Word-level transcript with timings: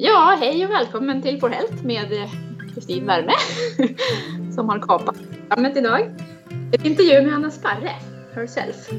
Ja, 0.00 0.36
hej 0.40 0.64
och 0.64 0.70
välkommen 0.70 1.22
till 1.22 1.40
For 1.40 1.48
Health 1.48 1.84
med 1.84 2.12
eh, 2.12 2.30
Kristin 2.74 3.06
Värme 3.06 3.32
som 4.54 4.68
har 4.68 4.78
kapat 4.78 5.16
programmet 5.30 5.76
idag. 5.76 6.14
Ett 6.72 6.84
intervju 6.84 7.22
med 7.22 7.34
Anna 7.34 7.50
Sparre, 7.50 7.90
herself. 8.34 8.90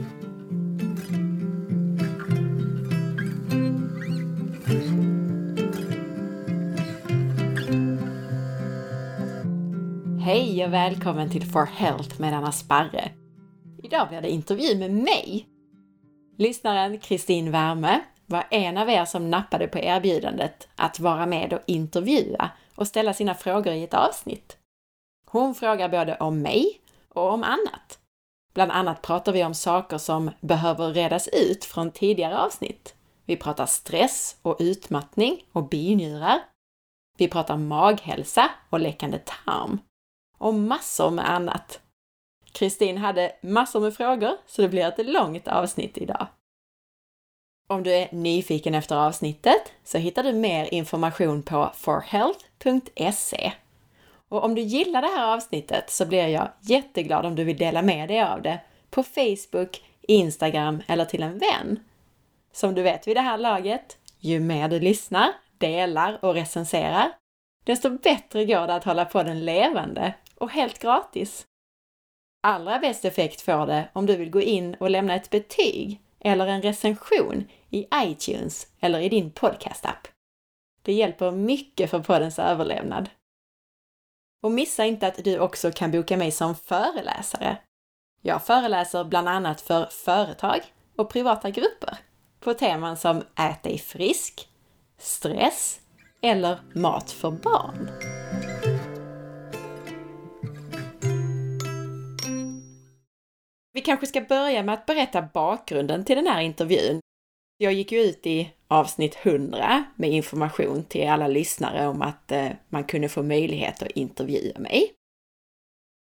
Hej 10.25 10.65
och 10.65 10.73
välkommen 10.73 11.29
till 11.29 11.45
For 11.45 11.65
Health 11.65 12.21
med 12.21 12.33
Anna 12.33 12.51
Sparre. 12.51 13.11
Idag 13.83 14.09
blir 14.09 14.21
det 14.21 14.29
intervju 14.29 14.79
med 14.79 14.91
mig. 14.91 15.47
Lyssnaren 16.37 16.99
Kristin 16.99 17.51
Värme 17.51 18.01
var 18.29 18.47
en 18.49 18.77
av 18.77 18.89
er 18.89 19.05
som 19.05 19.29
nappade 19.29 19.67
på 19.67 19.79
erbjudandet 19.79 20.67
att 20.75 20.99
vara 20.99 21.25
med 21.25 21.53
och 21.53 21.61
intervjua 21.65 22.51
och 22.75 22.87
ställa 22.87 23.13
sina 23.13 23.35
frågor 23.35 23.73
i 23.73 23.83
ett 23.83 23.93
avsnitt. 23.93 24.57
Hon 25.25 25.55
frågar 25.55 25.89
både 25.89 26.15
om 26.15 26.41
mig 26.41 26.81
och 27.09 27.33
om 27.33 27.43
annat. 27.43 27.99
Bland 28.53 28.71
annat 28.71 29.01
pratar 29.01 29.31
vi 29.31 29.43
om 29.43 29.53
saker 29.53 29.97
som 29.97 30.31
behöver 30.41 30.93
redas 30.93 31.27
ut 31.27 31.65
från 31.65 31.91
tidigare 31.91 32.37
avsnitt. 32.37 32.95
Vi 33.25 33.35
pratar 33.35 33.65
stress 33.65 34.37
och 34.41 34.57
utmattning 34.59 35.45
och 35.51 35.69
binjurar. 35.69 36.39
Vi 37.17 37.27
pratar 37.27 37.57
maghälsa 37.57 38.49
och 38.69 38.79
läckande 38.79 39.19
tarm. 39.19 39.79
Och 40.37 40.53
massor 40.53 41.11
med 41.11 41.29
annat. 41.29 41.79
Kristin 42.51 42.97
hade 42.97 43.31
massor 43.41 43.79
med 43.79 43.93
frågor, 43.93 44.37
så 44.45 44.61
det 44.61 44.69
blir 44.69 44.87
ett 44.87 45.05
långt 45.05 45.47
avsnitt 45.47 45.97
idag. 45.97 46.27
Om 47.71 47.83
du 47.83 47.91
är 47.91 48.07
nyfiken 48.11 48.75
efter 48.75 48.95
avsnittet 48.95 49.73
så 49.83 49.97
hittar 49.97 50.23
du 50.23 50.33
mer 50.33 50.73
information 50.73 51.43
på 51.43 51.71
forhealth.se. 51.75 53.51
Och 54.29 54.43
om 54.43 54.55
du 54.55 54.61
gillar 54.61 55.01
det 55.01 55.07
här 55.07 55.33
avsnittet 55.33 55.89
så 55.89 56.05
blir 56.05 56.27
jag 56.27 56.49
jätteglad 56.61 57.25
om 57.25 57.35
du 57.35 57.43
vill 57.43 57.57
dela 57.57 57.81
med 57.81 58.09
dig 58.09 58.21
av 58.21 58.41
det 58.41 58.59
på 58.89 59.03
Facebook, 59.03 59.83
Instagram 60.01 60.81
eller 60.87 61.05
till 61.05 61.23
en 61.23 61.37
vän. 61.37 61.79
Som 62.51 62.75
du 62.75 62.81
vet 62.81 63.07
vid 63.07 63.15
det 63.15 63.21
här 63.21 63.37
laget, 63.37 63.97
ju 64.19 64.39
mer 64.39 64.69
du 64.69 64.79
lyssnar, 64.79 65.29
delar 65.57 66.25
och 66.25 66.33
recenserar, 66.33 67.11
desto 67.63 67.89
bättre 67.89 68.45
går 68.45 68.67
det 68.67 68.75
att 68.75 68.83
hålla 68.83 69.05
på 69.05 69.23
den 69.23 69.45
levande 69.45 70.13
och 70.35 70.51
helt 70.51 70.79
gratis. 70.79 71.45
Allra 72.43 72.79
bäst 72.79 73.05
effekt 73.05 73.41
får 73.41 73.65
det 73.65 73.89
om 73.93 74.05
du 74.05 74.15
vill 74.15 74.29
gå 74.29 74.41
in 74.41 74.75
och 74.79 74.89
lämna 74.89 75.15
ett 75.15 75.29
betyg 75.29 76.01
eller 76.19 76.47
en 76.47 76.61
recension 76.61 77.45
i 77.69 77.87
iTunes 77.95 78.67
eller 78.79 78.99
i 78.99 79.09
din 79.09 79.31
podcastapp. 79.31 80.07
Det 80.81 80.93
hjälper 80.93 81.31
mycket 81.31 81.89
för 81.89 81.99
poddens 81.99 82.39
överlevnad. 82.39 83.09
Och 84.43 84.51
missa 84.51 84.85
inte 84.85 85.07
att 85.07 85.23
du 85.23 85.39
också 85.39 85.71
kan 85.71 85.91
boka 85.91 86.17
mig 86.17 86.31
som 86.31 86.55
föreläsare. 86.55 87.57
Jag 88.21 88.43
föreläser 88.43 89.03
bland 89.03 89.29
annat 89.29 89.61
för 89.61 89.85
företag 89.85 90.59
och 90.95 91.09
privata 91.09 91.49
grupper 91.49 91.97
på 92.39 92.53
teman 92.53 92.97
som 92.97 93.23
Ät 93.35 93.63
dig 93.63 93.77
frisk, 93.77 94.49
stress 94.97 95.79
eller 96.21 96.59
mat 96.75 97.11
för 97.11 97.31
barn. 97.31 97.89
Vi 103.73 103.81
kanske 103.81 104.07
ska 104.07 104.21
börja 104.21 104.63
med 104.63 104.73
att 104.73 104.85
berätta 104.85 105.21
bakgrunden 105.21 106.05
till 106.05 106.15
den 106.15 106.27
här 106.27 106.41
intervjun. 106.41 106.99
Jag 107.61 107.73
gick 107.73 107.91
ju 107.91 107.99
ut 107.99 108.27
i 108.27 108.53
avsnitt 108.67 109.17
100 109.23 109.83
med 109.95 110.09
information 110.09 110.83
till 110.83 111.09
alla 111.09 111.27
lyssnare 111.27 111.87
om 111.87 112.01
att 112.01 112.31
eh, 112.31 112.49
man 112.69 112.83
kunde 112.83 113.09
få 113.09 113.23
möjlighet 113.23 113.83
att 113.83 113.91
intervjua 113.91 114.59
mig. 114.59 114.93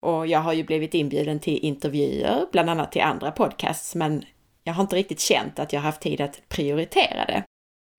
Och 0.01 0.27
jag 0.27 0.39
har 0.39 0.53
ju 0.53 0.63
blivit 0.63 0.93
inbjuden 0.93 1.39
till 1.39 1.57
intervjuer, 1.57 2.45
bland 2.51 2.69
annat 2.69 2.91
till 2.91 3.01
andra 3.01 3.31
podcasts, 3.31 3.95
men 3.95 4.25
jag 4.63 4.73
har 4.73 4.83
inte 4.83 4.95
riktigt 4.95 5.19
känt 5.19 5.59
att 5.59 5.73
jag 5.73 5.81
haft 5.81 6.01
tid 6.01 6.21
att 6.21 6.49
prioritera 6.49 7.25
det. 7.25 7.43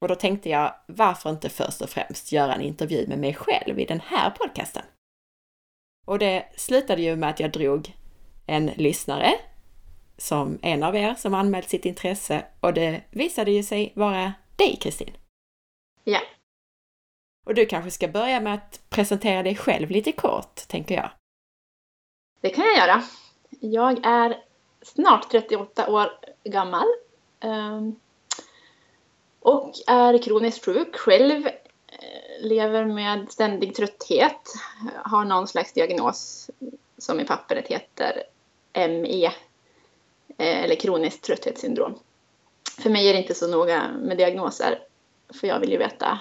Och 0.01 0.09
då 0.09 0.15
tänkte 0.15 0.49
jag, 0.49 0.75
varför 0.87 1.31
inte 1.31 1.49
först 1.49 1.81
och 1.81 1.91
främst 1.91 2.33
göra 2.33 2.55
en 2.55 2.63
intervju 2.63 3.07
med 3.07 3.19
mig 3.19 3.35
själv 3.35 3.79
i 3.79 3.85
den 3.85 4.01
här 4.01 4.31
podcasten? 4.31 4.83
Och 6.07 6.19
det 6.19 6.47
slutade 6.57 7.03
ju 7.03 7.17
med 7.17 7.31
att 7.31 7.41
jag 7.41 7.53
drog 7.53 7.97
en 8.47 8.67
lyssnare 8.67 9.33
som 10.19 10.59
en 10.63 10.83
av 10.83 10.97
er 10.97 11.15
som 11.15 11.35
anmält 11.35 11.69
sitt 11.69 11.85
intresse 11.85 12.45
och 12.61 12.75
det 12.75 13.01
visade 13.11 13.51
ju 13.51 13.63
sig 13.63 13.93
vara 13.95 14.33
dig 14.57 14.77
Kristin. 14.81 15.11
Ja. 16.05 16.21
Och 17.47 17.55
du 17.55 17.67
kanske 17.67 17.91
ska 17.91 18.09
börja 18.09 18.41
med 18.41 18.55
att 18.55 18.81
presentera 18.89 19.43
dig 19.43 19.57
själv 19.57 19.91
lite 19.91 20.13
kort, 20.13 20.69
tänker 20.69 20.95
jag. 20.95 21.11
Det 22.41 22.51
kan 22.51 22.65
jag 22.65 22.77
göra. 22.77 23.03
Jag 23.61 24.07
är 24.07 24.43
snart 24.83 25.31
38 25.31 25.91
år 25.91 26.11
gammal. 26.45 26.87
Um, 27.41 28.01
och 29.41 29.73
är 29.87 30.23
kroniskt 30.23 30.65
sjuk 30.65 30.97
själv. 30.97 31.49
Lever 32.41 32.85
med 32.85 33.31
ständig 33.31 33.75
trötthet. 33.75 34.41
Har 35.05 35.25
någon 35.25 35.49
slags 35.49 35.73
diagnos 35.73 36.51
som 36.99 37.21
i 37.21 37.25
pappret 37.25 37.69
heter 37.69 38.23
ME 38.89 39.27
Eh, 39.27 39.33
eller 40.39 40.75
kroniskt 40.75 41.25
trötthetssyndrom. 41.25 41.99
För 42.79 42.91
mig 42.91 43.09
är 43.09 43.13
det 43.13 43.19
inte 43.19 43.35
så 43.35 43.49
noga 43.49 43.91
med 44.03 44.17
diagnoser, 44.17 44.79
för 45.41 45.47
jag 45.47 45.61
vill 45.61 45.71
ju 45.71 45.79
veta 45.79 46.19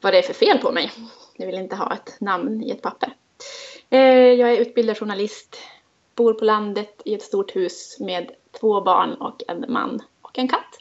vad 0.00 0.12
det 0.12 0.18
är 0.18 0.22
för 0.22 0.34
fel 0.34 0.58
på 0.58 0.72
mig. 0.72 0.90
Jag 1.36 1.46
vill 1.46 1.54
inte 1.54 1.76
ha 1.76 1.94
ett 1.94 2.20
namn 2.20 2.62
i 2.62 2.70
ett 2.70 2.82
papper. 2.82 3.14
Eh, 3.90 4.00
jag 4.32 4.52
är 4.52 4.56
utbildad 4.58 4.98
journalist, 4.98 5.56
bor 6.14 6.34
på 6.34 6.44
landet 6.44 7.02
i 7.04 7.14
ett 7.14 7.22
stort 7.22 7.56
hus 7.56 7.96
med 8.00 8.30
två 8.60 8.80
barn 8.80 9.14
och 9.14 9.42
en 9.48 9.64
man 9.68 10.02
och 10.22 10.38
en 10.38 10.48
katt. 10.48 10.78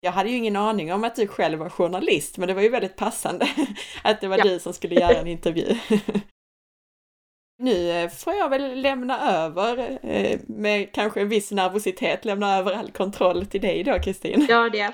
Jag 0.00 0.12
hade 0.12 0.30
ju 0.30 0.36
ingen 0.36 0.56
aning 0.56 0.92
om 0.92 1.04
att 1.04 1.16
du 1.16 1.26
själv 1.26 1.58
var 1.58 1.68
journalist, 1.68 2.38
men 2.38 2.48
det 2.48 2.54
var 2.54 2.62
ju 2.62 2.68
väldigt 2.68 2.96
passande 2.96 3.48
att 4.04 4.20
det 4.20 4.28
var 4.28 4.38
ja. 4.38 4.44
du 4.44 4.58
som 4.58 4.72
skulle 4.72 4.94
göra 4.94 5.14
en 5.14 5.26
intervju. 5.26 5.76
Nu 7.58 7.90
eh, 7.90 8.08
får 8.08 8.34
jag 8.34 8.48
väl 8.48 8.80
lämna 8.80 9.44
över, 9.44 9.98
eh, 10.02 10.40
med 10.46 10.92
kanske 10.92 11.20
en 11.20 11.28
viss 11.28 11.50
nervositet, 11.50 12.24
lämna 12.24 12.58
över 12.58 12.72
all 12.72 12.90
kontroll 12.90 13.46
till 13.46 13.60
dig 13.60 13.84
då 13.84 13.98
Kristin. 14.00 14.46
Ja, 14.48 14.70
det. 14.70 14.78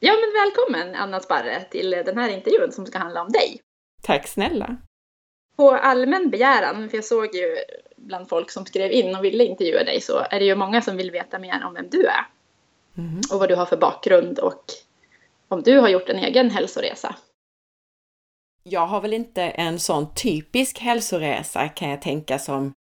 ja, 0.00 0.12
men 0.12 0.32
välkommen 0.42 0.94
Anna 0.94 1.20
Sparre 1.20 1.64
till 1.70 1.90
den 1.90 2.18
här 2.18 2.28
intervjun 2.28 2.72
som 2.72 2.86
ska 2.86 2.98
handla 2.98 3.22
om 3.22 3.28
dig. 3.28 3.60
Tack 4.02 4.28
snälla. 4.28 4.76
På 5.56 5.70
allmän 5.70 6.30
begäran, 6.30 6.88
för 6.90 6.96
jag 6.96 7.04
såg 7.04 7.34
ju 7.34 7.56
bland 7.96 8.28
folk 8.28 8.50
som 8.50 8.66
skrev 8.66 8.92
in 8.92 9.16
och 9.16 9.24
ville 9.24 9.44
intervjua 9.44 9.84
dig, 9.84 10.00
så 10.00 10.18
är 10.30 10.38
det 10.38 10.44
ju 10.44 10.54
många 10.54 10.82
som 10.82 10.96
vill 10.96 11.10
veta 11.10 11.38
mer 11.38 11.64
om 11.66 11.74
vem 11.74 11.88
du 11.90 12.06
är. 12.06 12.26
Mm. 12.98 13.20
Och 13.32 13.38
vad 13.38 13.48
du 13.48 13.54
har 13.54 13.66
för 13.66 13.76
bakgrund 13.76 14.38
och 14.38 14.64
om 15.48 15.62
du 15.62 15.78
har 15.78 15.88
gjort 15.88 16.08
en 16.08 16.18
egen 16.18 16.50
hälsoresa 16.50 17.16
jag 18.64 18.86
har 18.86 19.00
väl 19.00 19.12
inte 19.12 19.42
en 19.42 19.78
sån 19.78 20.14
typisk 20.14 20.78
hälsoresa 20.78 21.68
kan 21.68 21.90
jag 21.90 22.02
tänka 22.02 22.38
som 22.38 22.72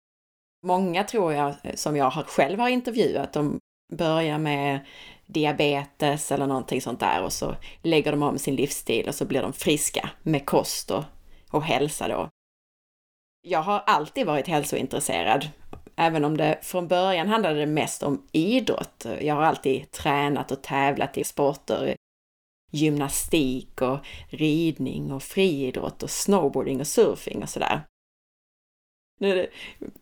många 0.66 1.03
tror 1.03 1.33
jag 1.33 1.55
som 1.73 1.95
jag 1.95 2.13
själv 2.13 2.59
har 2.59 2.69
intervjuat. 2.69 3.33
De 3.33 3.59
börjar 3.94 4.38
med 4.38 4.79
diabetes 5.25 6.31
eller 6.31 6.47
någonting 6.47 6.81
sånt 6.81 6.99
där 6.99 7.23
och 7.23 7.33
så 7.33 7.55
lägger 7.81 8.11
de 8.11 8.23
om 8.23 8.38
sin 8.38 8.55
livsstil 8.55 9.07
och 9.07 9.16
så 9.16 9.25
blir 9.25 9.41
de 9.41 9.53
friska 9.53 10.09
med 10.23 10.45
kost 10.45 10.91
och, 10.91 11.03
och 11.51 11.63
hälsa 11.63 12.07
då. 12.07 12.29
Jag 13.47 13.61
har 13.61 13.79
alltid 13.79 14.25
varit 14.25 14.47
hälsointresserad, 14.47 15.50
även 15.95 16.25
om 16.25 16.38
det 16.38 16.59
från 16.61 16.88
början 16.88 17.27
handlade 17.27 17.65
mest 17.65 18.03
om 18.03 18.27
idrott. 18.31 19.05
Jag 19.21 19.35
har 19.35 19.44
alltid 19.44 19.91
tränat 19.91 20.51
och 20.51 20.61
tävlat 20.61 21.17
i 21.17 21.23
sporter 21.23 21.95
gymnastik 22.73 23.81
och 23.81 23.97
ridning 24.30 25.12
och 25.12 25.24
friidrott 25.24 26.03
och 26.03 26.09
snowboarding 26.09 26.80
och 26.80 26.88
surfing 26.88 27.44
och 27.44 27.50
sådär. 27.50 27.81
Nu 29.19 29.50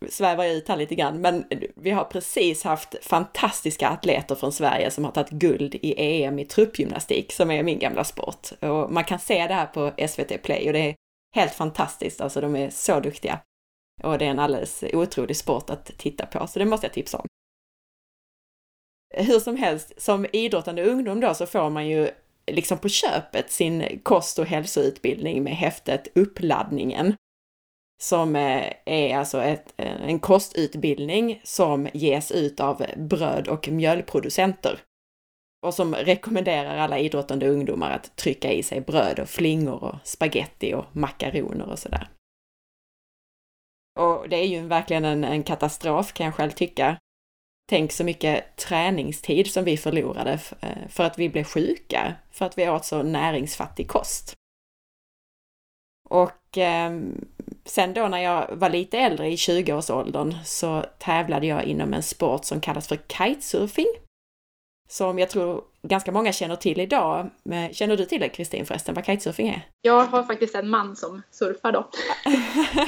svävar 0.09 0.43
jag 0.43 0.53
ut 0.53 0.67
här 0.67 0.77
lite 0.77 0.95
grann, 0.95 1.21
men 1.21 1.45
vi 1.75 1.91
har 1.91 2.03
precis 2.03 2.63
haft 2.63 3.05
fantastiska 3.05 3.89
atleter 3.89 4.35
från 4.35 4.51
Sverige 4.51 4.91
som 4.91 5.05
har 5.05 5.11
tagit 5.11 5.29
guld 5.29 5.75
i 5.75 6.23
EM 6.23 6.39
i 6.39 6.45
truppgymnastik, 6.45 7.31
som 7.31 7.51
är 7.51 7.63
min 7.63 7.79
gamla 7.79 8.03
sport. 8.03 8.51
Och 8.59 8.91
man 8.91 9.03
kan 9.03 9.19
se 9.19 9.47
det 9.47 9.53
här 9.53 9.65
på 9.65 9.91
SVT 10.07 10.43
Play 10.43 10.67
och 10.67 10.73
det 10.73 10.79
är 10.79 10.95
helt 11.35 11.53
fantastiskt, 11.53 12.21
alltså 12.21 12.41
de 12.41 12.55
är 12.55 12.69
så 12.69 12.99
duktiga. 12.99 13.39
Och 14.03 14.17
det 14.17 14.25
är 14.25 14.29
en 14.29 14.39
alldeles 14.39 14.83
otrolig 14.93 15.37
sport 15.37 15.69
att 15.69 15.85
titta 15.97 16.25
på, 16.25 16.47
så 16.47 16.59
det 16.59 16.65
måste 16.65 16.85
jag 16.85 16.93
tipsa 16.93 17.17
om. 17.17 17.27
Hur 19.13 19.39
som 19.39 19.55
helst, 19.57 20.01
som 20.01 20.25
idrottande 20.33 20.83
ungdom 20.83 21.19
då 21.19 21.33
så 21.33 21.45
får 21.45 21.69
man 21.69 21.87
ju 21.87 22.11
liksom 22.51 22.77
på 22.77 22.89
köpet 22.89 23.51
sin 23.51 23.99
kost 24.03 24.39
och 24.39 24.45
hälsoutbildning 24.45 25.43
med 25.43 25.55
häftet 25.55 26.07
Uppladdningen. 26.15 27.15
Som 28.01 28.35
eh, 28.35 28.73
är 28.85 29.17
alltså 29.17 29.41
ett, 29.41 29.73
eh, 29.77 30.01
en 30.01 30.19
kostutbildning 30.19 31.41
som 31.43 31.87
ges 31.93 32.31
ut 32.31 32.59
av 32.59 32.85
bröd 32.97 33.47
och 33.47 33.69
mjölproducenter. 33.69 34.79
och 35.65 35.73
som 35.73 35.95
rekommenderar 35.95 36.77
alla 36.77 36.99
idrottande 36.99 37.49
ungdomar 37.49 37.91
att 37.91 38.15
trycka 38.15 38.51
i 38.51 38.63
sig 38.63 38.81
bröd 38.81 39.19
och 39.19 39.29
flingor 39.29 39.83
och 39.83 39.95
spaghetti 40.03 40.73
och 40.73 40.85
makaroner 40.95 41.69
och 41.69 41.79
sådär. 41.79 42.09
Och 43.99 44.29
det 44.29 44.35
är 44.35 44.47
ju 44.47 44.67
verkligen 44.67 45.05
en, 45.05 45.23
en 45.23 45.43
katastrof 45.43 46.13
kan 46.13 46.25
jag 46.25 46.35
själv 46.35 46.51
tycka. 46.51 46.97
Tänk 47.71 47.91
så 47.91 48.03
mycket 48.03 48.55
träningstid 48.55 49.51
som 49.51 49.63
vi 49.63 49.77
förlorade 49.77 50.39
eh, 50.61 50.87
för 50.89 51.03
att 51.03 51.19
vi 51.19 51.29
blev 51.29 51.43
sjuka, 51.43 52.15
för 52.31 52.45
att 52.45 52.57
vi 52.57 52.69
åt 52.69 52.85
så 52.85 53.03
näringsfattig 53.03 53.87
kost. 53.87 54.33
Och 56.09 56.57
eh, 56.57 56.91
sen 57.65 57.93
då 57.93 58.07
när 58.07 58.17
jag 58.17 58.47
var 58.51 58.69
lite 58.69 58.97
äldre, 58.97 59.31
i 59.31 59.35
20-årsåldern, 59.35 60.35
så 60.45 60.85
tävlade 60.99 61.47
jag 61.47 61.63
inom 61.63 61.93
en 61.93 62.03
sport 62.03 62.45
som 62.45 62.61
kallas 62.61 62.87
för 62.87 62.95
kitesurfing 63.07 63.93
som 64.91 65.19
jag 65.19 65.29
tror 65.29 65.63
ganska 65.81 66.11
många 66.11 66.31
känner 66.31 66.55
till 66.55 66.79
idag. 66.79 67.29
Känner 67.71 67.97
du 67.97 68.05
till 68.05 68.21
det 68.21 68.29
Kristin 68.29 68.65
förresten, 68.65 68.95
vad 68.95 69.05
kitesurfing 69.05 69.49
är? 69.49 69.67
Jag 69.81 70.05
har 70.05 70.23
faktiskt 70.23 70.55
en 70.55 70.69
man 70.69 70.95
som 70.95 71.21
surfar 71.31 71.71
då. 71.71 71.89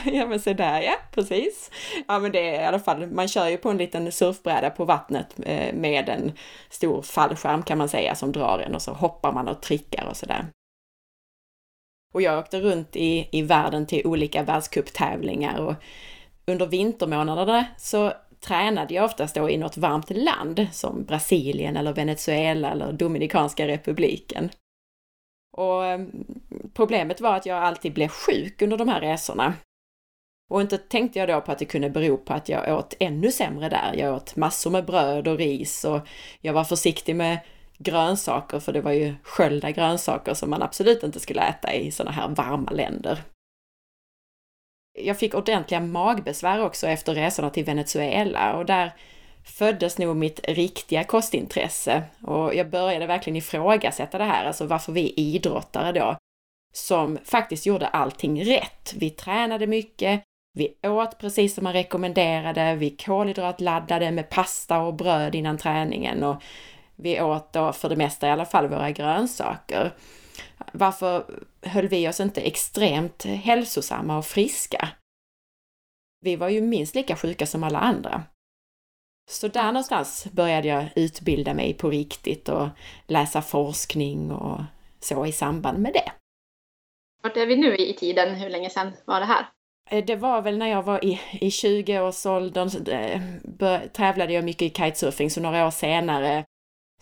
ja 0.18 0.26
men 0.26 0.40
se 0.40 0.54
där 0.54 0.82
ja, 0.82 0.96
precis. 1.12 1.72
Ja 2.08 2.20
men 2.20 2.32
det 2.32 2.56
är 2.56 2.62
i 2.62 2.66
alla 2.66 2.80
fall, 2.80 3.08
man 3.08 3.28
kör 3.28 3.48
ju 3.48 3.58
på 3.58 3.70
en 3.70 3.78
liten 3.78 4.12
surfbräda 4.12 4.70
på 4.70 4.86
vattnet 4.86 5.36
eh, 5.44 5.76
med 5.76 6.10
en 6.10 6.32
stor 6.70 7.02
fallskärm 7.02 7.64
kan 7.64 7.78
man 7.78 7.90
säga 7.90 8.16
som 8.16 8.32
drar 8.32 8.60
en 8.60 8.76
och 8.76 8.82
så 8.82 8.92
hoppar 8.92 9.32
man 9.32 9.48
och 9.48 9.62
trickar 9.62 10.06
och 10.10 10.18
sådär. 10.18 10.46
Och 12.14 12.22
jag 12.22 12.40
åkte 12.40 12.62
runt 12.62 12.96
i, 12.96 13.30
i 13.32 13.42
världen 13.42 13.86
till 13.86 14.08
olika 14.08 14.44
världscuptävlingar 14.44 15.60
och 15.60 15.74
under 16.46 16.66
vintermånaderna 16.66 17.66
så 17.78 18.14
tränade 18.44 18.94
jag 18.94 19.06
oftast 19.06 19.36
då 19.36 19.50
i 19.50 19.58
något 19.58 19.78
varmt 19.78 20.10
land 20.10 20.68
som 20.72 21.04
Brasilien 21.04 21.78
eller 21.78 21.94
Venezuela 21.94 22.72
eller 22.72 22.94
Dominikanska 22.94 23.68
republiken. 23.68 24.50
Och 25.58 25.86
eh, 25.86 26.00
problemet 26.74 27.22
var 27.22 27.36
att 27.36 27.46
jag 27.46 27.64
alltid 27.64 27.94
blev 27.94 28.08
sjuk 28.08 28.62
under 28.62 28.78
de 28.78 28.88
här 28.88 29.02
resorna. 29.02 29.54
Och 30.50 30.62
inte 30.62 30.78
tänkte 30.78 31.20
jag 31.20 31.28
då 31.28 31.42
på 31.42 31.52
att 31.52 31.60
det 31.60 31.66
kunde 31.66 31.90
bero 31.90 32.18
på 32.18 32.34
att 32.34 32.50
jag 32.50 32.78
åt 32.78 32.94
ännu 33.00 33.32
sämre 33.32 33.70
där. 33.70 33.94
Jag 33.98 34.16
åt 34.16 34.36
massor 34.36 34.72
med 34.72 34.86
bröd 34.86 35.28
och 35.28 35.38
ris 35.38 35.86
och 35.86 36.08
jag 36.42 36.54
var 36.54 36.64
försiktig 36.64 37.16
med 37.16 37.40
grönsaker 37.78 38.60
för 38.60 38.74
det 38.74 38.82
var 38.82 38.92
ju 38.92 39.16
sköljda 39.24 39.72
grönsaker 39.72 40.34
som 40.34 40.50
man 40.50 40.62
absolut 40.62 41.04
inte 41.04 41.20
skulle 41.20 41.42
äta 41.42 41.74
i 41.74 41.92
sådana 41.92 42.12
här 42.12 42.28
varma 42.28 42.72
länder. 42.72 43.20
Jag 45.00 45.20
fick 45.20 45.34
ordentliga 45.34 45.80
magbesvär 45.80 46.66
också 46.66 46.88
efter 46.88 47.16
resorna 47.16 47.50
till 47.50 47.66
Venezuela 47.66 48.54
och 48.58 48.66
där 48.66 48.94
föddes 49.44 49.98
nog 49.98 50.16
mitt 50.16 50.40
riktiga 50.48 51.04
kostintresse 51.04 52.04
och 52.22 52.56
jag 52.56 52.70
började 52.70 53.08
verkligen 53.08 53.38
ifrågasätta 53.38 54.18
det 54.18 54.24
här, 54.24 54.46
alltså 54.46 54.66
varför 54.66 54.92
vi 54.92 55.14
idrottare 55.18 55.92
då, 55.92 56.18
som 56.74 57.18
faktiskt 57.24 57.66
gjorde 57.66 57.88
allting 57.88 58.46
rätt. 58.46 58.94
Vi 58.96 59.10
tränade 59.10 59.68
mycket, 59.68 60.22
vi 60.54 60.76
åt 60.90 61.20
precis 61.20 61.56
som 61.56 61.64
man 61.64 61.74
rekommenderade, 61.74 62.76
vi 62.76 62.90
kolhydratladdade 62.90 64.12
med 64.12 64.30
pasta 64.30 64.80
och 64.80 64.94
bröd 64.94 65.36
innan 65.36 65.58
träningen 65.58 66.24
och 66.24 66.44
vi 66.96 67.22
åt 67.22 67.54
då 67.54 67.74
för 67.74 67.90
det 67.90 67.96
mesta 67.96 68.28
i 68.28 68.32
alla 68.32 68.46
fall 68.46 68.68
våra 68.68 68.92
grönsaker 68.92 69.92
varför 70.72 71.26
höll 71.62 71.88
vi 71.88 72.08
oss 72.10 72.20
inte 72.20 72.42
extremt 72.42 73.24
hälsosamma 73.24 74.18
och 74.18 74.26
friska? 74.26 74.90
Vi 76.22 76.36
var 76.36 76.50
ju 76.50 76.62
minst 76.62 76.96
lika 76.96 77.16
sjuka 77.16 77.46
som 77.46 77.64
alla 77.64 77.80
andra. 77.80 78.24
Så 79.32 79.48
där 79.48 79.66
någonstans 79.66 80.28
började 80.32 80.68
jag 80.68 80.86
utbilda 80.96 81.54
mig 81.54 81.74
på 81.74 81.90
riktigt 81.90 82.50
och 82.50 82.68
läsa 83.08 83.42
forskning 83.42 84.32
och 84.32 84.62
så 85.00 85.26
i 85.26 85.32
samband 85.32 85.80
med 85.80 85.94
det. 85.94 86.12
Vart 87.24 87.38
är 87.38 87.46
vi 87.46 87.56
nu 87.56 87.76
i 87.76 87.94
tiden? 87.94 88.36
Hur 88.36 88.50
länge 88.50 88.70
sedan 88.70 88.92
var 89.06 89.20
det 89.20 89.26
här? 89.26 89.46
Eh, 89.90 90.06
det 90.06 90.16
var 90.16 90.42
väl 90.42 90.58
när 90.58 90.68
jag 90.68 90.84
var 90.84 91.06
i, 91.06 91.20
i 91.32 91.50
20-årsåldern, 91.50 92.88
eh, 92.88 93.82
tävlade 93.92 94.34
jag 94.34 94.44
mycket 94.44 94.62
i 94.62 94.70
kitesurfing, 94.70 95.30
så 95.30 95.42
några 95.42 95.68
år 95.68 95.72
senare 95.72 96.46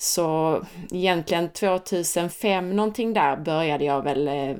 så 0.01 0.62
egentligen 0.92 1.50
2005 1.50 2.75
någonting 2.75 3.13
där 3.13 3.38
började 3.38 3.86
jag 3.86 4.01
väl 4.01 4.27
eh, 4.27 4.56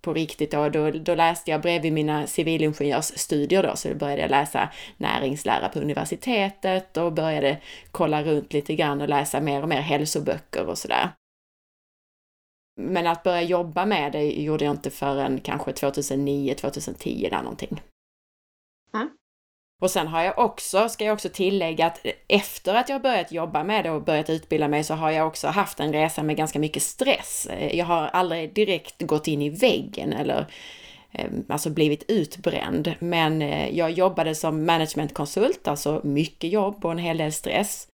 på 0.00 0.14
riktigt 0.14 0.50
då, 0.50 0.68
då, 0.68 0.90
då 0.90 1.14
läste 1.14 1.50
jag 1.50 1.60
bredvid 1.60 1.92
mina 1.92 2.26
civilingenjörsstudier 2.26 3.62
då, 3.62 3.76
så 3.76 3.94
började 3.94 4.22
jag 4.22 4.30
läsa 4.30 4.68
näringslära 4.96 5.68
på 5.68 5.78
universitetet 5.78 6.96
och 6.96 7.12
började 7.12 7.58
kolla 7.90 8.22
runt 8.22 8.52
lite 8.52 8.74
grann 8.74 9.00
och 9.00 9.08
läsa 9.08 9.40
mer 9.40 9.62
och 9.62 9.68
mer 9.68 9.80
hälsoböcker 9.80 10.66
och 10.66 10.78
sådär. 10.78 11.10
Men 12.80 13.06
att 13.06 13.22
börja 13.22 13.42
jobba 13.42 13.86
med 13.86 14.12
det 14.12 14.24
gjorde 14.24 14.64
jag 14.64 14.74
inte 14.74 14.90
förrän 14.90 15.40
kanske 15.40 15.72
2009, 15.72 16.54
2010 16.54 17.28
där 17.30 17.42
någonting. 17.42 17.80
Och 19.84 19.90
sen 19.90 20.08
har 20.08 20.22
jag 20.22 20.38
också, 20.38 20.88
ska 20.88 21.04
jag 21.04 21.14
också 21.14 21.28
tillägga 21.28 21.86
att 21.86 22.06
efter 22.28 22.74
att 22.74 22.88
jag 22.88 23.02
börjat 23.02 23.32
jobba 23.32 23.64
med 23.64 23.84
det 23.84 23.90
och 23.90 24.02
börjat 24.02 24.30
utbilda 24.30 24.68
mig 24.68 24.84
så 24.84 24.94
har 24.94 25.10
jag 25.10 25.26
också 25.26 25.48
haft 25.48 25.80
en 25.80 25.92
resa 25.92 26.22
med 26.22 26.36
ganska 26.36 26.58
mycket 26.58 26.82
stress. 26.82 27.46
Eh, 27.46 27.76
jag 27.76 27.86
har 27.86 28.06
aldrig 28.06 28.54
direkt 28.54 29.02
gått 29.02 29.28
in 29.28 29.42
i 29.42 29.48
väggen 29.48 30.12
eller 30.12 30.46
ehm, 31.12 31.44
alltså 31.48 31.70
blivit 31.70 32.04
utbränd. 32.08 32.94
Men 32.98 33.42
eh, 33.42 33.78
jag 33.78 33.90
jobbade 33.90 34.34
som 34.34 34.66
managementkonsult, 34.66 35.68
alltså 35.68 36.00
mycket 36.04 36.50
jobb 36.50 36.84
och 36.84 36.92
en 36.92 36.98
hel 36.98 37.18
del 37.18 37.32
stress. 37.32 37.88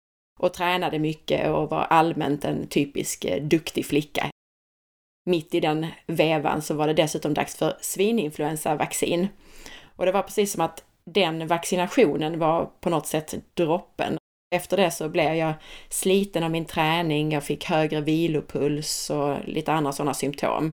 Och 0.40 0.52
tränade 0.52 0.98
mycket 0.98 1.50
och 1.50 1.70
var 1.70 1.82
allmänt 1.82 2.44
en 2.44 2.66
typisk 2.66 3.24
eh, 3.24 3.42
duktig 3.42 3.86
flicka. 3.86 4.30
Mitt 5.26 5.54
i 5.54 5.60
den 5.60 5.86
vevan 6.06 6.62
så 6.62 6.74
var 6.74 6.86
det 6.86 6.94
dessutom 6.94 7.34
dags 7.34 7.56
för 7.56 7.76
svininfluensavaccin. 7.80 9.28
Och 9.96 10.06
det 10.06 10.12
var 10.12 10.22
precis 10.22 10.52
som 10.52 10.60
att 10.60 10.85
den 11.10 11.46
vaccinationen 11.46 12.38
var 12.38 12.70
på 12.80 12.90
något 12.90 13.06
sätt 13.06 13.34
droppen. 13.54 14.18
Efter 14.54 14.76
det 14.76 14.90
så 14.90 15.08
blev 15.08 15.34
jag 15.34 15.54
sliten 15.88 16.44
av 16.44 16.50
min 16.50 16.64
träning, 16.64 17.32
jag 17.32 17.44
fick 17.44 17.64
högre 17.64 18.00
vilopuls 18.00 19.10
och 19.10 19.36
lite 19.44 19.72
andra 19.72 19.92
sådana 19.92 20.14
symptom. 20.14 20.70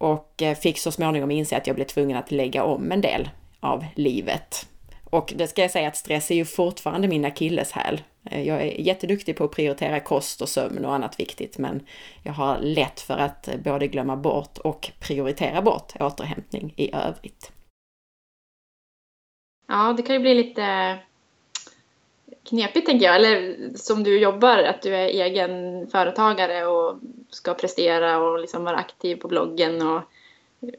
Och 0.00 0.42
eh, 0.42 0.56
fick 0.56 0.78
så 0.78 0.92
småningom 0.92 1.30
inse 1.30 1.56
att 1.56 1.66
jag 1.66 1.76
blev 1.76 1.84
tvungen 1.84 2.16
att 2.16 2.30
lägga 2.30 2.64
om 2.64 2.92
en 2.92 3.00
del 3.00 3.28
av 3.60 3.84
livet. 3.94 4.68
Och 5.04 5.32
det 5.36 5.48
ska 5.48 5.62
jag 5.62 5.70
säga 5.70 5.88
att 5.88 5.96
stress 5.96 6.30
är 6.30 6.34
ju 6.34 6.44
fortfarande 6.44 7.08
min 7.08 7.24
akilleshäl. 7.24 8.02
Eh, 8.30 8.42
jag 8.42 8.62
är 8.62 8.80
jätteduktig 8.80 9.36
på 9.36 9.44
att 9.44 9.50
prioritera 9.50 10.00
kost 10.00 10.42
och 10.42 10.48
sömn 10.48 10.84
och 10.84 10.94
annat 10.94 11.20
viktigt, 11.20 11.58
men 11.58 11.86
jag 12.22 12.32
har 12.32 12.58
lätt 12.58 13.00
för 13.00 13.18
att 13.18 13.48
eh, 13.48 13.56
både 13.56 13.86
glömma 13.86 14.16
bort 14.16 14.58
och 14.58 14.90
prioritera 15.00 15.62
bort 15.62 15.92
återhämtning 16.00 16.74
i 16.76 16.94
övrigt. 16.94 17.52
Ja, 19.72 19.92
det 19.96 20.02
kan 20.02 20.16
ju 20.16 20.20
bli 20.20 20.34
lite 20.34 20.98
knepigt 22.48 22.86
tänker 22.86 23.06
jag. 23.06 23.16
Eller 23.16 23.56
som 23.74 24.02
du 24.02 24.18
jobbar, 24.18 24.58
att 24.58 24.82
du 24.82 24.96
är 24.96 25.06
egen 25.06 25.86
företagare 25.86 26.66
och 26.66 26.98
ska 27.30 27.54
prestera 27.54 28.18
och 28.18 28.38
liksom 28.38 28.64
vara 28.64 28.76
aktiv 28.76 29.16
på 29.16 29.28
bloggen. 29.28 29.82
Och 29.82 29.96
eh, 30.60 30.74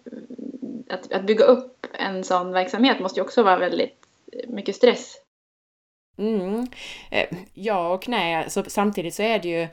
att, 0.89 1.13
att 1.13 1.23
bygga 1.23 1.45
upp 1.45 1.87
en 1.93 2.23
sån 2.23 2.51
verksamhet 2.51 2.99
måste 2.99 3.19
ju 3.19 3.23
också 3.23 3.43
vara 3.43 3.57
väldigt 3.57 4.05
mycket 4.47 4.75
stress. 4.75 5.15
Mm. 6.17 6.67
Eh, 7.11 7.37
ja 7.53 7.93
och 7.93 8.09
nej, 8.09 8.49
så 8.49 8.63
samtidigt 8.67 9.13
så 9.13 9.23
är 9.23 9.39
det 9.39 9.49
ju 9.49 9.67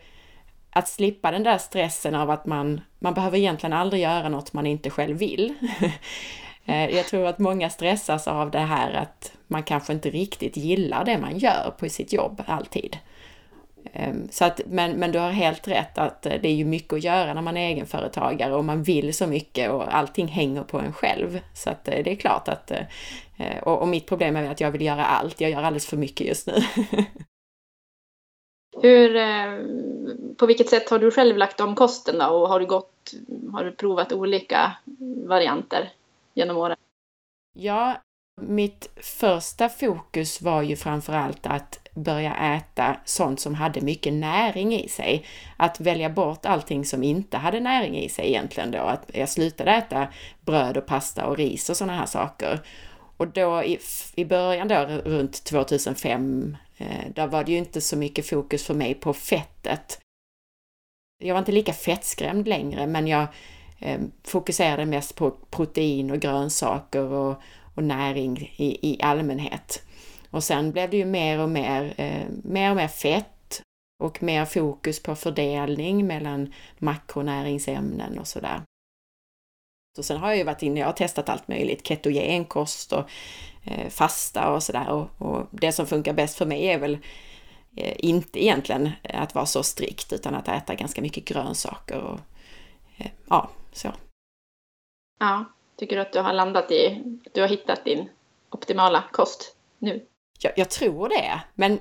att 0.71 0.89
slippa 0.89 1.31
den 1.31 1.43
där 1.43 1.59
stressen 1.59 2.15
av 2.15 2.31
att 2.31 2.47
man, 2.47 2.81
man 2.99 3.15
behöver 3.15 3.39
egentligen 3.39 3.73
aldrig 3.73 4.03
göra 4.03 4.29
något 4.29 4.53
man 4.53 4.67
inte 4.67 4.91
själv 4.91 5.17
vill. 5.17 5.55
Eh, 6.65 6.97
jag 6.97 7.07
tror 7.07 7.27
att 7.27 7.39
många 7.39 7.71
stressas 7.71 8.29
av 8.29 8.51
det 8.51 8.59
här 8.59 8.93
att 8.93 9.33
man 9.47 9.63
kanske 9.63 9.93
inte 9.93 10.11
riktigt 10.11 10.57
gillar 10.57 11.05
det 11.05 11.19
man 11.19 11.39
gör 11.39 11.75
på 11.79 11.89
sitt 11.89 12.13
jobb 12.13 12.43
alltid. 12.47 12.97
Ehm, 13.93 14.29
så 14.31 14.45
att, 14.45 14.61
men, 14.67 14.93
men 14.93 15.13
du 15.13 15.19
har 15.19 15.31
helt 15.31 15.69
rätt 15.69 15.99
att 15.99 16.27
eh, 16.27 16.33
det 16.43 16.49
är 16.49 16.55
ju 16.55 16.65
mycket 16.65 16.93
att 16.93 17.05
göra 17.05 17.35
när 17.35 17.43
man 17.43 17.57
är 17.57 17.69
egenföretagare 17.69 18.55
och 18.55 18.65
man 18.65 18.83
vill 18.83 19.15
så 19.15 19.27
mycket 19.27 19.71
och 19.71 19.97
allting 19.97 20.29
hänger 20.29 20.63
på 20.63 20.79
en 20.79 20.93
själv. 20.93 21.41
Så 21.55 21.71
att 21.71 21.89
eh, 21.89 22.05
det 22.05 22.11
är 22.11 22.17
klart 22.17 22.49
att, 22.49 22.73
och, 23.63 23.81
och 23.81 23.89
mitt 23.89 24.07
problem 24.07 24.37
är 24.37 24.51
att 24.51 24.61
jag 24.61 24.71
vill 24.71 24.83
göra 24.83 25.05
allt, 25.05 25.41
jag 25.41 25.51
gör 25.51 25.63
alldeles 25.63 25.87
för 25.87 25.97
mycket 25.97 26.27
just 26.27 26.47
nu. 26.47 26.55
Hur, 28.83 29.15
på 30.35 30.47
vilket 30.47 30.69
sätt 30.69 30.91
har 30.91 30.99
du 30.99 31.11
själv 31.11 31.37
lagt 31.37 31.61
om 31.61 31.75
kosten 31.75 32.19
då 32.19 32.27
och 32.27 32.49
har 32.49 32.61
du, 32.61 32.67
gått, 32.67 33.13
har 33.53 33.65
du 33.65 33.73
provat 33.73 34.13
olika 34.13 34.73
varianter? 35.27 35.91
Genom 36.35 36.57
åren? 36.57 36.77
Ja, 37.53 37.97
mitt 38.41 38.91
första 38.97 39.69
fokus 39.69 40.43
var 40.43 40.63
ju 40.63 40.77
framförallt 40.77 41.47
att 41.47 41.89
börja 41.95 42.35
äta 42.57 42.97
sånt 43.05 43.41
som 43.41 43.55
hade 43.55 43.81
mycket 43.81 44.13
näring 44.13 44.75
i 44.75 44.89
sig. 44.89 45.27
Att 45.57 45.81
välja 45.81 46.11
bort 46.11 46.47
allting 46.47 46.85
som 46.85 47.03
inte 47.03 47.37
hade 47.37 47.61
näring 47.61 47.99
i 47.99 48.09
sig 48.09 48.29
egentligen 48.29 48.71
då. 48.71 48.79
Att 48.79 49.11
jag 49.15 49.29
slutade 49.29 49.71
äta 49.71 50.09
bröd 50.41 50.77
och 50.77 50.87
pasta 50.87 51.27
och 51.27 51.37
ris 51.37 51.71
och 51.71 51.77
sådana 51.77 51.99
här 51.99 52.07
saker. 52.07 52.61
Och 53.17 53.29
då 53.29 53.63
i, 53.63 53.79
i 54.15 54.25
början 54.25 54.69
då, 54.69 54.87
runt 55.05 55.45
2005, 55.45 56.57
eh, 56.77 57.13
där 57.15 57.27
var 57.27 57.45
det 57.45 57.53
ju 57.53 57.59
inte 57.59 57.81
så 57.81 57.97
mycket 57.97 58.29
fokus 58.29 58.67
för 58.67 58.75
mig 58.75 58.95
på 58.95 59.13
fettet. 59.13 60.01
Jag 61.23 61.35
var 61.35 61.39
inte 61.39 61.53
lika 61.53 61.73
fettskrämd 61.73 62.49
längre, 62.49 62.87
men 62.87 63.07
jag 63.07 63.27
Ehm, 63.81 64.11
fokuserade 64.25 64.87
mest 64.87 65.15
på 65.15 65.31
protein 65.31 66.11
och 66.11 66.19
grönsaker 66.19 67.03
och, 67.03 67.43
och 67.75 67.85
näring 67.85 68.55
i, 68.57 68.93
i 68.93 69.03
allmänhet. 69.03 69.83
Och 70.31 70.45
sen 70.45 70.73
blev 70.73 70.91
det 70.91 70.97
ju 70.97 71.05
mer 71.05 71.39
och 71.39 71.49
mer, 71.49 71.95
eh, 71.97 72.27
mer 72.45 72.71
och 72.71 72.77
mer 72.77 72.89
fett 72.89 73.63
och 74.03 74.23
mer 74.23 74.45
fokus 74.45 75.03
på 75.03 75.15
fördelning 75.15 76.07
mellan 76.07 76.53
makronäringsämnen 76.79 78.19
och 78.19 78.27
sådär. 78.27 78.63
Så 79.97 80.03
sen 80.03 80.17
har 80.17 80.29
jag 80.29 80.39
ju 80.39 80.45
varit 80.45 80.63
inne, 80.63 80.81
jag 80.81 80.87
har 80.87 80.93
testat 80.93 81.29
allt 81.29 81.49
möjligt, 81.49 81.87
ketogenkost 81.87 82.93
och 82.93 83.11
eh, 83.65 83.89
fasta 83.89 84.53
och 84.53 84.63
sådär 84.63 84.89
och, 84.89 85.09
och, 85.19 85.47
det 85.51 85.73
som 85.73 85.87
funkar 85.87 86.13
bäst 86.13 86.39
för 86.39 86.47
mig 86.47 86.65
är 86.67 86.79
väl 86.79 86.99
eh, 87.77 87.95
inte 87.99 88.45
egentligen 88.45 88.91
att 89.03 89.35
vara 89.35 89.47
så 89.47 89.63
strikt 89.63 90.13
utan 90.13 90.35
att 90.35 90.49
äta 90.49 90.75
ganska 90.75 91.03
mycket 91.03 91.25
grönsaker 91.25 91.99
och 91.99 92.21
eh, 92.99 93.11
ja, 93.29 93.51
så. 93.73 93.93
Ja, 95.21 95.45
tycker 95.77 95.97
du 95.97 96.03
att 96.03 96.13
du 96.13 96.21
har 96.21 96.33
landat 96.33 96.71
i, 96.71 97.03
du 97.35 97.41
har 97.41 97.49
hittat 97.49 97.85
din 97.85 98.09
optimala 98.51 99.05
kost 99.13 99.57
nu? 99.79 100.07
Jag, 100.43 100.53
jag 100.57 100.71
tror 100.71 101.09
det, 101.09 101.41
men 101.55 101.79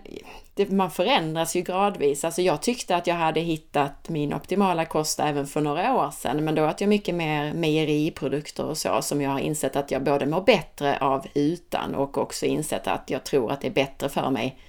det, 0.53 0.72
man 0.72 0.91
förändras 0.91 1.55
ju 1.55 1.62
gradvis. 1.62 2.24
Alltså 2.24 2.41
jag 2.41 2.62
tyckte 2.62 2.96
att 2.96 3.08
jag 3.08 3.15
hade 3.15 3.39
hittat 3.39 4.10
min 4.10 4.34
optimala 4.34 4.86
kost 4.86 5.19
även 5.19 5.48
för 5.48 5.62
några 5.62 5.96
år 5.96 6.12
sedan, 6.12 6.46
men 6.46 6.55
då 6.55 6.69
åt 6.69 6.81
jag 6.81 6.88
mycket 6.88 7.15
mer 7.15 7.53
mejeriprodukter 7.53 8.65
och 8.65 8.77
så 8.77 9.01
som 9.01 9.22
jag 9.22 9.29
har 9.29 9.39
insett 9.39 9.75
att 9.75 9.91
jag 9.91 10.03
både 10.03 10.25
mår 10.25 10.41
bättre 10.41 10.98
av 11.00 11.25
utan 11.34 11.96
och 11.96 12.17
också 12.17 12.46
insett 12.46 12.88
att 12.88 13.10
jag 13.10 13.24
tror 13.24 13.51
att 13.51 13.62
det 13.62 13.67
är 13.67 13.72
bättre 13.72 14.10
för 14.10 14.29
mig 14.29 14.60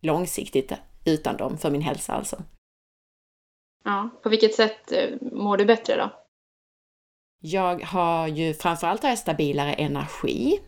långsiktigt 0.00 0.72
utan 1.04 1.36
dem, 1.36 1.58
för 1.58 1.70
min 1.70 1.82
hälsa 1.82 2.12
alltså. 2.12 2.42
Ja, 3.84 4.10
på 4.22 4.28
vilket 4.28 4.54
sätt 4.54 4.92
eh, 4.92 5.10
mår 5.20 5.56
du 5.56 5.64
bättre 5.64 5.96
då? 5.96 6.25
Jag 7.40 7.84
har 7.84 8.28
ju 8.28 8.54
framförallt 8.54 9.02
har 9.02 9.08
jag 9.08 9.18
stabilare 9.18 9.72
energi 9.72 10.60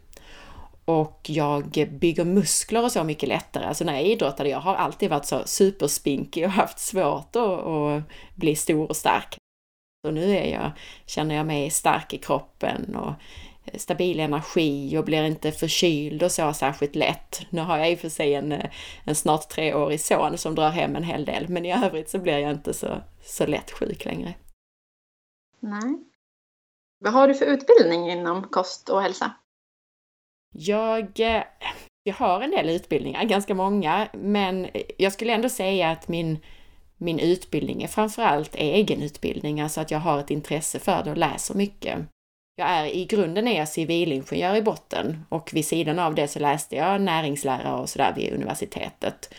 och 0.85 1.21
jag 1.29 1.89
bygger 2.01 2.25
muskler 2.25 2.85
och 2.85 2.93
så 2.93 3.05
mycket 3.05 3.29
lättare. 3.29 3.65
Alltså 3.65 3.85
när 3.85 3.93
jag 3.93 4.03
idrottade, 4.03 4.49
jag 4.49 4.61
har 4.61 4.75
alltid 4.75 5.11
varit 5.11 5.25
så 5.25 5.43
superspinkig 5.45 6.45
och 6.45 6.51
haft 6.51 6.79
svårt 6.79 7.37
att, 7.37 7.67
att 7.67 8.03
bli 8.35 8.57
stor 8.57 8.89
och 8.89 8.97
stark. 8.97 9.37
Och 10.07 10.15
nu 10.15 10.37
är 10.37 10.53
jag, 10.53 10.71
känner 11.07 11.35
jag 11.35 11.47
mig 11.47 11.71
stark 11.71 12.15
i 12.15 12.19
kroppen 12.19 12.97
och 12.97 13.13
stabil 13.75 14.21
energi 14.21 14.99
och 14.99 15.05
blir 15.05 15.25
inte 15.25 15.53
förkyld 15.53 16.23
och 16.23 16.33
så 16.33 16.53
särskilt 16.53 16.95
lätt. 16.95 17.47
Nu 17.51 17.61
har 17.61 17.79
jag 17.79 17.93
i 17.93 17.95
och 17.95 17.99
för 17.99 18.09
sig 18.09 18.35
en, 18.35 18.55
en 19.05 19.15
snart 19.15 19.49
treårig 19.49 20.01
son 20.01 20.39
som 20.39 20.55
drar 20.55 20.71
hem 20.71 20.97
en 20.97 21.05
hel 21.05 21.25
del, 21.25 21.49
men 21.49 21.67
i 21.67 21.85
övrigt 21.85 22.11
så 22.11 22.19
blir 22.19 22.39
jag 22.39 22.51
inte 22.51 22.75
så, 22.75 23.03
så 23.23 23.47
lätt 23.47 23.71
sjuk 23.71 24.05
längre. 24.05 24.35
Nej. 25.61 26.08
Vad 26.99 27.13
har 27.13 27.29
du 27.29 27.35
för 27.35 27.47
utbildning 27.47 28.11
inom 28.11 28.43
kost 28.43 28.89
och 28.89 29.03
hälsa? 29.03 29.33
Jag, 30.55 31.21
eh, 31.21 31.43
jag 32.03 32.15
har 32.15 32.41
en 32.41 32.51
del 32.51 32.69
utbildningar, 32.69 33.25
ganska 33.25 33.55
många, 33.55 34.09
men 34.13 34.69
jag 34.99 35.13
skulle 35.13 35.33
ändå 35.33 35.49
säga 35.49 35.91
att 35.91 36.09
min, 36.09 36.39
min 36.97 37.19
utbildning 37.19 37.83
är 37.83 37.89
framförallt 37.89 38.55
egenutbildning, 38.55 39.61
alltså 39.61 39.81
att 39.81 39.91
jag 39.91 39.99
har 39.99 40.21
ett 40.21 40.31
intresse 40.31 40.79
för 40.79 41.05
det 41.05 41.11
och 41.11 41.17
läser 41.17 41.55
mycket. 41.55 41.99
Jag 42.57 42.69
är, 42.69 42.87
I 42.87 43.05
grunden 43.05 43.49
är 43.49 43.59
jag 43.59 43.69
civilingenjör 43.69 44.57
i 44.57 44.63
botten 44.63 45.25
och 45.29 45.51
vid 45.55 45.67
sidan 45.67 45.99
av 45.99 46.15
det 46.15 46.29
så 46.29 46.39
läste 46.39 46.77
jag 46.77 47.01
näringslära 47.01 47.77
och 47.77 47.89
sådär 47.89 48.13
vid 48.17 48.33
universitetet. 48.33 49.35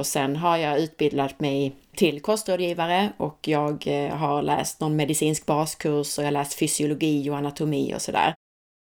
Och 0.00 0.06
sen 0.06 0.36
har 0.36 0.56
jag 0.56 0.80
utbildat 0.80 1.40
mig 1.40 1.76
till 1.96 2.20
kostrådgivare 2.20 3.12
och 3.16 3.48
jag 3.48 3.84
eh, 3.86 4.16
har 4.16 4.42
läst 4.42 4.80
någon 4.80 4.96
medicinsk 4.96 5.46
baskurs 5.46 6.18
och 6.18 6.24
jag 6.24 6.26
har 6.26 6.32
läst 6.32 6.58
fysiologi 6.58 7.30
och 7.30 7.36
anatomi 7.36 7.94
och 7.94 8.02
sådär. 8.02 8.34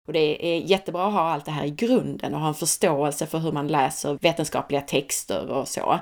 Och 0.07 0.13
det 0.13 0.47
är 0.47 0.61
jättebra 0.61 1.07
att 1.07 1.13
ha 1.13 1.21
allt 1.21 1.45
det 1.45 1.51
här 1.51 1.65
i 1.65 1.71
grunden 1.71 2.35
och 2.35 2.41
ha 2.41 2.49
en 2.49 2.55
förståelse 2.55 3.27
för 3.27 3.39
hur 3.39 3.53
man 3.53 3.69
läser 3.69 4.19
vetenskapliga 4.21 4.81
texter 4.81 5.51
och 5.51 5.69
så. 5.69 5.99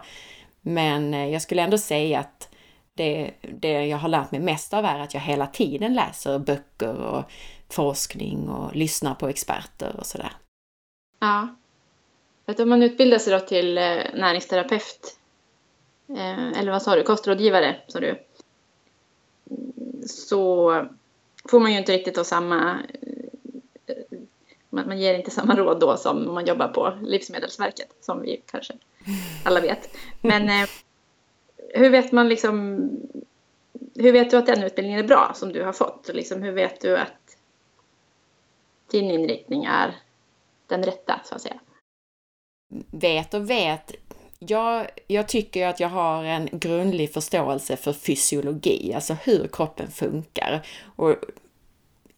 Men 0.61 1.15
eh, 1.15 1.29
jag 1.29 1.43
skulle 1.43 1.63
ändå 1.63 1.79
säga 1.79 2.21
att 2.21 2.49
det, 2.95 3.31
det 3.41 3.87
jag 3.87 3.99
har 3.99 4.09
lärt 4.09 4.31
mig 4.31 4.41
mest 4.41 4.75
av 4.75 4.85
är 4.85 4.99
att 4.99 5.15
jag 5.15 5.21
hela 5.21 5.47
tiden 5.47 5.95
läser 5.95 6.39
böcker 6.39 6.97
och 6.97 7.25
forskning 7.69 8.49
och 8.49 8.77
lyssnar 8.77 9.15
på 9.15 9.29
experter 9.29 9.97
och 9.99 10.07
sådär. 10.07 10.33
Ja. 11.21 11.49
Att 12.49 12.61
om 12.61 12.69
man 12.69 12.83
utbildar 12.83 13.19
sig 13.19 13.33
då 13.33 13.41
till 13.41 13.79
eh, 13.79 13.85
näringsterapeut, 14.15 15.19
eh, 16.09 16.59
eller 16.59 16.71
vad 16.71 16.83
sa 16.83 16.97
du, 16.97 17.03
kostrådgivare 17.03 17.77
sa 17.89 18.01
du, 18.01 18.23
så 20.07 20.71
får 21.51 21.61
man 21.61 21.73
ju 21.73 21.79
inte 21.79 21.93
riktigt 21.93 22.15
då 22.15 22.25
samma 22.25 22.79
eh, 23.87 24.19
man, 24.71 24.99
ger 24.99 25.15
inte 25.15 25.31
samma 25.31 25.57
råd 25.57 25.81
då 25.81 25.97
som 25.97 26.29
om 26.29 26.35
man 26.35 26.47
jobbar 26.47 26.69
på 26.69 26.99
Livsmedelsverket, 27.03 27.89
som 28.01 28.23
vi 28.23 28.43
kanske 28.47 28.75
alla 29.45 29.61
vet. 29.61 29.97
Men 30.21 30.67
hur 31.75 31.91
vet 31.91 32.13
man 32.13 32.29
liksom, 32.29 32.81
hur 33.95 34.13
vet 34.13 34.31
du 34.31 34.37
att 34.37 34.47
den 34.47 34.63
utbildningen 34.63 35.05
är 35.05 35.09
bra 35.09 35.33
som 35.35 35.53
du 35.53 35.63
har 35.63 35.73
fått? 35.73 36.11
Liksom, 36.15 36.43
hur 36.43 36.53
vet 36.53 36.81
du 36.81 36.97
att 36.97 37.37
din 38.91 39.11
inriktning 39.11 39.65
är 39.65 39.97
den 40.67 40.83
rätta, 40.83 41.21
så 41.25 41.35
att 41.35 41.43
säga? 41.43 41.61
Vet 42.91 43.35
och 43.35 43.51
vet. 43.51 43.93
Jag, 44.39 44.87
jag 45.07 45.29
tycker 45.29 45.67
att 45.67 45.81
jag 45.81 45.89
har 45.89 46.25
en 46.25 46.49
grundlig 46.53 47.13
förståelse 47.13 47.77
för 47.77 47.93
fysiologi, 47.93 48.93
alltså 48.95 49.17
hur 49.25 49.49
kroppen 49.53 49.91
funkar. 49.91 50.67
Och 50.97 51.17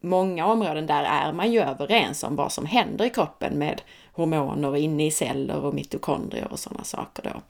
många 0.00 0.46
områden 0.46 0.86
där 0.86 1.04
är 1.04 1.32
man 1.32 1.52
ju 1.52 1.60
överens 1.60 2.24
om 2.24 2.36
vad 2.36 2.52
som 2.52 2.66
händer 2.66 3.04
i 3.04 3.10
kroppen 3.10 3.58
med 3.58 3.82
hormoner 4.12 4.76
inne 4.76 5.06
i 5.06 5.10
celler 5.10 5.64
och 5.64 5.74
mitokondrier 5.74 6.52
och 6.52 6.58
sådana 6.58 6.84
saker 6.84 7.22
då. 7.22 7.42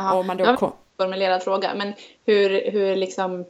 Aha, 0.00 0.22
man 0.22 0.36
då 0.36 0.44
det 0.44 0.52
var 0.52 0.66
en 0.66 0.72
formulerad 0.96 1.42
fråga, 1.42 1.74
men 1.74 1.92
hur, 2.24 2.70
hur 2.70 2.96
liksom 2.96 3.44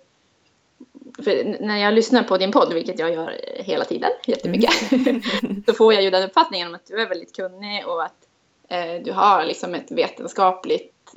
när 1.61 1.77
jag 1.77 1.95
lyssnar 1.95 2.23
på 2.23 2.39
din 2.39 2.53
podd, 2.53 2.73
vilket 2.73 2.99
jag 2.99 3.13
gör 3.13 3.41
hela 3.55 3.85
tiden, 3.85 4.11
jättemycket, 4.27 4.93
mm. 4.93 5.23
så 5.67 5.75
får 5.75 5.95
jag 5.95 6.03
ju 6.03 6.11
den 6.11 6.23
uppfattningen 6.23 6.69
om 6.69 6.75
att 6.75 6.87
du 6.87 7.03
är 7.03 7.09
väldigt 7.09 7.37
kunnig 7.37 7.87
och 7.87 8.05
att 8.05 8.28
du 9.05 9.13
har 9.13 9.45
liksom 9.45 9.75
ett 9.75 9.91
vetenskapligt 9.91 11.15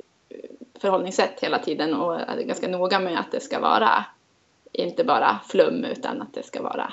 förhållningssätt 0.74 1.40
hela 1.40 1.58
tiden 1.58 1.94
och 1.94 2.20
är 2.20 2.42
ganska 2.42 2.68
noga 2.68 2.98
med 2.98 3.18
att 3.18 3.32
det 3.32 3.40
ska 3.40 3.60
vara 3.60 4.04
inte 4.72 5.04
bara 5.04 5.40
flum 5.48 5.84
utan 5.84 6.22
att 6.22 6.34
det 6.34 6.42
ska 6.42 6.62
vara 6.62 6.92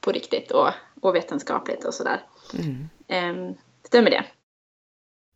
på 0.00 0.12
riktigt 0.12 0.50
och, 0.50 0.68
och 1.00 1.14
vetenskapligt 1.14 1.84
och 1.84 1.94
sådär. 1.94 2.20
Mm. 2.58 2.88
Ehm, 3.08 3.54
stämmer 3.82 4.10
det? 4.10 4.24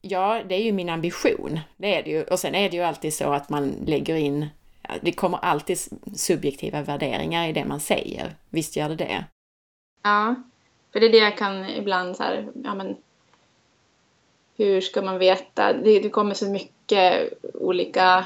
Ja, 0.01 0.43
det 0.49 0.55
är 0.55 0.63
ju 0.63 0.73
min 0.73 0.89
ambition. 0.89 1.61
Det 1.77 1.95
är 1.95 2.03
det 2.03 2.11
ju. 2.11 2.25
Och 2.25 2.39
sen 2.39 2.55
är 2.55 2.71
det 2.71 2.77
ju 2.77 2.83
alltid 2.83 3.15
så 3.15 3.33
att 3.33 3.49
man 3.49 3.71
lägger 3.87 4.17
in, 4.17 4.47
det 5.01 5.13
kommer 5.13 5.39
alltid 5.39 5.79
subjektiva 6.17 6.83
värderingar 6.83 7.49
i 7.49 7.53
det 7.53 7.65
man 7.65 7.81
säger. 7.81 8.37
Visst 8.51 8.77
gör 8.77 8.89
det 8.89 8.95
det? 8.95 9.25
Ja, 10.03 10.35
för 10.93 11.01
det 11.01 11.07
är 11.07 11.13
det 11.13 11.19
jag 11.19 11.39
kan 11.39 11.71
ibland 11.71 12.17
så 12.17 12.23
här, 12.23 12.49
ja 12.65 12.75
men 12.75 12.97
hur 14.57 14.81
ska 14.81 15.03
man 15.03 15.19
veta? 15.19 15.73
Det, 15.73 16.01
det 16.01 16.11
kommer 16.11 16.35
så 16.35 16.47
mycket 16.47 17.33
olika 17.55 18.25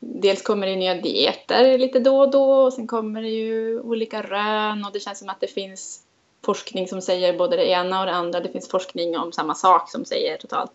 dels 0.00 0.42
kommer 0.42 0.66
det 0.66 0.76
nya 0.76 0.94
dieter 0.94 1.78
lite 1.78 1.98
då 1.98 2.20
och 2.20 2.30
då 2.30 2.52
och 2.52 2.72
sen 2.72 2.86
kommer 2.86 3.22
det 3.22 3.28
ju 3.28 3.80
olika 3.80 4.22
rön 4.22 4.84
och 4.84 4.92
det 4.92 5.00
känns 5.00 5.18
som 5.18 5.28
att 5.28 5.40
det 5.40 5.46
finns 5.46 6.02
forskning 6.44 6.88
som 6.88 7.02
säger 7.02 7.38
både 7.38 7.56
det 7.56 7.66
ena 7.66 8.00
och 8.00 8.06
det 8.06 8.12
andra. 8.12 8.40
Det 8.40 8.52
finns 8.52 8.68
forskning 8.68 9.18
om 9.18 9.32
samma 9.32 9.54
sak 9.54 9.90
som 9.90 10.04
säger 10.04 10.36
totalt 10.36 10.72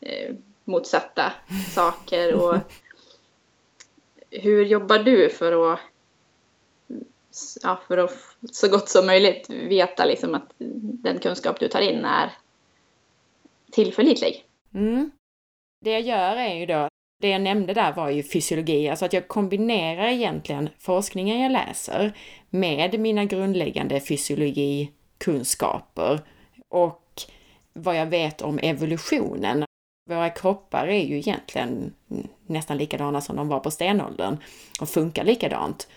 eh, 0.00 0.34
motsatta 0.64 1.32
saker. 1.74 2.34
Och 2.34 2.56
hur 4.30 4.64
jobbar 4.64 4.98
du 4.98 5.30
för 5.30 5.72
att, 5.72 5.80
ja, 7.62 7.80
för 7.88 7.98
att 7.98 8.16
så 8.52 8.68
gott 8.68 8.88
som 8.88 9.06
möjligt 9.06 9.50
veta 9.50 10.04
liksom 10.04 10.34
att 10.34 10.52
den 10.58 11.18
kunskap 11.18 11.60
du 11.60 11.68
tar 11.68 11.80
in 11.80 12.04
är 12.04 12.32
tillförlitlig? 13.72 14.44
Mm. 14.74 15.10
Det 15.84 15.90
jag 15.90 16.00
gör 16.00 16.36
är 16.36 16.54
ju 16.54 16.66
då 16.66 16.88
det 17.20 17.28
jag 17.28 17.42
nämnde 17.42 17.74
där 17.74 17.92
var 17.92 18.10
ju 18.10 18.22
fysiologi, 18.22 18.88
alltså 18.88 19.04
att 19.04 19.12
jag 19.12 19.28
kombinerar 19.28 20.08
egentligen 20.08 20.68
forskningen 20.78 21.40
jag 21.40 21.52
läser 21.52 22.12
med 22.50 23.00
mina 23.00 23.24
grundläggande 23.24 24.00
fysiologikunskaper 24.00 26.20
och 26.68 27.22
vad 27.72 27.96
jag 27.96 28.06
vet 28.06 28.42
om 28.42 28.58
evolutionen. 28.58 29.64
Våra 30.10 30.30
kroppar 30.30 30.86
är 30.86 31.04
ju 31.04 31.18
egentligen 31.18 31.94
nästan 32.46 32.78
likadana 32.78 33.20
som 33.20 33.36
de 33.36 33.48
var 33.48 33.60
på 33.60 33.70
stenåldern 33.70 34.36
och 34.80 34.88
funkar 34.88 35.24
likadant. 35.24 35.88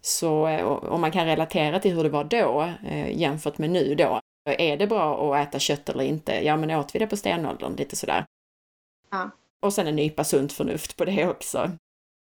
Så 0.00 0.46
eh, 0.46 0.64
om 0.64 1.00
man 1.00 1.12
kan 1.12 1.26
relatera 1.26 1.78
till 1.78 1.94
hur 1.94 2.02
det 2.02 2.08
var 2.08 2.24
då 2.24 2.70
eh, 2.88 3.18
jämfört 3.18 3.58
med 3.58 3.70
nu 3.70 3.94
då, 3.94 4.20
är 4.44 4.76
det 4.76 4.86
bra 4.86 5.34
att 5.34 5.48
äta 5.48 5.58
kött 5.58 5.88
eller 5.88 6.04
inte? 6.04 6.44
Ja, 6.44 6.56
men 6.56 6.70
åt 6.70 6.94
vi 6.94 6.98
det 6.98 7.06
på 7.06 7.16
stenåldern? 7.16 7.76
Lite 7.76 7.96
sådär. 7.96 8.24
Ja. 9.10 9.30
Och 9.62 9.72
sen 9.72 9.86
en 9.86 9.96
nypa 9.96 10.24
sunt 10.24 10.52
förnuft 10.52 10.96
på 10.96 11.04
det 11.04 11.28
också. 11.28 11.70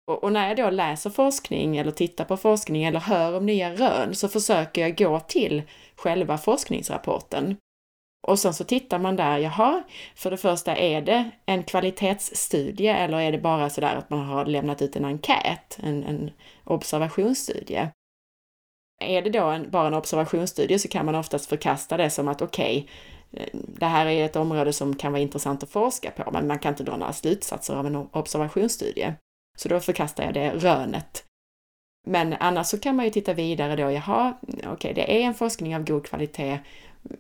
Och, 0.08 0.24
och, 0.24 0.32
när 0.32 0.48
jag 0.48 0.58
då 0.58 0.70
läser 0.70 1.10
forskning 1.10 1.78
eller 1.78 1.92
tittar 1.92 2.26
på 2.26 2.38
forskning 2.38 2.84
eller 2.84 3.00
hör 3.00 3.38
om 3.38 3.46
nya 3.46 3.74
rön 3.74 4.16
så 4.16 4.30
försöker 4.30 4.82
jag 4.82 4.98
gå 4.98 5.20
till 5.20 5.64
själva 5.96 6.38
forskningsrapporten. 6.38 7.58
Och 8.28 8.40
sen 8.40 8.54
så 8.54 8.64
tittar 8.64 9.00
man 9.00 9.16
där, 9.16 9.38
jaha, 9.38 9.84
för 10.16 10.32
det 10.32 10.38
första 10.38 10.76
är 10.76 11.02
det 11.02 11.32
en 11.46 11.64
kvalitetsstudie 11.64 12.94
eller 12.94 13.20
är 13.20 13.32
det 13.32 13.38
bara 13.38 13.70
sådär 13.70 13.96
att 13.96 14.10
man 14.10 14.20
har 14.20 14.46
lämnat 14.46 14.82
ut 14.82 14.96
en 14.96 15.06
enkät, 15.06 15.80
en, 15.84 16.04
en 16.04 16.32
observationsstudie? 16.64 17.90
Är 19.00 19.22
det 19.22 19.30
då 19.30 19.46
en, 19.46 19.70
bara 19.70 19.88
en 19.88 19.94
observationsstudie 19.94 20.80
så 20.80 20.88
kan 20.88 21.06
man 21.06 21.16
oftast 21.16 21.46
förkasta 21.46 21.98
det 21.98 22.10
som 22.10 22.28
att 22.28 22.42
okej, 22.42 22.78
okay, 22.78 23.50
det 23.52 23.86
här 23.86 24.06
är 24.06 24.26
ett 24.26 24.36
område 24.36 24.74
som 24.74 24.96
kan 24.96 25.12
vara 25.12 25.22
intressant 25.22 25.64
att 25.64 25.70
forska 25.70 26.12
på, 26.12 26.32
men 26.32 26.48
man 26.48 26.60
kan 26.60 26.70
inte 26.70 26.84
dra 26.84 26.98
några 26.98 27.14
slutsatser 27.14 27.76
av 27.76 27.88
en 27.88 27.96
observationsstudie. 27.96 29.14
Så 29.58 29.70
då 29.70 29.80
förkastar 29.80 30.24
jag 30.24 30.34
det 30.34 30.50
rönet. 30.50 31.26
Men 32.08 32.34
annars 32.34 32.68
så 32.68 32.80
kan 32.80 32.96
man 32.96 33.06
ju 33.06 33.12
titta 33.12 33.34
vidare 33.34 33.76
då, 33.76 33.92
jaha, 33.92 34.34
okej, 34.48 34.70
okay, 34.70 34.94
det 34.94 35.22
är 35.22 35.26
en 35.26 35.34
forskning 35.34 35.76
av 35.76 35.86
god 35.86 36.06
kvalitet. 36.06 36.60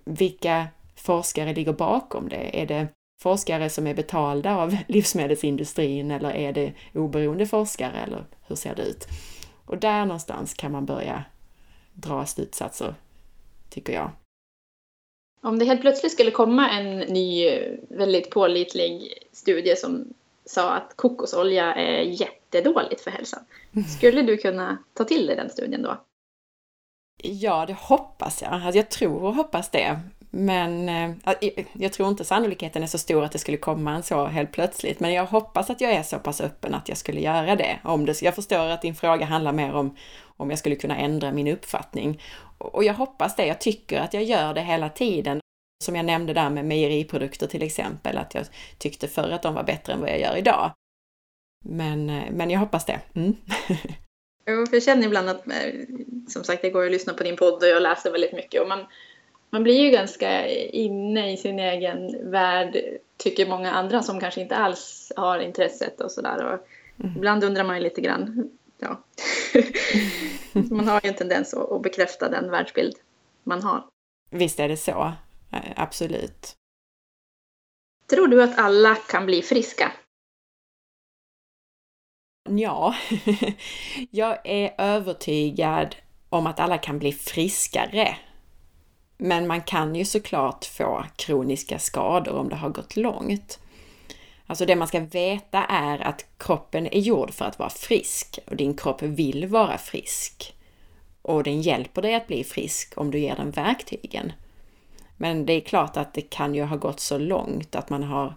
Vilka 0.06 0.68
forskare 0.96 1.54
ligger 1.54 1.74
bakom 1.74 2.30
det? 2.30 2.62
Är 2.62 2.66
det 2.66 2.88
forskare 3.22 3.70
som 3.70 3.88
är 3.88 3.94
betalda 3.94 4.56
av 4.56 4.78
livsmedelsindustrin 4.88 6.12
eller 6.12 6.32
är 6.32 6.54
det 6.54 6.74
oberoende 6.94 7.46
forskare 7.46 7.98
eller 7.98 8.26
hur 8.48 8.56
ser 8.56 8.76
det 8.76 8.84
ut? 8.84 9.08
Och 9.66 9.78
där 9.78 10.06
någonstans 10.06 10.54
kan 10.54 10.72
man 10.72 10.86
börja 10.86 11.24
dra 11.94 12.26
slutsatser, 12.26 12.96
tycker 13.70 13.94
jag. 13.94 14.12
Om 15.42 15.60
det 15.60 15.66
helt 15.66 15.82
plötsligt 15.82 16.12
skulle 16.12 16.32
komma 16.32 16.70
en 16.70 17.00
ny 17.00 17.50
väldigt 17.90 18.30
pålitlig 18.30 19.14
studie 19.32 19.76
som 19.76 20.14
sa 20.46 20.74
att 20.74 20.94
kokosolja 20.96 21.74
är 21.74 22.02
jättedåligt 22.02 23.02
för 23.02 23.12
hälsan. 23.12 23.40
Skulle 23.98 24.22
du 24.22 24.38
kunna 24.38 24.78
ta 24.94 25.04
till 25.04 25.28
dig 25.28 25.36
den 25.36 25.50
studien 25.50 25.82
då? 25.82 25.98
Ja, 27.24 27.66
det 27.66 27.74
hoppas 27.74 28.42
jag. 28.42 28.54
Alltså 28.54 28.78
jag 28.78 28.90
tror 28.90 29.24
och 29.24 29.36
hoppas 29.36 29.70
det. 29.70 30.00
Men 30.30 30.90
eh, 30.90 31.12
jag 31.74 31.94
tror 31.94 32.10
inte 32.10 32.24
sannolikheten 32.24 32.84
är 32.84 32.88
så 32.88 32.98
stor 32.98 33.24
att 33.24 33.32
det 33.32 33.40
skulle 33.40 33.58
komma 33.58 33.96
en 33.96 34.04
så 34.04 34.26
helt 34.26 34.52
plötsligt. 34.52 35.00
Men 35.00 35.14
jag 35.14 35.26
hoppas 35.26 35.70
att 35.70 35.82
jag 35.82 35.92
är 35.92 36.04
så 36.04 36.20
pass 36.20 36.42
öppen 36.42 36.74
att 36.74 36.90
jag 36.90 36.98
skulle 36.98 37.22
göra 37.22 37.56
det. 37.56 37.80
Om 37.84 38.06
det 38.06 38.22
jag 38.22 38.36
förstår 38.36 38.70
att 38.70 38.82
din 38.82 38.96
fråga 38.96 39.26
handlar 39.26 39.52
mer 39.52 39.74
om 39.74 39.96
om 40.38 40.50
jag 40.50 40.60
skulle 40.60 40.76
kunna 40.76 40.98
ändra 40.98 41.32
min 41.32 41.48
uppfattning. 41.48 42.22
Och 42.58 42.84
jag 42.84 42.94
hoppas 42.94 43.36
det. 43.36 43.46
Jag 43.46 43.62
tycker 43.62 44.00
att 44.00 44.14
jag 44.14 44.24
gör 44.24 44.54
det 44.54 44.62
hela 44.62 44.90
tiden. 44.90 45.40
Som 45.84 45.96
jag 45.96 46.06
nämnde 46.06 46.34
där 46.34 46.50
med 46.50 46.66
mejeriprodukter 46.66 47.48
till 47.48 47.64
exempel, 47.64 48.18
att 48.18 48.34
jag 48.34 48.46
tyckte 48.78 49.08
förr 49.08 49.32
att 49.32 49.42
de 49.42 49.54
var 49.54 49.64
bättre 49.64 49.94
än 49.94 50.02
vad 50.02 50.10
jag 50.10 50.20
gör 50.20 50.38
idag. 50.38 50.72
Men, 51.66 52.10
eh, 52.10 52.32
men 52.32 52.50
jag 52.50 52.60
hoppas 52.60 52.86
det. 52.86 53.00
Mm. 53.16 53.36
jag 54.46 54.84
känner 54.84 55.06
ibland 55.06 55.30
att, 55.30 55.48
eh, 55.48 55.54
som 56.28 56.44
sagt, 56.44 56.64
jag 56.64 56.74
går 56.74 56.86
och 56.86 56.92
lyssnar 56.92 57.14
på 57.14 57.24
din 57.24 57.36
podd 57.36 57.64
och 57.64 57.70
jag 57.70 57.82
läser 57.82 58.12
väldigt 58.12 58.34
mycket 58.34 58.62
och 58.62 58.68
man, 58.68 58.86
man 59.50 59.64
blir 59.64 59.80
ju 59.80 59.90
ganska 59.90 60.48
inne 60.50 61.34
i 61.34 61.38
sin 61.38 61.60
egen 61.60 62.32
värld, 62.32 62.78
tycker 63.18 63.46
många 63.46 63.72
andra 63.72 64.04
som 64.04 64.20
kanske 64.20 64.42
inte 64.42 64.56
alls 64.56 65.12
har 65.16 65.40
intresset 65.40 66.02
och 66.02 66.12
sådär. 66.12 66.60
Mm. 67.00 67.18
Ibland 67.18 67.44
undrar 67.44 67.64
man 67.64 67.76
ju 67.78 67.84
lite 67.84 68.02
grann, 68.02 68.50
ja. 68.84 69.04
man 70.70 70.88
har 70.88 71.02
ju 71.04 71.10
en 71.10 71.16
tendens 71.16 71.54
att 71.54 71.82
bekräfta 71.82 72.30
den 72.30 72.52
världsbild 72.52 72.96
man 73.44 73.64
har. 73.64 73.86
Visst 74.32 74.60
är 74.60 74.68
det 74.68 74.78
så. 74.78 75.14
Eh, 75.52 75.72
absolut. 75.76 76.54
Tror 78.10 78.28
du 78.28 78.44
att 78.44 78.60
alla 78.60 78.96
kan 78.96 79.26
bli 79.26 79.42
friska? 79.42 79.92
Ja, 82.50 82.96
jag 84.12 84.38
är 84.44 84.76
övertygad 84.78 85.96
om 86.30 86.48
att 86.48 86.60
alla 86.60 86.78
kan 86.78 87.00
bli 87.00 87.12
friskare. 87.12 88.18
Men 89.18 89.48
man 89.48 89.62
kan 89.62 89.96
ju 89.96 90.06
såklart 90.06 90.66
få 90.66 91.06
kroniska 91.16 91.80
skador 91.80 92.36
om 92.36 92.50
det 92.50 92.56
har 92.56 92.70
gått 92.70 92.96
långt. 92.96 93.60
Alltså 94.54 94.66
det 94.66 94.76
man 94.76 94.88
ska 94.88 95.00
veta 95.00 95.66
är 95.66 96.08
att 96.08 96.26
kroppen 96.38 96.88
är 96.88 97.00
gjord 97.00 97.32
för 97.32 97.46
att 97.46 97.60
vara 97.60 97.70
frisk 97.70 98.40
och 98.46 98.56
din 98.56 98.78
kropp 98.78 99.02
vill 99.02 99.48
vara 99.48 99.78
frisk. 99.78 100.56
Och 101.22 101.44
den 101.44 101.62
hjälper 101.62 102.02
dig 102.02 102.16
att 102.16 102.28
bli 102.28 102.44
frisk 102.44 102.94
om 102.96 103.12
du 103.12 103.20
ger 103.20 103.36
den 103.36 103.52
verktygen. 103.52 104.32
Men 105.18 105.46
det 105.46 105.54
är 105.54 105.62
klart 105.62 105.98
att 105.98 106.14
det 106.14 106.22
kan 106.22 106.56
ju 106.56 106.64
ha 106.64 106.76
gått 106.76 107.00
så 107.00 107.18
långt 107.18 107.76
att 107.76 107.90
man 107.90 108.04
har 108.04 108.36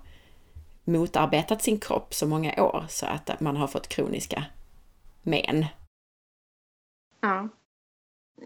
motarbetat 0.85 1.63
sin 1.63 1.81
kropp 1.81 2.15
så 2.15 2.27
många 2.27 2.63
år 2.65 2.85
så 2.89 3.07
att 3.07 3.41
man 3.41 3.57
har 3.57 3.67
fått 3.67 3.89
kroniska 3.89 4.45
men. 5.23 5.67
Ja. 7.21 7.49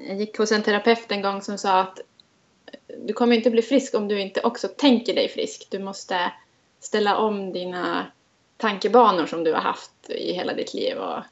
Jag 0.06 0.16
gick 0.16 0.38
hos 0.38 0.52
en 0.52 0.62
terapeut 0.62 1.12
en 1.12 1.22
gång 1.22 1.42
som 1.42 1.59
sa 1.59 1.80
att 1.80 2.00
du 3.06 3.12
kommer 3.12 3.37
inte 3.37 3.50
bli 3.50 3.62
frisk 3.62 3.94
om 3.94 4.09
du 4.09 4.20
inte 4.20 4.40
också 4.40 4.68
tänker 4.68 5.14
dig 5.14 5.28
frisk. 5.28 5.68
Du 5.70 5.78
måste 5.78 6.33
ställa 6.81 7.16
om 7.16 7.53
dina 7.53 8.07
tankebanor 8.57 9.27
som 9.27 9.45
du 9.45 9.53
har 9.53 9.61
haft 9.61 10.11
i 10.11 10.33
hela 10.33 10.55
ditt 10.55 10.75
liv 10.75 10.99
och 10.99 11.23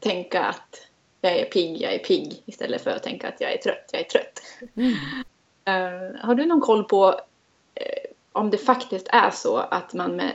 tänka 0.00 0.44
att 0.44 0.86
jag 1.20 1.32
är 1.32 1.44
pigg, 1.44 1.82
jag 1.82 1.94
är 1.94 1.98
pigg 1.98 2.42
istället 2.46 2.82
för 2.82 2.90
att 2.90 3.02
tänka 3.02 3.28
att 3.28 3.40
jag 3.40 3.52
är 3.52 3.56
trött, 3.56 3.90
jag 3.92 4.00
är 4.00 4.04
trött. 4.04 4.40
Mm. 4.76 4.92
Uh, 5.68 6.20
har 6.20 6.34
du 6.34 6.46
någon 6.46 6.60
koll 6.60 6.84
på 6.84 7.08
uh, 7.10 8.12
om 8.32 8.50
det 8.50 8.58
faktiskt 8.58 9.08
är 9.08 9.30
så 9.30 9.56
att 9.56 9.94
man 9.94 10.16
med 10.16 10.32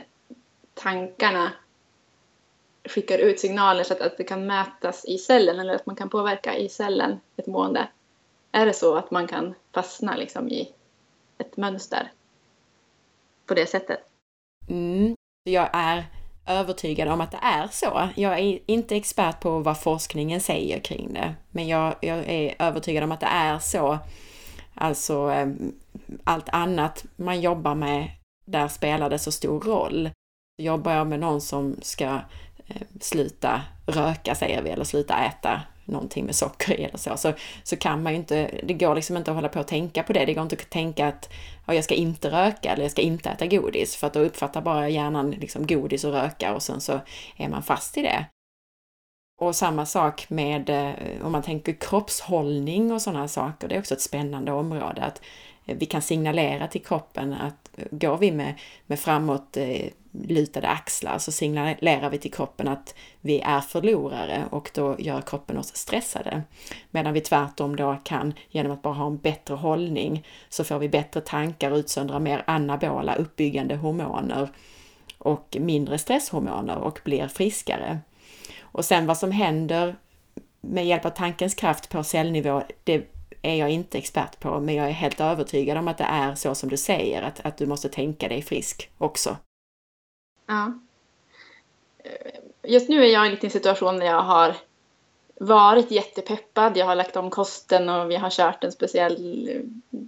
tankarna 0.73 1.51
skickar 2.84 3.17
ut 3.17 3.39
signaler 3.39 3.84
så 3.84 3.93
att, 3.93 4.01
att 4.01 4.17
det 4.17 4.23
kan 4.23 4.47
mätas 4.47 5.06
i 5.06 5.17
cellen 5.17 5.60
eller 5.60 5.75
att 5.75 5.86
man 5.86 5.95
kan 5.95 6.10
påverka 6.10 6.58
i 6.58 6.69
cellen 6.69 7.19
ett 7.38 7.47
mående? 7.47 7.88
Är 8.51 8.65
det 8.65 8.73
så 8.73 8.95
att 8.95 9.12
man 9.12 9.28
kan 9.28 9.54
fastna 9.71 10.15
liksom 10.15 10.49
i 10.49 10.71
ett 11.38 11.58
mönster 11.58 12.12
på 13.45 13.53
det 13.53 13.65
sättet? 13.65 13.99
Mm. 14.69 15.15
Jag 15.43 15.69
är 15.73 16.05
övertygad 16.45 17.08
om 17.08 17.21
att 17.21 17.31
det 17.31 17.39
är 17.41 17.67
så. 17.67 18.10
Jag 18.15 18.39
är 18.39 18.60
inte 18.65 18.95
expert 18.95 19.39
på 19.39 19.60
vad 19.60 19.79
forskningen 19.79 20.41
säger 20.41 20.79
kring 20.79 21.13
det, 21.13 21.36
men 21.51 21.67
jag, 21.67 21.95
jag 22.01 22.17
är 22.17 22.55
övertygad 22.60 23.03
om 23.03 23.12
att 23.12 23.19
det 23.19 23.25
är 23.25 23.60
så. 23.60 23.99
Alltså 24.73 25.13
ehm, 25.13 25.75
allt 26.23 26.49
annat 26.49 27.05
man 27.15 27.41
jobbar 27.41 27.75
med, 27.75 28.12
där 28.45 28.67
spelar 28.67 29.10
det 29.10 29.19
så 29.19 29.31
stor 29.31 29.60
roll. 29.60 30.10
Jobbar 30.62 30.91
jag 30.91 31.08
med 31.08 31.19
någon 31.19 31.41
som 31.41 31.75
ska 31.81 32.05
ehm, 32.05 32.99
sluta 33.01 33.62
röka, 33.86 34.36
säger 34.36 34.62
vi, 34.62 34.69
eller 34.69 34.84
sluta 34.84 35.25
äta 35.25 35.62
någonting 35.85 36.25
med 36.25 36.35
socker 36.35 36.79
i 36.79 36.83
eller 36.83 36.97
så, 36.97 37.17
så, 37.17 37.33
så 37.63 37.75
kan 37.75 38.03
man 38.03 38.13
ju 38.13 38.19
inte, 38.19 38.59
det 38.63 38.73
går 38.73 38.95
liksom 38.95 39.17
inte 39.17 39.31
att 39.31 39.35
hålla 39.35 39.49
på 39.49 39.59
och 39.59 39.67
tänka 39.67 40.03
på 40.03 40.13
det. 40.13 40.25
Det 40.25 40.33
går 40.33 40.43
inte 40.43 40.55
att 40.55 40.69
tänka 40.69 41.07
att 41.07 41.29
ja, 41.65 41.73
jag 41.73 41.83
ska 41.83 41.93
inte 41.93 42.31
röka 42.31 42.71
eller 42.71 42.83
jag 42.83 42.91
ska 42.91 43.01
inte 43.01 43.29
äta 43.29 43.47
godis, 43.47 43.95
för 43.95 44.07
att 44.07 44.13
då 44.13 44.19
uppfattar 44.19 44.61
bara 44.61 44.89
hjärnan 44.89 45.31
liksom 45.31 45.67
godis 45.67 46.03
och 46.03 46.11
röka 46.13 46.53
och 46.53 46.63
sen 46.63 46.81
så 46.81 46.99
är 47.37 47.49
man 47.49 47.63
fast 47.63 47.97
i 47.97 48.01
det. 48.01 48.25
Och 49.41 49.55
samma 49.55 49.85
sak 49.85 50.29
med 50.29 50.69
eh, 50.69 51.25
om 51.25 51.31
man 51.31 51.43
tänker 51.43 51.73
kroppshållning 51.73 52.91
och 52.91 53.01
sådana 53.01 53.27
saker, 53.27 53.67
det 53.67 53.75
är 53.75 53.79
också 53.79 53.93
ett 53.93 54.01
spännande 54.01 54.51
område. 54.51 55.01
att 55.01 55.21
Eh, 55.65 55.78
vi 55.78 55.86
kan 55.86 56.01
signalera 56.01 56.67
till 56.67 56.84
kroppen 56.84 57.34
att 57.34 57.69
eh, 57.78 57.86
går 57.91 58.17
vi 58.17 58.32
med, 58.32 58.54
med 58.86 58.99
framåt 58.99 59.58
eh, 59.58 59.89
lutade 60.12 60.67
axlar 60.67 61.17
så 61.17 61.32
signalerar 61.32 62.10
vi 62.10 62.17
till 62.17 62.34
kroppen 62.34 62.67
att 62.67 62.95
vi 63.21 63.39
är 63.39 63.62
förlorare 63.62 64.45
och 64.49 64.71
då 64.73 64.95
gör 64.99 65.21
kroppen 65.21 65.58
oss 65.58 65.75
stressade. 65.75 66.43
Medan 66.91 67.13
vi 67.13 67.21
tvärtom 67.21 67.75
då 67.75 67.97
kan, 68.04 68.34
genom 68.49 68.71
att 68.71 68.82
bara 68.82 68.93
ha 68.93 69.08
en 69.08 69.17
bättre 69.17 69.56
hållning, 69.56 70.25
så 70.49 70.63
får 70.63 70.80
vi 70.80 70.89
bättre 70.89 71.21
tankar 71.21 71.71
och 71.71 71.78
utsöndrar 71.78 72.19
mer 72.19 72.43
anabola 72.47 73.15
uppbyggande 73.15 73.75
hormoner 73.75 74.49
och 75.17 75.58
mindre 75.60 75.97
stresshormoner 75.97 76.78
och 76.78 76.99
blir 77.04 77.28
friskare. 77.28 77.99
Och 78.62 78.86
sen 78.86 79.06
vad 79.06 79.17
som 79.17 79.32
händer 79.32 79.95
med 80.62 80.86
hjälp 80.88 81.06
av 81.06 81.10
tankens 81.10 81.56
kraft 81.56 81.89
på 81.89 82.04
cellnivå, 82.04 82.63
det 82.84 83.14
är 83.45 83.55
jag 83.55 83.69
inte 83.69 83.97
expert 83.97 84.39
på, 84.39 84.60
men 84.60 84.75
jag 84.75 84.88
är 84.88 84.91
helt 84.91 85.21
övertygad 85.21 85.77
om 85.77 85.88
att 85.88 85.97
det 85.97 86.03
är 86.03 86.36
så 86.36 86.55
som 86.55 86.69
du 86.69 86.77
säger, 86.77 87.21
att, 87.21 87.45
att 87.45 87.58
du 87.58 87.65
måste 87.65 87.89
tänka 87.89 88.27
dig 88.27 88.41
frisk 88.41 88.89
också. 88.97 89.38
Ja. 90.47 90.79
Eh, 92.03 92.39
just 92.63 92.89
nu 92.89 93.05
är 93.05 93.10
jag 93.10 93.23
i 93.25 93.27
en 93.27 93.34
liten 93.34 93.49
situation 93.49 93.99
där 93.99 94.05
jag 94.05 94.21
har 94.21 94.55
varit 95.39 95.91
jättepeppad. 95.91 96.77
Jag 96.77 96.86
har 96.86 96.95
lagt 96.95 97.15
om 97.15 97.29
kosten 97.29 97.89
och 97.89 98.12
vi 98.12 98.15
har 98.15 98.29
kört 98.29 98.63
en 98.63 98.71
speciell 98.71 99.49
eh, 99.49 99.62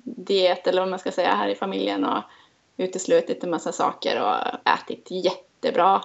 diet 0.04 0.68
eller 0.68 0.82
vad 0.82 0.90
man 0.90 1.00
ska 1.00 1.12
säga 1.12 1.36
här 1.36 1.50
i 1.50 1.56
familjen 1.56 2.06
och 2.06 2.24
uteslutit 2.78 3.44
en 3.44 3.50
massa 3.50 3.72
saker 3.72 4.22
och 4.22 4.70
ätit 4.70 5.08
jättebra. 5.12 6.04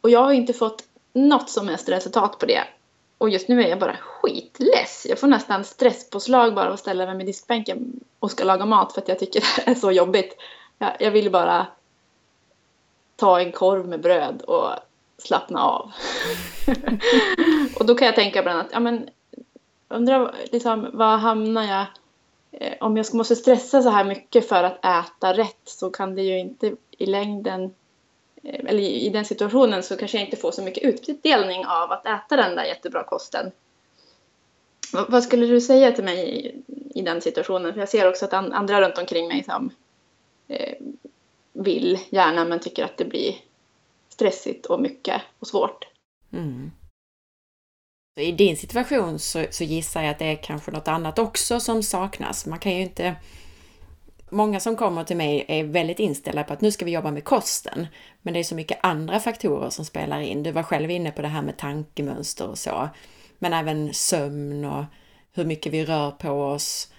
Och 0.00 0.10
jag 0.10 0.20
har 0.20 0.32
inte 0.32 0.52
fått 0.52 0.84
något 1.12 1.50
som 1.50 1.68
helst 1.68 1.88
resultat 1.88 2.38
på 2.38 2.46
det. 2.46 2.64
Och 3.22 3.30
just 3.30 3.48
nu 3.48 3.62
är 3.62 3.68
jag 3.68 3.78
bara 3.78 3.96
skitless. 3.96 5.06
Jag 5.08 5.18
får 5.18 5.26
nästan 5.26 5.64
stresspåslag 5.64 6.54
bara 6.54 6.66
av 6.66 6.72
att 6.72 6.80
ställa 6.80 7.06
mig 7.06 7.14
med 7.14 7.26
diskbänken 7.26 8.00
och 8.18 8.30
ska 8.30 8.44
laga 8.44 8.66
mat 8.66 8.92
för 8.92 9.00
att 9.00 9.08
jag 9.08 9.18
tycker 9.18 9.44
det 9.64 9.70
är 9.70 9.74
så 9.74 9.92
jobbigt. 9.92 10.36
Jag, 10.78 10.92
jag 11.00 11.10
vill 11.10 11.30
bara 11.30 11.66
ta 13.16 13.40
en 13.40 13.52
korv 13.52 13.88
med 13.88 14.00
bröd 14.00 14.42
och 14.42 14.70
slappna 15.18 15.64
av. 15.64 15.92
och 17.78 17.86
då 17.86 17.94
kan 17.94 18.06
jag 18.06 18.14
tänka 18.14 18.42
bland 18.42 18.58
annat, 18.58 18.70
ja 18.72 18.80
men 18.80 19.08
undrar 19.88 20.34
liksom, 20.52 20.90
vad 20.92 21.18
hamnar 21.18 21.62
jag 21.62 21.86
eh, 22.52 22.74
om 22.80 22.96
jag 22.96 23.14
måste 23.14 23.36
stressa 23.36 23.82
så 23.82 23.90
här 23.90 24.04
mycket 24.04 24.48
för 24.48 24.64
att 24.64 24.84
äta 24.84 25.32
rätt 25.32 25.62
så 25.64 25.90
kan 25.90 26.14
det 26.14 26.22
ju 26.22 26.38
inte 26.38 26.76
i 26.90 27.06
längden 27.06 27.74
Eh, 28.42 28.60
eller 28.66 28.82
i 28.82 29.08
den 29.08 29.24
situationen 29.24 29.82
så 29.82 29.96
kanske 29.96 30.18
jag 30.18 30.26
inte 30.26 30.36
får 30.36 30.52
så 30.52 30.62
mycket 30.62 30.82
utdelning 30.82 31.66
av 31.66 31.92
att 31.92 32.06
äta 32.06 32.36
den 32.36 32.56
där 32.56 32.64
jättebra 32.64 33.04
kosten. 33.04 33.52
Vad 35.08 35.24
skulle 35.24 35.46
du 35.46 35.60
säga 35.60 35.92
till 35.92 36.04
mig 36.04 36.46
i, 36.46 36.62
i 36.94 37.02
den 37.02 37.20
situationen? 37.20 37.72
För 37.72 37.80
jag 37.80 37.88
ser 37.88 38.08
också 38.08 38.24
att 38.24 38.32
andra 38.32 38.80
runt 38.80 38.98
omkring 38.98 39.28
mig 39.28 39.44
som 39.44 39.70
eh, 40.48 40.74
vill 41.52 41.98
gärna 42.10 42.44
men 42.44 42.60
tycker 42.60 42.84
att 42.84 42.96
det 42.96 43.04
blir 43.04 43.34
stressigt 44.08 44.66
och 44.66 44.80
mycket 44.80 45.22
och 45.38 45.46
svårt. 45.46 45.84
Mm. 46.32 46.70
I 48.20 48.32
din 48.32 48.56
situation 48.56 49.18
så, 49.18 49.44
så, 49.50 49.64
gissar 49.64 50.02
jag 50.02 50.10
att 50.10 50.18
det 50.18 50.24
är 50.24 50.36
kanske 50.36 50.70
något 50.70 50.88
annat 50.88 51.18
också 51.18 51.60
som 51.60 51.82
saknas. 51.82 52.46
Man 52.46 52.58
kan 52.58 52.72
ju 52.72 52.82
inte... 52.82 53.16
Många 54.34 54.60
som 54.60 54.76
kommer 54.76 55.04
till 55.04 55.16
mig 55.16 55.44
är 55.48 55.64
väldigt 55.64 55.98
inställda 55.98 56.44
på 56.44 56.52
att 56.52 56.60
nu 56.60 56.70
ska 56.70 56.84
vi 56.84 56.90
jobba 56.90 57.10
med 57.10 57.24
kosten. 57.24 57.86
Men 58.22 58.34
det 58.34 58.40
är 58.40 58.44
så 58.44 58.54
mycket 58.54 58.78
andra 58.82 59.20
faktorer 59.20 59.70
som 59.70 59.84
spelar 59.84 60.20
in. 60.20 60.42
Du 60.42 60.50
var 60.50 60.62
själv 60.62 60.90
inne 60.90 61.10
på 61.10 61.22
det 61.22 61.28
här 61.28 61.42
med 61.42 61.56
tankemönster 61.56 62.48
och 62.48 62.58
så. 62.58 62.88
Men 63.38 63.52
även 63.52 63.94
sömn 63.94 64.64
och 64.64 64.84
hur 65.32 65.44
mycket 65.44 65.72
vi 65.72 65.84
rör 65.84 66.10
på 66.10 66.30
oss. 66.30 66.92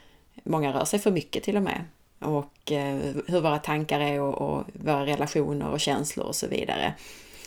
Många 0.43 0.73
rör 0.73 0.85
sig 0.85 0.99
för 0.99 1.11
mycket 1.11 1.43
till 1.43 1.57
och 1.57 1.63
med. 1.63 1.85
Och 2.19 2.71
eh, 2.71 2.95
hur 3.27 3.41
våra 3.41 3.59
tankar 3.59 3.99
är 3.99 4.21
och, 4.21 4.33
och 4.33 4.63
våra 4.73 5.05
relationer 5.05 5.69
och 5.69 5.79
känslor 5.79 6.25
och 6.25 6.35
så 6.35 6.47
vidare. 6.47 6.93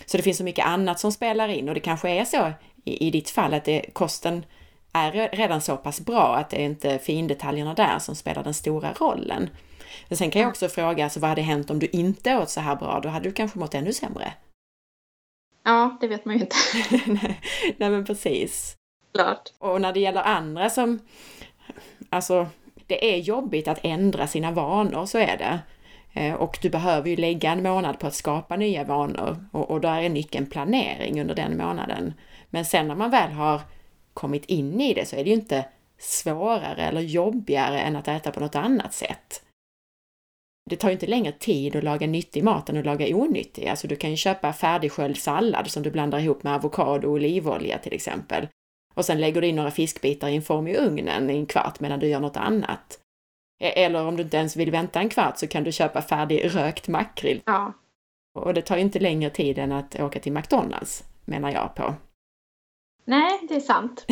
Så 0.07 0.17
det 0.17 0.23
finns 0.23 0.39
så 0.39 0.45
mycket 0.45 0.67
annat 0.67 1.01
som 1.01 1.13
spelar 1.13 1.49
in 1.49 1.69
och 1.69 1.75
det 1.75 1.81
kanske 1.81 2.11
är 2.11 2.25
så 2.25 2.53
i, 2.85 3.07
i 3.07 3.11
ditt 3.11 3.31
fall 3.31 3.55
att 3.55 3.65
det, 3.65 3.87
kosten 3.93 4.45
är 4.93 5.37
redan 5.37 5.61
så 5.61 5.77
pass 5.77 6.01
bra 6.01 6.37
att 6.37 6.51
det 6.51 6.57
är 6.57 6.65
inte 6.65 6.99
findetaljerna 6.99 7.75
där 7.75 7.99
som 7.99 8.15
spelar 8.15 8.45
den 8.45 8.55
stora 8.55 8.93
rollen. 8.93 9.51
Men 10.09 10.17
sen 10.17 10.31
kan 10.31 10.43
jag 10.43 10.49
också 10.49 10.69
fråga, 10.69 11.05
alltså, 11.05 11.21
vad 11.21 11.31
hade 11.31 11.43
hänt 11.43 11.71
om 11.71 11.79
du 11.79 11.87
inte 11.87 12.37
åt 12.37 12.51
så 12.51 12.61
här 12.61 12.77
bra? 12.77 13.01
Då 13.03 13.09
hade 13.09 13.29
du 13.29 13.33
kanske 13.33 13.59
mått 13.59 13.75
ännu 13.75 13.93
sämre. 13.93 14.33
Ja, 15.65 15.97
det 16.01 16.09
vet 16.09 16.25
man 16.25 16.35
ju 16.35 16.41
inte. 16.41 16.57
Nej, 17.77 17.91
men 17.91 18.05
precis. 18.05 18.77
Klart. 19.15 19.53
Och 19.59 19.81
när 19.81 19.93
det 19.93 20.01
gäller 20.01 20.23
andra 20.23 20.71
som, 20.71 20.99
alltså, 22.11 22.47
det 22.87 23.15
är 23.15 23.19
jobbigt 23.19 23.69
att 23.69 23.81
ändra 23.83 24.27
sina 24.27 24.53
vanor, 24.53 25.07
så 25.07 25.19
är 25.19 25.37
det. 25.37 25.59
Eh, 26.21 26.35
och 26.35 26.59
du 26.63 26.71
behöver 26.71 27.11
ju 27.11 27.17
lägga 27.17 27.53
en 27.53 27.63
månad 27.63 27.99
på 27.99 28.07
att 28.07 28.15
skapa 28.15 28.57
nya 28.57 28.85
vanor 28.85 29.45
och, 29.53 29.71
och 29.71 29.81
där 29.81 30.03
är 30.03 30.09
nyckeln 30.09 30.47
planering 30.47 31.21
under 31.21 31.35
den 31.35 31.57
månaden. 31.57 32.15
Men 32.51 32.65
sen 32.65 32.89
när 32.89 32.95
man 32.95 33.11
väl 33.11 33.33
har 33.33 33.61
kommit 34.15 34.45
in 34.45 34.81
i 34.81 34.95
det 34.95 35.09
så 35.09 35.17
är 35.17 35.25
det 35.25 35.31
ju 35.31 35.37
inte 35.37 35.65
svårare 35.99 36.83
eller 36.83 37.01
jobbigare 37.01 37.81
än 37.81 37.97
att 37.97 38.09
äta 38.09 38.31
på 38.31 38.41
något 38.41 38.55
annat 38.55 38.95
sätt. 38.95 39.43
Det 40.71 40.77
tar 40.77 40.89
ju 40.89 40.93
inte 40.93 41.07
längre 41.07 41.33
tid 41.33 41.77
att 41.77 41.85
laga 41.85 42.07
nyttig 42.07 42.45
mat 42.45 42.69
än 42.69 42.77
att 42.77 42.85
laga 42.87 43.17
onyttig. 43.17 43.69
Alltså 43.69 43.89
du 43.89 43.97
kan 43.97 44.11
ju 44.11 44.17
köpa 44.17 44.53
färdigsköljd 44.53 45.17
sallad 45.17 45.71
som 45.71 45.83
du 45.83 45.91
blandar 45.91 46.19
ihop 46.19 46.43
med 46.43 46.55
avokado 46.55 47.09
och 47.09 47.13
olivolja 47.13 47.79
till 47.79 47.93
exempel. 47.93 48.49
Och 48.95 49.05
sen 49.05 49.21
lägger 49.21 49.41
du 49.41 49.47
in 49.47 49.57
några 49.57 49.71
fiskbitar 49.71 50.29
i 50.29 50.37
en 50.37 50.43
form 50.43 50.69
i 50.69 50.77
ugnen 50.77 51.31
i 51.31 51.37
en 51.37 51.47
kvart 51.47 51.81
medan 51.81 52.01
du 52.01 52.07
gör 52.07 52.21
något 52.21 52.37
annat. 52.37 52.99
E- 53.63 53.85
eller 53.85 54.07
om 54.07 54.17
du 54.17 54.23
inte 54.23 54.37
ens 54.37 54.57
vill 54.57 54.71
vänta 54.71 55.01
en 55.01 55.09
kvart 55.09 55.39
så 55.39 55.47
kan 55.47 55.65
du 55.65 55.73
köpa 55.73 56.03
färdig 56.03 56.55
rökt 56.55 56.89
makrill. 56.89 57.43
Ja. 57.47 57.73
Och 58.39 58.55
det 58.55 58.63
tar 58.63 58.77
ju 58.77 58.83
inte 58.83 58.99
längre 58.99 59.31
tid 59.31 59.59
än 59.59 59.73
att 59.73 60.01
åka 60.01 60.21
till 60.21 60.33
McDonalds, 60.33 61.05
menar 61.25 61.53
jag 61.53 61.75
på. 61.75 61.95
Nej, 63.09 63.41
det 63.49 63.55
är 63.55 63.61
sant. 63.61 64.05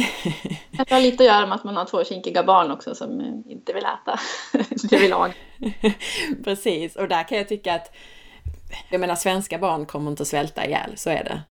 Det 0.70 0.90
har 0.90 1.00
lite 1.00 1.22
att 1.22 1.28
göra 1.28 1.46
med 1.46 1.56
att 1.56 1.64
man 1.64 1.76
har 1.76 1.84
två 1.84 2.04
kinkiga 2.04 2.44
barn 2.44 2.70
också 2.70 2.94
som 2.94 3.20
eh, 3.20 3.52
inte 3.52 3.72
vill 3.72 3.84
äta 3.84 4.20
det 4.90 4.98
vill 4.98 5.10
lagar. 5.10 5.34
Precis, 6.44 6.96
och 6.96 7.08
där 7.08 7.28
kan 7.28 7.38
jag 7.38 7.48
tycka 7.48 7.74
att 7.74 7.94
jag 8.90 9.00
menar 9.00 9.14
svenska 9.14 9.58
barn 9.58 9.86
kommer 9.86 10.10
inte 10.10 10.22
att 10.22 10.28
svälta 10.28 10.66
ihjäl, 10.66 10.96
så 10.96 11.10
är 11.10 11.24
det. 11.24 11.42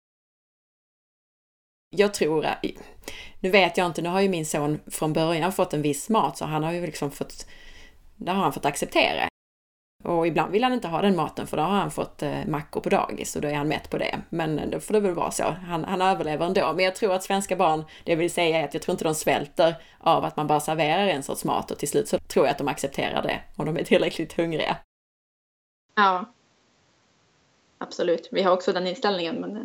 Jag 1.89 2.13
tror, 2.13 2.47
nu 3.39 3.49
vet 3.49 3.77
jag 3.77 3.87
inte, 3.87 4.01
nu 4.01 4.09
har 4.09 4.21
ju 4.21 4.29
min 4.29 4.45
son 4.45 4.79
från 4.87 5.13
början 5.13 5.51
fått 5.51 5.73
en 5.73 5.81
viss 5.81 6.09
mat 6.09 6.37
så 6.37 6.45
han 6.45 6.63
har 6.63 6.71
ju 6.71 6.85
liksom 6.85 7.11
fått, 7.11 7.47
där 8.15 8.33
har 8.33 8.43
han 8.43 8.53
fått 8.53 8.65
acceptera. 8.65 9.27
Och 10.03 10.27
ibland 10.27 10.51
vill 10.51 10.63
han 10.63 10.73
inte 10.73 10.87
ha 10.87 11.01
den 11.01 11.15
maten 11.15 11.47
för 11.47 11.57
då 11.57 11.63
har 11.63 11.69
han 11.69 11.91
fått 11.91 12.23
eh, 12.23 12.45
mackor 12.47 12.81
på 12.81 12.89
dagis 12.89 13.35
och 13.35 13.41
då 13.41 13.47
är 13.47 13.53
han 13.53 13.67
mätt 13.67 13.89
på 13.89 13.97
det. 13.97 14.21
Men 14.29 14.59
eh, 14.59 14.69
då 14.69 14.79
får 14.79 14.93
det 14.93 14.99
väl 14.99 15.13
vara 15.13 15.31
så. 15.31 15.43
Han, 15.43 15.83
han 15.83 16.01
överlever 16.01 16.45
ändå. 16.45 16.73
Men 16.73 16.85
jag 16.85 16.95
tror 16.95 17.13
att 17.13 17.23
svenska 17.23 17.55
barn, 17.55 17.85
det 18.03 18.15
vill 18.15 18.31
säga 18.31 18.59
är 18.59 18.65
att 18.65 18.73
jag 18.73 18.83
tror 18.83 18.93
inte 18.93 19.03
de 19.03 19.15
svälter 19.15 19.75
av 19.99 20.25
att 20.25 20.37
man 20.37 20.47
bara 20.47 20.59
serverar 20.59 21.07
en 21.07 21.23
sorts 21.23 21.43
mat 21.43 21.71
och 21.71 21.77
till 21.77 21.89
slut 21.89 22.07
så 22.07 22.19
tror 22.19 22.45
jag 22.45 22.51
att 22.51 22.57
de 22.57 22.67
accepterar 22.67 23.21
det 23.21 23.41
om 23.55 23.65
de 23.65 23.77
är 23.77 23.83
tillräckligt 23.83 24.33
hungriga. 24.33 24.77
Ja. 25.95 26.25
Absolut. 27.77 28.29
Vi 28.31 28.41
har 28.41 28.51
också 28.51 28.73
den 28.73 28.87
inställningen 28.87 29.35
men 29.35 29.57
eh, 29.57 29.63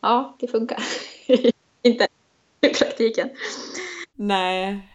ja, 0.00 0.36
det 0.40 0.48
funkar. 0.48 0.78
inte 1.82 2.08
i 2.60 2.68
praktiken. 2.68 3.30
Nej, 4.16 4.88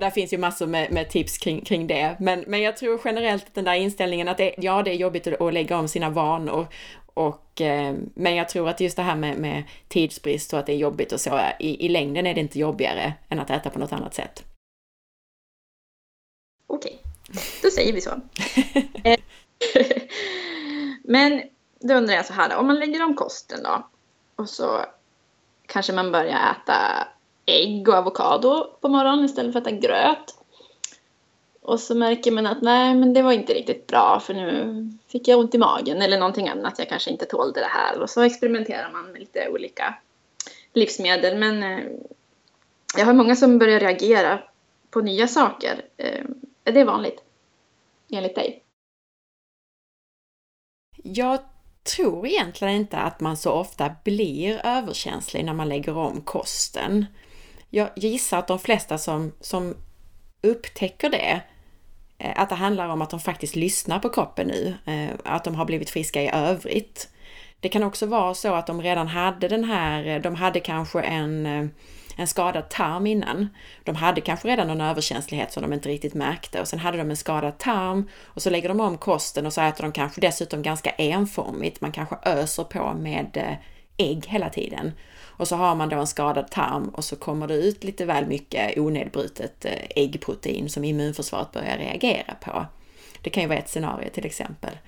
där 0.00 0.10
finns 0.10 0.32
ju 0.32 0.38
massor 0.38 0.66
med, 0.66 0.92
med 0.92 1.10
tips 1.10 1.38
kring, 1.38 1.64
kring 1.64 1.86
det. 1.86 2.16
Men, 2.20 2.44
men 2.46 2.62
jag 2.62 2.76
tror 2.76 3.00
generellt 3.04 3.46
att 3.46 3.54
den 3.54 3.64
där 3.64 3.74
inställningen 3.74 4.28
att 4.28 4.36
det, 4.36 4.54
ja, 4.58 4.82
det 4.82 4.90
är 4.90 4.94
jobbigt 4.94 5.26
att, 5.26 5.40
att 5.40 5.54
lägga 5.54 5.78
om 5.78 5.88
sina 5.88 6.10
vanor. 6.10 6.66
Och, 7.14 7.60
eh, 7.60 7.94
men 8.14 8.34
jag 8.34 8.48
tror 8.48 8.68
att 8.68 8.80
just 8.80 8.96
det 8.96 9.02
här 9.02 9.16
med, 9.16 9.38
med 9.38 9.64
tidsbrist 9.88 10.52
och 10.52 10.58
att 10.58 10.66
det 10.66 10.72
är 10.72 10.76
jobbigt 10.76 11.12
och 11.12 11.20
så, 11.20 11.40
i, 11.58 11.86
i 11.86 11.88
längden 11.88 12.26
är 12.26 12.34
det 12.34 12.40
inte 12.40 12.58
jobbigare 12.58 13.14
än 13.28 13.40
att 13.40 13.50
äta 13.50 13.70
på 13.70 13.78
något 13.78 13.92
annat 13.92 14.14
sätt. 14.14 14.44
Okej, 16.66 17.02
då 17.62 17.70
säger 17.70 17.92
vi 17.92 18.00
så. 18.00 18.10
Eh, 19.04 19.20
men 21.04 21.42
då 21.80 21.94
undrar 21.94 22.14
jag 22.14 22.26
så 22.26 22.32
här, 22.32 22.56
om 22.56 22.66
man 22.66 22.78
lägger 22.78 23.04
om 23.04 23.14
kosten 23.14 23.62
då 23.62 23.88
och 24.36 24.48
så 24.48 24.84
kanske 25.66 25.92
man 25.92 26.12
börjar 26.12 26.52
äta 26.52 27.08
ägg 27.46 27.88
och 27.88 27.94
avokado 27.94 28.66
på 28.80 28.88
morgonen 28.88 29.24
istället 29.24 29.52
för 29.52 29.60
att 29.60 29.66
äta 29.66 29.76
gröt. 29.76 30.34
Och 31.62 31.80
så 31.80 31.94
märker 31.94 32.30
man 32.30 32.46
att 32.46 32.62
nej, 32.62 32.94
men 32.94 33.14
det 33.14 33.22
var 33.22 33.32
inte 33.32 33.54
riktigt 33.54 33.86
bra 33.86 34.20
för 34.20 34.34
nu 34.34 34.90
fick 35.08 35.28
jag 35.28 35.38
ont 35.38 35.54
i 35.54 35.58
magen 35.58 36.02
eller 36.02 36.18
någonting 36.18 36.48
annat. 36.48 36.78
Jag 36.78 36.88
kanske 36.88 37.10
inte 37.10 37.24
tålde 37.24 37.60
det 37.60 37.66
här. 37.66 38.00
Och 38.00 38.10
så 38.10 38.22
experimenterar 38.22 38.90
man 38.92 39.12
med 39.12 39.20
lite 39.20 39.48
olika 39.48 39.94
livsmedel. 40.72 41.38
Men 41.38 41.62
eh, 41.62 41.84
jag 42.96 43.06
har 43.06 43.12
många 43.12 43.36
som 43.36 43.58
börjar 43.58 43.80
reagera 43.80 44.42
på 44.90 45.00
nya 45.00 45.28
saker. 45.28 45.84
Eh, 45.96 46.24
är 46.64 46.72
det 46.72 46.84
vanligt? 46.84 47.22
Enligt 48.10 48.34
dig? 48.34 48.62
Jag 51.02 51.38
tror 51.96 52.26
egentligen 52.26 52.74
inte 52.74 52.96
att 52.96 53.20
man 53.20 53.36
så 53.36 53.52
ofta 53.52 53.94
blir 54.04 54.60
överkänslig 54.64 55.44
när 55.44 55.54
man 55.54 55.68
lägger 55.68 55.96
om 55.96 56.20
kosten 56.20 57.06
jag 57.74 57.90
gissar 57.94 58.38
att 58.38 58.46
de 58.46 58.58
flesta 58.58 58.98
som, 58.98 59.32
som 59.40 59.74
upptäcker 60.42 61.10
det, 61.10 61.40
eh, 62.18 62.32
att 62.36 62.48
det 62.48 62.54
handlar 62.54 62.88
om 62.88 63.02
att 63.02 63.10
de 63.10 63.20
faktiskt 63.20 63.56
lyssnar 63.56 63.98
på 63.98 64.08
kroppen 64.08 64.46
nu, 64.46 64.74
eh, 64.86 65.14
att 65.24 65.44
de 65.44 65.54
har 65.54 65.64
blivit 65.64 65.90
friska 65.90 66.22
i 66.22 66.30
övrigt. 66.34 67.08
Det 67.60 67.68
kan 67.68 67.82
också 67.82 68.06
vara 68.06 68.34
så 68.34 68.54
att 68.54 68.66
de 68.66 68.82
redan 68.82 69.08
hade 69.08 69.48
den 69.48 69.64
här, 69.64 70.06
eh, 70.06 70.20
de 70.20 70.34
hade 70.34 70.60
kanske 70.60 71.00
en, 71.00 71.46
en 72.16 72.26
skadad 72.26 72.68
tarm 72.68 73.06
innan. 73.06 73.48
De 73.84 73.96
hade 73.96 74.20
kanske 74.20 74.48
redan 74.48 74.66
någon 74.66 74.80
överkänslighet 74.80 75.52
som 75.52 75.62
de 75.62 75.72
inte 75.72 75.88
riktigt 75.88 76.14
märkte 76.14 76.60
och 76.60 76.68
sen 76.68 76.78
hade 76.78 76.98
de 76.98 77.10
en 77.10 77.16
skadad 77.16 77.58
tarm 77.58 78.08
och 78.24 78.42
så 78.42 78.50
lägger 78.50 78.68
de 78.68 78.80
om 78.80 78.98
kosten 78.98 79.46
och 79.46 79.52
så 79.52 79.60
äter 79.60 79.82
de 79.82 79.92
kanske 79.92 80.20
dessutom 80.20 80.62
ganska 80.62 80.90
enformigt. 80.90 81.80
Man 81.80 81.92
kanske 81.92 82.16
öser 82.22 82.64
på 82.64 82.94
med 82.94 83.56
ägg 83.96 84.26
hela 84.26 84.50
tiden. 84.50 84.92
Och 85.36 85.48
så 85.48 85.56
har 85.56 85.74
man 85.74 85.88
då 85.88 85.96
en 85.96 86.06
skadad 86.06 86.50
tarm 86.50 86.88
och 86.88 87.04
så 87.04 87.16
kommer 87.16 87.46
det 87.46 87.54
ut 87.54 87.84
lite 87.84 88.04
väl 88.04 88.26
mycket 88.26 88.78
onedbrutet 88.78 89.64
eh, 89.64 89.72
äggprotein 89.96 90.68
som 90.68 90.84
immunförsvaret 90.84 91.52
börjar 91.52 91.78
reagera 91.78 92.34
på. 92.40 92.66
Det 93.22 93.30
kan 93.30 93.42
ju 93.42 93.48
vara 93.48 93.58
ett 93.58 93.68
scenario 93.68 94.10
till 94.10 94.26
exempel. 94.26 94.78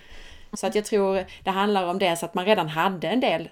Så 0.53 0.67
att 0.67 0.75
jag 0.75 0.85
tror 0.85 1.25
det 1.45 1.51
handlar 1.51 1.87
om 1.87 1.99
dels 1.99 2.23
att 2.23 2.35
man 2.35 2.45
redan 2.45 2.69
hade 2.69 3.09
en 3.09 3.21
del 3.21 3.49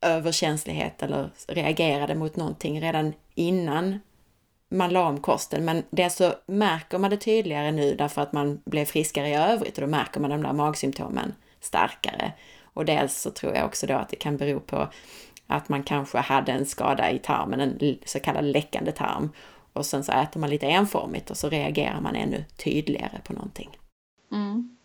överkänslighet 0.00 1.02
eller 1.02 1.30
reagerade 1.48 2.14
mot 2.14 2.36
någonting 2.36 2.80
redan 2.80 3.12
innan 3.34 4.00
man 4.68 4.90
la 4.90 5.08
om 5.08 5.20
kosten. 5.20 5.64
Men 5.64 5.82
det 5.90 6.10
så 6.10 6.34
märker 6.46 6.98
man 6.98 7.10
det 7.10 7.16
tydligare 7.16 7.72
nu 7.72 7.94
därför 7.94 8.22
att 8.22 8.32
man 8.32 8.60
blev 8.64 8.84
friskare 8.84 9.28
i 9.28 9.34
övrigt 9.34 9.78
och 9.78 9.80
då 9.80 9.86
märker 9.86 10.20
man 10.20 10.30
de 10.30 10.42
där 10.42 10.52
magsymptomen 10.52 11.34
starkare. 11.60 12.32
Och 12.74 12.84
dels 12.84 13.20
så 13.20 13.30
tror 13.30 13.54
jag 13.54 13.66
också 13.66 13.86
då 13.86 13.94
att 13.94 14.08
det 14.08 14.16
kan 14.16 14.36
bero 14.36 14.60
på 14.60 14.88
att 15.50 15.68
man 15.68 15.82
kanske 15.82 16.18
hade 16.18 16.52
en 16.52 16.66
skada 16.66 17.10
i 17.10 17.18
tarmen, 17.18 17.60
en 17.60 17.98
så 18.04 18.20
kallad 18.20 18.44
läckande 18.44 18.92
tarm. 18.92 19.32
Och 19.72 19.86
sen 19.86 20.04
så 20.04 20.12
äter 20.12 20.40
man 20.40 20.50
lite 20.50 20.66
enformigt 20.66 21.30
och 21.30 21.36
så 21.36 21.48
reagerar 21.48 22.00
man 22.00 22.16
ännu 22.16 22.44
tydligare 22.64 23.20
på 23.24 23.32
någonting. 23.32 23.70
Mm. 24.32 24.76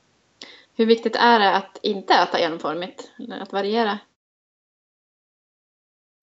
Hur 0.77 0.85
viktigt 0.85 1.15
är 1.15 1.39
det 1.39 1.55
att 1.55 1.79
inte 1.81 2.13
äta 2.13 2.39
enformigt, 2.39 3.11
eller 3.19 3.39
att 3.39 3.53
variera? 3.53 3.99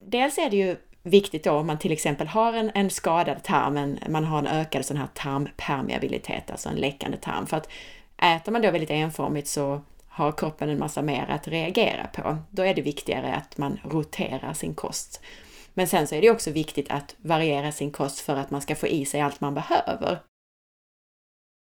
dels 0.04 0.38
är 0.38 0.50
det 0.50 0.56
ju 0.56 0.76
viktigt 1.02 1.44
då 1.44 1.52
om 1.52 1.66
man 1.66 1.78
till 1.78 1.92
exempel 1.92 2.26
har 2.26 2.52
en, 2.52 2.70
en 2.74 2.90
skadad 2.90 3.42
tarm, 3.42 3.76
en, 3.76 3.98
man 4.08 4.24
har 4.24 4.38
en 4.38 4.46
ökad 4.46 4.84
sån 4.84 4.96
här 4.96 5.08
tarmpermeabilitet, 5.14 6.50
alltså 6.50 6.68
en 6.68 6.76
läckande 6.76 7.16
tarm. 7.16 7.46
För 7.46 7.56
att 7.56 7.68
äter 8.16 8.52
man 8.52 8.62
då 8.62 8.70
väldigt 8.70 8.90
enformigt 8.90 9.48
så 9.48 9.80
har 10.12 10.32
kroppen 10.32 10.68
en 10.68 10.78
massa 10.78 11.02
mer 11.02 11.26
att 11.30 11.48
reagera 11.48 12.06
på. 12.06 12.38
Då 12.50 12.62
är 12.62 12.74
det 12.74 12.82
viktigare 12.82 13.34
att 13.34 13.58
man 13.58 13.80
roterar 13.84 14.52
sin 14.52 14.74
kost. 14.74 15.20
Men 15.74 15.88
sen 15.88 16.06
så 16.06 16.14
är 16.14 16.20
det 16.20 16.30
också 16.30 16.50
viktigt 16.50 16.90
att 16.90 17.14
variera 17.18 17.72
sin 17.72 17.90
kost 17.90 18.20
för 18.20 18.36
att 18.36 18.50
man 18.50 18.60
ska 18.60 18.74
få 18.74 18.86
i 18.86 19.04
sig 19.04 19.20
allt 19.20 19.40
man 19.40 19.54
behöver. 19.54 20.18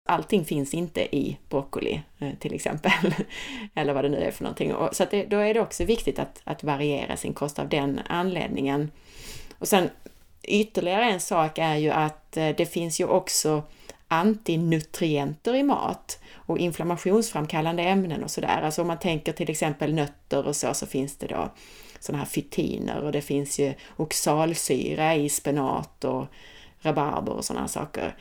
Allting 0.10 0.46
finns 0.46 0.74
inte 0.74 1.16
i 1.16 1.38
broccoli 1.50 2.02
eh, 2.20 2.34
till 2.40 2.54
exempel, 2.54 2.92
eller 3.74 3.94
vad 3.94 4.06
det 4.06 4.10
nu 4.10 4.18
är 4.18 4.32
för 4.32 4.44
någonting. 4.44 4.74
Så 4.92 5.06
det, 5.12 5.26
då 5.26 5.38
är 5.38 5.54
det 5.54 5.62
också 5.62 5.84
viktigt 5.84 6.20
att, 6.20 6.42
att 6.44 6.64
variera 6.64 7.18
sin 7.18 7.34
kost 7.34 7.60
av 7.60 7.70
den 7.70 8.00
anledningen. 8.08 8.92
Och 9.60 9.68
sen 9.68 9.90
ytterligare 10.44 11.06
en 11.06 11.20
sak 11.20 11.58
är 11.58 11.76
ju 11.76 11.90
att 11.90 12.38
eh, 12.38 12.50
det 12.58 12.66
finns 12.66 13.00
ju 13.00 13.06
också 13.06 13.64
antinutrienter 14.12 15.56
i 15.56 15.64
mat 15.64 16.20
och 16.34 16.58
inflammationsframkallande 16.58 17.84
ämnen 17.84 18.24
och 18.24 18.32
sådär. 18.32 18.62
Alltså 18.62 18.82
om 18.82 18.88
man 18.88 19.00
tänker 19.00 19.34
till 19.34 19.50
exempel 19.50 19.94
nötter 19.94 20.48
och 20.48 20.56
så, 20.56 20.74
så 20.74 20.86
finns 20.86 21.18
det 21.18 21.28
då 21.28 21.52
sådana 22.00 22.24
här 22.24 22.30
fytiner 22.30 23.02
och 23.02 23.12
det 23.12 23.22
finns 23.22 23.60
ju 23.60 23.74
oxalsyra 23.98 25.16
i 25.16 25.30
spenat 25.30 26.04
och 26.04 26.26
rabarber 26.82 27.32
och 27.32 27.46
sådana 27.46 27.68
saker. 27.68 28.16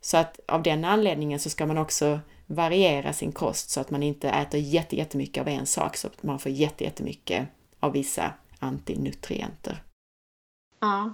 Så 0.00 0.16
att 0.16 0.40
av 0.48 0.62
den 0.62 0.84
anledningen 0.84 1.40
så 1.40 1.50
ska 1.50 1.66
man 1.66 1.78
också 1.78 2.20
variera 2.46 3.12
sin 3.12 3.32
kost 3.32 3.70
så 3.70 3.80
att 3.80 3.90
man 3.90 4.02
inte 4.02 4.28
äter 4.28 4.60
jättemycket 4.60 5.40
av 5.40 5.48
en 5.48 5.66
sak 5.66 5.96
så 5.96 6.06
att 6.06 6.22
man 6.22 6.38
får 6.38 6.52
jättemycket 6.52 7.48
av 7.80 7.92
vissa 7.92 8.32
antinutrienter. 8.58 9.82
Ja. 10.80 11.12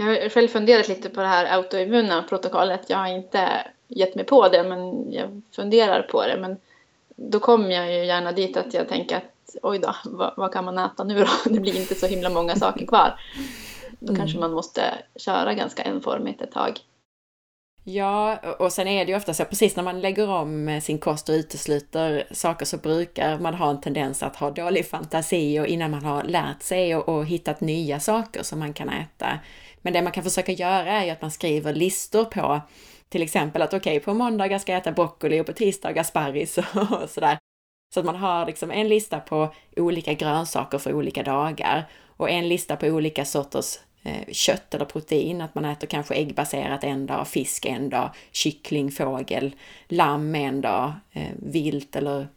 Jag 0.00 0.06
har 0.06 0.28
själv 0.28 0.48
funderat 0.48 0.88
lite 0.88 1.08
på 1.08 1.20
det 1.20 1.26
här 1.26 1.56
autoimmuna 1.56 2.22
protokollet. 2.22 2.80
Jag 2.86 2.98
har 2.98 3.06
inte 3.06 3.66
gett 3.88 4.14
mig 4.14 4.24
på 4.24 4.48
det, 4.48 4.62
men 4.62 5.12
jag 5.12 5.42
funderar 5.56 6.02
på 6.02 6.26
det. 6.26 6.38
Men 6.40 6.56
då 7.16 7.40
kommer 7.40 7.70
jag 7.70 7.92
ju 7.92 8.04
gärna 8.04 8.32
dit 8.32 8.56
att 8.56 8.74
jag 8.74 8.88
tänker 8.88 9.16
att 9.16 9.56
oj 9.62 9.78
då, 9.78 9.94
vad, 10.04 10.34
vad, 10.36 10.52
kan 10.52 10.64
man 10.64 10.78
äta 10.78 11.04
nu 11.04 11.18
då? 11.18 11.26
Det 11.50 11.60
blir 11.60 11.80
inte 11.80 11.94
så 11.94 12.06
himla 12.06 12.30
många 12.30 12.56
saker 12.56 12.86
kvar. 12.86 13.20
Då 13.98 14.12
mm. 14.12 14.20
kanske 14.20 14.38
man 14.38 14.52
måste 14.52 14.82
köra 15.16 15.54
ganska 15.54 15.82
enformigt 15.82 16.42
ett 16.42 16.52
tag. 16.52 16.80
Ja, 17.84 18.36
och 18.58 18.72
sen 18.72 18.88
är 18.88 19.04
det 19.04 19.10
ju 19.10 19.16
ofta 19.16 19.34
så 19.34 19.44
precis 19.44 19.76
när 19.76 19.82
man 19.82 20.00
lägger 20.00 20.30
om 20.30 20.80
sin 20.82 20.98
kost 20.98 21.28
och 21.28 21.32
utesluter 21.32 22.24
saker 22.30 22.66
så 22.66 22.76
brukar 22.76 23.38
man 23.38 23.54
ha 23.54 23.70
en 23.70 23.80
tendens 23.80 24.22
att 24.22 24.36
ha 24.36 24.50
dålig 24.50 24.86
fantasi 24.86 25.60
och 25.60 25.66
innan 25.66 25.90
man 25.90 26.04
har 26.04 26.24
lärt 26.24 26.62
sig 26.62 26.96
och, 26.96 27.08
och 27.08 27.26
hittat 27.26 27.60
nya 27.60 28.00
saker 28.00 28.42
som 28.42 28.58
man 28.58 28.72
kan 28.72 28.88
äta. 28.88 29.38
Men 29.82 29.92
det 29.92 30.02
man 30.02 30.12
kan 30.12 30.24
försöka 30.24 30.52
göra 30.52 30.90
är 30.90 31.04
ju 31.04 31.10
att 31.10 31.22
man 31.22 31.30
skriver 31.30 31.74
listor 31.74 32.24
på 32.24 32.60
till 33.10 33.22
exempel 33.22 33.62
att 33.62 33.74
okej, 33.74 33.96
okay, 33.96 34.04
på 34.04 34.14
måndagar 34.14 34.58
ska 34.58 34.72
jag 34.72 34.80
äta 34.80 34.92
broccoli 34.92 35.40
och 35.40 35.46
på 35.46 35.52
tisdagar 35.52 36.02
sparris 36.02 36.58
och 36.92 37.10
sådär. 37.10 37.38
Så 37.94 38.00
att 38.00 38.06
man 38.06 38.16
har 38.16 38.46
liksom 38.46 38.70
en 38.70 38.88
lista 38.88 39.20
på 39.20 39.54
olika 39.76 40.12
grönsaker 40.12 40.78
för 40.78 40.92
olika 40.92 41.22
dagar 41.22 41.88
och 42.06 42.30
en 42.30 42.48
lista 42.48 42.76
på 42.76 42.86
olika 42.86 43.24
sorters 43.24 43.78
eh, 44.02 44.32
kött 44.32 44.74
eller 44.74 44.84
protein, 44.84 45.40
att 45.40 45.54
man 45.54 45.64
äter 45.64 45.86
kanske 45.86 46.14
äggbaserat 46.14 46.84
en 46.84 47.06
dag, 47.06 47.28
fisk 47.28 47.66
en 47.66 47.88
dag, 47.88 48.10
kyckling, 48.30 48.90
fågel, 48.90 49.54
lamm 49.88 50.34
en 50.34 50.60
dag, 50.60 50.92
eh, 51.12 51.28
vilt 51.36 51.96
eller, 51.96 52.28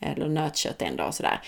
eller 0.00 0.28
nötkött 0.28 0.82
en 0.82 0.96
dag 0.96 1.08
och 1.08 1.14
sådär. 1.14 1.40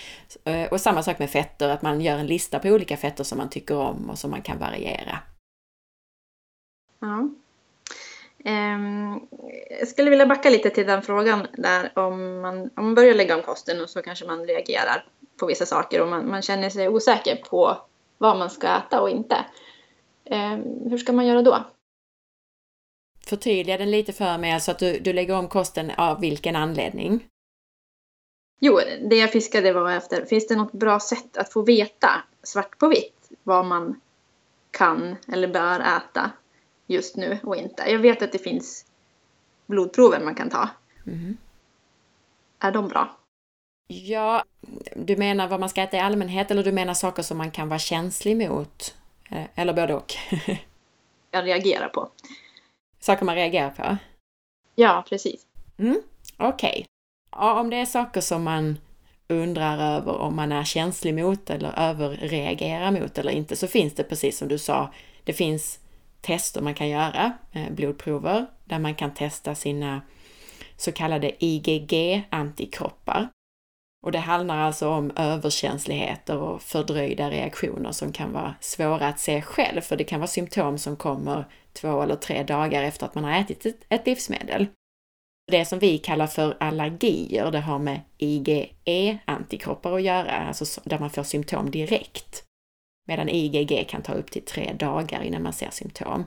Eh, 0.43 0.65
och 0.65 0.81
samma 0.81 1.03
sak 1.03 1.19
med 1.19 1.29
fetter, 1.29 1.69
att 1.69 1.81
man 1.81 2.01
gör 2.01 2.17
en 2.17 2.27
lista 2.27 2.59
på 2.59 2.67
olika 2.67 2.97
fetter 2.97 3.23
som 3.23 3.37
man 3.37 3.49
tycker 3.49 3.77
om 3.77 4.09
och 4.09 4.19
som 4.19 4.31
man 4.31 4.41
kan 4.41 4.59
variera. 4.59 5.19
Ja. 6.99 7.29
Um, 8.45 9.27
jag 9.79 9.87
skulle 9.87 10.09
vilja 10.09 10.25
backa 10.25 10.49
lite 10.49 10.69
till 10.69 10.87
den 10.87 11.01
frågan 11.01 11.47
där 11.57 11.91
om 11.95 12.41
man, 12.41 12.61
om 12.61 12.85
man 12.85 12.95
börjar 12.95 13.15
lägga 13.15 13.35
om 13.35 13.41
kosten 13.41 13.81
och 13.81 13.89
så 13.89 14.01
kanske 14.01 14.25
man 14.25 14.45
reagerar 14.45 15.05
på 15.39 15.45
vissa 15.45 15.65
saker 15.65 16.01
och 16.01 16.07
man, 16.07 16.29
man 16.29 16.41
känner 16.41 16.69
sig 16.69 16.89
osäker 16.89 17.35
på 17.35 17.77
vad 18.17 18.37
man 18.37 18.49
ska 18.49 18.67
äta 18.67 19.01
och 19.01 19.09
inte. 19.09 19.45
Um, 20.25 20.89
hur 20.89 20.97
ska 20.97 21.13
man 21.13 21.25
göra 21.25 21.41
då? 21.41 21.65
Förtydliga 23.25 23.77
den 23.77 23.91
lite 23.91 24.13
för 24.13 24.37
mig, 24.37 24.51
alltså 24.51 24.71
att 24.71 24.79
du, 24.79 24.99
du 24.99 25.13
lägger 25.13 25.35
om 25.35 25.47
kosten 25.47 25.91
av 25.97 26.21
vilken 26.21 26.55
anledning? 26.55 27.27
Jo, 28.59 28.79
det 29.09 29.15
jag 29.15 29.31
fiskade 29.31 29.73
var 29.73 29.91
efter, 29.91 30.25
finns 30.25 30.47
det 30.47 30.55
något 30.55 30.71
bra 30.71 30.99
sätt 30.99 31.37
att 31.37 31.53
få 31.53 31.61
veta 31.61 32.09
svart 32.43 32.77
på 32.77 32.87
vitt 32.87 33.29
vad 33.43 33.65
man 33.65 34.01
kan 34.71 35.15
eller 35.27 35.47
bör 35.47 35.79
äta 35.79 36.31
just 36.87 37.17
nu 37.17 37.39
och 37.43 37.55
inte. 37.55 37.83
Jag 37.91 37.99
vet 37.99 38.21
att 38.21 38.31
det 38.31 38.39
finns 38.39 38.85
blodprover 39.65 40.19
man 40.19 40.35
kan 40.35 40.49
ta. 40.49 40.69
Mm. 41.07 41.37
Är 42.59 42.71
de 42.71 42.87
bra? 42.87 43.17
Ja, 43.87 44.43
du 44.95 45.17
menar 45.17 45.47
vad 45.47 45.59
man 45.59 45.69
ska 45.69 45.81
äta 45.81 45.97
i 45.97 45.99
allmänhet 45.99 46.51
eller 46.51 46.63
du 46.63 46.71
menar 46.71 46.93
saker 46.93 47.23
som 47.23 47.37
man 47.37 47.51
kan 47.51 47.69
vara 47.69 47.79
känslig 47.79 48.37
mot? 48.49 48.95
Eh, 49.29 49.43
eller 49.55 49.73
både 49.73 49.93
och? 49.93 50.13
jag 51.31 51.45
reagerar 51.45 51.89
på. 51.89 52.09
Saker 52.99 53.25
man 53.25 53.35
reagerar 53.35 53.69
på? 53.69 53.97
Ja, 54.75 55.05
precis. 55.09 55.45
Mm, 55.77 56.01
Okej. 56.37 56.69
Okay. 56.69 56.85
Ja, 57.31 57.59
om 57.59 57.69
det 57.69 57.77
är 57.77 57.85
saker 57.85 58.21
som 58.21 58.43
man 58.43 58.77
undrar 59.27 59.97
över 59.97 60.17
om 60.17 60.35
man 60.35 60.51
är 60.51 60.63
känslig 60.63 61.13
mot 61.13 61.49
eller 61.49 61.79
överreagerar 61.79 62.91
mot 62.91 63.17
eller 63.17 63.31
inte 63.31 63.55
så 63.55 63.67
finns 63.67 63.93
det 63.93 64.03
precis 64.03 64.37
som 64.37 64.47
du 64.47 64.57
sa, 64.57 64.93
det 65.23 65.33
finns 65.33 65.79
tester 66.21 66.61
man 66.61 66.73
kan 66.73 66.89
göra, 66.89 67.33
eh, 67.51 67.71
blodprover, 67.71 68.45
där 68.65 68.79
man 68.79 68.95
kan 68.95 69.13
testa 69.13 69.55
sina 69.55 70.01
så 70.77 70.91
kallade 70.91 71.45
IgG-antikroppar. 71.45 73.29
Och 74.05 74.11
det 74.11 74.19
handlar 74.19 74.57
alltså 74.57 74.89
om 74.89 75.11
överkänsligheter 75.15 76.37
och 76.37 76.61
fördröjda 76.61 77.29
reaktioner 77.29 77.91
som 77.91 78.11
kan 78.11 78.33
vara 78.33 78.55
svåra 78.61 79.07
att 79.07 79.19
se 79.19 79.41
själv, 79.41 79.81
för 79.81 79.95
det 79.95 80.03
kan 80.03 80.19
vara 80.19 80.27
symptom 80.27 80.77
som 80.77 80.95
kommer 80.95 81.45
två 81.73 82.01
eller 82.01 82.15
tre 82.15 82.43
dagar 82.43 82.83
efter 82.83 83.05
att 83.05 83.15
man 83.15 83.23
har 83.23 83.39
ätit 83.39 83.65
ett, 83.65 83.85
ett 83.89 84.05
livsmedel. 84.05 84.67
Det 85.51 85.65
som 85.65 85.79
vi 85.79 85.97
kallar 85.97 86.27
för 86.27 86.57
allergier, 86.59 87.51
det 87.51 87.59
har 87.59 87.79
med 87.79 88.01
IgE-antikroppar 88.17 89.95
att 89.95 90.03
göra, 90.03 90.31
alltså 90.31 90.81
där 90.83 90.99
man 90.99 91.09
får 91.09 91.23
symptom 91.23 91.71
direkt. 91.71 92.46
Medan 93.07 93.29
IgG 93.29 93.87
kan 93.89 94.01
ta 94.01 94.13
upp 94.13 94.31
till 94.31 94.45
tre 94.45 94.73
dagar 94.73 95.21
innan 95.21 95.43
man 95.43 95.53
ser 95.53 95.69
symptom. 95.71 96.25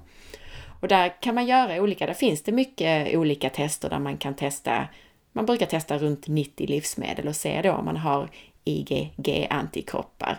Och 0.80 0.88
där 0.88 1.22
kan 1.22 1.34
man 1.34 1.46
göra 1.46 1.82
olika, 1.82 2.06
där 2.06 2.14
finns 2.14 2.42
det 2.42 2.52
mycket 2.52 3.16
olika 3.16 3.50
tester 3.50 3.90
där 3.90 3.98
man 3.98 4.16
kan 4.16 4.34
testa, 4.34 4.88
man 5.32 5.46
brukar 5.46 5.66
testa 5.66 5.98
runt 5.98 6.28
90 6.28 6.66
livsmedel 6.66 7.28
och 7.28 7.36
se 7.36 7.62
då 7.62 7.72
om 7.72 7.84
man 7.84 7.96
har 7.96 8.28
IgG-antikroppar. 8.64 10.36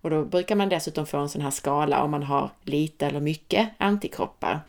Och 0.00 0.10
då 0.10 0.24
brukar 0.24 0.56
man 0.56 0.68
dessutom 0.68 1.06
få 1.06 1.18
en 1.18 1.28
sån 1.28 1.42
här 1.42 1.50
skala 1.50 2.02
om 2.02 2.10
man 2.10 2.22
har 2.22 2.50
lite 2.64 3.06
eller 3.06 3.20
mycket 3.20 3.68
antikroppar. 3.78 4.60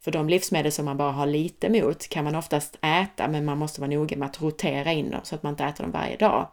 För 0.00 0.10
de 0.10 0.28
livsmedel 0.28 0.72
som 0.72 0.84
man 0.84 0.96
bara 0.96 1.12
har 1.12 1.26
lite 1.26 1.68
mot 1.68 2.08
kan 2.08 2.24
man 2.24 2.34
oftast 2.34 2.78
äta, 2.82 3.28
men 3.28 3.44
man 3.44 3.58
måste 3.58 3.80
vara 3.80 3.90
noga 3.90 4.16
med 4.16 4.26
att 4.26 4.42
rotera 4.42 4.92
in 4.92 5.10
dem 5.10 5.20
så 5.24 5.34
att 5.34 5.42
man 5.42 5.52
inte 5.52 5.64
äter 5.64 5.84
dem 5.84 5.92
varje 5.92 6.16
dag. 6.16 6.48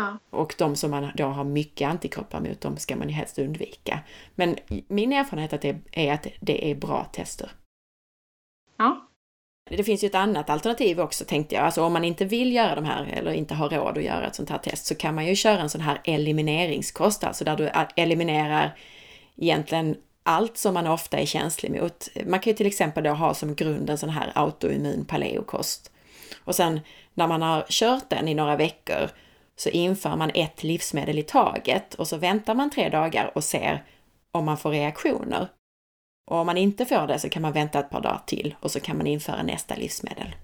Ja. 0.00 0.18
Och 0.30 0.54
de 0.58 0.76
som 0.76 0.90
man 0.90 1.10
då 1.14 1.24
har 1.24 1.44
mycket 1.44 1.88
antikroppar 1.88 2.40
mot, 2.40 2.60
de 2.60 2.76
ska 2.76 2.96
man 2.96 3.08
ju 3.08 3.14
helst 3.14 3.38
undvika. 3.38 4.00
Men 4.34 4.56
min 4.88 5.12
erfarenhet 5.12 5.52
att 5.52 5.62
det 5.62 5.76
är 5.92 6.12
att 6.12 6.26
det 6.40 6.70
är 6.70 6.74
bra 6.74 7.04
tester. 7.04 7.50
Ja. 8.76 9.06
Det 9.70 9.84
finns 9.84 10.04
ju 10.04 10.06
ett 10.06 10.14
annat 10.14 10.50
alternativ 10.50 11.00
också 11.00 11.24
tänkte 11.24 11.54
jag. 11.54 11.64
Alltså 11.64 11.82
om 11.82 11.92
man 11.92 12.04
inte 12.04 12.24
vill 12.24 12.52
göra 12.52 12.74
de 12.74 12.84
här 12.84 13.04
eller 13.04 13.32
inte 13.32 13.54
har 13.54 13.68
råd 13.68 13.98
att 13.98 14.04
göra 14.04 14.26
ett 14.26 14.34
sånt 14.34 14.50
här 14.50 14.58
test 14.58 14.86
så 14.86 14.94
kan 14.94 15.14
man 15.14 15.26
ju 15.26 15.34
köra 15.36 15.60
en 15.60 15.70
sån 15.70 15.80
här 15.80 16.00
elimineringskost, 16.04 17.24
alltså 17.24 17.44
där 17.44 17.56
du 17.56 17.70
eliminerar 17.96 18.78
egentligen 19.36 19.96
allt 20.22 20.56
som 20.56 20.74
man 20.74 20.86
ofta 20.86 21.18
är 21.18 21.26
känslig 21.26 21.82
mot. 21.82 22.08
Man 22.26 22.40
kan 22.40 22.50
ju 22.50 22.56
till 22.56 22.66
exempel 22.66 23.04
då 23.04 23.10
ha 23.10 23.34
som 23.34 23.54
grund 23.54 23.90
en 23.90 23.98
sån 23.98 24.10
här 24.10 24.32
autoimmun 24.34 25.04
paleokost. 25.04 25.92
Och 26.44 26.54
sen 26.54 26.80
när 27.14 27.26
man 27.26 27.42
har 27.42 27.64
kört 27.68 28.10
den 28.10 28.28
i 28.28 28.34
några 28.34 28.56
veckor 28.56 29.10
så 29.60 29.68
inför 29.68 30.16
man 30.16 30.30
ett 30.34 30.62
livsmedel 30.62 31.18
i 31.18 31.22
taget 31.22 31.94
och 31.94 32.08
så 32.08 32.16
väntar 32.16 32.54
man 32.54 32.70
tre 32.70 32.88
dagar 32.88 33.32
och 33.34 33.44
ser 33.44 33.84
om 34.32 34.44
man 34.44 34.58
får 34.58 34.70
reaktioner. 34.70 35.48
Och 36.30 36.36
om 36.36 36.46
man 36.46 36.56
inte 36.56 36.86
får 36.86 37.06
det 37.06 37.18
så 37.18 37.28
kan 37.28 37.42
man 37.42 37.52
vänta 37.52 37.80
ett 37.80 37.90
par 37.90 38.00
dagar 38.00 38.22
till 38.26 38.54
och 38.60 38.70
så 38.70 38.80
kan 38.80 38.96
man 38.96 39.06
införa 39.06 39.42
nästa 39.42 39.74
livsmedel. 39.74 40.34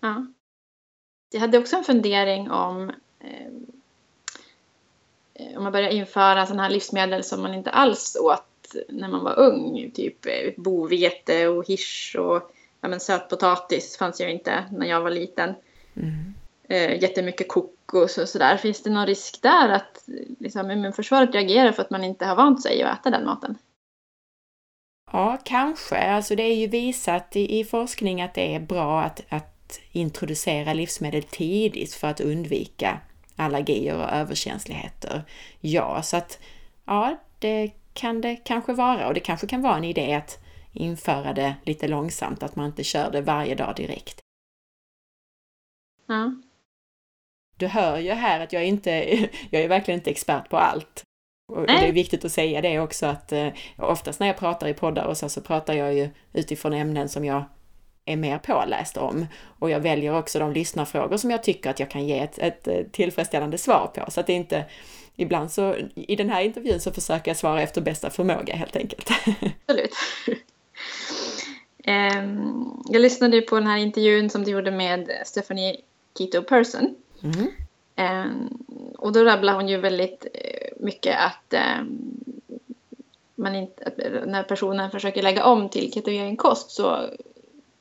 Ja. 0.00 0.26
Jag 1.32 1.40
hade 1.40 1.58
också 1.58 1.76
en 1.76 1.84
fundering 1.84 2.50
om 2.50 2.90
eh, 3.20 3.52
om 5.56 5.62
man 5.62 5.72
börjar 5.72 5.90
införa 5.90 6.46
sådana 6.46 6.62
här 6.62 6.70
livsmedel 6.70 7.24
som 7.24 7.42
man 7.42 7.54
inte 7.54 7.70
alls 7.70 8.16
åt 8.20 8.76
när 8.88 9.08
man 9.08 9.24
var 9.24 9.38
ung. 9.38 9.90
Typ 9.94 10.26
eh, 10.26 10.52
bovete 10.56 11.48
och 11.48 11.66
hirs 11.66 12.16
och 12.18 12.52
ja, 12.80 12.88
men 12.88 13.00
sötpotatis 13.00 13.96
fanns 13.96 14.20
ju 14.20 14.30
inte 14.30 14.64
när 14.72 14.86
jag 14.86 15.00
var 15.00 15.10
liten. 15.10 15.54
Mm. 15.96 16.34
Eh, 16.68 17.02
jättemycket 17.02 17.48
kok 17.48 17.74
PCOS 17.90 18.18
och 18.18 18.28
sådär, 18.28 18.56
finns 18.56 18.82
det 18.82 18.90
någon 18.90 19.06
risk 19.06 19.42
där 19.42 19.68
att 19.68 20.04
liksom, 20.38 20.70
immunförsvaret 20.70 21.34
reagerar 21.34 21.72
för 21.72 21.82
att 21.82 21.90
man 21.90 22.04
inte 22.04 22.26
har 22.26 22.36
vant 22.36 22.62
sig 22.62 22.82
att 22.82 22.98
äta 22.98 23.10
den 23.10 23.24
maten? 23.24 23.58
Ja, 25.12 25.38
kanske. 25.44 25.96
Alltså 25.96 26.36
det 26.36 26.42
är 26.42 26.56
ju 26.56 26.66
visat 26.66 27.36
i, 27.36 27.60
i 27.60 27.64
forskning 27.64 28.22
att 28.22 28.34
det 28.34 28.54
är 28.54 28.60
bra 28.60 29.02
att, 29.02 29.20
att 29.28 29.80
introducera 29.92 30.72
livsmedel 30.72 31.22
tidigt 31.22 31.94
för 31.94 32.08
att 32.08 32.20
undvika 32.20 33.00
allergier 33.36 33.96
och 33.96 34.10
överkänsligheter. 34.12 35.22
Ja, 35.60 36.02
så 36.02 36.16
att 36.16 36.38
ja, 36.84 37.16
det 37.38 37.70
kan 37.92 38.20
det 38.20 38.36
kanske 38.36 38.72
vara 38.72 39.08
och 39.08 39.14
det 39.14 39.20
kanske 39.20 39.46
kan 39.46 39.62
vara 39.62 39.76
en 39.76 39.84
idé 39.84 40.14
att 40.14 40.38
införa 40.72 41.32
det 41.32 41.54
lite 41.64 41.88
långsamt, 41.88 42.42
att 42.42 42.56
man 42.56 42.66
inte 42.66 42.84
kör 42.84 43.10
det 43.10 43.20
varje 43.20 43.54
dag 43.54 43.76
direkt. 43.76 44.20
Ja. 46.06 46.32
Du 47.60 47.66
hör 47.66 47.98
ju 47.98 48.10
här 48.10 48.40
att 48.40 48.52
jag 48.52 48.64
inte, 48.64 48.90
jag 49.50 49.62
är 49.62 49.68
verkligen 49.68 50.00
inte 50.00 50.10
expert 50.10 50.48
på 50.48 50.56
allt. 50.56 51.04
Och 51.52 51.66
det 51.66 51.88
är 51.88 51.92
viktigt 51.92 52.24
att 52.24 52.32
säga 52.32 52.60
det 52.60 52.80
också 52.80 53.06
att 53.06 53.32
eh, 53.32 53.48
oftast 53.78 54.20
när 54.20 54.26
jag 54.26 54.36
pratar 54.36 54.68
i 54.68 54.74
poddar 54.74 55.04
och 55.04 55.16
så, 55.16 55.28
så 55.28 55.40
pratar 55.40 55.74
jag 55.74 55.94
ju 55.94 56.08
utifrån 56.32 56.72
ämnen 56.72 57.08
som 57.08 57.24
jag 57.24 57.44
är 58.04 58.16
mer 58.16 58.38
påläst 58.38 58.96
om. 58.96 59.26
Och 59.58 59.70
jag 59.70 59.80
väljer 59.80 60.18
också 60.18 60.38
de 60.38 60.52
lyssnarfrågor 60.52 61.16
som 61.16 61.30
jag 61.30 61.42
tycker 61.42 61.70
att 61.70 61.80
jag 61.80 61.90
kan 61.90 62.06
ge 62.06 62.18
ett, 62.18 62.38
ett 62.38 62.68
eh, 62.68 62.82
tillfredsställande 62.92 63.58
svar 63.58 63.90
på. 63.94 64.10
Så 64.10 64.20
att 64.20 64.26
det 64.26 64.32
inte, 64.32 64.64
ibland 65.16 65.52
så, 65.52 65.76
i 65.94 66.16
den 66.16 66.30
här 66.30 66.42
intervjun 66.42 66.80
så 66.80 66.92
försöker 66.92 67.30
jag 67.30 67.36
svara 67.36 67.62
efter 67.62 67.80
bästa 67.80 68.10
förmåga 68.10 68.54
helt 68.54 68.76
enkelt. 68.76 69.10
Absolut. 69.66 69.94
Ehm, 71.84 72.82
jag 72.88 73.02
lyssnade 73.02 73.40
på 73.40 73.54
den 73.54 73.66
här 73.66 73.78
intervjun 73.78 74.30
som 74.30 74.44
du 74.44 74.50
gjorde 74.50 74.70
med 74.70 75.10
Stephanie 75.24 75.76
Keto 76.18 76.42
Person. 76.42 76.94
Mm. 77.22 77.46
Ehm, 77.96 78.48
och 78.98 79.12
då 79.12 79.24
rabblar 79.24 79.54
hon 79.54 79.68
ju 79.68 79.76
väldigt 79.76 80.26
eh, 80.34 80.72
mycket 80.76 81.16
att, 81.20 81.52
ehm, 81.54 81.98
man 83.34 83.54
inte, 83.54 83.84
att 83.84 83.96
när 84.26 84.42
personen 84.42 84.90
försöker 84.90 85.22
lägga 85.22 85.44
om 85.44 85.68
till 85.68 85.92
ketogen 85.92 86.36
kost 86.36 86.70
så 86.70 87.08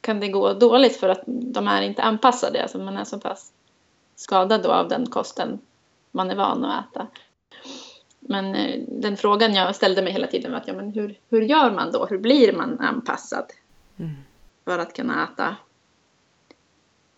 kan 0.02 0.20
det 0.20 0.28
gå 0.28 0.54
dåligt 0.54 0.98
för 0.98 1.10
att 1.10 1.22
de 1.26 1.68
är 1.68 1.82
inte 1.82 2.02
anpassade. 2.02 2.62
Alltså 2.62 2.78
man 2.78 2.98
är 2.98 3.04
så 3.04 3.20
pass 3.20 3.52
skadad 4.16 4.64
då 4.64 4.72
av 4.72 4.88
den 4.88 5.06
kosten 5.10 5.60
man 6.12 6.32
är 6.32 6.36
van 6.36 6.66
att 6.66 6.96
äta. 6.96 7.08
Men 8.20 8.56
eh, 8.56 8.84
den 8.88 9.18
frågan 9.18 9.54
jag 9.54 9.76
ställde 9.76 10.02
mig 10.02 10.14
hela 10.14 10.28
tiden 10.28 10.52
var 10.52 10.60
att 10.60 10.68
ja, 10.68 10.74
men 10.74 10.92
hur, 10.94 11.20
hur 11.30 11.42
gör 11.42 11.72
man 11.72 11.92
då? 11.92 12.06
Hur 12.06 12.18
blir 12.18 12.54
man 12.54 12.80
anpassad 12.80 13.46
Mm. 14.00 14.16
för 14.66 14.80
att 14.80 14.96
kunna 14.96 15.24
äta 15.24 15.56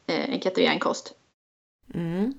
eh, 0.08 0.30
en 0.34 0.42
ketogen 0.42 0.80
kost? 0.80 1.16
Mm. 1.94 2.34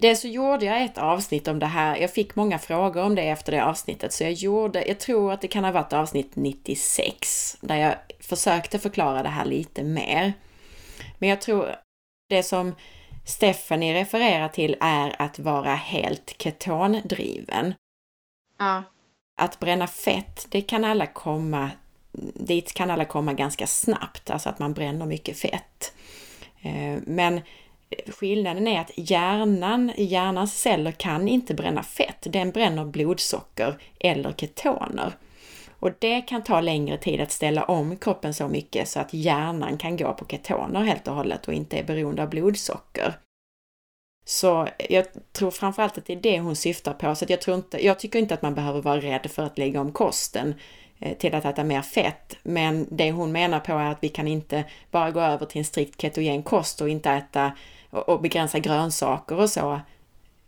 Det 0.00 0.16
så 0.16 0.28
gjorde 0.28 0.64
jag 0.64 0.82
ett 0.82 0.98
avsnitt 0.98 1.48
om 1.48 1.58
det 1.58 1.66
här. 1.66 1.96
Jag 1.96 2.10
fick 2.10 2.36
många 2.36 2.58
frågor 2.58 3.02
om 3.02 3.14
det 3.14 3.22
efter 3.22 3.52
det 3.52 3.64
avsnittet, 3.64 4.12
så 4.12 4.24
jag 4.24 4.32
gjorde, 4.32 4.84
jag 4.88 5.00
tror 5.00 5.32
att 5.32 5.40
det 5.40 5.48
kan 5.48 5.64
ha 5.64 5.72
varit 5.72 5.92
avsnitt 5.92 6.36
96, 6.36 7.56
där 7.60 7.76
jag 7.76 7.94
försökte 8.20 8.78
förklara 8.78 9.22
det 9.22 9.28
här 9.28 9.44
lite 9.44 9.82
mer. 9.82 10.32
Men 11.18 11.28
jag 11.28 11.40
tror 11.40 11.74
det 12.28 12.42
som 12.42 12.74
Stephanie 13.26 13.94
refererar 13.94 14.48
till 14.48 14.76
är 14.80 15.22
att 15.22 15.38
vara 15.38 15.74
helt 15.74 16.34
ketondriven. 16.38 17.74
Ja, 18.58 18.82
Att 19.40 19.58
bränna 19.58 19.86
fett, 19.86 20.46
det 20.50 20.62
kan 20.62 20.84
alla 20.84 21.06
komma, 21.06 21.70
dit 22.34 22.72
kan 22.72 22.90
alla 22.90 23.04
komma 23.04 23.32
ganska 23.32 23.66
snabbt, 23.66 24.30
alltså 24.30 24.48
att 24.48 24.58
man 24.58 24.72
bränner 24.72 25.06
mycket 25.06 25.38
fett. 25.38 25.92
Eh, 26.62 26.98
Men 27.06 27.40
skillnaden 28.06 28.66
är 28.66 28.80
att 28.80 28.90
hjärnan, 28.96 29.92
hjärnans 29.96 30.60
celler 30.60 30.92
kan 30.92 31.28
inte 31.28 31.54
bränna 31.54 31.82
fett. 31.82 32.26
Den 32.30 32.50
bränner 32.50 32.84
blodsocker 32.84 33.78
eller 34.00 34.32
ketoner. 34.32 35.12
Och 35.78 35.90
det 35.98 36.20
kan 36.20 36.42
ta 36.42 36.60
längre 36.60 36.98
tid 36.98 37.20
att 37.20 37.32
ställa 37.32 37.64
om 37.64 37.96
kroppen 37.96 38.34
så 38.34 38.48
mycket 38.48 38.88
så 38.88 39.00
att 39.00 39.14
hjärnan 39.14 39.78
kan 39.78 39.96
gå 39.96 40.12
på 40.12 40.26
ketoner 40.26 40.82
helt 40.82 41.08
och 41.08 41.14
hållet 41.14 41.48
och 41.48 41.54
inte 41.54 41.78
är 41.78 41.84
beroende 41.84 42.22
av 42.22 42.30
blodsocker. 42.30 43.14
Så 44.24 44.68
jag 44.88 45.06
tror 45.32 45.50
framförallt 45.50 45.98
att 45.98 46.06
det 46.06 46.12
är 46.12 46.20
det 46.20 46.40
hon 46.40 46.56
syftar 46.56 46.92
på. 46.92 47.14
Så 47.14 47.24
att 47.24 47.30
jag, 47.30 47.40
tror 47.40 47.56
inte, 47.56 47.86
jag 47.86 47.98
tycker 47.98 48.18
inte 48.18 48.34
att 48.34 48.42
man 48.42 48.54
behöver 48.54 48.82
vara 48.82 49.00
rädd 49.00 49.30
för 49.30 49.42
att 49.42 49.58
lägga 49.58 49.80
om 49.80 49.92
kosten 49.92 50.54
eh, 50.98 51.16
till 51.16 51.34
att 51.34 51.44
äta 51.44 51.64
mer 51.64 51.82
fett. 51.82 52.36
Men 52.42 52.86
det 52.90 53.10
hon 53.10 53.32
menar 53.32 53.60
på 53.60 53.72
är 53.72 53.90
att 53.90 53.98
vi 54.00 54.08
kan 54.08 54.28
inte 54.28 54.64
bara 54.90 55.10
gå 55.10 55.20
över 55.20 55.46
till 55.46 55.58
en 55.58 55.64
strikt 55.64 56.00
ketogen 56.00 56.42
kost 56.42 56.80
och 56.80 56.88
inte 56.88 57.10
äta 57.10 57.52
och 57.96 58.08
och 58.08 58.20
begränsa 58.20 58.58
grönsaker 58.58 59.40
och 59.40 59.50
så 59.50 59.80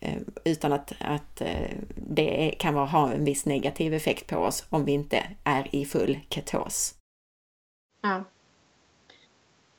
eh, 0.01 0.19
utan 0.45 0.73
att, 0.73 0.93
att 1.01 1.41
eh, 1.41 1.71
det 1.97 2.55
kan 2.59 2.75
vara, 2.75 2.87
ha 2.87 3.13
en 3.13 3.25
viss 3.25 3.47
negativ 3.47 3.95
effekt 3.95 4.27
på 4.27 4.37
oss 4.37 4.67
om 4.71 4.85
vi 4.85 4.93
inte 4.93 5.23
är 5.45 5.75
i 5.75 5.85
full 5.85 6.19
ketos. 6.31 6.95
ja. 8.03 8.25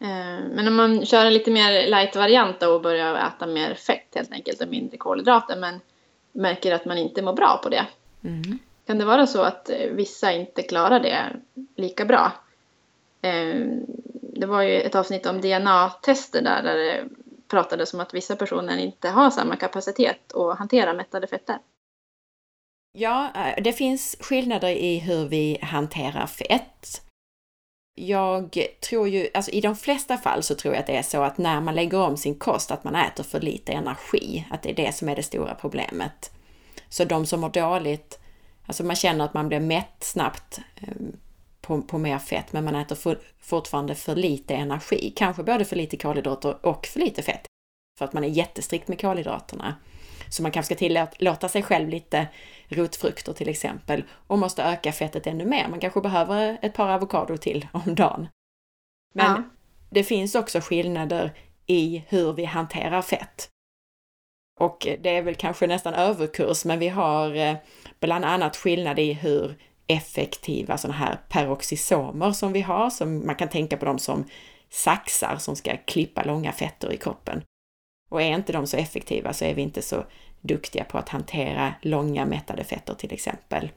Eh, 0.01 0.39
Men 0.55 0.67
om 0.67 0.75
man 0.75 1.05
kör 1.05 1.25
en 1.25 1.34
lite 1.34 1.51
mer 1.51 1.88
light-variant 1.88 2.63
och 2.63 2.82
börjar 2.82 3.15
äta 3.15 3.47
mer 3.47 3.73
fett 3.73 4.15
helt 4.15 4.32
enkelt 4.32 4.62
och 4.62 4.67
mindre 4.67 4.97
kolhydrater 4.97 5.58
men 5.58 5.79
märker 6.32 6.71
att 6.75 6.86
man 6.86 6.97
inte 6.97 7.21
mår 7.21 7.34
bra 7.34 7.60
på 7.63 7.69
det. 7.69 7.88
Mm. 8.23 8.60
Kan 8.88 8.97
det 8.97 9.05
vara 9.05 9.27
så 9.27 9.41
att 9.41 9.69
vissa 9.91 10.32
inte 10.32 10.63
klarar 10.63 10.99
det 10.99 11.17
lika 11.75 12.05
bra? 12.05 12.32
Det 14.21 14.45
var 14.45 14.62
ju 14.62 14.82
ett 14.82 14.95
avsnitt 14.95 15.25
om 15.25 15.41
DNA-tester 15.41 16.41
där, 16.41 16.63
där 16.63 17.08
pratades 17.50 17.94
om 17.94 18.00
att 18.00 18.14
vissa 18.14 18.36
personer 18.36 18.78
inte 18.78 19.10
har 19.10 19.30
samma 19.30 19.56
kapacitet 19.56 20.34
att 20.34 20.58
hantera 20.58 20.94
mättade 20.94 21.28
fetter. 21.28 21.58
Ja, 22.98 23.32
eh, 23.36 23.64
det 23.64 23.74
finns 23.74 24.16
skillnader 24.20 24.70
i 24.70 25.00
hur 25.00 25.28
vi 25.28 25.60
hanterar 25.62 26.28
fett. 26.28 27.02
Jag 27.96 28.58
tror 28.90 29.08
ju, 29.08 29.30
alltså 29.34 29.52
i 29.52 29.62
de 29.62 29.76
flesta 29.76 30.18
fall 30.18 30.44
så 30.44 30.56
tror 30.56 30.74
jag 30.74 30.82
att 30.82 30.88
det 30.88 30.98
är 30.98 31.04
så 31.04 31.24
att 31.24 31.38
när 31.38 31.62
man 31.62 31.76
lägger 31.76 32.00
om 32.00 32.18
sin 32.18 32.36
kost 32.36 32.72
att 32.72 32.84
man 32.84 32.96
äter 32.96 33.24
för 33.24 33.40
lite 33.40 33.72
energi, 33.72 34.48
att 34.52 34.64
det 34.64 34.70
är 34.70 34.76
det 34.76 34.96
som 34.96 35.10
är 35.10 35.16
det 35.16 35.24
stora 35.24 35.56
problemet. 35.56 36.32
Så 36.90 37.06
de 37.06 37.26
som 37.26 37.42
mår 37.42 37.50
dåligt, 37.50 38.20
alltså 38.66 38.84
man 38.84 38.96
känner 38.96 39.26
att 39.26 39.34
man 39.34 39.48
blir 39.48 39.60
mätt 39.60 40.04
snabbt 40.04 40.60
ehm, 40.76 41.18
på, 41.69 41.82
på 41.82 41.97
mer 41.97 42.19
fett, 42.19 42.53
men 42.53 42.65
man 42.65 42.75
äter 42.75 42.95
for, 42.95 43.19
fortfarande 43.39 43.95
för 43.95 44.15
lite 44.15 44.55
energi. 44.55 45.13
Kanske 45.15 45.43
både 45.43 45.65
för 45.65 45.75
lite 45.75 45.97
kolhydrater 45.97 46.65
och 46.65 46.86
för 46.88 46.99
lite 46.99 47.21
fett. 47.21 47.45
För 47.99 48.05
att 48.05 48.13
man 48.13 48.23
är 48.23 48.27
jättestrikt 48.27 48.88
med 48.88 49.01
kolhydraterna. 49.01 49.75
Så 50.29 50.41
man 50.43 50.51
kanske 50.51 50.75
ska 50.75 50.79
tillåta 51.15 51.49
sig 51.49 51.63
själv 51.63 51.89
lite 51.89 52.27
rotfrukter 52.67 53.34
till 53.34 53.49
exempel 53.49 54.03
och 54.27 54.39
måste 54.39 54.63
öka 54.63 54.91
fettet 54.91 55.27
ännu 55.27 55.45
mer. 55.45 55.67
Man 55.67 55.79
kanske 55.79 56.01
behöver 56.01 56.58
ett 56.62 56.73
par 56.73 56.89
avokado 56.89 57.38
till 57.38 57.67
om 57.73 57.95
dagen. 57.95 58.27
Men 59.13 59.32
Ja. 59.32 59.43
det 59.89 60.03
finns 60.03 60.36
också 60.36 60.60
skillnader 60.62 61.32
i 61.65 62.03
hur 62.08 62.34
vi 62.34 62.45
hanterar 62.45 63.01
fett. 63.01 63.49
Och 64.60 64.88
det 65.01 65.10
är 65.17 65.21
väl 65.21 65.36
kanske 65.36 65.67
nästan 65.67 65.93
överkurs, 65.93 66.65
men 66.65 66.79
vi 66.79 66.88
har 66.89 67.36
eh, 67.36 67.55
bland 67.99 68.25
annat 68.25 68.58
skillnad 68.58 68.99
i 68.99 69.13
hur 69.13 69.55
effektiva 69.89 70.78
sådana 70.78 70.97
här 70.97 71.19
peroxisomer 71.30 72.32
som 72.32 72.54
vi 72.54 72.62
har, 72.62 72.89
som 72.89 73.25
man 73.25 73.36
kan 73.36 73.49
tänka 73.49 73.78
på 73.78 73.86
dem 73.86 73.99
som 73.99 74.25
saxar 74.69 75.38
som 75.38 75.56
ska 75.56 75.78
klippa 75.78 76.23
långa 76.23 76.52
fetter 76.52 76.93
i 76.93 76.97
kroppen. 76.97 77.43
Och 78.10 78.21
är 78.21 78.36
inte 78.36 78.54
de 78.54 78.67
så 78.67 78.78
effektiva 78.78 79.34
så 79.34 79.45
är 79.45 79.54
vi 79.54 79.62
inte 79.62 79.82
så 79.82 80.06
duktiga 80.41 80.84
på 80.84 80.97
att 80.97 81.10
hantera 81.10 81.73
långa 81.82 82.25
mättade 82.25 82.63
fetter 82.63 82.93
till 82.93 83.13
exempel. 83.13 83.71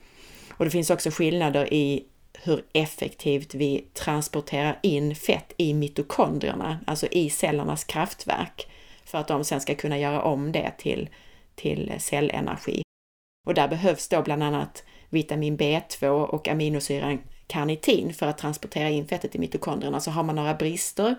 Och 0.51 0.65
det 0.65 0.71
finns 0.71 0.91
också 0.91 1.11
skillnader 1.11 1.75
i 1.75 2.05
hur 2.33 2.65
effektivt 2.73 3.55
vi 3.55 3.85
transporterar 3.95 4.79
in 4.83 5.15
fett 5.15 5.53
i 5.57 5.75
mitokondrierna, 5.75 6.81
alltså 6.87 7.07
i 7.07 7.31
cellernas 7.31 7.85
kraftverk, 7.85 8.71
för 9.05 9.19
att 9.19 9.29
de 9.29 9.45
sen 9.45 9.61
ska 9.61 9.75
kunna 9.75 9.99
göra 9.99 10.23
om 10.23 10.53
det 10.53 10.73
till, 10.79 11.09
till 11.55 11.93
cellenergi. 11.99 12.83
Och 13.47 13.55
där 13.55 13.69
behövs 13.69 14.09
då 14.09 14.23
bland 14.23 14.43
annat 14.43 14.85
vitamin 15.13 15.59
B2 15.59 16.09
och 16.09 16.49
aminosyran 16.49 17.19
karnitin 17.47 18.15
för 18.15 18.27
att 18.27 18.39
transportera 18.39 18.89
in 18.89 19.07
fettet 19.07 19.35
i 19.35 19.39
mitokondrierna. 19.39 20.01
Så 20.01 20.11
har 20.11 20.23
man 20.23 20.37
några 20.37 20.55
brister 20.55 21.17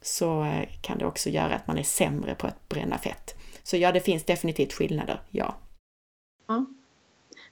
så 0.00 0.44
eh, 0.44 0.68
kan 0.80 0.98
det 0.98 1.06
också 1.06 1.30
göra 1.30 1.54
att 1.54 1.66
man 1.66 1.78
är 1.78 1.82
sämre 1.82 2.34
på 2.34 2.46
att 2.46 2.68
bränna 2.68 2.98
fett. 2.98 3.34
Så 3.62 3.76
ja, 3.76 3.92
det 3.92 4.00
finns 4.00 4.24
definitivt 4.24 4.72
skillnader, 4.72 5.20
ja. 5.30 5.54
Ja. 6.48 6.66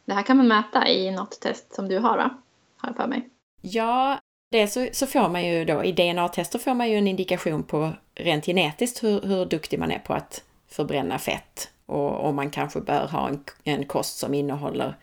Det 0.04 0.14
här 0.14 0.22
kan 0.22 0.36
man 0.36 0.48
mäta 0.48 0.88
i 0.88 1.10
något 1.10 1.40
test 1.40 1.74
som 1.74 1.88
du 1.88 1.98
har 1.98 2.16
va? 2.16 2.30
Har 2.76 2.88
jag 2.88 2.96
för 2.96 3.06
mig. 3.06 3.28
Ja, 3.60 4.18
det 4.50 4.66
så, 4.66 4.88
så 4.92 5.06
får 5.06 5.28
man 5.28 5.46
ju 5.46 5.64
då, 5.64 5.84
i 5.84 5.92
DNA-tester 5.92 6.58
får 6.58 6.74
man 6.74 6.90
ju 6.90 6.96
en 6.96 7.06
indikation 7.06 7.62
på 7.62 7.92
rent 8.14 8.46
genetiskt 8.46 9.02
hur, 9.02 9.20
hur 9.20 9.46
duktig 9.46 9.78
man 9.78 9.90
är 9.90 9.98
på 9.98 10.14
att 10.14 10.44
förbränna 10.68 11.18
fett. 11.18 11.70
Och 11.86 12.24
om 12.24 12.36
man 12.36 12.50
kanske 12.50 12.80
bör 12.80 13.08
ha 13.08 13.28
en, 13.28 13.44
en 13.64 13.84
kost 13.86 14.18
som 14.18 14.34
innehåller 14.34 14.96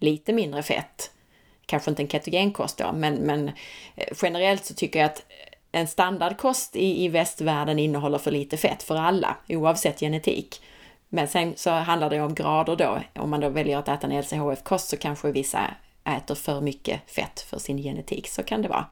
lite 0.00 0.32
mindre 0.32 0.62
fett. 0.62 1.10
Kanske 1.66 1.90
inte 1.90 2.02
en 2.02 2.08
ketogenkost 2.08 2.78
då, 2.78 2.92
men, 2.92 3.14
men 3.14 3.48
eh, 3.94 4.08
generellt 4.22 4.64
så 4.64 4.74
tycker 4.74 4.98
jag 4.98 5.06
att 5.06 5.22
en 5.72 5.86
standardkost 5.86 6.76
i, 6.76 7.04
i 7.04 7.08
västvärlden 7.08 7.78
innehåller 7.78 8.18
för 8.18 8.30
lite 8.30 8.56
fett 8.56 8.82
för 8.82 8.96
alla, 8.96 9.36
oavsett 9.48 10.00
genetik. 10.00 10.62
Men 11.08 11.28
sen 11.28 11.52
så 11.56 11.70
handlar 11.70 12.10
det 12.10 12.20
om 12.20 12.34
grader 12.34 12.76
då. 12.76 13.00
Om 13.22 13.30
man 13.30 13.40
då 13.40 13.48
väljer 13.48 13.78
att 13.78 13.88
äta 13.88 14.06
en 14.06 14.20
LCHF-kost 14.20 14.88
så 14.88 14.96
kanske 14.96 15.32
vissa 15.32 15.74
äter 16.04 16.34
för 16.34 16.60
mycket 16.60 17.10
fett 17.10 17.40
för 17.40 17.58
sin 17.58 17.78
genetik, 17.78 18.28
så 18.28 18.42
kan 18.42 18.62
det 18.62 18.68
vara. 18.68 18.86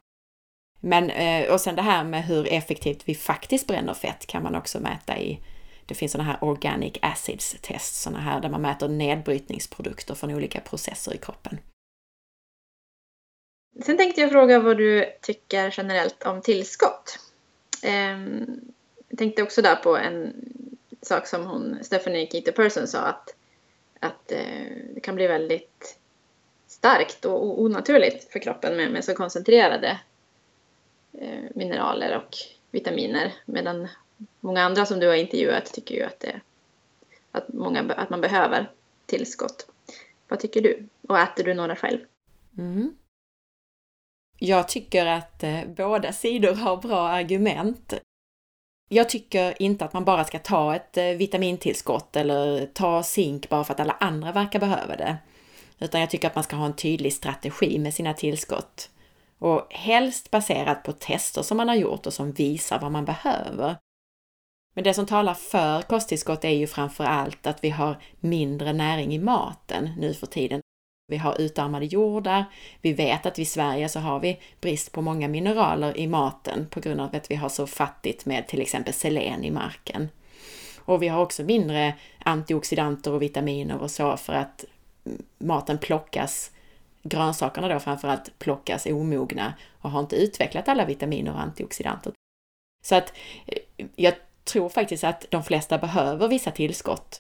Men, 0.81 1.11
eh, 1.11 1.53
och 1.53 1.61
sen 1.61 1.77
det 1.77 1.83
här 1.83 2.05
med 2.05 2.25
hur 2.25 2.53
effektivt 2.53 3.03
vi 3.05 3.15
faktiskt 3.15 3.67
bränner 3.67 3.95
fett 3.95 4.27
kan 4.27 4.43
man 4.43 4.55
också 4.55 4.81
mäta 4.81 5.19
i 5.19 5.41
det 5.89 5.95
finns 5.95 6.13
sådana 6.13 6.31
här 6.31 6.45
organic 6.45 6.93
acids 7.03 7.57
test, 7.61 7.95
sådana 8.03 8.21
här 8.21 8.41
där 8.41 8.49
man 8.49 8.63
mäter 8.63 8.89
nedbrytningsprodukter 8.89 10.15
från 10.15 10.35
olika 10.35 10.61
processer 10.61 11.15
i 11.15 11.19
kroppen. 11.19 11.59
Sen 13.85 13.97
tänkte 13.97 14.21
jag 14.21 14.31
fråga 14.31 14.59
vad 14.59 14.77
du 14.77 15.05
tycker 15.23 15.75
generellt 15.77 16.23
om 16.23 16.43
tillskott. 16.43 17.19
Ehm, 17.83 18.61
jag 19.09 19.19
tänkte 19.19 19.43
också 19.43 19.63
där 19.63 19.77
på 19.77 19.97
en 19.97 20.35
sak 21.03 21.27
som 21.27 21.47
hon, 21.47 21.79
Stephanie 21.83 22.31
Keita 22.31 22.53
Person 22.53 22.87
sa 22.87 22.99
att, 22.99 23.35
att 24.01 24.33
eh, 24.33 24.67
det 24.95 25.01
kan 25.01 25.15
bli 25.15 25.27
väldigt 25.27 25.99
starkt 26.67 27.25
och 27.25 27.61
onaturligt 27.63 28.33
för 28.33 28.39
kroppen 28.39 28.77
med, 28.77 28.91
med 28.91 29.05
så 29.05 29.15
koncentrerade 29.15 30.01
eh, 31.13 31.45
mineraler 31.55 32.17
och 32.17 32.37
vitaminer. 32.71 33.35
Medan 33.45 33.89
många 34.41 34.63
andra 34.63 34.87
som 34.87 35.01
du 35.01 35.09
har 35.09 35.15
intervjuat 35.15 35.73
tycker 35.73 35.95
ju 35.95 36.03
att, 36.03 36.21
det, 36.21 36.41
att, 37.33 37.53
många, 37.53 37.93
att 37.97 38.11
man 38.11 38.21
behöver 38.21 38.71
tillskott. 39.07 39.71
Vad 40.29 40.41
tycker 40.41 40.63
du? 40.63 40.89
Och 41.09 41.19
äter 41.19 41.45
du 41.45 41.55
några 41.55 41.77
själv? 41.77 41.99
Mm. 42.59 42.97
Jag 44.39 44.69
tycker 44.69 45.07
att 45.07 45.43
eh, 45.43 45.61
båda 45.77 46.13
sidor 46.13 46.55
har 46.55 46.77
bra 46.77 47.09
argument. 47.09 47.95
Jag 48.89 49.09
tycker 49.09 49.63
inte 49.63 49.85
att 49.85 49.93
man 49.93 50.05
bara 50.05 50.25
ska 50.25 50.39
ta 50.39 50.77
ett 50.77 50.97
eh, 50.97 51.05
vitamintillskott 51.05 52.17
eller 52.17 52.67
ta 52.67 53.03
zink 53.03 53.49
bara 53.49 53.65
för 53.65 53.75
att 53.75 53.81
alla 53.81 53.97
andra 54.01 54.33
verkar 54.33 54.61
behöva 54.61 54.97
det. 54.97 55.17
Utan 55.79 56.01
jag 56.01 56.11
tycker 56.11 56.29
att 56.29 56.35
man 56.35 56.45
ska 56.45 56.57
ha 56.57 56.67
en 56.67 56.77
tydlig 56.77 57.13
strategi 57.13 57.79
med 57.79 57.95
sina 57.95 58.15
tillskott. 58.15 58.91
Och 59.39 59.67
helst 59.71 60.31
baserat 60.31 60.83
på 60.83 60.93
tester 60.93 61.43
som 61.43 61.57
man 61.57 61.69
har 61.69 61.75
gjort 61.75 62.07
och 62.07 62.13
som 62.13 62.33
visar 62.33 62.79
vad 62.79 62.93
man 62.93 63.05
behöver. 63.05 63.77
Men 64.79 64.85
det 64.85 64.95
som 64.95 65.07
talar 65.07 65.35
för 65.35 65.83
kosttillskott 65.83 66.45
är 66.45 66.51
ju 66.51 66.67
framför 66.67 67.05
allt 67.05 67.47
att 67.47 67.65
vi 67.65 67.71
har 67.71 67.99
mindre 68.21 68.73
näring 68.73 69.15
i 69.15 69.19
maten 69.19 69.91
nu 69.99 70.15
för 70.15 70.27
tiden. 70.27 70.61
Vi 71.09 71.17
har 71.17 71.41
utarmade 71.41 71.87
jordar. 71.87 72.45
Vi 72.83 72.93
vet 72.93 73.27
att 73.27 73.39
i 73.39 73.45
Sverige 73.45 73.89
så 73.89 74.01
har 74.01 74.21
vi 74.21 74.41
brist 74.61 74.93
på 74.93 75.03
många 75.03 75.29
mineraler 75.29 75.97
i 75.97 76.07
maten 76.07 76.67
på 76.71 76.81
grund 76.81 77.01
av 77.01 77.17
att 77.17 77.31
vi 77.31 77.35
har 77.35 77.49
så 77.49 77.67
fattigt 77.67 78.27
med 78.27 78.49
till 78.49 78.61
exempel 78.61 78.95
selen 78.95 79.45
i 79.45 79.51
marken. 79.51 80.09
Och 80.79 81.03
vi 81.03 81.09
har 81.09 81.23
också 81.23 81.43
mindre 81.43 81.95
antioxidanter 82.19 83.13
och 83.13 83.23
vitaminer 83.23 83.79
och 83.79 83.91
så 83.91 84.17
för 84.17 84.33
att 84.33 84.65
maten 85.39 85.79
plockas, 85.79 86.51
grönsakerna 87.03 87.69
då 87.69 87.81
framförallt 87.81 88.39
plockas 88.39 88.87
omogna 88.87 89.55
och 89.81 89.91
har 89.91 90.01
inte 90.01 90.17
utvecklat 90.17 90.69
alla 90.69 90.85
vitaminer 90.85 91.33
och 91.33 91.41
antioxidanter. 91.41 92.13
Så 92.85 92.95
att 92.95 93.13
eh, 93.47 93.87
jag 93.97 94.15
tror 94.49 94.69
faktiskt 94.69 95.05
att 95.05 95.27
de 95.31 95.45
flesta 95.45 95.79
behöver 95.79 96.29
vissa 96.29 96.51
tillskott. 96.51 97.19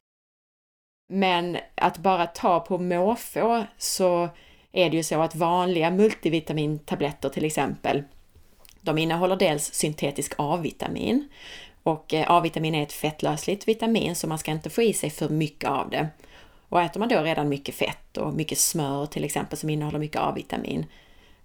Men 1.12 1.58
att 1.74 1.98
bara 1.98 2.26
ta 2.26 2.60
på 2.60 2.78
måfå 2.78 3.64
så 3.78 4.28
är 4.72 4.90
det 4.90 4.96
ju 4.96 5.02
så 5.02 5.22
att 5.22 5.34
vanliga 5.34 5.90
multivitamintabletter 5.90 7.28
till 7.28 7.44
exempel, 7.44 8.02
de 8.80 8.98
innehåller 8.98 9.36
dels 9.36 9.74
syntetisk 9.74 10.32
A-vitamin 10.38 11.28
och 11.82 12.14
eh, 12.14 12.30
A-vitamin 12.30 12.74
är 12.74 12.82
ett 12.82 12.92
fettlösligt 12.92 13.68
vitamin 13.68 14.14
så 14.14 14.26
man 14.26 14.38
ska 14.38 14.50
inte 14.50 14.70
få 14.70 14.82
i 14.82 14.92
sig 14.92 15.10
för 15.10 15.28
mycket 15.28 15.70
av 15.70 15.90
det. 15.90 16.08
Och 16.68 16.82
äter 16.82 17.00
man 17.00 17.08
då 17.08 17.20
redan 17.20 17.48
mycket 17.48 17.74
fett 17.74 18.16
och 18.16 18.34
mycket 18.34 18.58
smör 18.58 19.06
till 19.06 19.24
exempel 19.24 19.58
som 19.58 19.70
innehåller 19.70 19.98
mycket 19.98 20.20
A-vitamin 20.20 20.86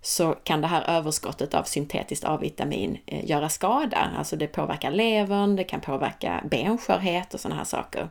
så 0.06 0.34
kan 0.44 0.62
det 0.62 0.68
här 0.68 0.84
överskottet 0.98 1.54
av 1.54 1.64
syntetiskt 1.64 2.26
A-vitamin 2.26 2.98
eh, 3.06 3.30
göra 3.30 3.50
skada. 3.50 4.12
Alltså 4.18 4.36
det 4.36 4.48
påverkar 4.48 4.92
levern, 4.92 5.56
det 5.56 5.64
kan 5.64 5.82
påverka 5.82 6.44
benskörhet 6.52 7.34
och 7.34 7.40
sådana 7.40 7.56
här 7.56 7.66
saker. 7.66 8.10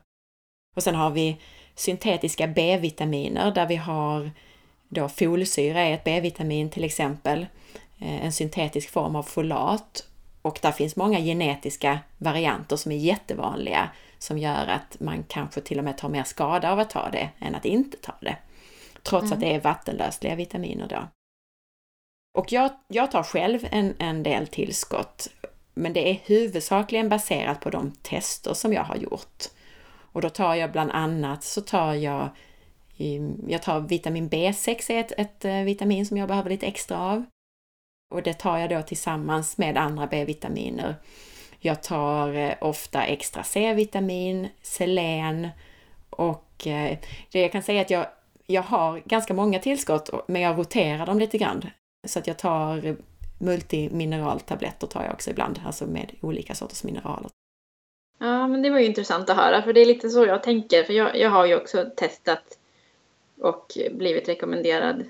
Och 0.77 0.83
sen 0.83 0.95
har 0.95 1.11
vi 1.11 1.37
syntetiska 1.75 2.47
B-vitaminer 2.47 3.51
där 3.51 3.67
vi 3.67 3.77
har 3.77 4.31
då 4.89 5.09
folsyra 5.09 5.81
är 5.81 5.95
ett 5.95 6.05
B-vitamin 6.05 6.71
till 6.71 6.85
exempel, 6.85 7.47
eh, 7.99 8.25
en 8.25 8.33
syntetisk 8.33 8.91
form 8.91 9.17
av 9.17 9.23
folat. 9.23 10.07
Och 10.43 10.59
där 10.63 10.73
finns 10.73 10.97
många 10.97 11.21
genetiska 11.21 11.99
varianter 12.19 12.77
som 12.77 12.93
är 12.93 12.97
jättevanliga 12.97 13.91
som 14.19 14.39
gör 14.39 14.67
att 14.67 15.01
man 15.01 15.25
kanske 15.29 15.61
till 15.61 15.79
och 15.79 15.85
med 15.85 15.99
tar 15.99 16.09
mer 16.09 16.25
skada 16.25 16.73
av 16.73 16.79
att 16.79 16.91
ta 16.91 17.11
det 17.11 17.29
än 17.41 17.55
att 17.55 17.65
inte 17.65 17.97
ta 17.97 18.15
det. 18.21 18.37
Trots 19.03 19.25
mm. 19.25 19.33
att 19.33 19.41
det 19.41 19.55
är 19.55 19.61
vattenlösliga 19.61 20.35
vitaminer 20.35 20.89
då. 20.89 21.09
Och 22.33 22.53
jag, 22.53 22.71
jag 22.89 23.11
tar 23.11 23.23
själv 23.23 23.69
en, 23.71 23.95
en 23.99 24.23
del 24.23 24.47
tillskott, 24.47 25.29
men 25.75 25.93
det 25.93 26.11
är 26.11 26.21
huvudsakligen 26.25 27.09
baserat 27.09 27.61
på 27.61 27.71
de 27.71 27.91
tester 27.91 28.55
som 28.55 28.73
jag 28.73 28.85
har 28.85 28.97
gjort. 28.97 29.45
Och 30.13 30.21
då 30.21 30.31
tar 30.31 30.55
jag 30.55 30.73
bland 30.73 30.91
annat 30.91 31.45
så 31.45 31.61
tar 31.61 31.95
jag 31.95 32.29
ehm, 32.99 33.45
jag 33.49 33.63
tar 33.63 33.81
vitamin 33.81 34.31
B6 34.31 34.91
är 34.91 35.01
ett, 35.01 35.13
ett 35.17 35.45
eh, 35.45 35.63
vitamin 35.63 36.07
som 36.07 36.17
jag 36.17 36.29
behöver 36.29 36.51
lite 36.51 36.67
extra 36.67 36.99
av. 36.99 37.25
Och 38.15 38.23
det 38.23 38.35
tar 38.35 38.59
jag 38.59 38.71
då 38.71 38.83
tillsammans 38.83 39.59
med 39.59 39.77
andra 39.77 40.07
B-vitaminer. 40.07 40.95
Jag 41.59 41.83
tar 41.83 42.35
eh, 42.35 42.55
ofta 42.61 43.03
extra 43.03 43.43
C-vitamin, 43.43 44.49
selen 44.63 45.49
och 46.11 46.67
eh, 46.67 46.99
det 47.33 47.41
jag 47.41 47.53
kan 47.53 47.63
säga 47.63 47.81
att 47.81 47.91
jag, 47.91 48.07
jag 48.47 48.63
har 48.63 48.99
ganska 48.99 49.35
många 49.35 49.59
tillskott 49.59 50.11
men 50.29 50.43
jag 50.43 50.59
roterar 50.59 51.07
dem 51.07 51.19
lite 51.19 51.39
grann. 51.39 51.71
Så 52.07 52.19
att 52.19 52.27
jag 52.27 52.39
tar 52.39 52.97
multimineraltabletter 53.39 54.87
tar 54.87 55.03
jag 55.03 55.13
också 55.13 55.31
ibland, 55.31 55.61
alltså 55.67 55.87
med 55.87 56.13
olika 56.21 56.55
sorters 56.55 56.85
mineraler. 56.85 57.31
Ja, 58.19 58.49
men 58.49 58.63
det 58.63 58.71
var 58.71 58.79
ju 58.79 58.87
intressant 58.87 59.31
att 59.31 59.37
höra, 59.37 59.63
för 59.63 59.73
det 59.73 59.81
är 59.81 59.87
lite 59.87 60.11
så 60.11 60.27
jag 60.27 60.43
tänker. 60.43 60.85
För 60.85 60.93
jag, 60.93 61.19
jag 61.19 61.31
har 61.31 61.47
ju 61.47 61.57
också 61.57 61.91
testat 61.97 62.59
och 63.41 63.79
blivit 63.91 64.29
rekommenderad 64.29 65.05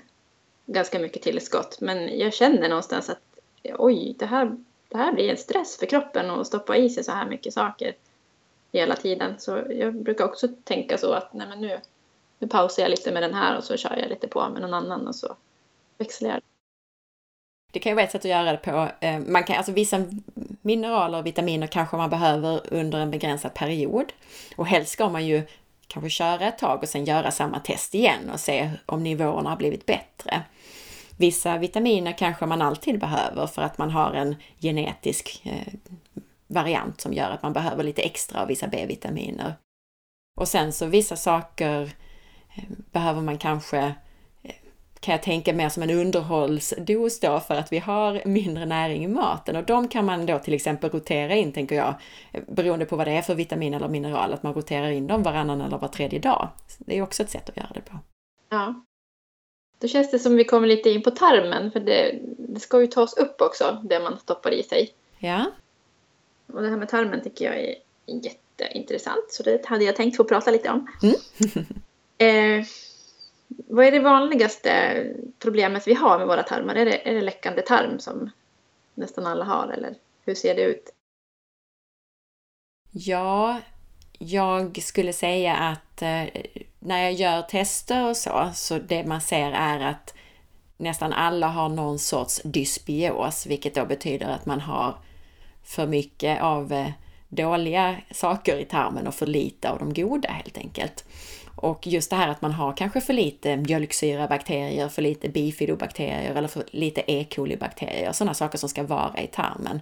ganska 0.65 0.99
mycket 0.99 1.21
tillskott. 1.21 1.77
Men 1.81 2.19
jag 2.19 2.33
känner 2.33 2.69
någonstans 2.69 3.09
att 3.09 3.21
oj, 3.77 4.15
det 4.19 4.25
här, 4.25 4.57
det 4.89 4.97
här 4.97 5.13
blir 5.13 5.29
en 5.29 5.37
stress 5.37 5.77
för 5.77 5.85
kroppen 5.85 6.29
att 6.29 6.47
stoppa 6.47 6.77
i 6.77 6.89
sig 6.89 7.03
så 7.03 7.11
här 7.11 7.29
mycket 7.29 7.53
saker 7.53 7.95
hela 8.71 8.95
tiden. 8.95 9.39
Så 9.39 9.63
jag 9.69 9.95
brukar 9.95 10.25
också 10.25 10.47
tänka 10.63 10.97
så 10.97 11.13
att 11.13 11.33
nej 11.33 11.47
men 11.47 11.61
nu, 11.61 11.79
nu 12.39 12.47
pausar 12.47 12.83
jag 12.83 12.89
lite 12.89 13.11
med 13.11 13.23
den 13.23 13.33
här 13.33 13.57
och 13.57 13.63
så 13.63 13.77
kör 13.77 13.97
jag 13.97 14.09
lite 14.09 14.27
på 14.27 14.49
med 14.49 14.61
någon 14.61 14.73
annan 14.73 15.07
och 15.07 15.15
så 15.15 15.35
växlar 15.97 16.29
jag. 16.29 16.41
Det 17.73 17.79
kan 17.79 17.89
ju 17.89 17.95
vara 17.95 18.05
ett 18.05 18.11
sätt 18.11 18.25
att 18.25 18.31
göra 18.31 18.51
det 18.51 18.57
på. 18.57 18.89
Eh, 18.99 19.19
man 19.19 19.43
kan, 19.43 19.55
alltså 19.55 19.71
vissa 19.71 20.05
mineraler 20.61 21.17
och 21.17 21.25
vitaminer 21.25 21.67
kanske 21.67 21.97
man 21.97 22.09
behöver 22.09 22.73
under 22.73 22.99
en 22.99 23.11
begränsad 23.11 23.53
period. 23.53 24.13
Och 24.55 24.67
helst 24.67 24.91
ska 24.91 25.09
man 25.09 25.25
ju 25.25 25.43
kanske 25.87 26.09
köra 26.09 26.47
ett 26.47 26.57
tag 26.57 26.79
och 26.83 26.89
sen 26.89 27.05
göra 27.05 27.31
samma 27.31 27.59
test 27.59 27.95
igen 27.95 28.29
och 28.33 28.39
se 28.39 28.71
om 28.85 29.03
nivåerna 29.03 29.49
har 29.49 29.57
blivit 29.57 29.85
bättre. 29.85 30.41
Vissa 31.17 31.57
vitaminer 31.57 32.17
kanske 32.17 32.45
man 32.45 32.61
alltid 32.61 32.99
behöver 32.99 33.47
för 33.47 33.61
att 33.61 33.77
man 33.77 33.91
har 33.91 34.13
en 34.13 34.35
genetisk 34.59 35.41
eh, 35.45 35.73
variant 36.47 37.01
som 37.01 37.13
gör 37.13 37.29
att 37.29 37.43
man 37.43 37.53
behöver 37.53 37.83
lite 37.83 38.01
extra 38.01 38.41
av 38.41 38.47
vissa 38.47 38.67
B-vitaminer. 38.67 39.53
Och 40.39 40.47
sen 40.47 40.73
så 40.73 40.85
vissa 40.85 41.15
saker 41.15 41.81
eh, 42.55 42.63
behöver 42.91 43.21
man 43.21 43.37
kanske 43.37 43.93
kan 45.03 45.11
jag 45.11 45.23
tänka 45.23 45.53
mer 45.53 45.69
som 45.69 45.83
en 45.83 45.89
underhållsdos 45.89 47.19
då 47.19 47.39
för 47.39 47.55
att 47.55 47.71
vi 47.71 47.79
har 47.79 48.21
mindre 48.25 48.65
näring 48.65 49.03
i 49.03 49.07
maten 49.07 49.55
och 49.55 49.63
de 49.63 49.87
kan 49.87 50.05
man 50.05 50.25
då 50.25 50.39
till 50.39 50.53
exempel 50.53 50.89
rotera 50.89 51.35
in, 51.35 51.51
tänker 51.51 51.75
jag, 51.75 51.95
beroende 52.47 52.85
på 52.85 52.95
vad 52.95 53.07
det 53.07 53.11
är 53.11 53.21
för 53.21 53.35
vitamin 53.35 53.73
eller 53.73 53.87
mineral, 53.87 54.33
att 54.33 54.43
man 54.43 54.53
roterar 54.53 54.89
in 54.89 55.07
dem 55.07 55.23
varannan 55.23 55.61
eller 55.61 55.77
var 55.77 55.87
tredje 55.87 56.19
dag. 56.19 56.49
Det 56.77 56.97
är 56.97 57.01
också 57.01 57.23
ett 57.23 57.29
sätt 57.29 57.49
att 57.49 57.57
göra 57.57 57.71
det 57.73 57.81
på. 57.81 57.99
Ja. 58.49 58.83
Då 59.79 59.87
känns 59.87 60.11
det 60.11 60.19
som 60.19 60.35
vi 60.35 60.43
kommer 60.43 60.67
lite 60.67 60.89
in 60.89 61.03
på 61.03 61.11
tarmen, 61.11 61.71
för 61.71 61.79
det, 61.79 62.19
det 62.37 62.59
ska 62.59 62.81
ju 62.81 62.87
tas 62.87 63.17
upp 63.17 63.41
också, 63.41 63.81
det 63.83 63.99
man 63.99 64.19
stoppar 64.19 64.51
i 64.51 64.63
sig. 64.63 64.93
Ja. 65.19 65.45
Och 66.53 66.61
det 66.61 66.69
här 66.69 66.77
med 66.77 66.89
tarmen 66.89 67.23
tycker 67.23 67.45
jag 67.45 67.59
är 67.59 67.75
jätteintressant, 68.05 69.25
så 69.31 69.43
det 69.43 69.65
hade 69.65 69.83
jag 69.83 69.95
tänkt 69.95 70.17
få 70.17 70.23
prata 70.23 70.51
lite 70.51 70.69
om. 70.69 70.87
Mm. 71.03 71.15
eh, 72.59 72.65
vad 73.67 73.85
är 73.85 73.91
det 73.91 73.99
vanligaste 73.99 75.03
problemet 75.39 75.87
vi 75.87 75.93
har 75.93 76.17
med 76.17 76.27
våra 76.27 76.43
tarmar? 76.43 76.75
Är 76.75 76.85
det, 76.85 77.09
är 77.09 77.13
det 77.13 77.21
läckande 77.21 77.61
tarm 77.61 77.99
som 77.99 78.29
nästan 78.93 79.25
alla 79.25 79.45
har 79.45 79.67
eller 79.67 79.95
hur 80.25 80.35
ser 80.35 80.55
det 80.55 80.61
ut? 80.61 80.93
Ja, 82.91 83.59
jag 84.19 84.81
skulle 84.81 85.13
säga 85.13 85.55
att 85.55 86.01
eh, 86.01 86.23
när 86.79 87.03
jag 87.03 87.13
gör 87.13 87.41
tester 87.41 88.09
och 88.09 88.17
så, 88.17 88.49
så 88.53 88.79
det 88.79 89.05
man 89.05 89.21
ser 89.21 89.51
är 89.51 89.79
att 89.79 90.13
nästan 90.77 91.13
alla 91.13 91.47
har 91.47 91.69
någon 91.69 91.99
sorts 91.99 92.41
dysbios, 92.43 93.45
vilket 93.45 93.75
då 93.75 93.85
betyder 93.85 94.29
att 94.29 94.45
man 94.45 94.61
har 94.61 94.97
för 95.63 95.87
mycket 95.87 96.41
av 96.41 96.73
eh, 96.73 96.89
dåliga 97.29 97.95
saker 98.11 98.57
i 98.57 98.65
tarmen 98.65 99.07
och 99.07 99.15
för 99.15 99.25
lite 99.25 99.69
av 99.69 99.79
de 99.79 99.93
goda 99.93 100.29
helt 100.29 100.57
enkelt. 100.57 101.05
Och 101.55 101.87
just 101.87 102.09
det 102.09 102.15
här 102.15 102.27
att 102.27 102.41
man 102.41 102.51
har 102.51 102.73
kanske 102.73 103.01
för 103.01 103.13
lite 103.13 103.57
mjölksyrabakterier, 103.57 104.89
för 104.89 105.01
lite 105.01 105.29
bifidobakterier 105.29 106.35
eller 106.35 106.47
för 106.47 106.63
lite 106.71 107.03
E. 107.07 107.25
coli-bakterier, 107.31 108.11
sådana 108.11 108.33
saker 108.33 108.57
som 108.57 108.69
ska 108.69 108.83
vara 108.83 109.21
i 109.21 109.27
tarmen. 109.27 109.81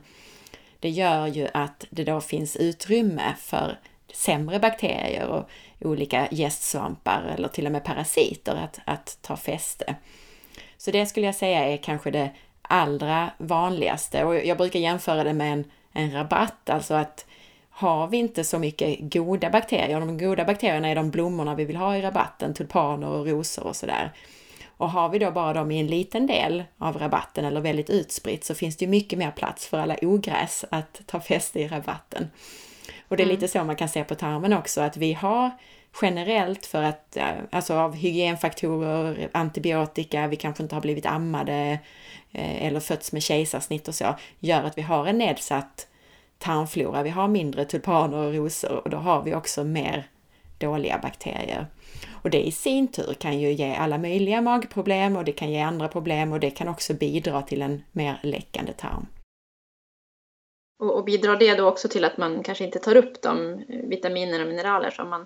Det 0.79 0.89
gör 0.89 1.27
ju 1.27 1.47
att 1.53 1.85
det 1.89 2.03
då 2.03 2.21
finns 2.21 2.55
utrymme 2.55 3.35
för 3.39 3.79
sämre 4.13 4.59
bakterier 4.59 5.27
och 5.27 5.49
olika 5.79 6.27
gästsvampar 6.31 7.33
eller 7.37 7.47
till 7.47 7.65
och 7.65 7.71
med 7.71 7.83
parasiter 7.83 8.55
att, 8.55 8.79
att 8.85 9.17
ta 9.21 9.37
fäste. 9.37 9.95
Så 10.77 10.91
det 10.91 11.05
skulle 11.05 11.25
jag 11.25 11.35
säga 11.35 11.65
är 11.65 11.77
kanske 11.77 12.11
det 12.11 12.29
allra 12.61 13.31
vanligaste 13.37 14.23
och 14.23 14.35
jag 14.35 14.57
brukar 14.57 14.79
jämföra 14.79 15.23
det 15.23 15.33
med 15.33 15.53
en, 15.53 15.71
en 15.91 16.11
rabatt, 16.11 16.69
alltså 16.69 16.93
att 16.93 17.25
har 17.71 18.07
vi 18.07 18.17
inte 18.17 18.43
så 18.43 18.59
mycket 18.59 18.99
goda 18.99 19.49
bakterier, 19.49 19.99
de 19.99 20.17
goda 20.17 20.45
bakterierna 20.45 20.87
är 20.87 20.95
de 20.95 21.11
blommorna 21.11 21.55
vi 21.55 21.65
vill 21.65 21.75
ha 21.75 21.97
i 21.97 22.01
rabatten, 22.01 22.53
tulpaner 22.53 23.07
och 23.07 23.27
rosor 23.27 23.67
och 23.67 23.75
sådär. 23.75 24.11
Och 24.77 24.91
har 24.91 25.09
vi 25.09 25.19
då 25.19 25.31
bara 25.31 25.53
dem 25.53 25.71
i 25.71 25.79
en 25.79 25.87
liten 25.87 26.27
del 26.27 26.63
av 26.77 26.97
rabatten 26.97 27.45
eller 27.45 27.61
väldigt 27.61 27.89
utspritt 27.89 28.43
så 28.43 28.55
finns 28.55 28.77
det 28.77 28.87
mycket 28.87 29.19
mer 29.19 29.31
plats 29.31 29.67
för 29.67 29.79
alla 29.79 29.95
ogräs 30.01 30.65
att 30.69 31.01
ta 31.05 31.19
fäste 31.19 31.59
i 31.59 31.67
rabatten. 31.67 32.29
Och 33.07 33.17
det 33.17 33.23
är 33.23 33.25
mm. 33.25 33.35
lite 33.35 33.47
så 33.47 33.63
man 33.63 33.75
kan 33.75 33.89
se 33.89 34.03
på 34.03 34.15
tarmen 34.15 34.53
också, 34.53 34.81
att 34.81 34.97
vi 34.97 35.13
har 35.13 35.51
generellt 36.01 36.65
för 36.65 36.83
att, 36.83 37.17
alltså 37.51 37.73
av 37.73 37.95
hygienfaktorer, 37.95 39.29
antibiotika, 39.31 40.27
vi 40.27 40.35
kanske 40.35 40.63
inte 40.63 40.75
har 40.75 40.81
blivit 40.81 41.05
ammade 41.05 41.79
eh, 42.31 42.65
eller 42.65 42.79
fötts 42.79 43.11
med 43.11 43.23
kejsarsnitt 43.23 43.87
och 43.87 43.95
så, 43.95 44.15
gör 44.39 44.63
att 44.63 44.77
vi 44.77 44.81
har 44.81 45.05
en 45.05 45.17
nedsatt 45.17 45.87
tarmflora. 46.41 47.03
Vi 47.03 47.09
har 47.09 47.27
mindre 47.27 47.65
tulpaner 47.65 48.17
och 48.17 48.33
rosor 48.33 48.81
och 48.83 48.89
då 48.89 48.97
har 48.97 49.23
vi 49.23 49.35
också 49.35 49.63
mer 49.63 50.07
dåliga 50.57 50.99
bakterier. 51.03 51.65
Och 52.23 52.29
det 52.29 52.47
i 52.47 52.51
sin 52.51 52.87
tur 52.87 53.13
kan 53.13 53.39
ju 53.39 53.51
ge 53.51 53.75
alla 53.75 53.97
möjliga 53.97 54.41
magproblem 54.41 55.15
och 55.15 55.25
det 55.25 55.31
kan 55.31 55.51
ge 55.51 55.59
andra 55.59 55.87
problem 55.87 56.33
och 56.33 56.39
det 56.39 56.51
kan 56.51 56.67
också 56.67 56.93
bidra 56.93 57.41
till 57.41 57.61
en 57.61 57.83
mer 57.91 58.19
läckande 58.23 58.73
tarm. 58.73 59.07
Och, 60.79 60.97
och 60.97 61.05
bidrar 61.05 61.35
det 61.35 61.55
då 61.55 61.67
också 61.67 61.87
till 61.87 62.05
att 62.05 62.17
man 62.17 62.43
kanske 62.43 62.65
inte 62.65 62.79
tar 62.79 62.95
upp 62.95 63.21
de 63.21 63.63
vitaminer 63.67 64.41
och 64.41 64.47
mineraler 64.47 64.89
som 64.89 65.09
man 65.09 65.25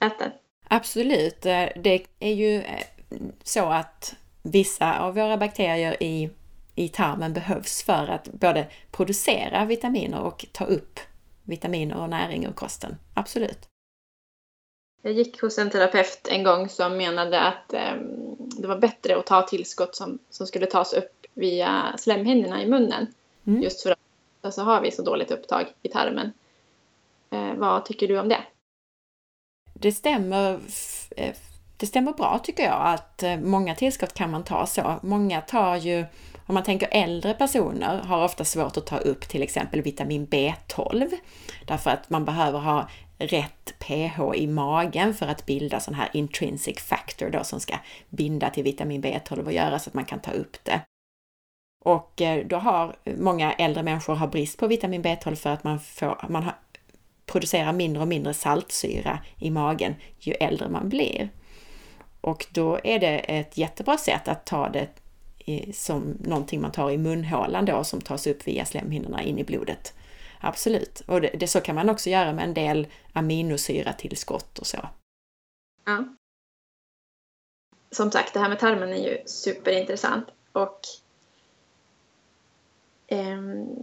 äter? 0.00 0.32
Absolut. 0.68 1.42
Det 1.76 2.06
är 2.20 2.32
ju 2.32 2.62
så 3.42 3.64
att 3.64 4.14
vissa 4.42 4.98
av 4.98 5.14
våra 5.14 5.36
bakterier 5.36 6.02
i 6.02 6.30
i 6.74 6.88
tarmen 6.88 7.32
behövs 7.32 7.82
för 7.82 8.08
att 8.08 8.32
både 8.32 8.66
producera 8.90 9.64
vitaminer 9.64 10.20
och 10.20 10.46
ta 10.52 10.64
upp 10.64 11.00
vitaminer 11.42 11.96
och 11.96 12.10
näring 12.10 12.44
ur 12.44 12.52
kosten. 12.52 12.96
Absolut. 13.14 13.68
Jag 15.02 15.12
gick 15.12 15.40
hos 15.40 15.58
en 15.58 15.70
terapeut 15.70 16.28
en 16.30 16.44
gång 16.44 16.68
som 16.68 16.96
menade 16.96 17.40
att 17.40 17.72
eh, 17.72 17.94
det 18.38 18.66
var 18.66 18.78
bättre 18.78 19.16
att 19.16 19.26
ta 19.26 19.42
tillskott 19.42 19.96
som, 19.96 20.18
som 20.30 20.46
skulle 20.46 20.66
tas 20.66 20.92
upp 20.92 21.26
via 21.34 21.94
slemhinnorna 21.98 22.62
i 22.62 22.66
munnen. 22.66 23.06
Mm. 23.46 23.62
Just 23.62 23.82
för 23.82 23.90
att 23.90 23.98
så 24.44 24.46
alltså, 24.46 24.62
har 24.62 24.80
vi 24.80 24.90
så 24.90 25.02
dåligt 25.02 25.30
upptag 25.30 25.66
i 25.82 25.88
tarmen. 25.88 26.32
Eh, 27.30 27.54
vad 27.54 27.84
tycker 27.84 28.08
du 28.08 28.18
om 28.18 28.28
det? 28.28 28.40
Det 29.74 29.92
stämmer, 29.92 30.60
eh, 31.16 31.34
det 31.76 31.86
stämmer 31.86 32.12
bra 32.12 32.40
tycker 32.44 32.62
jag 32.62 32.80
att 32.94 33.22
eh, 33.22 33.36
många 33.36 33.74
tillskott 33.74 34.14
kan 34.14 34.30
man 34.30 34.44
ta 34.44 34.66
så. 34.66 34.94
Många 35.02 35.40
tar 35.40 35.76
ju 35.76 36.04
om 36.46 36.54
man 36.54 36.62
tänker 36.62 36.88
äldre 36.90 37.34
personer 37.34 38.02
har 38.02 38.24
ofta 38.24 38.44
svårt 38.44 38.76
att 38.76 38.86
ta 38.86 38.98
upp 38.98 39.28
till 39.28 39.42
exempel 39.42 39.82
vitamin 39.82 40.26
B12 40.26 41.10
därför 41.66 41.90
att 41.90 42.10
man 42.10 42.24
behöver 42.24 42.58
ha 42.58 42.88
rätt 43.18 43.74
pH 43.78 44.20
i 44.34 44.46
magen 44.46 45.14
för 45.14 45.26
att 45.26 45.46
bilda 45.46 45.80
sån 45.80 45.94
här 45.94 46.08
intrinsic 46.12 46.80
factor 46.80 47.30
då 47.30 47.44
som 47.44 47.60
ska 47.60 47.74
binda 48.08 48.50
till 48.50 48.64
vitamin 48.64 49.02
B12 49.02 49.44
och 49.44 49.52
göra 49.52 49.78
så 49.78 49.90
att 49.90 49.94
man 49.94 50.04
kan 50.04 50.20
ta 50.20 50.30
upp 50.30 50.56
det. 50.62 50.80
Och 51.84 52.22
eh, 52.22 52.46
då 52.46 52.56
har 52.56 52.96
många 53.18 53.52
äldre 53.52 53.82
människor 53.82 54.14
har 54.14 54.26
brist 54.26 54.58
på 54.58 54.66
vitamin 54.66 55.02
B12 55.02 55.34
för 55.34 55.50
att 55.50 55.64
man, 55.64 55.80
får, 55.80 56.26
man 56.28 56.42
har, 56.42 56.54
producerar 57.26 57.72
mindre 57.72 58.02
och 58.02 58.08
mindre 58.08 58.34
saltsyra 58.34 59.18
i 59.38 59.50
magen 59.50 59.94
ju 60.18 60.32
äldre 60.32 60.68
man 60.68 60.88
blir. 60.88 61.28
Och 62.20 62.46
då 62.50 62.78
är 62.84 62.98
det 62.98 63.18
ett 63.18 63.58
jättebra 63.58 63.96
sätt 63.96 64.28
att 64.28 64.46
ta 64.46 64.68
det 64.68 64.88
som 65.72 66.18
någonting 66.20 66.60
man 66.60 66.72
tar 66.72 66.90
i 66.90 66.98
munhålan 66.98 67.64
då 67.64 67.84
som 67.84 68.00
tas 68.00 68.26
upp 68.26 68.46
via 68.46 68.64
slemhinnorna 68.64 69.22
in 69.22 69.38
i 69.38 69.44
blodet. 69.44 69.94
Absolut. 70.40 71.02
Och 71.06 71.20
det, 71.20 71.28
det, 71.28 71.46
så 71.46 71.60
kan 71.60 71.74
man 71.74 71.90
också 71.90 72.10
göra 72.10 72.32
med 72.32 72.44
en 72.44 72.54
del 72.54 72.86
aminosyratillskott 73.12 74.58
och 74.58 74.66
så. 74.66 74.78
Ja. 75.84 76.04
Som 77.90 78.10
sagt, 78.10 78.34
det 78.34 78.40
här 78.40 78.48
med 78.48 78.58
tarmen 78.58 78.88
är 78.88 79.08
ju 79.08 79.18
superintressant 79.26 80.26
och 80.52 80.80
eh, 83.06 83.40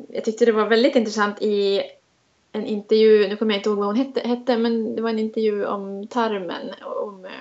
jag 0.09 0.26
tyckte 0.26 0.45
det 0.45 0.51
var 0.51 0.70
väldigt 0.70 0.95
intressant 0.95 1.41
i 1.41 1.82
en 2.51 2.66
intervju, 2.66 3.28
nu 3.28 3.38
kommer 3.38 3.53
jag 3.53 3.59
inte 3.59 3.70
ihåg 3.70 3.78
vad 3.78 3.88
hon 3.88 3.95
hette, 3.95 4.28
hette 4.28 4.57
men 4.57 4.95
det 4.95 5.01
var 5.01 5.09
en 5.09 5.20
intervju 5.20 5.66
om 5.66 6.07
tarmen, 6.07 6.74
om 6.82 7.26
eh, 7.26 7.32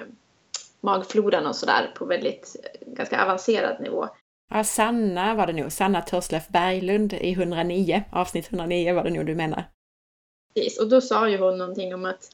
magfloran 0.80 1.46
och 1.46 1.56
sådär 1.56 1.92
på 1.94 2.04
väldigt 2.04 2.56
ganska 2.86 3.22
avancerad 3.22 3.80
nivå. 3.80 4.08
Ja, 4.52 4.64
Sanna 4.64 5.34
var 5.34 5.46
det 5.46 5.52
nog, 5.52 5.72
Sanna 5.72 6.02
Törslöf 6.02 6.48
Berglund 6.48 7.12
i 7.12 7.32
109, 7.32 8.02
avsnitt 8.12 8.52
109 8.52 8.94
var 8.94 9.04
det 9.04 9.10
nog 9.10 9.26
du 9.26 9.34
menar. 9.34 9.64
Precis, 10.54 10.80
och 10.80 10.88
då 10.88 11.00
sa 11.00 11.28
ju 11.28 11.38
hon 11.38 11.58
någonting 11.58 11.94
om 11.94 12.04
att 12.04 12.30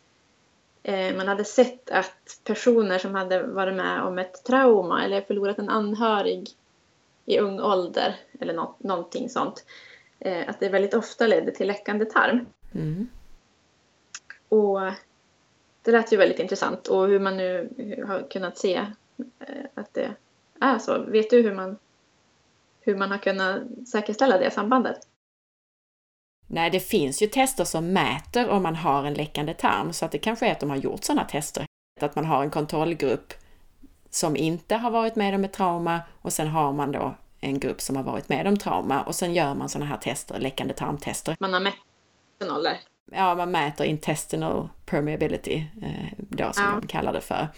eh, 0.82 1.16
man 1.16 1.28
hade 1.28 1.44
sett 1.44 1.90
att 1.90 2.40
personer 2.44 2.98
som 2.98 3.14
hade 3.14 3.42
varit 3.42 3.74
med 3.74 4.02
om 4.02 4.18
ett 4.18 4.44
trauma 4.44 5.04
eller 5.04 5.20
förlorat 5.20 5.58
en 5.58 5.68
anhörig 5.68 6.48
i 7.24 7.38
ung 7.38 7.60
ålder 7.60 8.16
eller 8.40 8.54
något, 8.54 8.82
någonting 8.82 9.28
sånt, 9.28 9.64
eh, 10.18 10.48
att 10.48 10.60
det 10.60 10.68
väldigt 10.68 10.94
ofta 10.94 11.26
ledde 11.26 11.52
till 11.52 11.66
läckande 11.66 12.04
tarm. 12.04 12.46
Mm. 12.74 13.08
Och 14.48 14.80
det 15.86 15.92
lät 15.92 16.12
ju 16.12 16.16
väldigt 16.16 16.38
intressant 16.38 16.86
och 16.86 17.06
hur 17.06 17.20
man 17.20 17.36
nu 17.36 17.70
har 18.06 18.30
kunnat 18.30 18.58
se 18.58 18.74
eh, 18.74 19.64
att 19.74 19.94
det 19.94 20.14
är 20.60 20.78
så. 20.78 20.98
Vet 20.98 21.30
du 21.30 21.42
hur 21.42 21.54
man, 21.54 21.78
hur 22.80 22.96
man 22.96 23.10
har 23.10 23.18
kunnat 23.18 23.62
säkerställa 23.92 24.38
det 24.38 24.50
sambandet? 24.50 24.98
Nej, 26.46 26.70
det 26.70 26.80
finns 26.80 27.22
ju 27.22 27.26
tester 27.26 27.64
som 27.64 27.92
mäter 27.92 28.48
om 28.48 28.62
man 28.62 28.76
har 28.76 29.04
en 29.04 29.14
läckande 29.14 29.54
tarm, 29.54 29.92
så 29.92 30.04
att 30.04 30.12
det 30.12 30.18
kanske 30.18 30.46
är 30.46 30.52
att 30.52 30.60
de 30.60 30.70
har 30.70 30.76
gjort 30.76 31.04
sådana 31.04 31.24
tester. 31.24 31.66
Att 32.00 32.16
man 32.16 32.24
har 32.24 32.42
en 32.42 32.50
kontrollgrupp 32.50 33.32
som 34.10 34.36
inte 34.36 34.76
har 34.76 34.90
varit 34.90 35.16
med 35.16 35.34
om 35.34 35.44
ett 35.44 35.52
trauma 35.52 36.00
och 36.22 36.32
sen 36.32 36.48
har 36.48 36.72
man 36.72 36.92
då 36.92 37.14
en 37.40 37.58
grupp 37.58 37.80
som 37.80 37.96
har 37.96 38.02
varit 38.02 38.28
med 38.28 38.46
om 38.46 38.56
trauma 38.56 39.02
och 39.02 39.14
sen 39.14 39.34
gör 39.34 39.54
man 39.54 39.68
sådana 39.68 39.90
här 39.90 39.96
tester, 39.96 40.38
läckande 40.38 40.74
tarmtester. 40.74 41.36
Man 41.40 41.52
har 41.52 41.60
mätt 41.60 41.74
fenoler? 42.38 42.80
Ja, 43.12 43.34
man 43.34 43.50
mäter 43.50 43.86
intestinal 43.86 44.68
permeability, 44.84 45.64
eh, 45.82 46.12
då 46.18 46.52
som 46.52 46.64
ja. 46.64 46.80
de 46.80 46.86
kallar 46.86 47.12
det 47.12 47.20
för. 47.20 47.48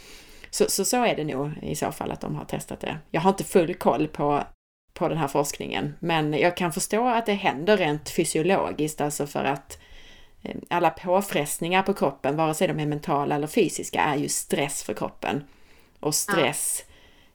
Så, 0.51 0.65
så, 0.69 0.85
så 0.85 1.05
är 1.05 1.17
det 1.17 1.25
nog 1.25 1.51
i 1.63 1.75
så 1.75 1.93
fall 1.93 2.11
att 2.11 2.21
de 2.21 2.35
har 2.35 2.45
testat 2.45 2.81
det. 2.81 2.99
Jag 3.11 3.21
har 3.21 3.31
inte 3.31 3.45
full 3.45 3.75
koll 3.75 4.09
på, 4.09 4.43
på 4.95 5.09
den 5.09 5.19
här 5.19 5.29
forskningen, 5.29 5.95
men 6.01 6.33
jag 6.33 6.57
kan 6.57 6.73
förstå 6.73 7.09
att 7.09 7.27
det 7.27 7.35
händer 7.35 7.77
rent 7.77 8.11
fysiologiskt, 8.11 9.01
alltså 9.01 9.27
för 9.27 9.45
att 9.45 9.79
eh, 10.43 10.57
alla 10.71 10.91
påfrestningar 10.91 11.83
på 11.83 11.95
kroppen, 11.95 12.37
vare 12.37 12.55
sig 12.55 12.69
de 12.69 12.81
är 12.81 12.87
mentala 12.87 13.35
eller 13.35 13.47
fysiska, 13.47 14.01
är 14.01 14.17
ju 14.17 14.29
stress 14.29 14.83
för 14.83 14.95
kroppen. 14.95 15.45
Och 16.01 16.15
stress 16.15 16.85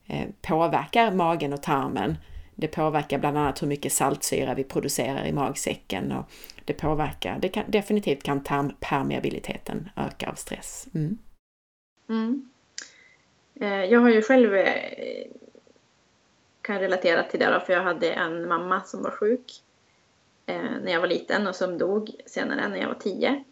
ja. 0.05 0.15
eh, 0.15 0.27
påverkar 0.41 1.11
magen 1.11 1.53
och 1.53 1.63
tarmen. 1.63 2.17
Det 2.55 2.67
påverkar 2.67 3.17
bland 3.17 3.37
annat 3.37 3.61
hur 3.61 3.67
mycket 3.67 3.93
saltsyra 3.93 4.53
vi 4.53 4.63
producerar 4.63 5.25
i 5.25 5.33
magsäcken 5.33 6.11
och 6.11 6.25
det 6.65 6.73
påverkar, 6.73 7.39
det 7.39 7.49
kan, 7.49 7.63
definitivt 7.67 8.23
kan 8.23 8.43
tarmpermeabiliteten 8.43 9.89
öka 9.95 10.29
av 10.29 10.35
stress. 10.35 10.87
Mm. 10.95 11.17
Mm. 12.09 12.49
Eh, 13.55 13.85
jag 13.85 13.99
har 13.99 14.09
ju 14.09 14.21
själv 14.21 14.55
eh, 14.55 15.27
kan 16.61 16.79
relatera 16.79 17.23
till 17.23 17.39
det 17.39 17.51
då, 17.53 17.59
för 17.59 17.73
jag 17.73 17.83
hade 17.83 18.11
en 18.11 18.47
mamma 18.47 18.81
som 18.81 19.03
var 19.03 19.11
sjuk 19.11 19.61
eh, 20.45 20.71
när 20.83 20.91
jag 20.91 20.99
var 20.99 21.07
liten 21.07 21.47
och 21.47 21.55
som 21.55 21.77
dog 21.77 22.11
senare 22.25 22.67
när 22.67 22.77
jag 22.77 22.87
var 22.87 22.99
tio. 22.99 23.43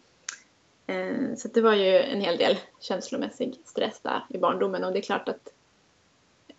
Så 1.36 1.48
det 1.48 1.60
var 1.60 1.74
ju 1.74 1.96
en 1.98 2.20
hel 2.20 2.36
del 2.36 2.58
känslomässig 2.80 3.60
stress 3.64 4.00
där 4.00 4.24
i 4.28 4.38
barndomen 4.38 4.84
och 4.84 4.92
det 4.92 4.98
är 4.98 5.02
klart 5.02 5.28
att 5.28 5.52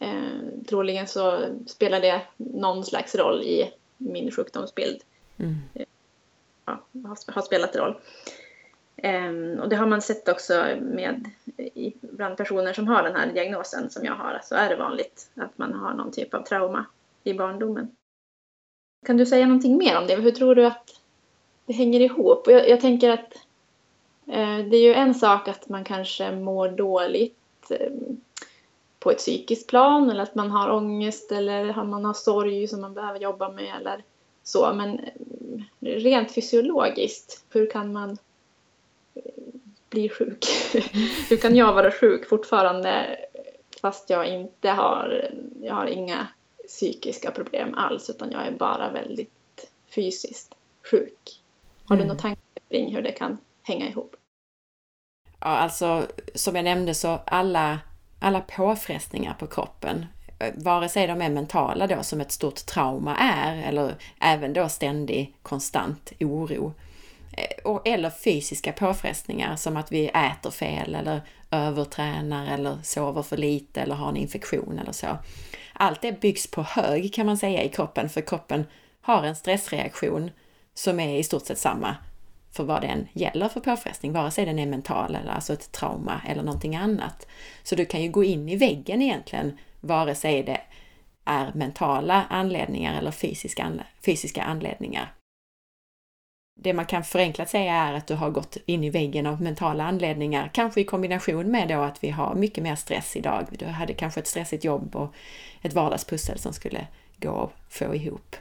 eh, 0.04 0.66
troligen 0.70 1.08
så 1.08 1.46
spelar 1.68 2.02
det 2.02 2.22
någon 2.38 2.84
slags 2.84 3.16
roll 3.16 3.42
i 3.42 3.72
min 3.98 4.32
sjukdomsbild. 4.32 5.02
Mm 5.38 5.86
ja, 6.66 6.80
har, 7.04 7.34
har 7.34 7.42
spelat 7.42 7.76
roll. 7.76 7.96
Um, 9.04 9.60
och 9.60 9.70
det 9.70 9.76
har 9.76 9.88
man 9.88 10.02
sett 10.02 10.30
också 10.30 10.78
med 10.82 11.30
i 11.58 11.94
bland 12.02 12.38
personer 12.38 12.74
som 12.74 12.88
har 12.88 13.04
den 13.04 13.16
här 13.16 13.34
diagnosen 13.34 13.90
som 13.90 14.06
jag 14.06 14.16
har 14.16 14.40
så 14.44 14.56
är 14.56 14.70
det 14.70 14.76
vanligt 14.76 15.30
att 15.36 15.58
man 15.58 15.74
har 15.74 15.94
någon 15.94 16.12
typ 16.12 16.34
av 16.34 16.44
trauma 16.44 16.86
i 17.24 17.34
barndomen. 17.34 17.96
Kan 19.06 19.18
du 19.18 19.26
säga 19.26 19.46
någonting 19.46 19.78
mer 19.78 19.98
om 19.98 20.08
det? 20.08 20.16
Hur 20.16 20.32
tror 20.32 20.56
du 20.56 20.66
att 20.66 20.90
det 21.66 21.74
hänger 21.74 22.00
ihop? 22.00 22.48
Och 22.48 22.54
jag, 22.54 22.70
jag 22.70 22.82
tänker 22.82 23.10
att 23.10 23.34
eh, 24.28 24.58
det 24.58 24.78
är 24.78 24.84
ju 24.84 24.94
en 24.94 25.16
sak 25.16 25.48
att 25.48 25.70
man 25.70 25.84
kanske 25.84 26.32
mår 26.32 26.70
dåligt 26.70 27.72
eh, 27.72 27.92
på 29.04 29.12
ett 29.12 29.18
psykiskt 29.18 29.70
plan 29.70 30.10
eller 30.10 30.24
att 30.24 30.36
man 30.36 30.52
har 30.52 30.72
ångest 30.72 31.32
eller 31.32 31.70
att 31.70 31.88
man 31.88 32.06
har 32.06 32.14
sorg 32.14 32.68
som 32.68 32.82
man 32.82 32.94
behöver 32.94 33.20
jobba 33.20 33.52
med 33.52 33.76
eller 33.82 34.04
så. 34.44 34.74
Men 34.74 35.00
eh, 35.00 35.64
rent 35.80 36.32
fysiologiskt, 36.32 37.44
hur 37.50 37.72
kan 37.72 37.94
man 37.94 38.18
eh, 39.14 39.22
bli 39.90 40.10
sjuk? 40.10 40.46
hur 41.30 41.38
kan 41.38 41.56
jag 41.56 41.74
vara 41.74 41.92
sjuk 41.92 42.30
fortfarande 42.30 43.20
fast 43.82 44.10
jag 44.10 44.28
inte 44.28 44.70
har, 44.70 45.32
jag 45.62 45.76
har 45.76 45.86
inga 45.86 46.28
psykiska 46.68 47.32
problem 47.32 47.74
alls 47.76 48.10
utan 48.10 48.32
jag 48.32 48.48
är 48.48 48.52
bara 48.52 48.92
väldigt 48.92 49.70
fysiskt 49.96 50.56
sjuk. 50.92 51.42
Har 51.86 51.96
du 51.96 52.02
mm. 52.02 52.08
några 52.08 52.22
tankar 52.22 52.44
kring 52.70 52.96
hur 52.96 53.02
det 53.02 53.12
kan 53.12 53.38
hänga 53.64 53.90
ihop? 53.90 54.16
Ja, 55.40 55.48
alltså 55.48 56.08
som 56.36 56.56
jag 56.56 56.64
nämnde 56.64 56.94
så 56.94 57.20
alla, 57.26 57.80
alla 58.24 58.42
påfrestningar 58.42 59.34
på 59.34 59.48
kroppen, 59.48 60.06
eh, 60.40 60.54
vare 60.56 60.90
sig 60.90 61.08
de 61.08 61.22
är 61.22 61.30
mentala 61.30 61.88
då 61.88 62.04
som 62.04 62.22
ett 62.22 62.32
stort 62.32 62.66
trauma 62.66 63.16
är 63.18 63.64
eller 63.68 63.96
även 64.20 64.54
då 64.54 64.70
ständig 64.70 65.36
konstant 65.42 66.12
oro, 66.20 66.74
eh, 67.38 67.72
Och, 67.72 67.88
eller 67.88 68.10
fysiska 68.10 68.72
påfrestningar 68.72 69.56
som 69.56 69.78
att 69.78 69.92
vi 69.92 70.08
äter 70.08 70.52
fel 70.52 70.96
eller 70.96 71.22
övertränar 71.52 72.54
eller 72.54 72.78
sover 72.84 73.22
för 73.22 73.38
lite 73.38 73.82
eller 73.82 73.96
har 73.96 74.10
en 74.10 74.18
infektion 74.18 74.80
eller 74.80 74.92
så. 74.92 75.18
Allt 75.74 76.02
det 76.02 76.22
byggs 76.22 76.48
på 76.48 76.62
hög 76.62 77.14
kan 77.14 77.26
man 77.26 77.38
säga 77.38 77.64
i 77.64 77.70
kroppen 77.70 78.10
för 78.10 78.22
kroppen 78.22 78.66
har 79.02 79.24
en 79.24 79.36
stressreaktion 79.36 80.32
som 80.74 81.00
är 81.00 81.20
i 81.20 81.24
stort 81.24 81.46
sett 81.46 81.60
samma 81.60 81.96
för 82.54 82.64
vad 82.64 82.82
den 82.82 83.08
gäller 83.14 83.50
för 83.50 83.60
påfrestning, 83.60 84.14
vare 84.14 84.32
sig 84.32 84.46
den 84.46 84.60
är 84.60 84.66
mental 84.66 85.16
eller 85.16 85.32
alltså 85.32 85.54
ett 85.54 85.72
trauma 85.72 86.22
eller 86.28 86.44
någonting 86.44 86.76
annat. 86.76 87.28
Så 87.64 87.76
du 87.76 87.86
kan 87.86 88.02
ju 88.02 88.10
gå 88.10 88.24
in 88.24 88.50
i 88.50 88.56
väggen 88.56 89.02
egentligen, 89.02 89.58
vare 89.82 90.16
sig 90.16 90.44
det 90.44 90.62
är 91.26 91.52
mentala 91.54 92.26
anledningar 92.30 92.98
eller 92.98 93.12
fysiska, 93.12 93.72
fysiska 94.06 94.44
anledningar. 94.44 95.14
Det 96.60 96.74
man 96.74 96.86
kan 96.86 97.04
förenklat 97.04 97.50
säga 97.50 97.74
är 97.74 97.94
att 97.94 98.08
du 98.08 98.16
har 98.16 98.30
gått 98.30 98.58
in 98.66 98.84
i 98.84 98.90
väggen 98.90 99.26
av 99.26 99.42
mentala 99.42 99.84
anledningar, 99.84 100.52
kanske 100.54 100.82
i 100.82 100.84
kombination 100.84 101.52
med 101.52 101.68
då 101.68 101.82
att 101.82 102.04
vi 102.04 102.10
har 102.10 102.36
mycket 102.36 102.64
mer 102.64 102.76
stress 102.76 103.16
idag. 103.16 103.48
Du 103.52 103.66
hade 103.66 103.94
kanske 103.94 104.20
ett 104.20 104.28
stressigt 104.28 104.64
jobb 104.64 104.96
och 104.96 105.14
ett 105.62 105.74
vardagspussel 105.74 106.40
som 106.40 106.54
skulle 106.54 106.88
gå 107.18 107.44
att 107.44 107.74
få 107.74 107.96
ihop. 107.96 108.36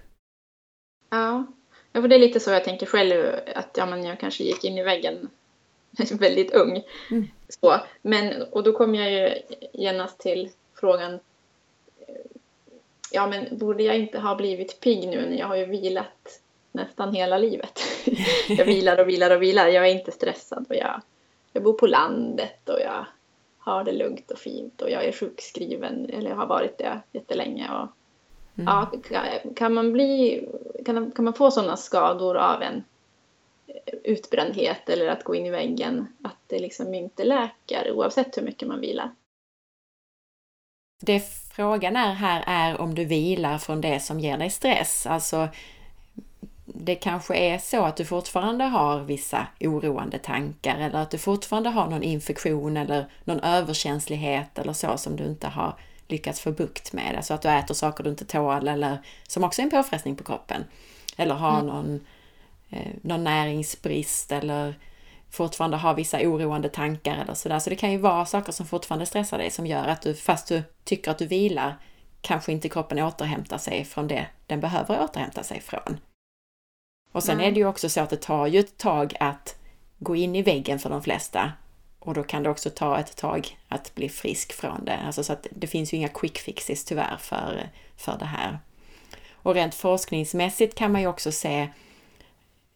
Ja, 1.10 1.46
Ja, 1.92 2.00
för 2.00 2.08
det 2.08 2.14
är 2.14 2.18
lite 2.18 2.40
så 2.40 2.50
jag 2.50 2.64
tänker 2.64 2.86
själv 2.86 3.34
att 3.54 3.76
ja, 3.76 3.86
men 3.86 4.04
jag 4.04 4.20
kanske 4.20 4.44
gick 4.44 4.64
in 4.64 4.78
i 4.78 4.82
väggen 4.82 5.30
väldigt 6.12 6.54
ung. 6.54 6.82
Mm. 7.10 7.28
Så. 7.48 7.80
Men, 8.02 8.42
och 8.42 8.62
då 8.62 8.72
kom 8.72 8.94
jag 8.94 9.12
ju 9.12 9.34
genast 9.72 10.18
till 10.18 10.50
frågan 10.74 11.20
ja 13.12 13.26
men 13.26 13.58
borde 13.58 13.82
jag 13.82 13.98
inte 13.98 14.18
ha 14.18 14.34
blivit 14.34 14.80
pigg 14.80 15.08
nu 15.08 15.26
när 15.28 15.38
jag 15.38 15.46
har 15.46 15.56
ju 15.56 15.66
vilat 15.66 16.40
nästan 16.72 17.14
hela 17.14 17.38
livet. 17.38 17.80
jag 18.48 18.64
vilar 18.64 19.00
och 19.00 19.08
vilar 19.08 19.30
och 19.36 19.42
vilar. 19.42 19.68
Jag 19.68 19.88
är 19.88 19.92
inte 19.92 20.12
stressad 20.12 20.66
och 20.68 20.76
jag, 20.76 21.00
jag 21.52 21.62
bor 21.62 21.72
på 21.72 21.86
landet 21.86 22.68
och 22.68 22.80
jag 22.80 23.06
har 23.58 23.84
det 23.84 23.92
lugnt 23.92 24.30
och 24.30 24.38
fint 24.38 24.82
och 24.82 24.90
jag 24.90 25.04
är 25.04 25.12
sjukskriven 25.12 26.10
eller 26.10 26.30
har 26.30 26.46
varit 26.46 26.78
det 26.78 27.00
jättelänge. 27.12 27.70
Och 27.70 27.88
Mm. 28.58 28.66
Ja, 28.66 28.92
kan 29.56 29.74
man, 29.74 29.92
bli, 29.92 30.44
kan, 30.86 31.10
kan 31.10 31.24
man 31.24 31.34
få 31.34 31.50
sådana 31.50 31.76
skador 31.76 32.36
av 32.36 32.62
en 32.62 32.84
utbrändhet 34.04 34.88
eller 34.88 35.08
att 35.08 35.24
gå 35.24 35.34
in 35.34 35.46
i 35.46 35.50
väggen 35.50 36.06
att 36.22 36.36
det 36.46 36.58
liksom 36.58 36.94
inte 36.94 37.24
läker 37.24 37.92
oavsett 37.92 38.36
hur 38.36 38.42
mycket 38.42 38.68
man 38.68 38.80
vilar? 38.80 39.10
Det 41.02 41.20
frågan 41.56 41.96
är 41.96 42.12
här 42.12 42.44
är 42.46 42.80
om 42.80 42.94
du 42.94 43.04
vilar 43.04 43.58
från 43.58 43.80
det 43.80 44.00
som 44.00 44.20
ger 44.20 44.38
dig 44.38 44.50
stress. 44.50 45.06
Alltså, 45.06 45.48
det 46.64 46.94
kanske 46.94 47.36
är 47.36 47.58
så 47.58 47.84
att 47.84 47.96
du 47.96 48.04
fortfarande 48.04 48.64
har 48.64 49.00
vissa 49.00 49.46
oroande 49.60 50.18
tankar 50.18 50.78
eller 50.78 50.98
att 50.98 51.10
du 51.10 51.18
fortfarande 51.18 51.70
har 51.70 51.90
någon 51.90 52.02
infektion 52.02 52.76
eller 52.76 53.06
någon 53.24 53.40
överkänslighet 53.40 54.58
eller 54.58 54.72
så 54.72 54.96
som 54.96 55.16
du 55.16 55.24
inte 55.24 55.48
har 55.48 55.74
lyckats 56.12 56.40
få 56.40 56.52
bukt 56.52 56.92
med 56.92 57.14
det. 57.14 57.22
Så 57.22 57.34
att 57.34 57.42
du 57.42 57.48
äter 57.48 57.74
saker 57.74 58.04
du 58.04 58.10
inte 58.10 58.24
tål 58.24 58.68
eller 58.68 58.98
som 59.28 59.44
också 59.44 59.62
är 59.62 59.64
en 59.64 59.70
påfrestning 59.70 60.16
på 60.16 60.24
kroppen. 60.24 60.64
Eller 61.16 61.34
har 61.34 61.60
mm. 61.60 61.66
någon, 61.66 62.00
eh, 62.70 62.92
någon 63.02 63.24
näringsbrist 63.24 64.32
eller 64.32 64.74
fortfarande 65.30 65.76
har 65.76 65.94
vissa 65.94 66.18
oroande 66.18 66.68
tankar 66.68 67.16
eller 67.22 67.34
sådär. 67.34 67.58
Så 67.58 67.70
det 67.70 67.76
kan 67.76 67.92
ju 67.92 67.98
vara 67.98 68.26
saker 68.26 68.52
som 68.52 68.66
fortfarande 68.66 69.06
stressar 69.06 69.38
dig 69.38 69.50
som 69.50 69.66
gör 69.66 69.88
att 69.88 70.02
du, 70.02 70.14
fast 70.14 70.48
du 70.48 70.62
tycker 70.84 71.10
att 71.10 71.18
du 71.18 71.26
vilar, 71.26 71.76
kanske 72.20 72.52
inte 72.52 72.68
kroppen 72.68 72.98
återhämtar 72.98 73.58
sig 73.58 73.84
från 73.84 74.08
det 74.08 74.26
den 74.46 74.60
behöver 74.60 75.02
återhämta 75.04 75.42
sig 75.42 75.60
från. 75.60 76.00
Och 77.12 77.22
sen 77.22 77.34
mm. 77.34 77.46
är 77.46 77.52
det 77.52 77.60
ju 77.60 77.66
också 77.66 77.88
så 77.88 78.00
att 78.00 78.10
det 78.10 78.20
tar 78.20 78.46
ju 78.46 78.60
ett 78.60 78.78
tag 78.78 79.14
att 79.20 79.56
gå 79.98 80.16
in 80.16 80.36
i 80.36 80.42
väggen 80.42 80.78
för 80.78 80.90
de 80.90 81.02
flesta. 81.02 81.52
Och 82.04 82.14
då 82.14 82.22
kan 82.22 82.42
det 82.42 82.50
också 82.50 82.70
ta 82.70 82.98
ett 82.98 83.16
tag 83.16 83.58
att 83.68 83.94
bli 83.94 84.08
frisk 84.08 84.52
från 84.52 84.84
det. 84.84 84.96
Alltså 84.96 85.24
så 85.24 85.32
att 85.32 85.46
det 85.50 85.66
finns 85.66 85.92
ju 85.92 85.96
inga 85.96 86.08
quick 86.08 86.38
fixes 86.38 86.84
tyvärr 86.84 87.16
för, 87.20 87.68
för 87.96 88.18
det 88.18 88.24
här. 88.24 88.58
Och 89.32 89.54
rent 89.54 89.74
forskningsmässigt 89.74 90.74
kan 90.74 90.92
man 90.92 91.00
ju 91.00 91.06
också 91.06 91.32
se 91.32 91.68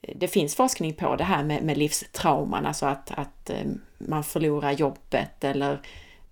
det 0.01 0.27
finns 0.27 0.55
forskning 0.55 0.93
på 0.93 1.15
det 1.15 1.23
här 1.23 1.43
med, 1.43 1.63
med 1.63 1.77
livstrauman, 1.77 2.65
alltså 2.65 2.85
att, 2.85 3.11
att 3.11 3.49
eh, 3.49 3.65
man 3.97 4.23
förlorar 4.23 4.71
jobbet 4.71 5.43
eller 5.43 5.81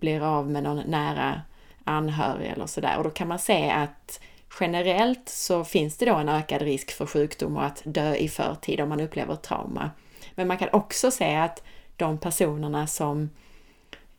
blir 0.00 0.20
av 0.20 0.50
med 0.50 0.62
någon 0.62 0.82
nära 0.86 1.40
anhörig 1.84 2.50
eller 2.50 2.66
sådär. 2.66 2.98
Och 2.98 3.04
då 3.04 3.10
kan 3.10 3.28
man 3.28 3.38
se 3.38 3.70
att 3.70 4.20
generellt 4.60 5.28
så 5.28 5.64
finns 5.64 5.96
det 5.96 6.06
då 6.06 6.14
en 6.14 6.28
ökad 6.28 6.62
risk 6.62 6.92
för 6.92 7.06
sjukdom 7.06 7.56
och 7.56 7.64
att 7.64 7.82
dö 7.84 8.14
i 8.14 8.28
förtid 8.28 8.80
om 8.80 8.88
man 8.88 9.00
upplever 9.00 9.36
trauma. 9.36 9.90
Men 10.34 10.48
man 10.48 10.58
kan 10.58 10.68
också 10.72 11.10
se 11.10 11.36
att 11.36 11.62
de 11.96 12.18
personerna 12.18 12.86
som 12.86 13.30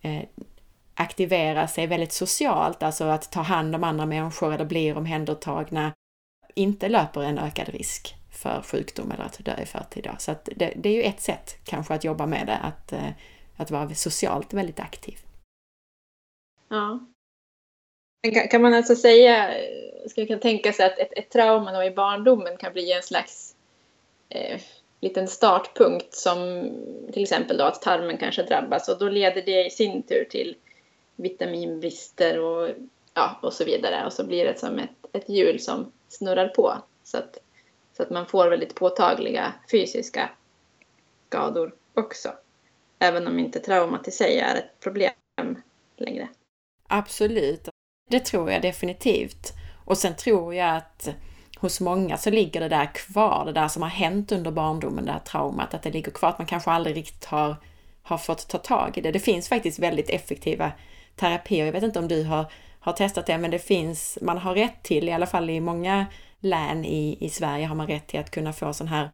eh, 0.02 0.24
aktiverar 0.94 1.68
sig 1.68 1.88
väldigt 1.88 2.14
socialt, 2.14 2.84
alltså 2.84 3.04
att 3.04 3.32
ta 3.32 3.42
hand 3.42 3.76
om 3.76 3.84
andra 3.84 4.06
människor 4.06 4.54
eller 4.54 4.66
blir 4.66 4.98
omhändertagna, 4.98 5.92
inte 6.54 6.90
löper 6.90 7.22
en 7.22 7.40
ökad 7.40 7.70
risk 7.70 8.16
för 8.32 8.62
sjukdom 8.62 9.12
eller 9.12 9.24
att 9.24 9.46
dö 9.46 9.62
i 9.62 9.66
förtid. 9.66 10.10
Så 10.20 10.32
att 10.32 10.50
det, 10.56 10.74
det, 10.76 10.90
är 10.90 10.94
ju 10.94 11.04
ett 11.04 11.22
sätt 11.22 11.58
kanske 11.64 11.94
att 11.94 12.04
jobba 12.04 12.26
med 12.26 12.48
det, 12.48 12.58
att, 12.58 12.92
eh, 12.92 13.10
att 13.58 13.72
vara 13.72 13.90
socialt 13.90 14.54
väldigt 14.54 14.80
aktiv. 14.80 15.20
Ja. 16.70 17.00
Kan, 18.34 18.48
kan 18.48 18.62
man 18.62 18.74
alltså 18.74 18.96
säga, 18.96 19.54
ska 20.10 20.26
man 20.30 20.40
tänka 20.40 20.74
sig 20.74 20.86
att 20.86 21.00
ett, 21.00 21.14
ett 21.18 21.30
trauma 21.30 21.72
då 21.72 21.84
i 21.84 21.92
barndomen 21.92 22.58
kan 22.58 22.74
bli 22.74 22.92
en 22.92 23.04
slags 23.04 23.56
eh, 24.30 24.62
liten 25.00 25.28
startpunkt 25.28 26.14
som 26.14 26.72
till 27.14 27.24
exempel 27.24 27.58
då 27.58 27.64
att 27.64 27.82
tarmen 27.82 28.18
kanske 28.18 28.44
drabbas 28.44 28.90
och 28.90 29.00
då 29.00 29.10
leder 29.10 29.42
det 29.42 29.66
i 29.66 29.70
sin 29.70 30.04
tur 30.04 30.28
till 30.30 30.56
vitaminbrister 31.16 32.40
och, 32.40 32.70
ja, 33.14 33.40
och 33.42 33.54
så 33.54 33.66
vidare 33.66 34.06
och 34.06 34.14
så 34.14 34.24
blir 34.24 34.46
det 34.46 34.60
som 34.60 34.80
ett, 34.80 34.90
ett 35.14 35.30
hjul 35.30 35.60
som 35.60 35.92
snurrar 36.08 36.48
på 36.48 36.78
så 37.04 37.18
att, 37.18 37.38
så 37.98 38.04
att 38.04 38.10
man 38.10 38.26
får 38.26 38.50
väldigt 38.50 38.76
påtagliga 38.76 39.54
fysiska 39.72 40.30
skador 41.28 41.76
också. 41.94 42.30
Även 43.00 43.28
om 43.28 43.40
inte 43.40 43.60
traumat 43.60 44.08
i 44.08 44.12
sig 44.12 44.40
är 44.40 44.56
ett 44.56 44.80
problem 44.80 45.12
längre. 45.98 46.28
Absolut, 46.88 47.70
det 48.10 48.20
tror 48.20 48.52
jag 48.52 48.62
definitivt. 48.62 49.54
Och 49.86 49.98
sen 49.98 50.16
tror 50.16 50.56
jag 50.56 50.76
att 50.76 51.10
hos 51.60 51.82
många 51.82 52.18
så 52.18 52.30
ligger 52.30 52.62
det 52.62 52.70
där 52.70 52.94
kvar, 52.94 53.46
det 53.46 53.54
där 53.54 53.68
som 53.68 53.82
har 53.82 53.90
hänt 53.90 54.32
under 54.32 54.52
barndomen, 54.52 55.06
det 55.06 55.12
här 55.12 55.20
traumat, 55.20 55.74
att 55.74 55.84
det 55.84 55.92
ligger 55.92 56.12
kvar, 56.12 56.30
att 56.30 56.38
man 56.38 56.48
kanske 56.48 56.72
aldrig 56.72 56.96
riktigt 56.96 57.26
har, 57.26 57.56
har 58.04 58.18
fått 58.18 58.48
ta 58.48 58.58
tag 58.58 58.98
i 58.98 59.02
det. 59.02 59.12
Det 59.12 59.20
finns 59.20 59.50
faktiskt 59.50 59.80
väldigt 59.80 60.10
effektiva 60.10 60.72
terapier. 61.16 61.66
Jag 61.66 61.74
vet 61.74 61.84
inte 61.84 62.00
om 62.00 62.08
du 62.08 62.24
har, 62.24 62.46
har 62.80 62.94
testat 62.94 63.26
det, 63.26 63.38
men 63.38 63.52
det 63.52 63.60
finns, 63.60 64.18
man 64.22 64.38
har 64.38 64.56
rätt 64.56 64.84
till, 64.84 65.10
i 65.10 65.14
alla 65.14 65.26
fall 65.26 65.50
i 65.50 65.60
många 65.60 66.06
län 66.40 66.86
i, 66.86 67.18
i 67.20 67.30
Sverige 67.30 67.66
har 67.66 67.76
man 67.76 67.88
rätt 67.88 68.08
till 68.08 68.20
att 68.20 68.32
kunna 68.32 68.54
få 68.54 68.74
sån 68.74 68.88
här, 68.88 69.10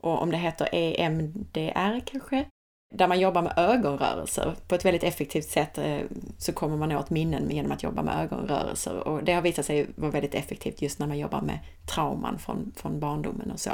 och 0.00 0.22
om 0.22 0.30
det 0.30 0.36
heter 0.36 0.68
EMDR 0.72 2.00
kanske, 2.06 2.44
där 2.94 3.08
man 3.08 3.20
jobbar 3.20 3.42
med 3.42 3.52
ögonrörelser 3.56 4.54
på 4.68 4.74
ett 4.74 4.84
väldigt 4.84 5.04
effektivt 5.04 5.48
sätt 5.48 5.78
eh, 5.78 6.00
så 6.38 6.52
kommer 6.52 6.76
man 6.76 6.92
åt 6.92 7.10
minnen 7.10 7.50
genom 7.50 7.72
att 7.72 7.82
jobba 7.82 8.02
med 8.02 8.24
ögonrörelser 8.24 9.08
och 9.08 9.24
det 9.24 9.32
har 9.32 9.42
visat 9.42 9.66
sig 9.66 9.86
vara 9.96 10.10
väldigt 10.10 10.34
effektivt 10.34 10.82
just 10.82 10.98
när 10.98 11.06
man 11.06 11.18
jobbar 11.18 11.40
med 11.40 11.58
trauman 11.94 12.38
från, 12.38 12.72
från 12.76 13.00
barndomen 13.00 13.50
och 13.50 13.60
så. 13.60 13.70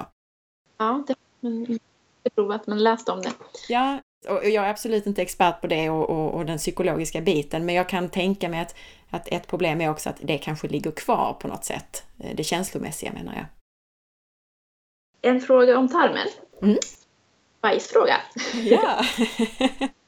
Ja, 0.78 1.04
det 1.06 1.14
har 1.48 1.78
jag 2.22 2.34
provat 2.34 2.66
men 2.66 2.82
läst 2.82 3.08
om 3.08 3.22
det. 3.22 3.32
Ja, 3.68 4.00
Och 4.28 4.44
jag 4.44 4.66
är 4.66 4.70
absolut 4.70 5.06
inte 5.06 5.22
expert 5.22 5.60
på 5.60 5.66
det 5.66 5.90
och, 5.90 6.10
och, 6.10 6.34
och, 6.34 6.46
den 6.46 6.58
psykologiska 6.58 7.20
biten, 7.20 7.66
men 7.66 7.74
jag 7.74 7.88
kan 7.88 8.08
tänka 8.08 8.48
mig 8.48 8.60
att, 8.60 8.74
att 9.10 9.28
ett 9.28 9.46
problem 9.46 9.80
är 9.80 9.90
också 9.90 10.10
att 10.10 10.16
det 10.20 10.38
kanske 10.38 10.68
ligger 10.68 10.90
kvar 10.90 11.36
på 11.40 11.48
något 11.48 11.64
sätt. 11.64 12.02
Det 12.34 12.44
känslomässiga 12.44 13.12
menar 13.12 13.34
jag. 13.34 13.46
En 15.32 15.40
fråga 15.40 15.78
om 15.78 15.88
tarmen. 15.88 16.28
Mm. 16.62 16.78
Bajsfråga. 17.64 18.20
Ja. 18.64 19.04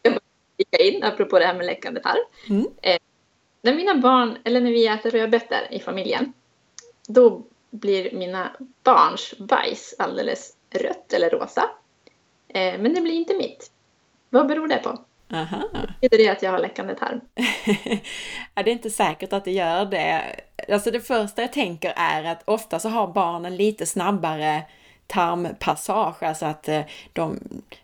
jag 0.70 0.80
in 0.80 1.02
apropå 1.02 1.38
det 1.38 1.46
här 1.46 1.54
med 1.54 1.66
läckande 1.66 2.00
tarm. 2.00 2.24
Mm. 2.48 2.66
Eh, 2.82 2.98
när 3.62 3.74
mina 3.74 3.94
barn, 3.94 4.38
eller 4.44 4.61
när 4.61 4.70
vi 4.70 4.86
äter 4.86 5.11
rödbetor 5.11 5.59
i 5.70 5.80
familjen, 5.80 6.32
då 7.09 7.42
blir 7.70 8.12
mina 8.12 8.57
barns 8.82 9.34
bajs 9.38 9.94
alldeles 9.98 10.57
rött 10.70 11.12
eller 11.12 11.30
rosa. 11.30 11.70
Eh, 12.48 12.78
men 12.78 12.94
det 12.94 13.00
blir 13.00 13.14
inte 13.14 13.34
mitt. 13.34 13.70
Vad 14.30 14.46
beror 14.46 14.68
det 14.68 14.78
på? 14.78 14.98
Aha. 15.32 15.62
Betyder 16.00 16.24
det 16.24 16.28
att 16.28 16.42
jag 16.42 16.50
har 16.50 16.59
läckande 16.59 16.94
tarm? 16.94 17.20
ja, 18.54 18.62
det 18.62 18.70
är 18.70 18.72
inte 18.72 18.90
säkert 18.90 19.32
att 19.32 19.44
det 19.44 19.52
gör 19.52 19.84
det. 19.84 20.40
Alltså 20.68 20.90
det 20.90 21.00
första 21.00 21.42
jag 21.42 21.52
tänker 21.52 21.92
är 21.96 22.24
att 22.24 22.42
ofta 22.44 22.78
så 22.78 22.88
har 22.88 23.07
barnen 23.07 23.57
lite 23.57 23.86
snabbare 23.86 24.62
tarmpassage, 25.07 26.22
alltså 26.22 26.46
att 26.46 26.68
eh, 26.68 26.80
de, 27.12 27.38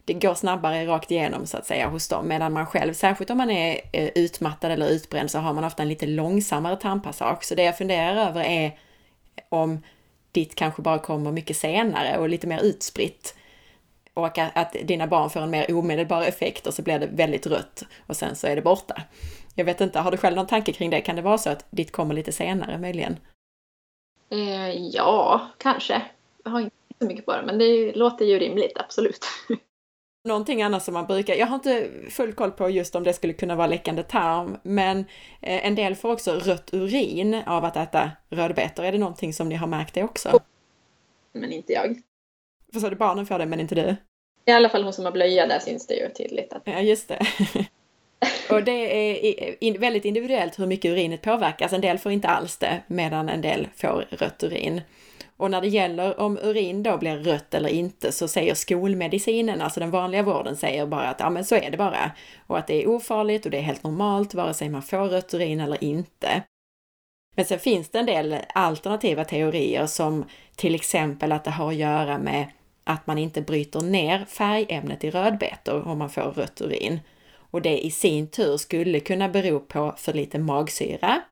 det 0.05 0.15
går 0.15 0.35
snabbare 0.35 0.87
rakt 0.87 1.11
igenom 1.11 1.47
så 1.47 1.57
att 1.57 1.67
säga 1.67 1.89
hos 1.89 2.09
dem, 2.09 2.29
medan 2.29 2.53
man 2.53 2.67
själv, 2.67 2.93
särskilt 2.93 3.31
om 3.31 3.39
man 3.39 3.51
är 3.51 3.81
eh, 3.93 4.11
utmattad 4.15 4.73
eller 4.73 4.89
utbränd, 4.89 5.31
så 5.31 5.39
har 5.39 5.53
man 5.53 5.65
ofta 5.65 5.83
en 5.83 5.89
lite 5.89 6.07
långsammare 6.07 6.77
tarmpassage. 6.77 7.45
Så 7.45 7.55
det 7.55 7.63
jag 7.63 7.79
funderar 7.79 8.29
över 8.29 8.45
är 8.45 8.79
om 9.49 9.83
ditt 10.33 10.55
kanske 10.55 10.83
bara 10.83 10.99
kommer 10.99 11.33
mycket 11.33 11.57
senare 11.57 12.19
och 12.19 12.29
lite 12.29 12.47
mer 12.47 12.63
utspritt. 12.63 13.35
Och 14.15 14.39
att 14.39 14.77
dina 14.85 15.07
barn 15.07 15.31
får 15.31 15.41
en 15.41 15.51
mer 15.51 15.75
omedelbar 15.75 16.23
effekt 16.23 16.67
och 16.67 16.75
så 16.75 16.83
blir 16.83 16.99
det 16.99 17.07
väldigt 17.07 17.47
rött 17.47 17.83
och 18.07 18.17
sen 18.17 18.37
så 18.37 18.47
är 18.47 18.57
det 18.57 18.63
borta. 18.63 19.03
Jag 19.55 19.65
vet 19.65 19.81
inte, 19.81 20.01
har 20.01 20.11
du 20.11 20.17
själv 20.17 20.37
någon 20.37 20.47
tanke 20.47 20.73
kring 20.73 20.91
det? 20.91 21.01
Kan 21.01 21.17
det 21.17 21.23
vara 21.23 21.39
så 21.39 21.51
att 21.51 21.67
ditt 21.71 21.93
kommer 21.93 22.15
lite 22.15 22.33
senare 22.33 22.79
möjligen? 22.79 23.17
Eh, 24.31 24.71
ja, 24.71 25.49
kanske. 25.59 26.03
Jag 26.45 26.51
har 26.51 26.61
inte 26.61 26.77
så 27.03 27.09
mycket 27.09 27.27
på 27.27 27.37
det, 27.37 27.43
men 27.43 27.59
det 27.59 27.93
låter 27.93 28.25
ju 28.25 28.39
rimligt, 28.39 28.73
absolut. 28.77 29.25
Någonting 30.25 30.63
annat 30.63 30.83
som 30.83 30.95
man 30.95 31.07
brukar, 31.07 31.35
jag 31.35 31.47
har 31.47 31.55
inte 31.55 31.91
full 32.11 32.33
koll 32.33 32.51
på 32.51 32.71
just 32.71 32.95
om 32.95 33.05
det 33.05 33.13
skulle 33.13 33.33
kunna 33.33 33.57
vara 33.57 33.67
läckande 33.67 34.03
tarm, 34.03 34.57
men 34.63 34.99
eh, 35.41 35.67
en 35.67 35.75
del 35.75 35.95
får 35.95 36.13
också 36.13 36.33
rött 36.33 36.71
urin 36.73 37.35
av 37.35 37.65
att 37.65 37.77
äta 37.77 38.11
rödbetor. 38.31 38.85
Är 38.85 38.93
det 38.93 38.99
någonting 38.99 39.33
som 39.33 39.49
ni 39.49 39.55
har 39.55 39.67
märkt 39.67 39.95
det 39.95 40.03
också? 40.03 40.41
Men 41.33 41.53
inte 41.53 41.73
jag. 41.73 42.01
Vad 42.73 42.83
sa 42.83 42.91
du, 42.91 42.97
barnen 42.97 43.27
får 43.27 43.39
det 43.39 43.47
men 43.47 43.61
inte 43.61 43.75
du? 43.75 43.97
I 44.45 44.51
alla 44.51 44.69
fall 44.69 44.85
hon 44.85 44.93
som 44.93 45.05
har 45.05 45.13
blöja, 45.13 45.47
där 45.47 45.59
syns 45.59 45.87
det 45.87 45.95
ju 45.95 46.09
tydligt. 46.09 46.53
Att... 46.53 46.63
Ja, 46.65 46.81
just 46.81 47.09
det. 47.09 47.27
Och 48.51 48.65
det 48.65 49.67
är 49.67 49.79
väldigt 49.79 50.05
individuellt 50.05 50.59
hur 50.59 50.67
mycket 50.67 50.91
urinet 50.91 51.23
påverkas. 51.23 51.73
En 51.73 51.81
del 51.81 51.99
får 51.99 52.13
inte 52.13 52.29
alls 52.29 52.57
det, 52.57 52.83
medan 52.87 53.29
en 53.29 53.41
del 53.41 53.69
får 53.77 54.07
rött 54.11 54.43
urin. 54.43 54.81
Och 55.43 55.51
när 55.51 55.61
det 55.61 55.69
gäller 55.69 56.21
om 56.21 56.39
urin 56.39 56.83
då 56.83 56.99
blir 56.99 57.17
rött 57.17 57.55
eller 57.55 57.69
inte 57.69 58.13
så 58.13 58.29
säger 58.29 58.55
skolmedicinen, 58.55 59.61
alltså 59.61 59.81
den 59.81 59.91
vanliga 59.91 60.23
vården, 60.23 60.57
säger 60.57 60.87
bara 60.87 61.09
att 61.09 61.21
ja 61.21 61.31
men 61.31 61.45
så 61.45 61.55
är 61.55 61.71
det 61.71 61.77
bara. 61.77 62.11
Och 62.47 62.59
att 62.59 62.67
det 62.67 62.83
är 62.83 62.89
ofarligt 62.89 63.45
och 63.45 63.51
det 63.51 63.59
är 63.59 63.63
helt 63.63 63.85
normalt 63.85 64.35
vare 64.35 64.55
sig 64.55 64.69
man 64.69 64.83
får 64.83 65.09
rött 65.09 65.35
urin 65.35 65.61
eller 65.61 65.85
inte. 65.85 66.43
Men 67.37 67.45
sen 67.45 67.59
finns 67.59 67.89
det 67.89 67.99
en 67.99 68.07
del 68.07 68.37
alternativa 68.55 69.25
teorier 69.25 69.87
som 69.87 70.25
till 70.57 70.75
exempel 70.75 71.33
att 71.33 71.45
det 71.45 71.51
har 71.51 71.69
att 71.69 71.75
göra 71.75 72.19
med 72.19 72.47
att 72.85 73.07
man 73.07 73.19
inte 73.19 73.43
bryter 73.43 73.81
ner 73.81 74.25
färgämnet 74.25 75.05
i 75.05 75.11
rödbetor 75.11 75.89
om 75.89 75.99
man 75.99 76.11
får 76.11 76.23
rött 76.23 76.61
urin. 76.61 77.01
Och 77.35 77.63
det 77.63 77.87
i 77.87 77.91
sin 77.91 78.31
tur 78.31 78.57
skulle 78.57 79.01
kunna 79.01 79.29
bero 79.29 79.61
på 79.61 79.95
för 79.97 80.13
lite 80.13 80.39
magsyra 80.39 81.23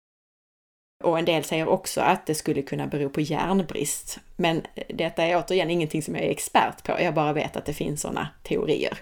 och 1.03 1.19
en 1.19 1.25
del 1.25 1.45
säger 1.45 1.69
också 1.69 2.01
att 2.01 2.27
det 2.27 2.35
skulle 2.35 2.63
kunna 2.63 2.87
bero 2.87 3.11
på 3.11 3.21
järnbrist. 3.21 4.19
Men 4.37 4.63
detta 4.89 5.23
är 5.23 5.37
återigen 5.37 5.71
ingenting 5.71 6.03
som 6.03 6.15
jag 6.15 6.25
är 6.25 6.31
expert 6.31 6.85
på, 6.85 6.93
jag 7.01 7.15
bara 7.15 7.33
vet 7.33 7.57
att 7.57 7.65
det 7.65 7.75
finns 7.75 8.01
sådana 8.01 8.29
teorier. 8.43 8.99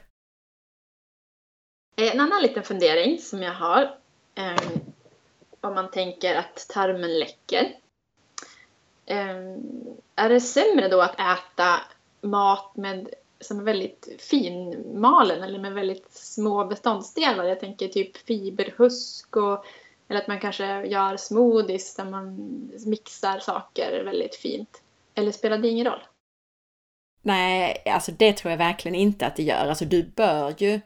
Eh, 1.96 2.14
en 2.14 2.20
annan 2.20 2.42
liten 2.42 2.62
fundering 2.62 3.18
som 3.18 3.42
jag 3.42 3.54
har, 3.54 3.98
ehm, 4.34 4.80
om 5.60 5.74
man 5.74 5.90
tänker 5.90 6.34
att 6.34 6.68
tarmen 6.68 7.18
läcker. 7.18 7.72
Ehm, 9.06 9.58
är 10.16 10.28
det 10.28 10.40
sämre 10.40 10.88
då 10.88 11.00
att 11.00 11.14
äta 11.20 11.80
mat 12.20 12.76
med, 12.76 13.08
som 13.40 13.58
är 13.58 13.64
väldigt 13.64 14.08
finmalen 14.18 15.42
eller 15.42 15.58
med 15.58 15.72
väldigt 15.72 16.12
små 16.12 16.64
beståndsdelar? 16.64 17.44
Jag 17.44 17.60
tänker 17.60 17.88
typ 17.88 18.16
fiberhusk 18.16 19.36
och 19.36 19.64
eller 20.08 20.20
att 20.20 20.28
man 20.28 20.40
kanske 20.40 20.86
gör 20.86 21.16
smoothies 21.16 21.94
där 21.94 22.04
man 22.04 22.36
mixar 22.86 23.38
saker 23.38 24.04
väldigt 24.04 24.34
fint. 24.34 24.82
Eller 25.14 25.32
spelar 25.32 25.58
det 25.58 25.68
ingen 25.68 25.86
roll? 25.86 26.02
Nej, 27.22 27.82
alltså 27.86 28.12
det 28.12 28.32
tror 28.32 28.50
jag 28.50 28.58
verkligen 28.58 28.94
inte 28.94 29.26
att 29.26 29.36
det 29.36 29.42
gör. 29.42 29.66
Alltså 29.66 29.84
du 29.84 30.02
bör 30.02 30.54
ju 30.58 30.80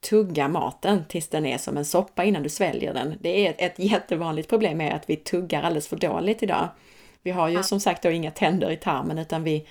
tugga 0.00 0.48
maten 0.48 1.04
tills 1.08 1.28
den 1.28 1.46
är 1.46 1.58
som 1.58 1.76
en 1.76 1.84
soppa 1.84 2.24
innan 2.24 2.42
du 2.42 2.48
sväljer 2.48 2.94
den. 2.94 3.18
Det 3.20 3.46
är 3.46 3.54
ett 3.58 3.78
jättevanligt 3.78 4.48
problem 4.48 4.78
med 4.78 4.94
att 4.94 5.10
vi 5.10 5.16
tuggar 5.16 5.62
alldeles 5.62 5.88
för 5.88 5.96
dåligt 5.96 6.42
idag. 6.42 6.68
Vi 7.22 7.30
har 7.30 7.48
ju 7.48 7.54
ja. 7.54 7.62
som 7.62 7.80
sagt 7.80 8.02
då 8.02 8.10
inga 8.10 8.30
tänder 8.30 8.70
i 8.70 8.76
tarmen 8.76 9.18
utan 9.18 9.44
vi 9.44 9.66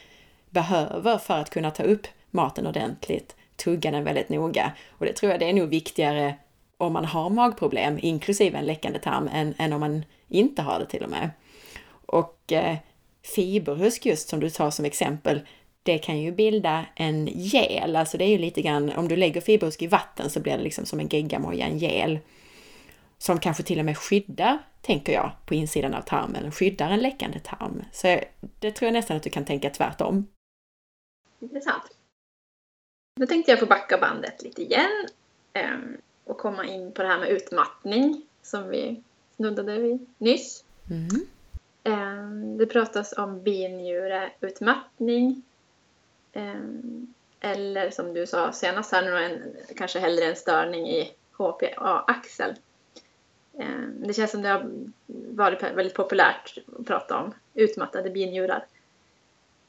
behöver 0.49 1.17
för 1.17 1.39
att 1.39 1.49
kunna 1.49 1.71
ta 1.71 1.83
upp 1.83 2.07
maten 2.31 2.67
ordentligt 2.67 3.35
tugga 3.55 3.91
den 3.91 4.03
väldigt 4.03 4.29
noga. 4.29 4.71
Och 4.89 5.05
det 5.05 5.13
tror 5.13 5.31
jag 5.31 5.39
det 5.39 5.49
är 5.49 5.53
nog 5.53 5.69
viktigare 5.69 6.35
om 6.83 6.93
man 6.93 7.05
har 7.05 7.29
magproblem, 7.29 7.99
inklusive 8.01 8.57
en 8.57 8.65
läckande 8.65 8.99
tarm, 8.99 9.29
än, 9.33 9.53
än 9.57 9.73
om 9.73 9.79
man 9.79 10.05
inte 10.27 10.61
har 10.61 10.79
det 10.79 10.85
till 10.85 11.03
och 11.03 11.09
med. 11.09 11.29
Och 12.05 12.51
eh, 12.51 12.77
fiberhusk 13.35 14.05
just 14.05 14.29
som 14.29 14.39
du 14.39 14.49
tar 14.49 14.71
som 14.71 14.85
exempel, 14.85 15.41
det 15.83 15.97
kan 15.97 16.21
ju 16.21 16.31
bilda 16.31 16.85
en 16.95 17.27
gel, 17.27 17.95
alltså 17.95 18.17
det 18.17 18.25
är 18.25 18.29
ju 18.29 18.37
lite 18.37 18.61
grann, 18.61 18.91
om 18.91 19.07
du 19.07 19.15
lägger 19.15 19.41
fiberhusk 19.41 19.81
i 19.81 19.87
vatten 19.87 20.29
så 20.29 20.39
blir 20.39 20.57
det 20.57 20.63
liksom 20.63 20.85
som 20.85 20.99
en 20.99 21.07
geggamoja, 21.07 21.65
en 21.65 21.77
gel. 21.77 22.19
Som 23.17 23.39
kanske 23.39 23.63
till 23.63 23.79
och 23.79 23.85
med 23.85 23.97
skyddar, 23.97 24.57
tänker 24.81 25.13
jag, 25.13 25.31
på 25.45 25.53
insidan 25.53 25.93
av 25.93 26.01
tarmen, 26.01 26.51
skyddar 26.51 26.91
en 26.91 26.99
läckande 26.99 27.39
tarm. 27.39 27.83
Så 27.91 28.19
det 28.59 28.71
tror 28.71 28.87
jag 28.87 28.93
nästan 28.93 29.17
att 29.17 29.23
du 29.23 29.29
kan 29.29 29.45
tänka 29.45 29.69
tvärtom. 29.69 30.27
Intressant. 31.41 31.83
Då 33.19 33.25
tänkte 33.25 33.51
jag 33.51 33.59
få 33.59 33.65
backa 33.65 33.97
bandet 33.97 34.43
lite 34.43 34.61
igen. 34.61 35.07
Um 35.53 35.97
och 36.25 36.37
komma 36.37 36.65
in 36.65 36.91
på 36.91 37.01
det 37.01 37.07
här 37.07 37.19
med 37.19 37.29
utmattning 37.29 38.21
som 38.41 38.69
vi 38.69 39.03
snuddade 39.35 39.79
vid 39.79 40.05
nyss. 40.17 40.63
Mm. 40.89 41.27
Ehm, 41.83 42.57
det 42.57 42.65
pratas 42.65 43.13
om 43.17 43.43
binjureutmattning. 43.43 45.43
Ehm, 46.33 47.13
eller 47.39 47.89
som 47.89 48.13
du 48.13 48.27
sa 48.27 48.51
senast 48.51 48.91
här 48.91 49.03
nu, 49.03 49.17
en, 49.17 49.55
kanske 49.75 49.99
hellre 49.99 50.25
en 50.25 50.35
störning 50.35 50.89
i 50.89 51.11
HPA-axel. 51.31 52.55
Ehm, 53.59 54.03
det 54.07 54.13
känns 54.13 54.31
som 54.31 54.41
det 54.41 54.49
har 54.49 54.71
varit 55.35 55.63
väldigt 55.63 55.93
populärt 55.93 56.57
att 56.79 56.85
prata 56.85 57.17
om 57.17 57.33
utmattade 57.53 58.09
binjurar 58.09 58.65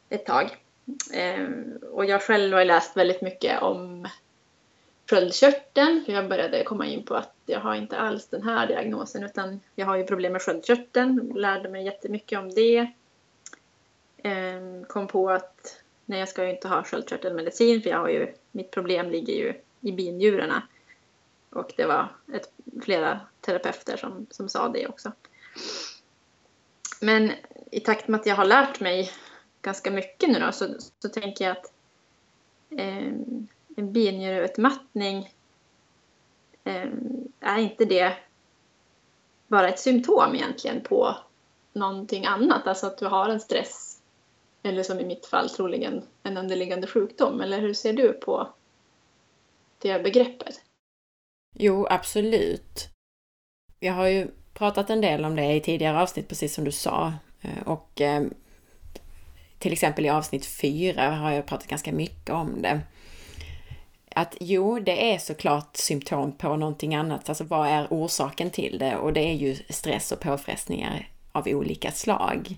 ett 0.09 0.27
tag. 0.27 0.57
Och 1.93 2.05
jag 2.05 2.23
själv 2.23 2.55
har 2.55 2.65
läst 2.65 2.97
väldigt 2.97 3.23
mycket 3.23 3.63
om 3.63 4.09
sköldkörteln. 5.07 6.05
För 6.05 6.13
jag 6.13 6.29
började 6.29 6.65
komma 6.65 6.87
in 6.87 7.05
på 7.05 7.15
att 7.15 7.35
jag 7.47 7.61
har 7.61 7.75
inte 7.75 7.99
alls 7.99 8.27
den 8.27 8.43
här 8.43 8.67
diagnosen 8.67 9.25
utan 9.25 9.61
jag 9.75 9.87
har 9.87 9.97
ju 9.97 10.05
problem 10.05 10.33
med 10.33 10.43
sköldkörteln. 10.43 11.33
Lärde 11.35 11.69
mig 11.69 11.85
jättemycket 11.85 12.39
om 12.39 12.55
det. 12.55 12.93
Ehm, 14.23 14.85
kom 14.85 15.07
på 15.07 15.31
att 15.31 15.81
nej, 16.05 16.19
jag 16.19 16.29
ska 16.29 16.45
ju 16.45 16.51
inte 16.51 16.69
ha 16.69 16.85
sköldkörtelmedicin 16.85 17.83
för 17.83 17.91
jag 17.91 17.99
har 17.99 18.09
ju, 18.09 18.35
mitt 18.53 18.71
problem 18.71 19.11
ligger 19.11 19.35
ju 19.35 19.55
i 19.81 19.93
binjurarna. 19.93 20.63
Och 21.51 21.73
det 21.77 21.87
var 21.87 22.09
ett, 22.33 22.53
flera 22.83 23.21
terapeuter 23.41 23.97
som, 23.97 24.27
som 24.31 24.49
sa 24.49 24.69
det 24.69 24.87
också. 24.87 25.13
Men 27.01 27.33
i 27.71 27.81
takt 27.81 28.09
med 28.09 28.21
att 28.21 28.27
jag 28.27 28.37
har 28.37 28.45
lärt 28.45 28.81
mig 28.81 29.11
ganska 29.63 29.91
mycket 29.91 30.29
nu 30.29 30.39
då 30.39 30.53
så, 30.53 30.69
så 30.99 31.09
tänker 31.09 31.45
jag 31.45 31.57
att 31.57 31.73
eh, 32.71 33.13
en 33.77 33.93
binjureutmattning 33.93 35.35
eh, 36.65 36.89
är 37.41 37.59
inte 37.59 37.85
det 37.85 38.17
bara 39.47 39.69
ett 39.69 39.81
symptom 39.81 40.35
egentligen 40.35 40.81
på 40.81 41.17
någonting 41.73 42.25
annat? 42.25 42.67
Alltså 42.67 42.87
att 42.87 42.99
du 42.99 43.07
har 43.07 43.29
en 43.29 43.41
stress 43.41 43.95
eller 44.63 44.83
som 44.83 45.01
i 45.01 45.05
mitt 45.05 45.27
fall 45.27 45.49
troligen 45.49 46.03
en 46.23 46.37
underliggande 46.37 46.87
sjukdom. 46.87 47.41
Eller 47.41 47.61
hur 47.61 47.75
ser 47.75 47.93
du 47.93 48.13
på 48.13 48.49
det 49.79 50.03
begreppet? 50.03 50.61
Jo, 51.55 51.87
absolut. 51.91 52.89
Jag 53.81 53.93
har 53.93 54.07
ju 54.07 54.29
pratat 54.55 54.91
en 54.91 55.01
del 55.01 55.25
om 55.25 55.37
det 55.37 55.55
i 55.55 55.61
tidigare 55.61 56.03
avsnitt, 56.03 56.29
precis 56.29 56.55
som 56.55 56.65
du 56.65 56.73
sa. 56.73 57.13
Eh, 57.43 57.69
och 57.69 58.01
ehm, 58.01 58.35
till 59.59 59.73
exempel 59.73 60.07
i 60.07 60.09
avsnitt 60.09 60.47
fyra 60.47 61.11
har 61.11 61.31
jag 61.31 61.47
pratat 61.47 61.67
ganska 61.67 61.93
mycket 61.93 62.31
om 62.31 62.63
det 62.63 62.81
att 64.15 64.37
jo, 64.41 64.79
det 64.79 65.13
är 65.13 65.19
såklart 65.19 65.77
symptom 65.77 66.33
på 66.33 66.57
någonting 66.57 66.95
annat. 66.95 67.29
Alltså 67.29 67.45
vad 67.45 67.69
är 67.69 67.87
orsaken 67.91 68.51
till 68.51 68.79
det? 68.79 68.97
Och 68.97 69.13
det 69.13 69.21
är 69.21 69.35
ju 69.35 69.57
stress 69.69 70.13
och 70.13 70.21
påfrestningar 70.21 71.09
av 71.33 71.49
olika 71.49 71.91
slag. 71.91 72.57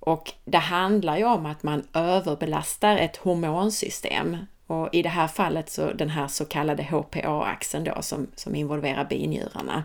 Och 0.00 0.32
det 0.44 0.58
handlar 0.58 1.16
ju 1.16 1.24
om 1.24 1.46
att 1.46 1.62
man 1.62 1.86
överbelastar 1.92 2.96
ett 2.96 3.16
hormonsystem. 3.16 4.36
Och 4.66 4.88
i 4.92 5.02
det 5.02 5.08
här 5.08 5.28
fallet 5.28 5.70
så 5.70 5.92
den 5.92 6.10
här 6.10 6.28
så 6.28 6.44
kallade 6.44 6.82
HPA-axeln 6.82 7.84
då 7.84 8.02
som, 8.02 8.26
som 8.34 8.54
involverar 8.54 9.04
binjurarna. 9.04 9.84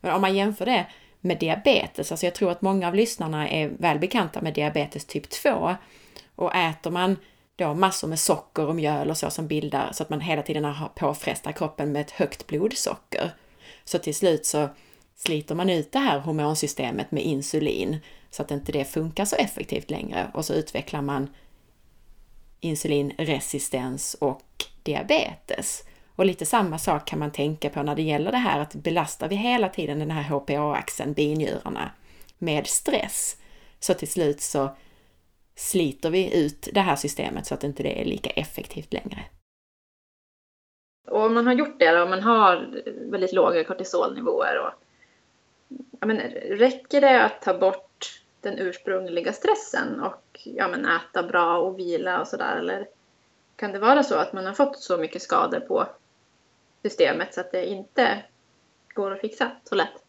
Men 0.00 0.14
om 0.14 0.20
man 0.20 0.36
jämför 0.36 0.66
det 0.66 0.86
med 1.20 1.38
diabetes, 1.38 2.12
alltså 2.12 2.26
jag 2.26 2.34
tror 2.34 2.50
att 2.50 2.62
många 2.62 2.88
av 2.88 2.94
lyssnarna 2.94 3.48
är 3.48 3.68
väl 3.68 3.98
bekanta 3.98 4.40
med 4.40 4.54
diabetes 4.54 5.04
typ 5.04 5.30
2. 5.30 5.76
Och 6.34 6.54
äter 6.54 6.90
man 6.90 7.16
då 7.60 7.74
massor 7.74 8.08
med 8.08 8.18
socker 8.18 8.66
och 8.66 8.76
mjöl 8.76 9.10
och 9.10 9.16
så 9.16 9.30
som 9.30 9.46
bildar 9.46 9.92
så 9.92 10.02
att 10.02 10.10
man 10.10 10.20
hela 10.20 10.42
tiden 10.42 10.64
har 10.64 10.88
påfrestar 10.88 11.52
kroppen 11.52 11.92
med 11.92 12.00
ett 12.00 12.10
högt 12.10 12.46
blodsocker. 12.46 13.30
Så 13.84 13.98
till 13.98 14.14
slut 14.14 14.46
så 14.46 14.68
sliter 15.16 15.54
man 15.54 15.70
ut 15.70 15.92
det 15.92 15.98
här 15.98 16.18
hormonsystemet 16.18 17.10
med 17.10 17.22
insulin 17.22 17.98
så 18.30 18.42
att 18.42 18.50
inte 18.50 18.72
det 18.72 18.84
funkar 18.84 19.24
så 19.24 19.36
effektivt 19.36 19.90
längre 19.90 20.30
och 20.34 20.44
så 20.44 20.54
utvecklar 20.54 21.02
man 21.02 21.28
insulinresistens 22.60 24.14
och 24.14 24.64
diabetes. 24.82 25.84
Och 26.16 26.26
lite 26.26 26.46
samma 26.46 26.78
sak 26.78 27.06
kan 27.06 27.18
man 27.18 27.32
tänka 27.32 27.70
på 27.70 27.82
när 27.82 27.96
det 27.96 28.02
gäller 28.02 28.30
det 28.30 28.38
här 28.38 28.60
att 28.60 28.74
belastar 28.74 29.28
vi 29.28 29.36
hela 29.36 29.68
tiden 29.68 29.98
den 29.98 30.10
här 30.10 30.22
HPA-axeln, 30.22 31.14
binjurarna, 31.14 31.90
med 32.38 32.66
stress 32.66 33.36
så 33.80 33.94
till 33.94 34.10
slut 34.10 34.40
så 34.40 34.76
sliter 35.60 36.10
vi 36.10 36.44
ut 36.44 36.68
det 36.72 36.80
här 36.80 36.96
systemet 36.96 37.46
så 37.46 37.54
att 37.54 37.64
inte 37.64 37.82
det 37.82 38.00
är 38.00 38.04
lika 38.04 38.30
effektivt 38.30 38.92
längre. 38.92 39.24
Och 41.08 41.24
om 41.24 41.34
man 41.34 41.46
har 41.46 41.54
gjort 41.54 41.78
det 41.78 41.90
då, 41.90 42.02
om 42.02 42.10
man 42.10 42.22
har 42.22 42.82
väldigt 43.10 43.32
låga 43.32 43.64
kortisolnivåer 43.64 44.58
och 44.58 44.72
ja, 46.00 46.06
men, 46.06 46.20
räcker 46.48 47.00
det 47.00 47.24
att 47.24 47.42
ta 47.42 47.58
bort 47.58 48.22
den 48.40 48.58
ursprungliga 48.58 49.32
stressen 49.32 50.00
och 50.00 50.40
ja, 50.44 50.68
men, 50.68 50.86
äta 50.86 51.22
bra 51.22 51.58
och 51.58 51.78
vila 51.78 52.20
och 52.20 52.28
sådär 52.28 52.56
eller 52.56 52.88
kan 53.56 53.72
det 53.72 53.78
vara 53.78 54.02
så 54.02 54.14
att 54.14 54.32
man 54.32 54.46
har 54.46 54.52
fått 54.52 54.78
så 54.78 54.98
mycket 54.98 55.22
skador 55.22 55.60
på 55.60 55.86
systemet 56.82 57.34
så 57.34 57.40
att 57.40 57.52
det 57.52 57.66
inte 57.66 58.24
går 58.94 59.10
att 59.14 59.20
fixa 59.20 59.50
så 59.64 59.74
lätt? 59.74 60.04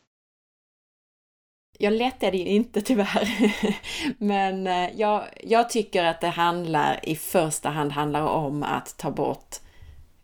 Ja, 1.84 1.89
lätt 1.89 2.23
är 2.23 2.32
det 2.32 2.38
ju 2.38 2.45
inte 2.45 2.82
tyvärr. 2.82 3.53
Men 4.17 4.67
eh, 4.67 4.89
jag, 4.95 5.23
jag 5.43 5.69
tycker 5.69 6.03
att 6.03 6.21
det 6.21 6.27
handlar 6.27 6.99
i 7.03 7.15
första 7.15 7.69
hand 7.69 7.91
handlar 7.91 8.21
om 8.21 8.63
att 8.63 8.97
ta 8.97 9.11
bort, 9.11 9.55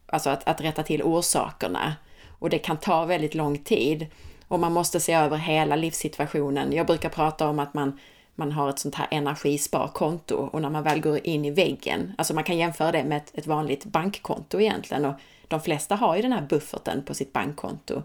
alltså 0.05 0.29
att, 0.29 0.47
att 0.47 0.61
rätta 0.61 0.83
till 0.83 1.03
orsakerna. 1.03 1.95
Och 2.39 2.49
det 2.49 2.59
kan 2.59 2.77
ta 2.77 3.05
väldigt 3.05 3.35
lång 3.35 3.57
tid. 3.57 4.07
Och 4.47 4.59
man 4.59 4.73
måste 4.73 4.99
se 4.99 5.13
över 5.13 5.37
hela 5.37 5.75
livssituationen. 5.75 6.73
Jag 6.73 6.87
brukar 6.87 7.09
prata 7.09 7.47
om 7.47 7.59
att 7.59 7.73
man, 7.73 7.99
man 8.35 8.51
har 8.51 8.69
ett 8.69 8.79
sånt 8.79 8.95
här 8.95 9.07
energisparkonto 9.11 10.35
och 10.35 10.61
när 10.61 10.69
man 10.69 10.83
väl 10.83 11.01
går 11.01 11.27
in 11.27 11.45
i 11.45 11.51
väggen, 11.51 12.13
alltså 12.17 12.33
man 12.33 12.43
kan 12.43 12.57
jämföra 12.57 12.91
det 12.91 13.03
med 13.03 13.17
ett, 13.17 13.37
ett 13.37 13.47
vanligt 13.47 13.85
bankkonto 13.85 14.59
egentligen 14.59 15.05
och 15.05 15.15
de 15.47 15.61
flesta 15.61 15.95
har 15.95 16.15
ju 16.15 16.21
den 16.21 16.31
här 16.31 16.41
bufferten 16.41 17.03
på 17.03 17.13
sitt 17.13 17.33
bankkonto. 17.33 18.01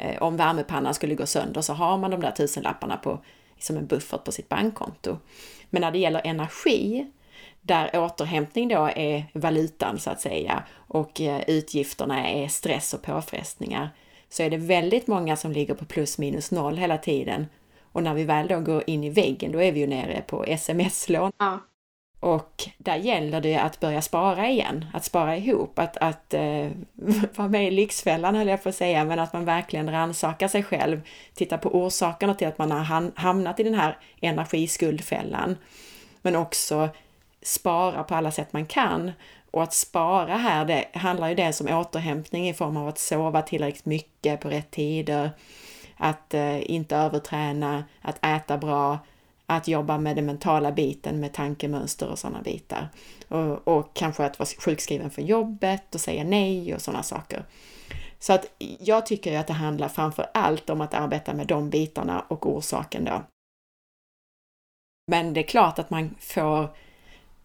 Eh, 0.00 0.22
om 0.22 0.36
värmepannan 0.36 0.94
skulle 0.94 1.14
gå 1.14 1.26
sönder 1.26 1.60
så 1.60 1.72
har 1.72 1.98
man 1.98 2.10
de 2.10 2.20
där 2.20 2.30
tusenlapparna 2.30 2.96
på, 2.96 3.18
som 3.58 3.76
en 3.76 3.86
buffert 3.86 4.24
på 4.24 4.32
sitt 4.32 4.48
bankkonto. 4.48 5.18
Men 5.70 5.82
när 5.82 5.90
det 5.90 5.98
gäller 5.98 6.20
energi, 6.24 7.06
där 7.60 7.90
återhämtning 7.94 8.68
då 8.68 8.90
är 8.96 9.24
valutan 9.32 9.98
så 9.98 10.10
att 10.10 10.20
säga 10.20 10.62
och 10.72 11.20
eh, 11.20 11.40
utgifterna 11.46 12.28
är 12.28 12.48
stress 12.48 12.94
och 12.94 13.02
påfrestningar, 13.02 13.90
så 14.28 14.42
är 14.42 14.50
det 14.50 14.56
väldigt 14.56 15.06
många 15.06 15.36
som 15.36 15.52
ligger 15.52 15.74
på 15.74 15.84
plus 15.84 16.18
minus 16.18 16.50
noll 16.50 16.76
hela 16.76 16.98
tiden. 16.98 17.46
Och 17.92 18.02
när 18.02 18.14
vi 18.14 18.24
väl 18.24 18.48
då 18.48 18.60
går 18.60 18.84
in 18.86 19.04
i 19.04 19.10
väggen, 19.10 19.52
då 19.52 19.62
är 19.62 19.72
vi 19.72 19.80
ju 19.80 19.86
nere 19.86 20.22
på 20.26 20.44
sms-lån. 20.44 21.32
Ja. 21.38 21.58
Och 22.20 22.68
där 22.78 22.96
gäller 22.96 23.40
det 23.40 23.56
att 23.56 23.80
börja 23.80 24.02
spara 24.02 24.48
igen, 24.48 24.86
att 24.94 25.04
spara 25.04 25.36
ihop, 25.36 25.78
att, 25.78 25.96
att 25.96 26.34
eh, 26.34 26.68
vara 27.34 27.48
med 27.48 27.68
i 27.68 27.70
Lyxfällan 27.70 28.34
höll 28.34 28.48
jag 28.48 28.62
på 28.62 28.68
att 28.68 28.74
säga, 28.74 29.04
men 29.04 29.18
att 29.18 29.32
man 29.32 29.44
verkligen 29.44 29.90
rannsakar 29.90 30.48
sig 30.48 30.62
själv, 30.62 31.00
tittar 31.34 31.58
på 31.58 31.68
orsakerna 31.68 32.34
till 32.34 32.48
att 32.48 32.58
man 32.58 32.70
har 32.70 33.20
hamnat 33.20 33.60
i 33.60 33.62
den 33.62 33.74
här 33.74 33.98
energiskuldfällan. 34.20 35.56
Men 36.22 36.36
också 36.36 36.88
spara 37.42 38.04
på 38.04 38.14
alla 38.14 38.30
sätt 38.30 38.52
man 38.52 38.66
kan. 38.66 39.12
Och 39.50 39.62
att 39.62 39.74
spara 39.74 40.36
här, 40.36 40.64
det 40.64 40.84
handlar 40.94 41.28
ju 41.28 41.34
dels 41.34 41.60
om 41.60 41.68
återhämtning 41.68 42.48
i 42.48 42.54
form 42.54 42.76
av 42.76 42.88
att 42.88 42.98
sova 42.98 43.42
tillräckligt 43.42 43.86
mycket 43.86 44.40
på 44.40 44.48
rätt 44.48 44.70
tider, 44.70 45.30
att 45.96 46.34
eh, 46.34 46.70
inte 46.70 46.96
överträna, 46.96 47.84
att 48.02 48.26
äta 48.26 48.58
bra, 48.58 48.98
att 49.50 49.68
jobba 49.68 49.98
med 49.98 50.16
den 50.16 50.26
mentala 50.26 50.72
biten 50.72 51.20
med 51.20 51.32
tankemönster 51.32 52.08
och 52.08 52.18
sådana 52.18 52.42
bitar. 52.42 52.88
Och, 53.28 53.68
och 53.68 53.94
kanske 53.94 54.24
att 54.24 54.38
vara 54.38 54.48
sjukskriven 54.58 55.10
för 55.10 55.22
jobbet 55.22 55.94
och 55.94 56.00
säga 56.00 56.24
nej 56.24 56.74
och 56.74 56.80
sådana 56.80 57.02
saker. 57.02 57.44
Så 58.18 58.32
att 58.32 58.46
jag 58.80 59.06
tycker 59.06 59.30
ju 59.30 59.36
att 59.36 59.46
det 59.46 59.52
handlar 59.52 59.88
framför 59.88 60.26
allt 60.34 60.70
om 60.70 60.80
att 60.80 60.94
arbeta 60.94 61.34
med 61.34 61.46
de 61.46 61.70
bitarna 61.70 62.20
och 62.20 62.46
orsaken 62.46 63.04
då. 63.04 63.22
Men 65.10 65.34
det 65.34 65.40
är 65.40 65.48
klart 65.48 65.78
att 65.78 65.90
man 65.90 66.14
får, 66.20 66.76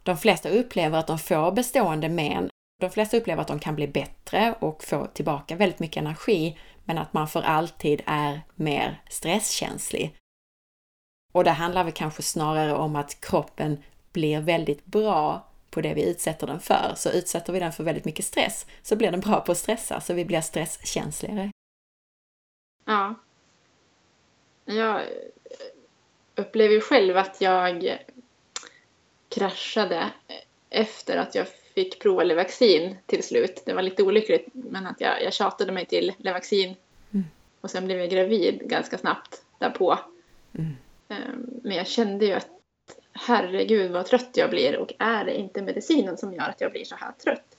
de 0.04 0.18
flesta 0.18 0.50
upplever 0.50 1.00
att 1.00 1.08
de 1.08 1.20
får 1.20 1.52
bestående 1.52 2.10
men. 2.10 2.50
De 2.82 2.90
flesta 2.90 3.18
upplever 3.18 3.42
att 3.42 3.48
de 3.48 3.60
kan 3.60 3.76
bli 3.76 3.88
bättre 3.88 4.56
och 4.60 4.84
få 4.84 5.06
tillbaka 5.06 5.56
väldigt 5.56 5.80
mycket 5.80 6.02
energi, 6.02 6.58
men 6.84 6.98
att 6.98 7.14
man 7.14 7.28
för 7.28 7.42
alltid 7.42 8.02
är 8.06 8.42
mer 8.56 9.02
stresskänslig. 9.10 10.16
Och 11.36 11.44
det 11.44 11.52
handlar 11.52 11.84
väl 11.84 11.94
kanske 11.94 12.22
snarare 12.22 12.74
om 12.74 12.96
att 12.96 13.22
kroppen 13.22 13.84
blir 14.12 14.42
väldigt 14.42 14.86
bra 14.86 15.48
på 15.70 15.82
det 15.82 15.94
vi 15.94 16.10
utsätter 16.10 16.48
den 16.48 16.60
för. 16.60 16.94
Så 16.96 17.12
utsätter 17.12 17.54
vi 17.54 17.60
den 17.60 17.72
för 17.72 17.84
väldigt 17.84 18.06
mycket 18.06 18.26
stress 18.26 18.66
så 18.82 18.96
blir 18.96 19.12
den 19.12 19.20
bra 19.20 19.42
på 19.42 19.52
att 19.52 19.58
stressa, 19.58 20.02
så 20.02 20.14
vi 20.14 20.26
blir 20.26 20.42
stresskänsligare. 20.42 21.52
Ja. 22.86 23.16
Jag 24.66 25.02
upplever 26.36 26.74
ju 26.74 26.82
själv 26.82 27.18
att 27.18 27.42
jag 27.42 27.98
kraschade 29.30 30.12
efter 30.70 31.18
att 31.18 31.36
jag 31.36 31.48
fick 31.48 32.02
prova 32.02 32.24
Levaxin 32.24 32.98
till 33.06 33.24
slut. 33.24 33.64
Det 33.66 33.74
var 33.74 33.82
lite 33.82 34.04
olyckligt, 34.04 34.48
men 34.54 34.88
att 34.88 35.02
jag, 35.02 35.24
jag 35.24 35.34
tjatade 35.34 35.72
mig 35.72 35.86
till 35.86 36.14
Levaxin. 36.18 36.76
Mm. 37.14 37.26
Och 37.62 37.72
sen 37.72 37.86
blev 37.86 38.00
jag 38.00 38.10
gravid 38.10 38.62
ganska 38.66 38.98
snabbt 38.98 39.44
därpå. 39.60 40.00
Mm. 40.54 40.76
Ehm, 41.10 41.46
men 41.64 41.78
jag 41.78 41.88
kände 41.88 42.26
ju 42.26 42.34
att 42.34 42.50
herregud 43.14 43.92
vad 43.92 44.06
trött 44.06 44.30
jag 44.34 44.50
blir 44.50 44.78
och 44.78 44.94
är 45.00 45.26
det 45.26 45.36
inte 45.36 45.62
medicinen 45.62 46.18
som 46.18 46.34
gör 46.34 46.50
att 46.50 46.62
jag 46.62 46.72
blir 46.72 46.86
så 46.86 46.96
här 46.96 47.12
trött? 47.12 47.58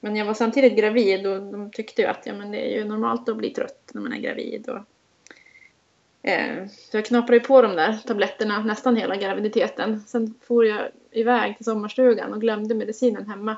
Men 0.00 0.16
jag 0.16 0.26
var 0.26 0.34
samtidigt 0.34 0.78
gravid 0.78 1.26
och 1.26 1.42
de 1.42 1.70
tyckte 1.70 2.02
ju 2.02 2.08
att 2.08 2.26
ja, 2.26 2.34
men 2.34 2.50
det 2.50 2.58
är 2.58 2.78
ju 2.78 2.84
normalt 2.84 3.28
att 3.28 3.36
bli 3.36 3.50
trött 3.50 3.90
när 3.94 4.02
man 4.02 4.12
är 4.12 4.18
gravid. 4.18 4.68
Och, 4.68 4.80
eh, 6.28 6.66
så 6.68 6.96
jag 6.96 7.04
knaprade 7.04 7.36
ju 7.36 7.40
på 7.40 7.62
de 7.62 7.76
där 7.76 7.98
tabletterna 8.06 8.62
nästan 8.62 8.96
hela 8.96 9.16
graviditeten. 9.16 10.00
Sen 10.00 10.34
for 10.40 10.66
jag 10.66 10.88
iväg 11.10 11.56
till 11.56 11.64
sommarstugan 11.64 12.32
och 12.32 12.40
glömde 12.40 12.74
medicinen 12.74 13.26
hemma. 13.26 13.56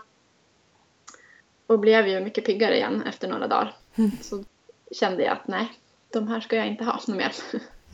Och 1.66 1.78
blev 1.78 2.08
ju 2.08 2.20
mycket 2.20 2.44
piggare 2.44 2.76
igen 2.76 3.02
efter 3.02 3.28
några 3.28 3.46
dagar. 3.46 3.76
Mm. 3.96 4.10
Så 4.20 4.44
kände 4.90 5.22
jag 5.22 5.32
att 5.32 5.48
nej, 5.48 5.72
de 6.10 6.28
här 6.28 6.40
ska 6.40 6.56
jag 6.56 6.66
inte 6.66 6.84
ha 6.84 6.92
något 6.92 7.16
mer. 7.16 7.32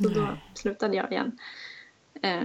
Så 0.03 0.09
då 0.09 0.37
slutade 0.55 0.97
jag 0.97 1.13
igen. 1.13 1.39
Eh, 2.23 2.43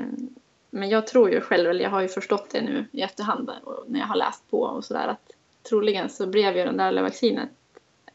men 0.70 0.89
jag 0.89 1.08
tror 1.08 1.30
ju 1.32 1.41
själv, 1.41 1.70
eller 1.70 1.84
jag 1.84 1.89
har 1.89 2.02
ju 2.02 2.08
förstått 2.08 2.49
det 2.49 2.62
nu 2.62 2.86
i 2.91 3.02
efterhand 3.02 3.49
och 3.64 3.84
när 3.88 3.99
jag 3.99 4.08
har 4.08 4.16
läst 4.16 4.52
på 4.52 4.62
och 4.62 4.86
sådär 4.86 5.08
att 5.08 5.32
troligen 5.70 6.10
så 6.10 6.28
blev 6.28 6.58
ju 6.58 6.64
den 6.66 6.78
där 6.78 7.02
vaccinet 7.02 7.49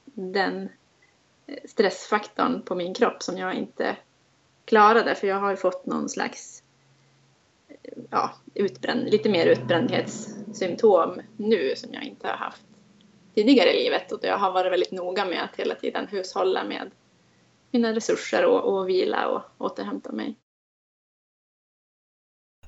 den 0.05 0.68
eh, 1.47 1.59
stressfaktorn 1.64 2.62
på 2.62 2.74
min 2.74 2.95
kropp 2.95 3.22
som 3.22 3.39
jag 3.39 3.55
inte 3.55 3.97
klarade 4.64 5.14
för 5.14 5.26
jag 5.26 5.41
har 5.41 5.51
ju 5.51 5.57
fått 5.57 5.87
någon 5.87 6.09
slags 6.09 6.62
ja, 8.11 8.34
utbränd, 8.55 9.11
lite 9.11 9.28
mer 9.28 9.47
utbrändhetssymptom 9.47 11.20
nu 11.37 11.72
som 11.76 11.95
jag 11.95 12.05
inte 12.05 12.26
har 12.26 12.37
haft 12.37 12.62
tidigare 13.34 13.70
i 13.70 13.84
livet 13.84 14.12
och 14.12 14.20
jag 14.22 14.39
har 14.39 14.53
varit 14.53 14.72
väldigt 14.72 14.93
noga 14.93 15.24
med 15.24 15.45
att 15.45 15.57
hela 15.57 15.74
tiden 15.74 16.07
hushålla 16.07 16.64
med 16.64 16.91
mina 17.79 17.95
resurser 17.95 18.45
och, 18.45 18.74
och 18.74 18.89
vila 18.89 19.29
och 19.29 19.43
återhämta 19.59 20.12
mig. 20.12 20.37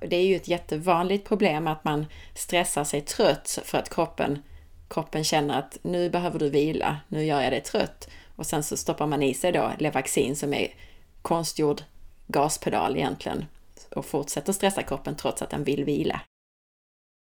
Det 0.01 0.17
är 0.17 0.27
ju 0.27 0.37
ett 0.37 0.49
jättevanligt 0.49 1.29
problem 1.29 1.67
att 1.67 1.85
man 1.85 2.07
stressar 2.35 2.85
sig 2.85 3.01
trött 3.01 3.59
för 3.65 3.79
att 3.79 3.95
kroppen, 3.95 4.43
kroppen 4.89 5.25
känner 5.25 5.59
att 5.59 5.79
nu 5.83 6.11
behöver 6.11 6.39
du 6.39 6.51
vila, 6.51 6.97
nu 7.09 7.25
gör 7.25 7.41
jag 7.41 7.53
dig 7.53 7.63
trött. 7.63 8.09
Och 8.37 8.47
sen 8.47 8.63
så 8.63 8.77
stoppar 8.77 9.07
man 9.07 9.23
i 9.23 9.35
sig 9.35 9.53
då 9.53 9.73
Levaxin 9.79 10.37
som 10.37 10.55
är 10.55 10.75
konstgjord 11.23 11.83
gaspedal 12.27 12.97
egentligen 12.97 13.45
och 13.91 14.05
fortsätter 14.05 14.53
stressa 14.53 14.83
kroppen 14.83 15.17
trots 15.17 15.43
att 15.43 15.51
den 15.51 15.65
vill 15.65 15.85
vila. 15.85 16.21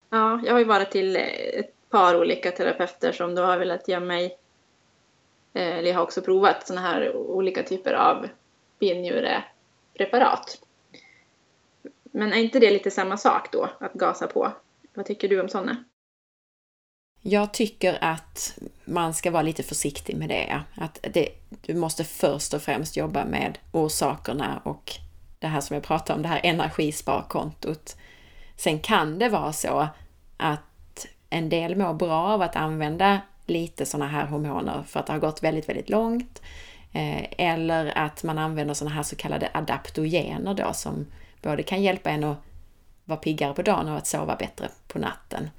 Ja, 0.10 0.42
jag 0.46 0.54
har 0.54 0.60
ju 0.60 0.66
varit 0.66 0.92
till 0.92 1.16
ett 1.16 1.90
par 1.90 2.22
olika 2.22 2.52
terapeuter 2.52 3.12
som 3.12 3.36
då 3.36 3.42
har 3.42 3.58
velat 3.58 3.88
ge 3.88 4.00
mig, 4.00 4.26
eh, 4.26 4.32
Eh, 5.54 5.78
eller 5.78 5.90
jag 5.90 5.96
har 5.96 6.04
också 6.04 6.22
provat 6.22 6.68
sådana 6.68 6.88
här 6.88 7.16
olika 7.16 7.64
typer 7.64 7.94
av 7.94 8.28
binjurepreparat. 8.80 10.62
Men 12.04 12.34
är 12.34 12.38
inte 12.38 12.60
det 12.60 12.72
lite 12.72 12.92
samma 12.92 13.18
sak 13.18 13.52
då, 13.52 13.70
att 13.80 13.94
gasa 13.94 14.28
på? 14.28 14.52
Vad 14.94 15.06
tycker 15.06 15.30
du 15.30 15.42
om 15.42 15.50
sådana? 15.50 15.84
Jag 17.22 17.54
tycker 17.54 17.98
att 18.02 18.60
man 18.86 19.14
ska 19.14 19.32
vara 19.32 19.44
lite 19.44 19.64
försiktig 19.64 20.18
med 20.18 20.30
det. 20.30 20.62
Att 20.78 21.00
det, 21.14 21.30
du 21.62 21.76
måste 21.76 22.04
först 22.04 22.54
och 22.54 22.62
främst 22.62 22.98
jobba 22.98 23.26
med 23.26 23.58
orsakerna 23.72 24.62
och 24.66 24.92
det 25.40 25.48
här 25.48 25.62
som 25.62 25.74
jag 25.74 25.84
pratade 25.84 26.18
om, 26.18 26.22
det 26.22 26.28
här 26.28 26.42
energisparkontot. 26.44 27.96
Sen 28.58 28.80
kan 28.80 29.20
det 29.20 29.30
vara 29.30 29.54
så 29.54 29.88
att 30.38 31.08
en 31.30 31.50
del 31.50 31.76
mår 31.76 31.94
bra 31.94 32.28
av 32.28 32.42
att 32.42 32.56
använda 32.56 33.22
lite 33.46 33.86
sådana 33.86 34.08
här 34.08 34.26
hormoner 34.26 34.84
för 34.88 35.00
att 35.00 35.08
det 35.08 35.14
har 35.14 35.20
gått 35.20 35.44
väldigt, 35.44 35.70
väldigt 35.70 35.90
långt. 35.90 36.42
Eh, 36.94 37.26
eller 37.38 37.98
att 37.98 38.24
man 38.24 38.38
använder 38.38 38.74
sådana 38.74 38.96
här 38.96 39.04
så 39.04 39.16
kallade 39.16 39.50
adaptogener 39.54 40.54
då 40.54 40.74
som 40.74 41.08
både 41.42 41.64
kan 41.64 41.84
hjälpa 41.84 42.10
en 42.10 42.24
att 42.24 42.38
vara 43.06 43.20
piggare 43.20 43.54
på 43.54 43.62
dagen 43.62 43.88
och 43.88 43.98
att 43.98 44.08
sova 44.08 44.36
bättre 44.36 44.70
på 44.88 45.00
natten. 45.00 45.50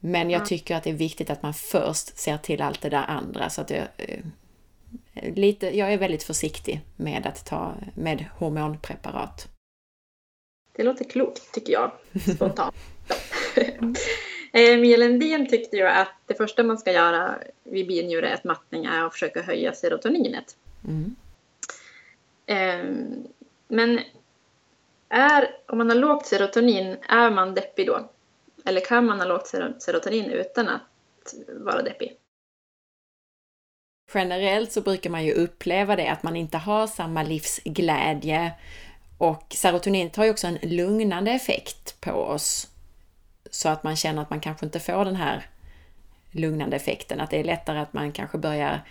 Men 0.00 0.30
jag 0.30 0.46
tycker 0.46 0.76
att 0.76 0.84
det 0.84 0.90
är 0.90 0.94
viktigt 0.94 1.30
att 1.30 1.42
man 1.42 1.54
först 1.54 2.18
ser 2.18 2.38
till 2.38 2.62
allt 2.62 2.80
det 2.80 2.88
där 2.88 3.04
andra. 3.08 3.50
Så 3.50 3.60
att 3.60 3.70
jag, 3.70 3.86
eh, 3.96 5.34
lite, 5.34 5.78
jag 5.78 5.92
är 5.92 5.98
väldigt 5.98 6.22
försiktig 6.22 6.80
med 6.96 7.26
att 7.26 7.46
ta 7.46 7.74
med 7.94 8.24
hormonpreparat. 8.38 9.48
Det 10.76 10.82
låter 10.82 11.04
klokt 11.04 11.54
tycker 11.54 11.72
jag, 11.72 11.92
spontant. 12.34 12.74
eh, 14.52 14.78
Mia 14.78 14.96
Lendin 14.96 15.48
tyckte 15.48 15.76
ju 15.76 15.86
att 15.86 16.14
det 16.26 16.34
första 16.34 16.62
man 16.62 16.78
ska 16.78 16.92
göra 16.92 17.38
vid 17.64 17.86
binjureätmattning 17.86 18.84
är 18.84 19.04
att 19.04 19.12
försöka 19.12 19.42
höja 19.42 19.72
serotoninet. 19.72 20.56
Mm. 20.84 21.16
Eh, 22.46 22.84
men 23.68 24.00
är, 25.08 25.56
om 25.66 25.78
man 25.78 25.88
har 25.88 25.96
lågt 25.96 26.26
serotonin, 26.26 26.96
är 27.08 27.30
man 27.30 27.54
deppig 27.54 27.86
då? 27.86 28.10
Eller 28.64 28.80
kan 28.80 29.06
man 29.06 29.18
ha 29.18 29.26
lågt 29.26 29.54
serotonin 29.78 30.30
utan 30.30 30.68
att 30.68 31.34
vara 31.48 31.82
deppig? 31.82 32.16
Generellt 34.14 34.72
så 34.72 34.80
brukar 34.80 35.10
man 35.10 35.24
ju 35.24 35.32
uppleva 35.32 35.96
det 35.96 36.08
att 36.08 36.22
man 36.22 36.36
inte 36.36 36.58
har 36.58 36.86
samma 36.86 37.22
livsglädje 37.22 38.52
och 39.18 39.46
serotoninet 39.50 40.16
har 40.16 40.24
ju 40.24 40.30
också 40.30 40.46
en 40.46 40.58
lugnande 40.62 41.30
effekt 41.30 42.00
på 42.00 42.12
oss. 42.12 42.68
Så 43.50 43.68
att 43.68 43.82
man 43.82 43.96
känner 43.96 44.22
att 44.22 44.30
man 44.30 44.40
kanske 44.40 44.66
inte 44.66 44.80
får 44.80 45.04
den 45.04 45.16
här 45.16 45.46
lugnande 46.30 46.76
effekten, 46.76 47.20
att 47.20 47.30
det 47.30 47.40
är 47.40 47.44
lättare 47.44 47.78
att 47.78 47.92
man 47.92 48.12
kanske 48.12 48.38
börjar 48.38 48.84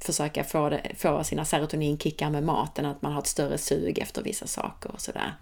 försöka 0.00 0.44
få, 0.44 0.68
det, 0.68 0.82
få 0.96 1.24
sina 1.24 1.44
serotoninkickar 1.44 2.30
med 2.30 2.42
maten, 2.42 2.86
att 2.86 3.02
man 3.02 3.12
har 3.12 3.20
ett 3.20 3.26
större 3.26 3.58
sug 3.58 3.98
efter 3.98 4.22
vissa 4.22 4.46
saker 4.46 4.90
och 4.92 5.00
sådär. 5.00 5.34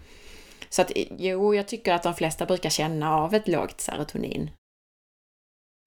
Så 0.69 0.81
att 0.81 0.91
jo, 1.17 1.55
jag 1.55 1.67
tycker 1.67 1.93
att 1.93 2.03
de 2.03 2.13
flesta 2.13 2.45
brukar 2.45 2.69
känna 2.69 3.15
av 3.15 3.33
ett 3.33 3.47
lågt 3.47 3.81
serotonin. 3.81 4.49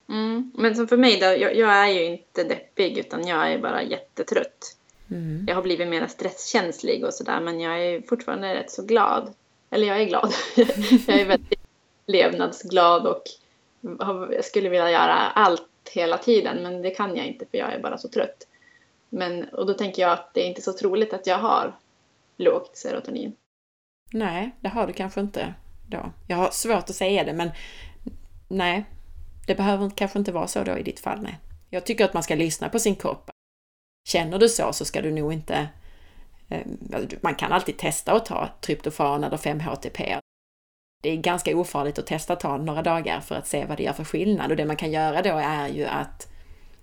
Mm. 0.08 0.52
Men 0.54 0.74
som 0.74 0.88
för 0.88 0.96
mig 0.96 1.18
då, 1.20 1.26
jag, 1.26 1.56
jag, 1.56 1.70
är 1.70 1.88
ju 1.88 2.04
inte 2.04 2.44
deppig 2.44 2.98
utan 2.98 3.26
jag 3.26 3.52
är 3.52 3.58
bara 3.58 3.82
jättetrött. 3.82 4.76
Mm. 5.10 5.44
Jag 5.48 5.54
har 5.54 5.62
blivit 5.62 5.88
mer 5.88 6.06
stresskänslig 6.06 7.04
och 7.04 7.14
sådär 7.14 7.40
men 7.40 7.60
jag 7.60 7.84
är 7.84 8.02
fortfarande 8.02 8.54
rätt 8.54 8.70
så 8.70 8.82
glad. 8.82 9.34
Eller 9.70 9.86
jag 9.86 10.00
är 10.00 10.04
glad. 10.04 10.34
jag 11.06 11.20
är 11.20 11.24
väldigt 11.24 11.59
levnadsglad 12.06 13.06
och 13.06 13.22
jag 14.30 14.44
skulle 14.44 14.68
vilja 14.68 14.90
göra 14.90 15.14
allt 15.14 15.62
hela 15.92 16.18
tiden 16.18 16.62
men 16.62 16.82
det 16.82 16.90
kan 16.90 17.16
jag 17.16 17.26
inte 17.26 17.46
för 17.50 17.58
jag 17.58 17.72
är 17.72 17.80
bara 17.80 17.98
så 17.98 18.08
trött. 18.08 18.46
Men, 19.08 19.48
och 19.48 19.66
då 19.66 19.74
tänker 19.74 20.02
jag 20.02 20.12
att 20.12 20.34
det 20.34 20.40
är 20.40 20.48
inte 20.48 20.62
så 20.62 20.72
troligt 20.72 21.12
att 21.12 21.26
jag 21.26 21.38
har 21.38 21.76
lågt 22.36 22.76
serotonin. 22.76 23.36
Nej, 24.12 24.50
det 24.60 24.68
har 24.68 24.86
du 24.86 24.92
kanske 24.92 25.20
inte 25.20 25.54
då. 25.88 26.12
Jag 26.28 26.36
har 26.36 26.50
svårt 26.50 26.90
att 26.90 26.94
säga 26.94 27.24
det 27.24 27.32
men 27.32 27.50
nej, 28.48 28.84
det 29.46 29.54
behöver 29.54 29.90
kanske 29.90 30.18
inte 30.18 30.32
vara 30.32 30.46
så 30.46 30.64
då 30.64 30.78
i 30.78 30.82
ditt 30.82 31.00
fall. 31.00 31.22
Nej. 31.22 31.38
Jag 31.70 31.86
tycker 31.86 32.04
att 32.04 32.14
man 32.14 32.22
ska 32.22 32.34
lyssna 32.34 32.68
på 32.68 32.78
sin 32.78 32.96
kropp. 32.96 33.30
Känner 34.08 34.38
du 34.38 34.48
så 34.48 34.72
så 34.72 34.84
ska 34.84 35.02
du 35.02 35.10
nog 35.10 35.32
inte... 35.32 35.68
Eh, 36.48 36.66
alltså, 36.94 37.16
man 37.20 37.34
kan 37.34 37.52
alltid 37.52 37.78
testa 37.78 38.12
att 38.12 38.26
ta 38.26 38.48
tryptofan 38.60 39.24
eller 39.24 39.36
5-HTP. 39.36 40.20
Det 41.00 41.10
är 41.10 41.16
ganska 41.16 41.56
ofarligt 41.56 41.98
att 41.98 42.06
testa 42.06 42.32
att 42.32 42.40
ta 42.40 42.56
några 42.56 42.82
dagar 42.82 43.20
för 43.20 43.34
att 43.34 43.46
se 43.46 43.64
vad 43.64 43.76
det 43.76 43.82
gör 43.82 43.92
för 43.92 44.04
skillnad 44.04 44.50
och 44.50 44.56
det 44.56 44.64
man 44.64 44.76
kan 44.76 44.92
göra 44.92 45.22
då 45.22 45.36
är 45.36 45.68
ju 45.68 45.84
att 45.84 46.26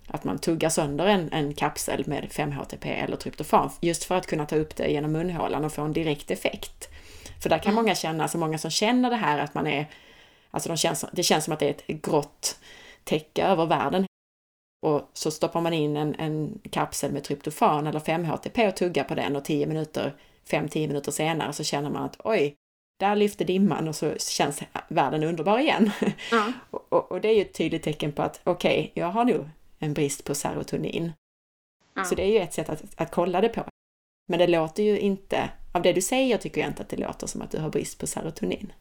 att 0.08 0.24
man 0.24 0.38
tuggar 0.38 0.68
sönder 0.68 1.06
en, 1.06 1.32
en 1.32 1.54
kapsel 1.54 2.04
med 2.06 2.24
5-HTP 2.30 3.04
eller 3.04 3.16
tryptofan 3.16 3.70
just 3.80 4.04
för 4.04 4.14
att 4.14 4.26
kunna 4.26 4.46
ta 4.46 4.56
upp 4.56 4.76
det 4.76 4.88
genom 4.88 5.12
munhålan 5.12 5.64
och 5.64 5.72
få 5.72 5.82
en 5.82 5.92
direkt 5.92 6.30
effekt. 6.30 6.88
För 7.42 7.48
där 7.48 7.58
kan 7.58 7.72
mm. 7.72 7.84
många 7.84 7.94
känna, 7.94 8.22
alltså 8.22 8.38
många 8.38 8.58
som 8.58 8.70
känner 8.70 9.10
det 9.10 9.16
här 9.16 9.38
att 9.38 9.54
man 9.54 9.66
är, 9.66 9.86
alltså 10.50 10.68
de 10.68 10.76
känns, 10.76 11.04
det 11.12 11.22
känns 11.22 11.44
som 11.44 11.52
att 11.52 11.60
det 11.60 11.66
är 11.66 11.70
ett 11.70 12.02
grått 12.02 12.58
täcke 13.04 13.44
över 13.44 13.66
världen. 13.66 14.06
Och 14.86 15.10
så 15.12 15.30
stoppar 15.30 15.60
man 15.60 15.72
in 15.72 15.96
en, 15.96 16.14
en 16.14 16.60
kapsel 16.70 17.12
med 17.12 17.24
tryptofan 17.24 17.86
eller 17.86 18.00
5-HTP 18.00 18.68
och 18.68 18.76
tuggar 18.76 19.04
på 19.04 19.14
den 19.14 19.36
och 19.36 19.44
10 19.44 19.66
minuter, 19.66 20.16
5-10 20.50 20.88
minuter 20.88 21.12
senare 21.12 21.52
så 21.52 21.64
känner 21.64 21.90
man 21.90 22.02
att 22.02 22.16
oj, 22.24 22.54
där 22.98 23.16
lyfter 23.16 23.44
dimman 23.44 23.88
och 23.88 23.96
så 23.96 24.14
känns 24.18 24.62
världen 24.88 25.22
underbar 25.22 25.58
igen. 25.58 25.90
Mm. 26.32 26.52
och, 26.70 27.12
och, 27.12 27.20
det 27.20 27.28
är 27.28 27.34
ju 27.34 27.42
ett 27.42 27.54
tydligt 27.54 27.82
tecken 27.82 28.12
på 28.12 28.22
att 28.22 28.40
okej, 28.44 28.80
okay, 28.80 29.02
jag 29.02 29.10
har 29.10 29.24
nog 29.24 29.48
en 29.78 29.94
brist 29.94 30.24
på 30.24 30.34
serotonin. 30.34 31.12
Mm. 31.96 32.08
Så 32.08 32.14
det 32.14 32.22
är 32.22 32.30
ju 32.32 32.38
ett 32.38 32.54
sätt 32.54 32.68
att, 32.68 32.82
att 32.96 33.10
kolla 33.10 33.40
det 33.40 33.48
på. 33.48 33.64
Men 34.28 34.38
det 34.38 34.46
låter 34.46 34.82
ju 34.82 34.98
inte, 34.98 35.50
av 35.72 35.82
det 35.82 35.92
du 35.92 36.02
säger 36.02 36.38
tycker 36.38 36.60
jag 36.60 36.70
inte 36.70 36.82
att 36.82 36.88
det 36.88 36.96
låter 36.96 37.26
som 37.26 37.42
att 37.42 37.50
du 37.50 37.58
har 37.58 37.70
brist 37.70 37.98
på 37.98 38.06
serotonin. 38.06 38.72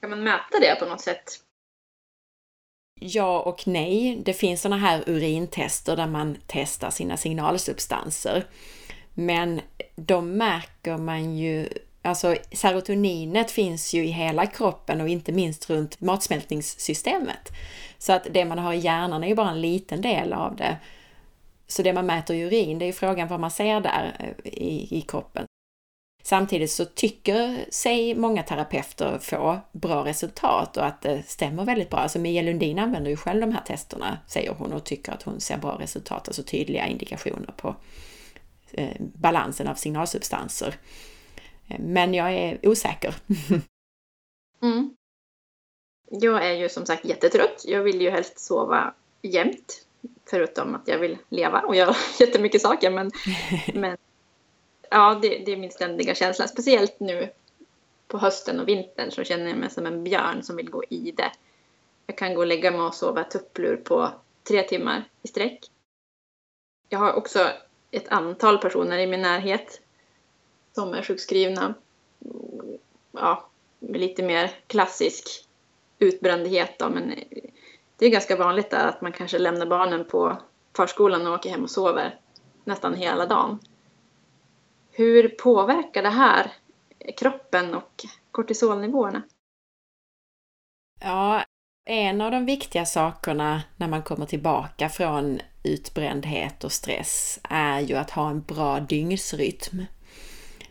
Kan 0.00 0.10
man 0.10 0.22
mäta 0.22 0.58
det 0.60 0.76
på 0.80 0.86
något 0.86 1.00
sätt? 1.00 1.24
Ja 3.00 3.40
och 3.40 3.66
nej. 3.66 4.22
Det 4.24 4.34
finns 4.34 4.62
sådana 4.62 4.76
här 4.76 5.04
urintester 5.06 5.96
där 5.96 6.06
man 6.06 6.38
testar 6.46 6.90
sina 6.90 7.16
signalsubstanser. 7.16 8.46
Men 9.14 9.60
då 9.96 10.20
märker 10.20 10.96
man 10.96 11.36
ju 11.36 11.68
Alltså 12.02 12.36
serotoninet 12.52 13.50
finns 13.50 13.94
ju 13.94 14.04
i 14.04 14.10
hela 14.10 14.46
kroppen 14.46 15.00
och 15.00 15.08
inte 15.08 15.32
minst 15.32 15.70
runt 15.70 16.00
matsmältningssystemet. 16.00 17.52
Så 17.98 18.12
att 18.12 18.26
det 18.30 18.44
man 18.44 18.58
har 18.58 18.72
i 18.72 18.78
hjärnan 18.78 19.24
är 19.24 19.28
ju 19.28 19.34
bara 19.34 19.50
en 19.50 19.60
liten 19.60 20.00
del 20.00 20.32
av 20.32 20.56
det. 20.56 20.76
Så 21.66 21.82
det 21.82 21.92
man 21.92 22.06
mäter 22.06 22.36
i 22.36 22.40
urin, 22.40 22.78
det 22.78 22.84
är 22.84 22.86
ju 22.86 22.92
frågan 22.92 23.28
vad 23.28 23.40
man 23.40 23.50
ser 23.50 23.80
där 23.80 24.16
eh, 24.18 24.52
i, 24.52 24.98
i 24.98 25.00
kroppen. 25.00 25.44
Samtidigt 26.22 26.70
så 26.70 26.84
tycker 26.84 27.64
sig 27.70 28.14
många 28.14 28.42
terapeuter 28.42 29.18
få 29.18 29.60
bra 29.72 30.04
resultat 30.04 30.76
och 30.76 30.86
att 30.86 31.02
det 31.02 31.22
stämmer 31.22 31.64
väldigt 31.64 31.90
bra. 31.90 31.98
Alltså 31.98 32.18
Mia 32.18 32.42
Lundin 32.42 32.78
använder 32.78 33.10
ju 33.10 33.16
själv 33.16 33.40
de 33.40 33.52
här 33.52 33.62
testerna, 33.66 34.18
säger 34.26 34.54
hon, 34.58 34.72
och 34.72 34.84
tycker 34.84 35.12
att 35.12 35.22
hon 35.22 35.40
ser 35.40 35.58
bra 35.58 35.78
resultat, 35.80 36.28
alltså 36.28 36.42
tydliga 36.42 36.86
indikationer 36.86 37.54
på 37.56 37.76
eh, 38.72 38.96
balansen 38.98 39.68
av 39.68 39.74
signalsubstanser. 39.74 40.74
Men 41.78 42.14
jag 42.14 42.32
är 42.32 42.68
osäker. 42.68 43.14
mm. 44.62 44.94
Jag 46.10 46.46
är 46.46 46.52
ju 46.52 46.68
som 46.68 46.86
sagt 46.86 47.04
jättetrött. 47.04 47.64
Jag 47.66 47.82
vill 47.82 48.00
ju 48.00 48.10
helst 48.10 48.38
sova 48.38 48.94
jämt. 49.22 49.84
Förutom 50.30 50.74
att 50.74 50.88
jag 50.88 50.98
vill 50.98 51.18
leva 51.28 51.60
och 51.60 51.76
göra 51.76 51.96
jättemycket 52.20 52.62
saker. 52.62 52.90
Men, 52.90 53.10
men 53.74 53.96
ja, 54.90 55.18
det, 55.22 55.28
det, 55.28 55.52
är 55.52 55.56
min 55.56 55.70
ständiga 55.70 56.14
känsla. 56.14 56.48
Speciellt 56.48 57.00
nu 57.00 57.30
på 58.06 58.18
hösten 58.18 58.60
och 58.60 58.68
vintern 58.68 59.10
så 59.10 59.24
känner 59.24 59.48
jag 59.48 59.58
mig 59.58 59.70
som 59.70 59.86
en 59.86 60.04
björn 60.04 60.42
som 60.42 60.56
vill 60.56 60.70
gå 60.70 60.84
i 60.90 61.12
det. 61.16 61.32
Jag 62.06 62.18
kan 62.18 62.34
gå 62.34 62.40
och 62.40 62.46
lägga 62.46 62.70
mig 62.70 62.80
och 62.80 62.94
sova 62.94 63.24
tupplur 63.24 63.76
på 63.76 64.10
tre 64.48 64.62
timmar 64.62 65.04
i 65.22 65.28
sträck. 65.28 65.60
Jag 66.88 66.98
har 66.98 67.12
också 67.12 67.48
ett 67.90 68.08
antal 68.08 68.58
personer 68.58 68.98
i 68.98 69.06
min 69.06 69.22
närhet 69.22 69.80
som 70.78 70.94
är 70.94 71.02
sjukskrivna. 71.02 71.74
Ja, 73.12 73.48
med 73.78 74.00
lite 74.00 74.22
mer 74.22 74.50
klassisk 74.66 75.24
utbrändhet 75.98 76.78
då, 76.78 76.88
men 76.88 77.14
det 77.96 78.06
är 78.06 78.10
ganska 78.10 78.36
vanligt 78.36 78.70
där 78.70 78.88
att 78.88 79.00
man 79.00 79.12
kanske 79.12 79.38
lämnar 79.38 79.66
barnen 79.66 80.04
på 80.04 80.42
förskolan 80.76 81.26
och 81.26 81.34
åker 81.34 81.50
hem 81.50 81.62
och 81.62 81.70
sover 81.70 82.20
nästan 82.64 82.94
hela 82.94 83.26
dagen. 83.26 83.58
Hur 84.90 85.28
påverkar 85.28 86.02
det 86.02 86.08
här 86.08 86.52
kroppen 87.16 87.74
och 87.74 88.04
kortisolnivåerna? 88.30 89.22
Ja, 91.00 91.44
en 91.84 92.20
av 92.20 92.30
de 92.30 92.46
viktiga 92.46 92.86
sakerna 92.86 93.62
när 93.76 93.88
man 93.88 94.02
kommer 94.02 94.26
tillbaka 94.26 94.88
från 94.88 95.40
utbrändhet 95.64 96.64
och 96.64 96.72
stress 96.72 97.40
är 97.42 97.80
ju 97.80 97.94
att 97.94 98.10
ha 98.10 98.30
en 98.30 98.42
bra 98.42 98.80
dygnsrytm. 98.80 99.82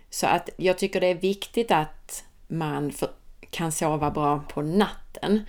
Så 0.09 0.27
att 0.27 0.49
jag 0.57 0.77
tycker 0.77 1.01
det 1.01 1.07
är 1.07 1.15
viktigt 1.15 1.71
att 1.71 2.23
man 2.47 2.93
kan 3.49 3.71
sova 3.71 4.11
bra 4.11 4.43
på 4.49 4.61
natten. 4.61 5.45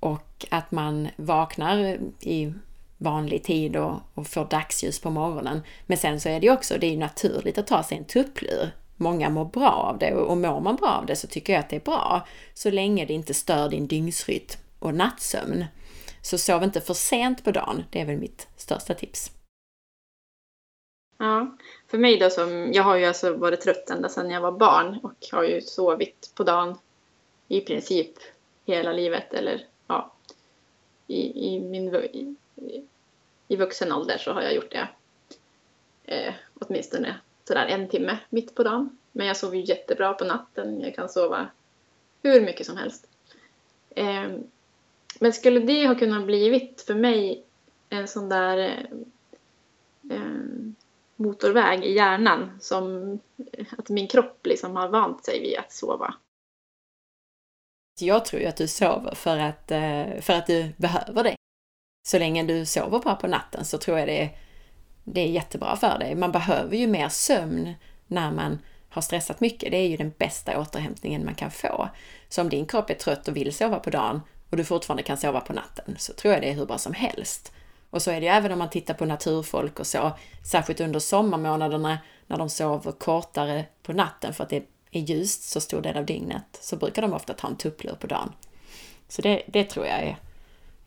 och 0.00 0.46
att 0.50 0.70
man 0.70 1.08
vaknar 1.16 1.98
i 2.20 2.52
vanlig 2.98 3.44
tid 3.44 3.76
och, 3.76 4.00
och 4.14 4.26
får 4.26 4.44
dagsljus 4.44 5.00
på 5.00 5.10
morgonen. 5.10 5.62
Men 5.86 5.98
sen 5.98 6.20
så 6.20 6.28
är 6.28 6.40
det 6.40 6.46
ju 6.46 6.52
också, 6.52 6.78
det 6.78 6.86
är 6.86 6.90
ju 6.90 6.96
naturligt 6.96 7.58
att 7.58 7.66
ta 7.66 7.82
sig 7.82 7.98
en 7.98 8.04
tupplur. 8.04 8.70
Många 8.96 9.30
mår 9.30 9.44
bra 9.44 9.70
av 9.70 9.98
det 9.98 10.14
och 10.14 10.36
mår 10.36 10.60
man 10.60 10.76
bra 10.76 10.88
av 10.88 11.06
det 11.06 11.16
så 11.16 11.26
tycker 11.26 11.52
jag 11.52 11.60
att 11.60 11.70
det 11.70 11.76
är 11.76 11.80
bra. 11.80 12.26
Så 12.54 12.70
länge 12.70 13.04
det 13.04 13.14
inte 13.14 13.34
stör 13.34 13.68
din 13.68 13.86
dygnsrytm 13.86 14.60
och 14.78 14.94
nattsömn. 14.94 15.64
Så 16.22 16.38
sov 16.38 16.62
inte 16.62 16.80
för 16.80 16.94
sent 16.94 17.44
på 17.44 17.50
dagen, 17.50 17.84
det 17.90 18.00
är 18.00 18.04
väl 18.04 18.18
mitt 18.18 18.48
största 18.56 18.94
tips. 18.94 19.30
Ja, 21.18 21.56
för 21.88 21.98
mig 21.98 22.18
då 22.18 22.30
som, 22.30 22.72
jag 22.72 22.82
har 22.82 22.96
ju 22.96 23.04
alltså 23.04 23.32
varit 23.32 23.60
trött 23.60 23.90
ända 23.90 24.08
sedan 24.08 24.30
jag 24.30 24.40
var 24.40 24.52
barn 24.52 25.00
och 25.02 25.26
har 25.32 25.44
ju 25.44 25.60
sovit 25.60 26.32
på 26.34 26.44
dagen 26.44 26.78
i 27.48 27.60
princip 27.60 28.12
hela 28.66 28.92
livet 28.92 29.34
eller 29.34 29.66
ja, 29.86 30.12
i, 31.06 31.46
i 31.46 31.60
min 31.60 31.94
i, 31.94 32.36
i 33.48 33.56
vuxen 33.56 33.92
ålder 33.92 34.18
så 34.18 34.32
har 34.32 34.42
jag 34.42 34.54
gjort 34.54 34.70
det 34.70 34.88
eh, 36.04 36.34
åtminstone 36.54 37.20
sådär 37.44 37.66
en 37.66 37.88
timme 37.88 38.18
mitt 38.30 38.54
på 38.54 38.62
dagen. 38.62 38.98
Men 39.12 39.26
jag 39.26 39.36
sover 39.36 39.56
ju 39.56 39.64
jättebra 39.64 40.12
på 40.12 40.24
natten. 40.24 40.80
Jag 40.80 40.94
kan 40.94 41.08
sova 41.08 41.48
hur 42.22 42.40
mycket 42.40 42.66
som 42.66 42.76
helst. 42.76 43.06
Eh, 43.90 44.28
men 45.20 45.32
skulle 45.32 45.60
det 45.60 45.86
ha 45.86 45.94
kunnat 45.94 46.26
blivit 46.26 46.84
för 46.86 46.94
mig 46.94 47.44
en 47.88 48.08
sån 48.08 48.28
där 48.28 48.58
eh, 48.58 50.16
eh 50.16 50.72
motorväg 51.18 51.84
i 51.84 51.94
hjärnan 51.94 52.58
som 52.60 53.12
att 53.78 53.88
min 53.88 54.08
kropp 54.08 54.46
liksom 54.46 54.76
har 54.76 54.88
vant 54.88 55.24
sig 55.24 55.40
vid 55.40 55.58
att 55.58 55.72
sova. 55.72 56.14
Jag 58.00 58.24
tror 58.24 58.42
ju 58.42 58.48
att 58.48 58.56
du 58.56 58.68
sover 58.68 59.14
för 59.14 59.38
att, 59.38 59.70
eh, 59.70 60.20
för 60.20 60.32
att 60.32 60.46
du 60.46 60.72
behöver 60.76 61.24
det. 61.24 61.34
Så 62.08 62.18
länge 62.18 62.42
du 62.42 62.66
sover 62.66 62.98
bra 62.98 63.14
på 63.14 63.26
natten 63.26 63.64
så 63.64 63.78
tror 63.78 63.98
jag 63.98 64.08
det 64.08 64.22
är, 64.22 64.38
det 65.04 65.20
är 65.20 65.26
jättebra 65.26 65.76
för 65.76 65.98
dig. 65.98 66.14
Man 66.14 66.32
behöver 66.32 66.76
ju 66.76 66.86
mer 66.86 67.08
sömn 67.08 67.74
när 68.06 68.30
man 68.32 68.58
har 68.88 69.02
stressat 69.02 69.40
mycket. 69.40 69.70
Det 69.70 69.76
är 69.76 69.88
ju 69.88 69.96
den 69.96 70.12
bästa 70.18 70.60
återhämtningen 70.60 71.24
man 71.24 71.34
kan 71.34 71.50
få. 71.50 71.88
Så 72.28 72.40
om 72.40 72.48
din 72.48 72.66
kropp 72.66 72.90
är 72.90 72.94
trött 72.94 73.28
och 73.28 73.36
vill 73.36 73.54
sova 73.54 73.78
på 73.78 73.90
dagen 73.90 74.20
och 74.50 74.56
du 74.56 74.64
fortfarande 74.64 75.02
kan 75.02 75.16
sova 75.16 75.40
på 75.40 75.52
natten 75.52 75.96
så 75.98 76.12
tror 76.12 76.34
jag 76.34 76.42
det 76.42 76.50
är 76.50 76.54
hur 76.54 76.66
bra 76.66 76.78
som 76.78 76.94
helst. 76.94 77.52
Och 77.90 78.02
så 78.02 78.10
är 78.10 78.20
det 78.20 78.26
ju 78.26 78.32
även 78.32 78.52
om 78.52 78.58
man 78.58 78.70
tittar 78.70 78.94
på 78.94 79.04
naturfolk 79.04 79.80
och 79.80 79.86
så, 79.86 80.12
särskilt 80.50 80.80
under 80.80 80.98
sommarmånaderna 80.98 81.98
när 82.26 82.38
de 82.38 82.48
sover 82.48 82.92
kortare 82.92 83.64
på 83.82 83.92
natten 83.92 84.34
för 84.34 84.44
att 84.44 84.50
det 84.50 84.66
är 84.90 85.00
ljust 85.00 85.42
så 85.42 85.60
stor 85.60 85.80
del 85.80 85.96
av 85.96 86.06
dygnet, 86.06 86.58
så 86.60 86.76
brukar 86.76 87.02
de 87.02 87.12
ofta 87.12 87.34
ta 87.34 87.48
en 87.48 87.56
tupplur 87.56 87.94
på 88.00 88.06
dagen. 88.06 88.32
Så 89.08 89.22
det, 89.22 89.42
det 89.46 89.64
tror 89.64 89.86
jag 89.86 89.98
är, 89.98 90.16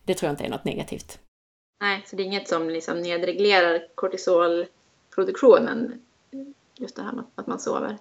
det 0.04 0.14
tror 0.14 0.26
jag 0.26 0.32
inte 0.32 0.44
är 0.44 0.50
något 0.50 0.64
negativt. 0.64 1.18
Nej, 1.80 2.02
så 2.06 2.16
det 2.16 2.22
är 2.22 2.24
inget 2.24 2.48
som 2.48 2.70
liksom 2.70 3.00
nedreglerar 3.00 3.86
kortisolproduktionen, 3.94 6.02
just 6.78 6.96
det 6.96 7.02
här 7.02 7.12
med 7.12 7.24
att 7.34 7.46
man 7.46 7.60
sover? 7.60 7.98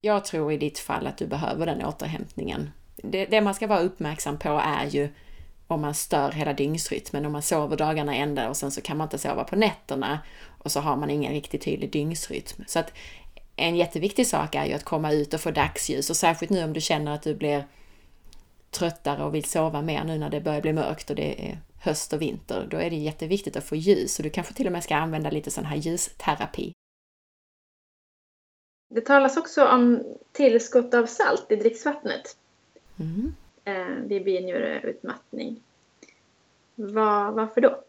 Jag 0.00 0.24
tror 0.24 0.52
i 0.52 0.56
ditt 0.56 0.78
fall 0.78 1.06
att 1.06 1.18
du 1.18 1.26
behöver 1.26 1.66
den 1.66 1.84
återhämtningen. 1.84 2.70
Det, 2.96 3.26
det 3.26 3.40
man 3.40 3.54
ska 3.54 3.66
vara 3.66 3.80
uppmärksam 3.80 4.38
på 4.38 4.48
är 4.48 4.86
ju 4.86 5.08
om 5.66 5.80
man 5.80 5.94
stör 5.94 6.32
hela 6.32 6.52
dygnsrytmen, 6.52 7.26
om 7.26 7.32
man 7.32 7.42
sover 7.42 7.76
dagarna 7.76 8.14
ända 8.14 8.48
och 8.48 8.56
sen 8.56 8.70
så 8.70 8.80
kan 8.80 8.96
man 8.96 9.04
inte 9.04 9.18
sova 9.18 9.44
på 9.44 9.56
nätterna 9.56 10.18
och 10.58 10.72
så 10.72 10.80
har 10.80 10.96
man 10.96 11.10
ingen 11.10 11.32
riktigt 11.32 11.62
tydlig 11.62 11.92
dygnsrytm. 11.92 12.64
Så 12.66 12.78
att 12.78 12.92
en 13.56 13.76
jätteviktig 13.76 14.26
sak 14.26 14.54
är 14.54 14.64
ju 14.64 14.72
att 14.72 14.84
komma 14.84 15.12
ut 15.12 15.34
och 15.34 15.40
få 15.40 15.50
dagsljus 15.50 16.10
och 16.10 16.16
särskilt 16.16 16.50
nu 16.50 16.64
om 16.64 16.72
du 16.72 16.80
känner 16.80 17.14
att 17.14 17.22
du 17.22 17.34
blir 17.34 17.66
tröttare 18.70 19.24
och 19.24 19.34
vill 19.34 19.44
sova 19.44 19.82
mer 19.82 20.04
nu 20.04 20.18
när 20.18 20.30
det 20.30 20.40
börjar 20.40 20.60
bli 20.60 20.72
mörkt 20.72 21.10
och 21.10 21.16
det 21.16 21.50
är 21.50 21.58
höst 21.80 22.12
och 22.12 22.22
vinter, 22.22 22.68
då 22.70 22.76
är 22.76 22.90
det 22.90 22.96
jätteviktigt 22.96 23.56
att 23.56 23.64
få 23.64 23.76
ljus 23.76 24.18
och 24.18 24.22
du 24.22 24.30
kanske 24.30 24.54
till 24.54 24.66
och 24.66 24.72
med 24.72 24.84
ska 24.84 24.96
använda 24.96 25.30
lite 25.30 25.50
sån 25.50 25.64
här 25.64 25.76
ljusterapi. 25.76 26.72
Det 28.94 29.00
talas 29.00 29.36
också 29.36 29.66
om 29.66 30.02
tillskott 30.32 30.94
av 30.94 31.06
salt 31.06 31.46
i 31.52 31.56
dricksvattnet. 31.56 32.36
Mm 32.98 33.34
eh, 33.66 33.86
vid 33.86 34.24
binjureutmattning. 34.24 35.62
Var, 36.74 37.32
varför 37.32 37.60
då? 37.60 37.82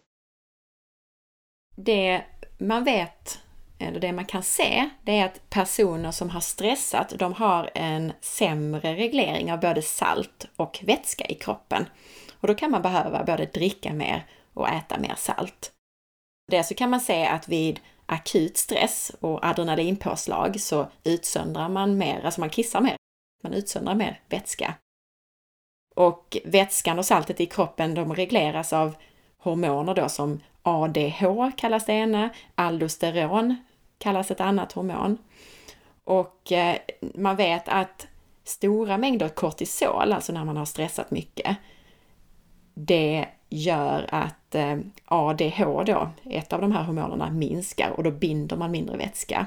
Det 1.75 2.23
man 2.57 2.83
vet, 2.83 3.39
eller 3.79 3.99
det 3.99 4.13
man 4.13 4.25
kan 4.25 4.43
se, 4.43 4.89
det 5.03 5.19
är 5.19 5.25
att 5.25 5.49
personer 5.49 6.11
som 6.11 6.29
har 6.29 6.39
stressat, 6.39 7.13
de 7.19 7.33
har 7.33 7.69
en 7.73 8.13
sämre 8.21 8.95
reglering 8.95 9.53
av 9.53 9.59
både 9.59 9.81
salt 9.81 10.47
och 10.55 10.79
vätska 10.83 11.25
i 11.25 11.35
kroppen. 11.35 11.85
Och 12.41 12.47
då 12.47 12.53
kan 12.53 12.71
man 12.71 12.81
behöva 12.81 13.23
både 13.23 13.45
dricka 13.45 13.93
mer 13.93 14.25
och 14.53 14.69
äta 14.69 14.99
mer 14.99 15.15
salt. 15.17 15.71
Det 16.51 16.63
så 16.63 16.75
kan 16.75 16.89
man 16.89 16.99
se 16.99 17.25
att 17.25 17.47
vid 17.47 17.79
akut 18.05 18.57
stress 18.57 19.11
och 19.19 19.45
adrenalinpåslag 19.45 20.61
så 20.61 20.87
utsöndrar 21.03 21.69
man 21.69 21.97
mer, 21.97 22.25
alltså 22.25 22.39
man 22.39 22.49
kissar 22.49 22.81
mer. 22.81 22.95
Man 23.43 23.53
utsöndrar 23.53 23.95
mer 23.95 24.21
vätska. 24.29 24.73
Och 25.97 26.37
vätskan 26.45 26.99
och 26.99 27.05
saltet 27.05 27.41
i 27.41 27.45
kroppen 27.45 27.93
de 27.93 28.13
regleras 28.13 28.73
av 28.73 28.95
hormoner 29.37 29.93
då 29.93 30.09
som 30.09 30.39
ADH 30.63 31.25
kallas 31.57 31.85
det 31.85 31.93
ena, 31.93 32.29
aldosteron 32.55 33.55
kallas 33.97 34.31
ett 34.31 34.41
annat 34.41 34.71
hormon. 34.71 35.17
Och 36.03 36.51
eh, 36.51 36.75
man 36.99 37.35
vet 37.35 37.69
att 37.69 38.07
stora 38.43 38.97
mängder 38.97 39.29
kortisol, 39.29 40.13
alltså 40.13 40.33
när 40.33 40.45
man 40.45 40.57
har 40.57 40.65
stressat 40.65 41.11
mycket, 41.11 41.57
det 42.73 43.25
gör 43.49 44.05
att 44.09 44.55
eh, 44.55 44.77
ADH 45.05 45.61
då, 45.85 46.09
ett 46.23 46.53
av 46.53 46.61
de 46.61 46.71
här 46.71 46.83
hormonerna, 46.83 47.31
minskar 47.31 47.89
och 47.89 48.03
då 48.03 48.11
binder 48.11 48.57
man 48.57 48.71
mindre 48.71 48.97
vätska. 48.97 49.45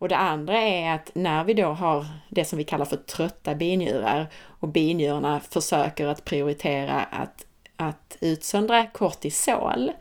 Och 0.00 0.08
det 0.08 0.16
andra 0.16 0.58
är 0.58 0.94
att 0.94 1.10
när 1.14 1.44
vi 1.44 1.54
då 1.54 1.66
har 1.66 2.06
det 2.28 2.44
som 2.44 2.58
vi 2.58 2.64
kallar 2.64 2.84
för 2.84 2.96
trötta 2.96 3.54
binjurar 3.54 4.26
och 4.42 4.68
binjurarna 4.68 5.40
försöker 5.40 6.06
att 6.06 6.24
prioritera 6.24 7.02
att, 7.02 7.46
att 7.76 8.16
utsöndra 8.20 8.86
kortisol, 8.86 9.92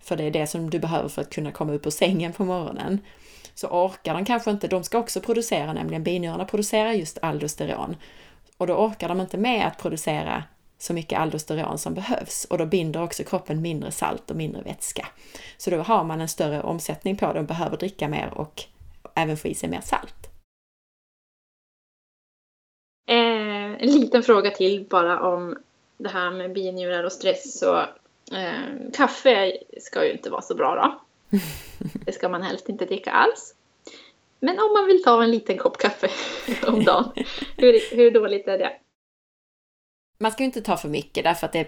för 0.00 0.16
det 0.16 0.24
är 0.24 0.30
det 0.30 0.46
som 0.46 0.70
du 0.70 0.78
behöver 0.78 1.08
för 1.08 1.22
att 1.22 1.30
kunna 1.30 1.52
komma 1.52 1.72
upp 1.72 1.86
ur 1.86 1.90
sängen 1.90 2.32
på 2.32 2.44
morgonen, 2.44 2.98
så 3.54 3.68
orkar 3.68 4.14
de 4.14 4.24
kanske 4.24 4.50
inte, 4.50 4.68
de 4.68 4.84
ska 4.84 4.98
också 4.98 5.20
producera, 5.20 5.72
nämligen 5.72 6.04
binjurarna 6.04 6.44
producerar 6.44 6.92
just 6.92 7.18
aldosteron. 7.22 7.96
Och 8.56 8.66
då 8.66 8.74
orkar 8.74 9.08
de 9.08 9.20
inte 9.20 9.38
med 9.38 9.66
att 9.66 9.78
producera 9.78 10.44
så 10.78 10.92
mycket 10.92 11.18
aldosteron 11.18 11.78
som 11.78 11.94
behövs 11.94 12.44
och 12.44 12.58
då 12.58 12.66
binder 12.66 13.02
också 13.02 13.24
kroppen 13.24 13.62
mindre 13.62 13.90
salt 13.90 14.30
och 14.30 14.36
mindre 14.36 14.62
vätska. 14.62 15.06
Så 15.56 15.70
då 15.70 15.82
har 15.82 16.04
man 16.04 16.20
en 16.20 16.28
större 16.28 16.62
omsättning 16.62 17.16
på 17.16 17.32
det 17.32 17.38
och 17.38 17.46
behöver 17.46 17.76
dricka 17.76 18.08
mer 18.08 18.30
och 18.34 18.66
även 19.14 19.36
få 19.36 19.48
i 19.48 19.54
sig 19.54 19.68
mer 19.68 19.80
salt. 19.80 20.30
Eh, 23.08 23.82
en 23.82 23.90
liten 23.90 24.22
fråga 24.22 24.50
till 24.50 24.86
bara 24.90 25.20
om 25.20 25.58
det 25.98 26.08
här 26.08 26.30
med 26.30 26.52
binjurar 26.52 27.04
och 27.04 27.12
stress. 27.12 27.58
Så, 27.58 27.78
eh, 28.32 28.92
kaffe 28.94 29.52
ska 29.80 30.04
ju 30.04 30.12
inte 30.12 30.30
vara 30.30 30.42
så 30.42 30.54
bra 30.54 30.74
då. 30.74 31.00
Det 32.06 32.12
ska 32.12 32.28
man 32.28 32.42
helst 32.42 32.68
inte 32.68 32.84
dricka 32.84 33.10
alls. 33.10 33.54
Men 34.40 34.58
om 34.58 34.72
man 34.72 34.86
vill 34.86 35.02
ta 35.02 35.22
en 35.22 35.30
liten 35.30 35.58
kopp 35.58 35.78
kaffe 35.78 36.10
om 36.66 36.84
dagen, 36.84 37.12
hur, 37.56 37.96
hur 37.96 38.10
dåligt 38.10 38.48
är 38.48 38.58
det? 38.58 38.72
Man 40.18 40.32
ska 40.32 40.42
ju 40.42 40.46
inte 40.46 40.62
ta 40.62 40.76
för 40.76 40.88
mycket 40.88 41.24
därför 41.24 41.46
att 41.46 41.52
det 41.52 41.66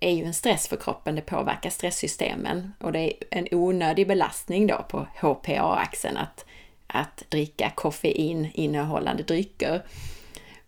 är 0.00 0.10
ju 0.10 0.24
en 0.24 0.34
stress 0.34 0.68
för 0.68 0.76
kroppen, 0.76 1.14
det 1.14 1.22
påverkar 1.22 1.70
stresssystemen 1.70 2.72
och 2.80 2.92
det 2.92 2.98
är 2.98 3.12
en 3.30 3.48
onödig 3.50 4.08
belastning 4.08 4.66
då 4.66 4.86
på 4.88 5.06
HPA-axeln 5.20 6.16
att 6.16 6.45
att 6.96 7.24
dricka 7.28 7.70
koffein 7.74 8.50
innehållande 8.54 9.22
drycker. 9.22 9.82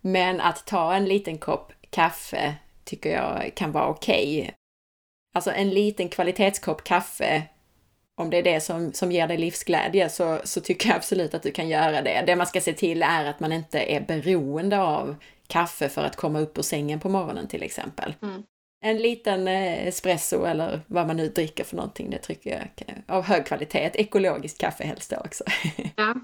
Men 0.01 0.41
att 0.41 0.65
ta 0.67 0.93
en 0.93 1.05
liten 1.05 1.37
kopp 1.37 1.73
kaffe 1.89 2.55
tycker 2.83 3.09
jag 3.09 3.51
kan 3.55 3.71
vara 3.71 3.87
okej. 3.87 4.39
Okay. 4.41 4.51
Alltså 5.35 5.51
en 5.51 5.69
liten 5.69 6.09
kvalitetskopp 6.09 6.83
kaffe, 6.83 7.43
om 8.15 8.29
det 8.29 8.37
är 8.37 8.43
det 8.43 8.61
som, 8.61 8.93
som 8.93 9.11
ger 9.11 9.27
dig 9.27 9.37
livsglädje, 9.37 10.09
så, 10.09 10.39
så 10.43 10.61
tycker 10.61 10.89
jag 10.89 10.95
absolut 10.95 11.33
att 11.33 11.43
du 11.43 11.51
kan 11.51 11.69
göra 11.69 12.01
det. 12.01 12.23
Det 12.25 12.35
man 12.35 12.47
ska 12.47 12.61
se 12.61 12.73
till 12.73 13.03
är 13.03 13.25
att 13.25 13.39
man 13.39 13.51
inte 13.51 13.79
är 13.79 14.01
beroende 14.01 14.79
av 14.79 15.15
kaffe 15.47 15.89
för 15.89 16.03
att 16.03 16.15
komma 16.15 16.39
upp 16.39 16.57
ur 16.57 16.61
sängen 16.61 16.99
på 16.99 17.09
morgonen 17.09 17.47
till 17.47 17.63
exempel. 17.63 18.13
Mm 18.21 18.43
en 18.81 18.97
liten 18.97 19.47
eh, 19.47 19.87
espresso 19.87 20.45
eller 20.45 20.81
vad 20.87 21.07
man 21.07 21.17
nu 21.17 21.27
dricker 21.27 21.63
för 21.63 21.75
någonting, 21.75 22.09
det 22.09 22.17
tycker 22.17 22.49
jag 22.49 23.03
av 23.07 23.23
hög 23.23 23.45
kvalitet. 23.45 23.91
Ekologiskt 23.93 24.57
kaffe 24.57 24.83
helst 24.83 25.09
då 25.09 25.17
också. 25.17 25.43
Ja. 25.95 26.15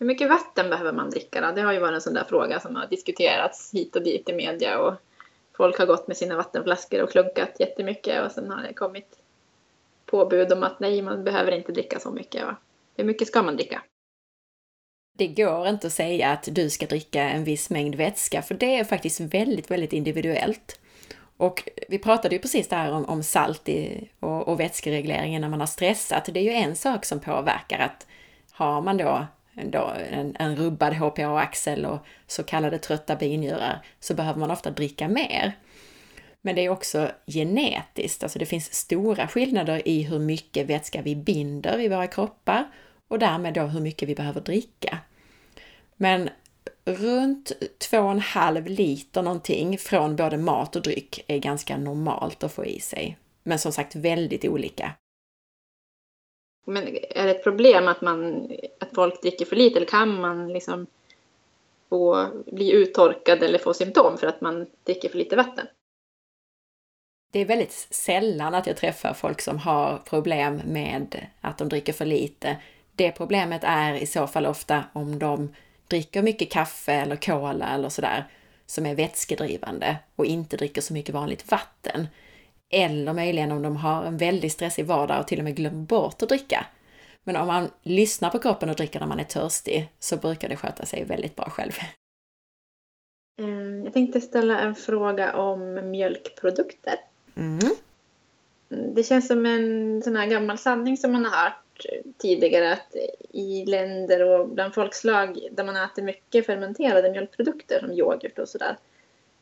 Hur 0.00 0.06
mycket 0.06 0.28
vatten 0.28 0.70
behöver 0.70 0.92
man 0.92 1.10
dricka 1.10 1.40
då? 1.40 1.52
Det 1.52 1.60
har 1.60 1.72
ju 1.72 1.78
varit 1.78 1.94
en 1.94 2.00
sån 2.00 2.14
där 2.14 2.24
fråga 2.24 2.60
som 2.60 2.76
har 2.76 2.86
diskuterats 2.86 3.74
hit 3.74 3.96
och 3.96 4.02
dit 4.02 4.28
i 4.28 4.32
media 4.32 4.78
och 4.78 4.94
folk 5.56 5.78
har 5.78 5.86
gått 5.86 6.08
med 6.08 6.16
sina 6.16 6.36
vattenflaskor 6.36 7.02
och 7.02 7.10
klunkat 7.10 7.56
jättemycket 7.58 8.24
och 8.26 8.32
sen 8.32 8.50
har 8.50 8.62
det 8.62 8.72
kommit 8.72 9.18
påbud 10.06 10.52
om 10.52 10.62
att 10.62 10.80
nej, 10.80 11.02
man 11.02 11.24
behöver 11.24 11.52
inte 11.52 11.72
dricka 11.72 12.00
så 12.00 12.10
mycket. 12.10 12.44
Va? 12.44 12.56
Hur 12.96 13.04
mycket 13.04 13.28
ska 13.28 13.42
man 13.42 13.56
dricka? 13.56 13.82
Det 15.18 15.26
går 15.26 15.68
inte 15.68 15.86
att 15.86 15.92
säga 15.92 16.30
att 16.30 16.48
du 16.52 16.70
ska 16.70 16.86
dricka 16.86 17.22
en 17.22 17.44
viss 17.44 17.70
mängd 17.70 17.94
vätska, 17.94 18.42
för 18.42 18.54
det 18.54 18.78
är 18.78 18.84
faktiskt 18.84 19.20
väldigt, 19.20 19.70
väldigt 19.70 19.92
individuellt. 19.92 20.80
Och 21.38 21.68
vi 21.88 21.98
pratade 21.98 22.34
ju 22.34 22.40
precis 22.40 22.68
där 22.68 22.92
om, 22.92 23.04
om 23.04 23.22
salt 23.22 23.68
i, 23.68 24.08
och, 24.20 24.48
och 24.48 24.60
vätskeregleringen 24.60 25.40
när 25.40 25.48
man 25.48 25.60
har 25.60 25.66
stressat. 25.66 26.28
Det 26.32 26.40
är 26.40 26.44
ju 26.44 26.52
en 26.52 26.76
sak 26.76 27.04
som 27.04 27.20
påverkar 27.20 27.78
att 27.78 28.06
har 28.52 28.80
man 28.80 28.96
då 28.96 29.28
en, 29.54 29.74
en, 30.10 30.36
en 30.38 30.56
rubbad 30.56 30.94
HPA-axel 30.94 31.86
och 31.86 31.98
så 32.26 32.42
kallade 32.42 32.78
trötta 32.78 33.16
binjurar 33.16 33.82
så 34.00 34.14
behöver 34.14 34.40
man 34.40 34.50
ofta 34.50 34.70
dricka 34.70 35.08
mer. 35.08 35.52
Men 36.40 36.54
det 36.54 36.64
är 36.64 36.68
också 36.68 37.10
genetiskt, 37.26 38.22
alltså 38.22 38.38
det 38.38 38.46
finns 38.46 38.74
stora 38.74 39.28
skillnader 39.28 39.88
i 39.88 40.02
hur 40.02 40.18
mycket 40.18 40.66
vätska 40.66 41.02
vi 41.02 41.16
binder 41.16 41.80
i 41.80 41.88
våra 41.88 42.06
kroppar 42.06 42.70
och 43.08 43.18
därmed 43.18 43.54
då 43.54 43.62
hur 43.62 43.80
mycket 43.80 44.08
vi 44.08 44.14
behöver 44.14 44.40
dricka. 44.40 44.98
Men 45.96 46.30
runt 46.84 47.52
2,5 47.90 48.68
liter 48.68 49.22
någonting 49.22 49.78
från 49.78 50.16
både 50.16 50.38
mat 50.38 50.76
och 50.76 50.82
dryck 50.82 51.24
är 51.26 51.38
ganska 51.38 51.76
normalt 51.76 52.44
att 52.44 52.52
få 52.52 52.64
i 52.64 52.80
sig. 52.80 53.18
Men 53.42 53.58
som 53.58 53.72
sagt 53.72 53.96
väldigt 53.96 54.44
olika. 54.44 54.92
Men 56.66 56.88
är 57.10 57.26
det 57.26 57.30
ett 57.30 57.44
problem 57.44 57.88
att, 57.88 58.00
man, 58.00 58.50
att 58.80 58.94
folk 58.94 59.22
dricker 59.22 59.44
för 59.44 59.56
lite 59.56 59.76
eller 59.76 59.86
kan 59.86 60.20
man 60.20 60.48
liksom 60.48 60.86
få, 61.88 62.28
bli 62.46 62.72
uttorkad 62.72 63.42
eller 63.42 63.58
få 63.58 63.74
symptom 63.74 64.18
för 64.18 64.26
att 64.26 64.40
man 64.40 64.66
dricker 64.84 65.08
för 65.08 65.18
lite 65.18 65.36
vatten? 65.36 65.66
Det 67.32 67.38
är 67.38 67.44
väldigt 67.44 67.72
sällan 67.90 68.54
att 68.54 68.66
jag 68.66 68.76
träffar 68.76 69.14
folk 69.14 69.40
som 69.40 69.58
har 69.58 69.98
problem 69.98 70.60
med 70.64 71.26
att 71.40 71.58
de 71.58 71.68
dricker 71.68 71.92
för 71.92 72.04
lite. 72.04 72.56
Det 72.96 73.12
problemet 73.12 73.64
är 73.64 73.94
i 73.94 74.06
så 74.06 74.26
fall 74.26 74.46
ofta 74.46 74.84
om 74.92 75.18
de 75.18 75.54
dricker 75.88 76.22
mycket 76.22 76.50
kaffe 76.50 76.92
eller 76.92 77.16
cola 77.16 77.68
eller 77.74 77.88
sådär 77.88 78.24
som 78.66 78.86
är 78.86 78.94
vätskedrivande 78.94 79.96
och 80.16 80.26
inte 80.26 80.56
dricker 80.56 80.80
så 80.80 80.92
mycket 80.92 81.14
vanligt 81.14 81.50
vatten. 81.50 82.06
Eller 82.70 83.12
möjligen 83.12 83.52
om 83.52 83.62
de 83.62 83.76
har 83.76 84.04
en 84.04 84.16
väldigt 84.16 84.52
stressig 84.52 84.86
vardag 84.86 85.20
och 85.20 85.26
till 85.26 85.38
och 85.38 85.44
med 85.44 85.56
glömmer 85.56 85.86
bort 85.86 86.22
att 86.22 86.28
dricka. 86.28 86.66
Men 87.24 87.36
om 87.36 87.46
man 87.46 87.70
lyssnar 87.82 88.30
på 88.30 88.38
kroppen 88.38 88.70
och 88.70 88.76
dricker 88.76 89.00
när 89.00 89.06
man 89.06 89.20
är 89.20 89.24
törstig 89.24 89.88
så 89.98 90.16
brukar 90.16 90.48
det 90.48 90.56
sköta 90.56 90.86
sig 90.86 91.04
väldigt 91.04 91.36
bra 91.36 91.50
själv. 91.50 91.72
Mm, 93.40 93.84
jag 93.84 93.92
tänkte 93.92 94.20
ställa 94.20 94.60
en 94.60 94.74
fråga 94.74 95.36
om 95.36 95.90
mjölkprodukter. 95.90 96.94
Mm. 97.36 97.58
Det 98.68 99.02
känns 99.02 99.28
som 99.28 99.46
en 99.46 100.02
sån 100.02 100.16
här 100.16 100.26
gammal 100.26 100.58
sanning 100.58 100.96
som 100.96 101.12
man 101.12 101.24
har 101.24 101.44
hört 101.44 101.62
tidigare 102.18 102.72
att 102.72 102.96
i 103.30 103.64
länder 103.64 104.24
och 104.24 104.48
bland 104.48 104.74
folkslag 104.74 105.48
där 105.52 105.64
man 105.64 105.76
äter 105.76 106.02
mycket 106.02 106.46
fermenterade 106.46 107.10
mjölkprodukter 107.10 107.80
som 107.80 107.92
yoghurt 107.92 108.38
och 108.38 108.48
sådär 108.48 108.76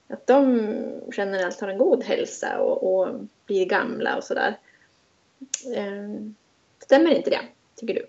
att 0.09 0.27
de 0.27 0.73
generellt 1.13 1.61
har 1.61 1.69
en 1.69 1.79
god 1.79 2.05
hälsa 2.05 2.61
och, 2.61 2.95
och 2.95 3.21
blir 3.47 3.67
gamla 3.67 4.17
och 4.17 4.25
sådär. 4.25 4.59
Ehm, 5.77 6.35
stämmer 6.79 7.15
inte 7.15 7.31
det, 7.31 7.41
tycker 7.77 7.95
du? 7.95 8.07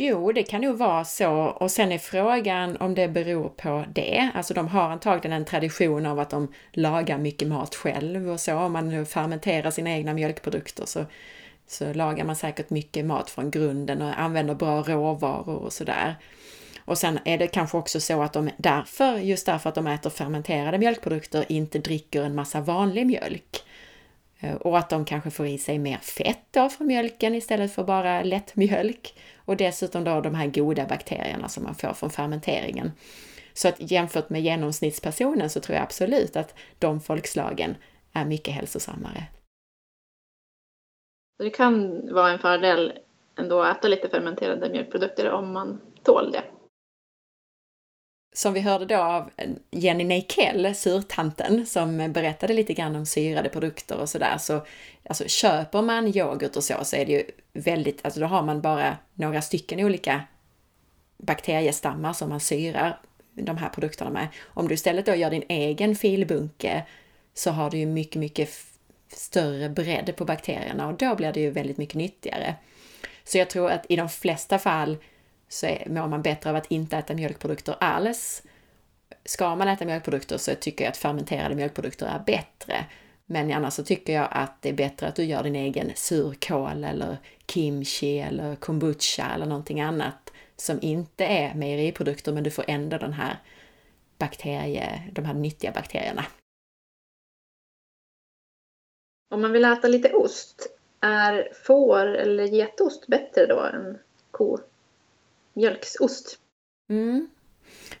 Jo, 0.00 0.32
det 0.32 0.42
kan 0.42 0.60
nog 0.60 0.76
vara 0.76 1.04
så. 1.04 1.30
Och 1.32 1.70
sen 1.70 1.92
är 1.92 1.98
frågan 1.98 2.76
om 2.76 2.94
det 2.94 3.08
beror 3.08 3.48
på 3.48 3.84
det. 3.94 4.30
Alltså 4.34 4.54
de 4.54 4.68
har 4.68 4.90
antagligen 4.90 5.32
en 5.32 5.44
tradition 5.44 6.06
av 6.06 6.18
att 6.18 6.30
de 6.30 6.52
lagar 6.72 7.18
mycket 7.18 7.48
mat 7.48 7.74
själv 7.74 8.30
och 8.30 8.40
så. 8.40 8.54
Om 8.54 8.72
man 8.72 8.88
nu 8.88 9.04
fermenterar 9.04 9.70
sina 9.70 9.90
egna 9.90 10.14
mjölkprodukter 10.14 10.86
så, 10.86 11.04
så 11.68 11.92
lagar 11.92 12.24
man 12.24 12.36
säkert 12.36 12.70
mycket 12.70 13.04
mat 13.04 13.30
från 13.30 13.50
grunden 13.50 14.02
och 14.02 14.20
använder 14.20 14.54
bra 14.54 14.82
råvaror 14.82 15.56
och 15.56 15.72
sådär. 15.72 16.16
Och 16.84 16.98
sen 16.98 17.18
är 17.24 17.38
det 17.38 17.46
kanske 17.46 17.76
också 17.76 18.00
så 18.00 18.22
att 18.22 18.32
de 18.32 18.50
därför, 18.56 19.18
just 19.18 19.46
därför 19.46 19.68
att 19.68 19.74
de 19.74 19.86
äter 19.86 20.10
fermenterade 20.10 20.78
mjölkprodukter, 20.78 21.44
inte 21.48 21.78
dricker 21.78 22.22
en 22.22 22.34
massa 22.34 22.60
vanlig 22.60 23.06
mjölk. 23.06 23.64
Eh, 24.40 24.54
och 24.54 24.78
att 24.78 24.90
de 24.90 25.04
kanske 25.04 25.30
får 25.30 25.46
i 25.46 25.58
sig 25.58 25.78
mer 25.78 25.96
fett 25.96 26.44
då 26.50 26.68
från 26.68 26.86
mjölken 26.86 27.34
istället 27.34 27.74
för 27.74 27.84
bara 27.84 28.22
lättmjölk. 28.22 29.14
Och 29.36 29.56
dessutom 29.56 30.04
då 30.04 30.20
de 30.20 30.34
här 30.34 30.46
goda 30.46 30.86
bakterierna 30.86 31.48
som 31.48 31.64
man 31.64 31.74
får 31.74 31.92
från 31.92 32.10
fermenteringen. 32.10 32.92
Så 33.54 33.68
att 33.68 33.90
jämfört 33.90 34.30
med 34.30 34.42
genomsnittspersonen 34.42 35.50
så 35.50 35.60
tror 35.60 35.76
jag 35.76 35.82
absolut 35.82 36.36
att 36.36 36.54
de 36.78 37.00
folkslagen 37.00 37.76
är 38.12 38.24
mycket 38.24 38.54
hälsosammare. 38.54 39.24
Det 41.38 41.50
kan 41.50 42.00
vara 42.14 42.30
en 42.30 42.38
fördel 42.38 42.92
ändå 43.38 43.62
att 43.62 43.78
äta 43.78 43.88
lite 43.88 44.08
fermenterade 44.08 44.70
mjölkprodukter 44.70 45.30
om 45.30 45.52
man 45.52 45.80
tål 46.02 46.32
det 46.32 46.42
som 48.38 48.52
vi 48.52 48.60
hörde 48.60 48.84
då 48.84 48.96
av 48.96 49.30
Jenny 49.70 50.04
Neikell, 50.04 50.74
surtanten, 50.74 51.66
som 51.66 52.12
berättade 52.12 52.52
lite 52.52 52.74
grann 52.74 52.96
om 52.96 53.06
syrade 53.06 53.48
produkter 53.48 54.00
och 54.00 54.08
sådär, 54.08 54.38
så 54.38 54.66
alltså, 55.08 55.24
köper 55.26 55.82
man 55.82 56.16
yoghurt 56.16 56.56
och 56.56 56.64
så, 56.64 56.84
så 56.84 56.96
är 56.96 57.06
det 57.06 57.12
ju 57.12 57.24
väldigt, 57.52 58.04
alltså 58.04 58.20
då 58.20 58.26
har 58.26 58.42
man 58.42 58.60
bara 58.60 58.96
några 59.14 59.42
stycken 59.42 59.80
olika 59.80 60.22
bakteriestammar 61.16 62.12
som 62.12 62.28
man 62.28 62.40
syrar 62.40 63.00
de 63.34 63.56
här 63.56 63.68
produkterna 63.68 64.10
med. 64.10 64.28
Om 64.44 64.68
du 64.68 64.74
istället 64.74 65.06
då 65.06 65.14
gör 65.14 65.30
din 65.30 65.44
egen 65.48 65.96
filbunke 65.96 66.86
så 67.34 67.50
har 67.50 67.70
du 67.70 67.78
ju 67.78 67.86
mycket, 67.86 68.20
mycket 68.20 68.48
större 69.08 69.68
bredd 69.68 70.16
på 70.16 70.24
bakterierna 70.24 70.86
och 70.86 70.94
då 70.94 71.14
blir 71.14 71.32
det 71.32 71.40
ju 71.40 71.50
väldigt 71.50 71.78
mycket 71.78 71.94
nyttigare. 71.94 72.54
Så 73.24 73.38
jag 73.38 73.50
tror 73.50 73.70
att 73.70 73.86
i 73.88 73.96
de 73.96 74.08
flesta 74.08 74.58
fall 74.58 74.96
så 75.48 75.76
mår 75.86 76.08
man 76.08 76.22
bättre 76.22 76.50
av 76.50 76.56
att 76.56 76.70
inte 76.70 76.96
äta 76.96 77.14
mjölkprodukter 77.14 77.76
alls. 77.80 78.42
Ska 79.24 79.56
man 79.56 79.68
äta 79.68 79.84
mjölkprodukter 79.84 80.38
så 80.38 80.54
tycker 80.54 80.84
jag 80.84 80.90
att 80.90 80.96
fermenterade 80.96 81.54
mjölkprodukter 81.54 82.06
är 82.06 82.22
bättre. 82.26 82.84
Men 83.26 83.52
annars 83.52 83.74
så 83.74 83.84
tycker 83.84 84.12
jag 84.12 84.28
att 84.30 84.62
det 84.62 84.68
är 84.68 84.72
bättre 84.72 85.06
att 85.06 85.16
du 85.16 85.24
gör 85.24 85.42
din 85.42 85.56
egen 85.56 85.92
surkål 85.94 86.84
eller 86.84 87.16
kimchi 87.46 88.18
eller 88.18 88.56
kombucha 88.56 89.30
eller 89.34 89.46
någonting 89.46 89.80
annat 89.80 90.32
som 90.56 90.78
inte 90.82 91.24
är 91.24 91.54
mejeriprodukter 91.54 92.32
men 92.32 92.44
du 92.44 92.50
får 92.50 92.64
ändå 92.68 92.98
den 92.98 93.12
här 93.12 93.38
bakterie, 94.18 95.02
de 95.12 95.24
här 95.24 95.34
nyttiga 95.34 95.72
bakterierna. 95.72 96.24
Om 99.28 99.42
man 99.42 99.52
vill 99.52 99.64
äta 99.64 99.88
lite 99.88 100.12
ost, 100.12 100.68
är 101.00 101.52
får 101.66 102.06
eller 102.06 102.44
getost 102.44 103.06
bättre 103.06 103.46
då 103.46 103.60
än 103.60 103.98
ko? 104.30 104.58
mjölksost. 105.58 106.38
Mm. 106.90 107.28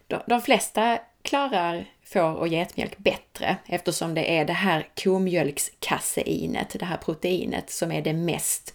De, 0.06 0.22
de 0.26 0.40
flesta 0.40 0.98
klarar 1.22 1.86
får 2.02 2.34
och 2.34 2.48
getmjölk 2.48 2.98
bättre 2.98 3.56
eftersom 3.66 4.14
det 4.14 4.38
är 4.38 4.44
det 4.44 4.52
här 4.52 4.88
komjölkskaseinet, 5.04 6.76
det 6.78 6.84
här 6.84 6.96
proteinet, 6.96 7.70
som 7.70 7.92
är 7.92 8.02
det 8.02 8.12
mest 8.12 8.74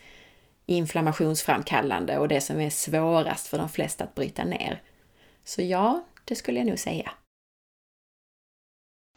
inflammationsframkallande 0.66 2.18
och 2.18 2.28
det 2.28 2.42
som 2.42 2.60
är 2.60 2.70
svårast 2.70 3.48
för 3.48 3.58
de 3.58 3.70
flesta 3.70 4.04
att 4.04 4.16
bryta 4.16 4.44
ner. 4.44 4.82
Så 5.44 5.62
ja, 5.62 6.04
det 6.26 6.36
skulle 6.36 6.60
jag 6.60 6.68
nog 6.68 6.80
säga. 6.80 7.12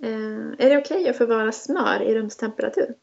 Eh, 0.03 0.67
är 0.67 0.71
det 0.71 0.79
okej 0.79 1.01
okay 1.01 1.09
att 1.09 1.17
förvara 1.17 1.53
smör 1.53 2.03
i 2.03 2.15
rumstemperatur? 2.15 2.95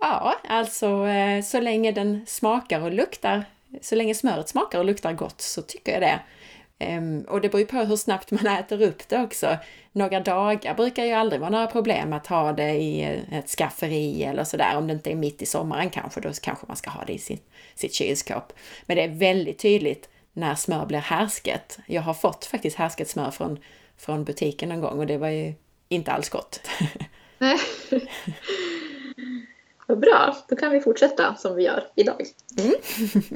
Ja, 0.00 0.34
alltså 0.48 1.06
eh, 1.06 1.42
så 1.42 1.60
länge 1.60 1.92
den 1.92 2.26
smakar 2.26 2.80
och 2.80 2.92
luktar 2.92 3.44
så 3.82 3.94
länge 3.94 4.14
smöret 4.14 4.48
smakar 4.48 4.78
och 4.78 4.84
luktar 4.84 5.12
gott 5.12 5.40
så 5.40 5.62
tycker 5.62 5.92
jag 5.92 6.02
det. 6.02 6.20
Um, 6.78 7.20
och 7.20 7.40
det 7.40 7.48
beror 7.48 7.60
ju 7.60 7.66
på 7.66 7.76
hur 7.76 7.96
snabbt 7.96 8.30
man 8.30 8.46
äter 8.46 8.82
upp 8.82 9.08
det 9.08 9.22
också. 9.22 9.56
Några 9.92 10.20
dagar 10.20 10.74
brukar 10.74 11.04
ju 11.04 11.12
aldrig 11.12 11.40
vara 11.40 11.50
några 11.50 11.66
problem 11.66 12.12
att 12.12 12.26
ha 12.26 12.52
det 12.52 12.72
i 12.72 13.02
ett 13.30 13.48
skafferi 13.48 14.24
eller 14.24 14.44
sådär. 14.44 14.76
Om 14.76 14.86
det 14.86 14.92
inte 14.92 15.10
är 15.10 15.14
mitt 15.14 15.42
i 15.42 15.46
sommaren 15.46 15.90
kanske, 15.90 16.20
då 16.20 16.32
kanske 16.42 16.66
man 16.68 16.76
ska 16.76 16.90
ha 16.90 17.04
det 17.04 17.12
i 17.12 17.18
sitt, 17.18 17.50
sitt 17.74 17.94
kylskåp. 17.94 18.52
Men 18.86 18.96
det 18.96 19.02
är 19.02 19.08
väldigt 19.08 19.58
tydligt 19.58 20.08
när 20.32 20.54
smör 20.54 20.86
blir 20.86 20.98
härsket. 20.98 21.78
Jag 21.86 22.02
har 22.02 22.14
fått 22.14 22.44
faktiskt 22.44 22.76
härsket 22.76 23.08
smör 23.08 23.30
från, 23.30 23.58
från 23.96 24.24
butiken 24.24 24.68
någon 24.68 24.80
gång 24.80 24.98
och 24.98 25.06
det 25.06 25.18
var 25.18 25.28
ju 25.28 25.54
inte 25.88 26.12
alls 26.12 26.28
gott. 26.28 26.60
Vad 29.86 29.98
bra, 29.98 30.36
då 30.48 30.56
kan 30.56 30.72
vi 30.72 30.80
fortsätta 30.80 31.34
som 31.34 31.54
vi 31.54 31.62
gör 31.62 31.86
idag. 31.94 32.26
Mm. 32.58 32.74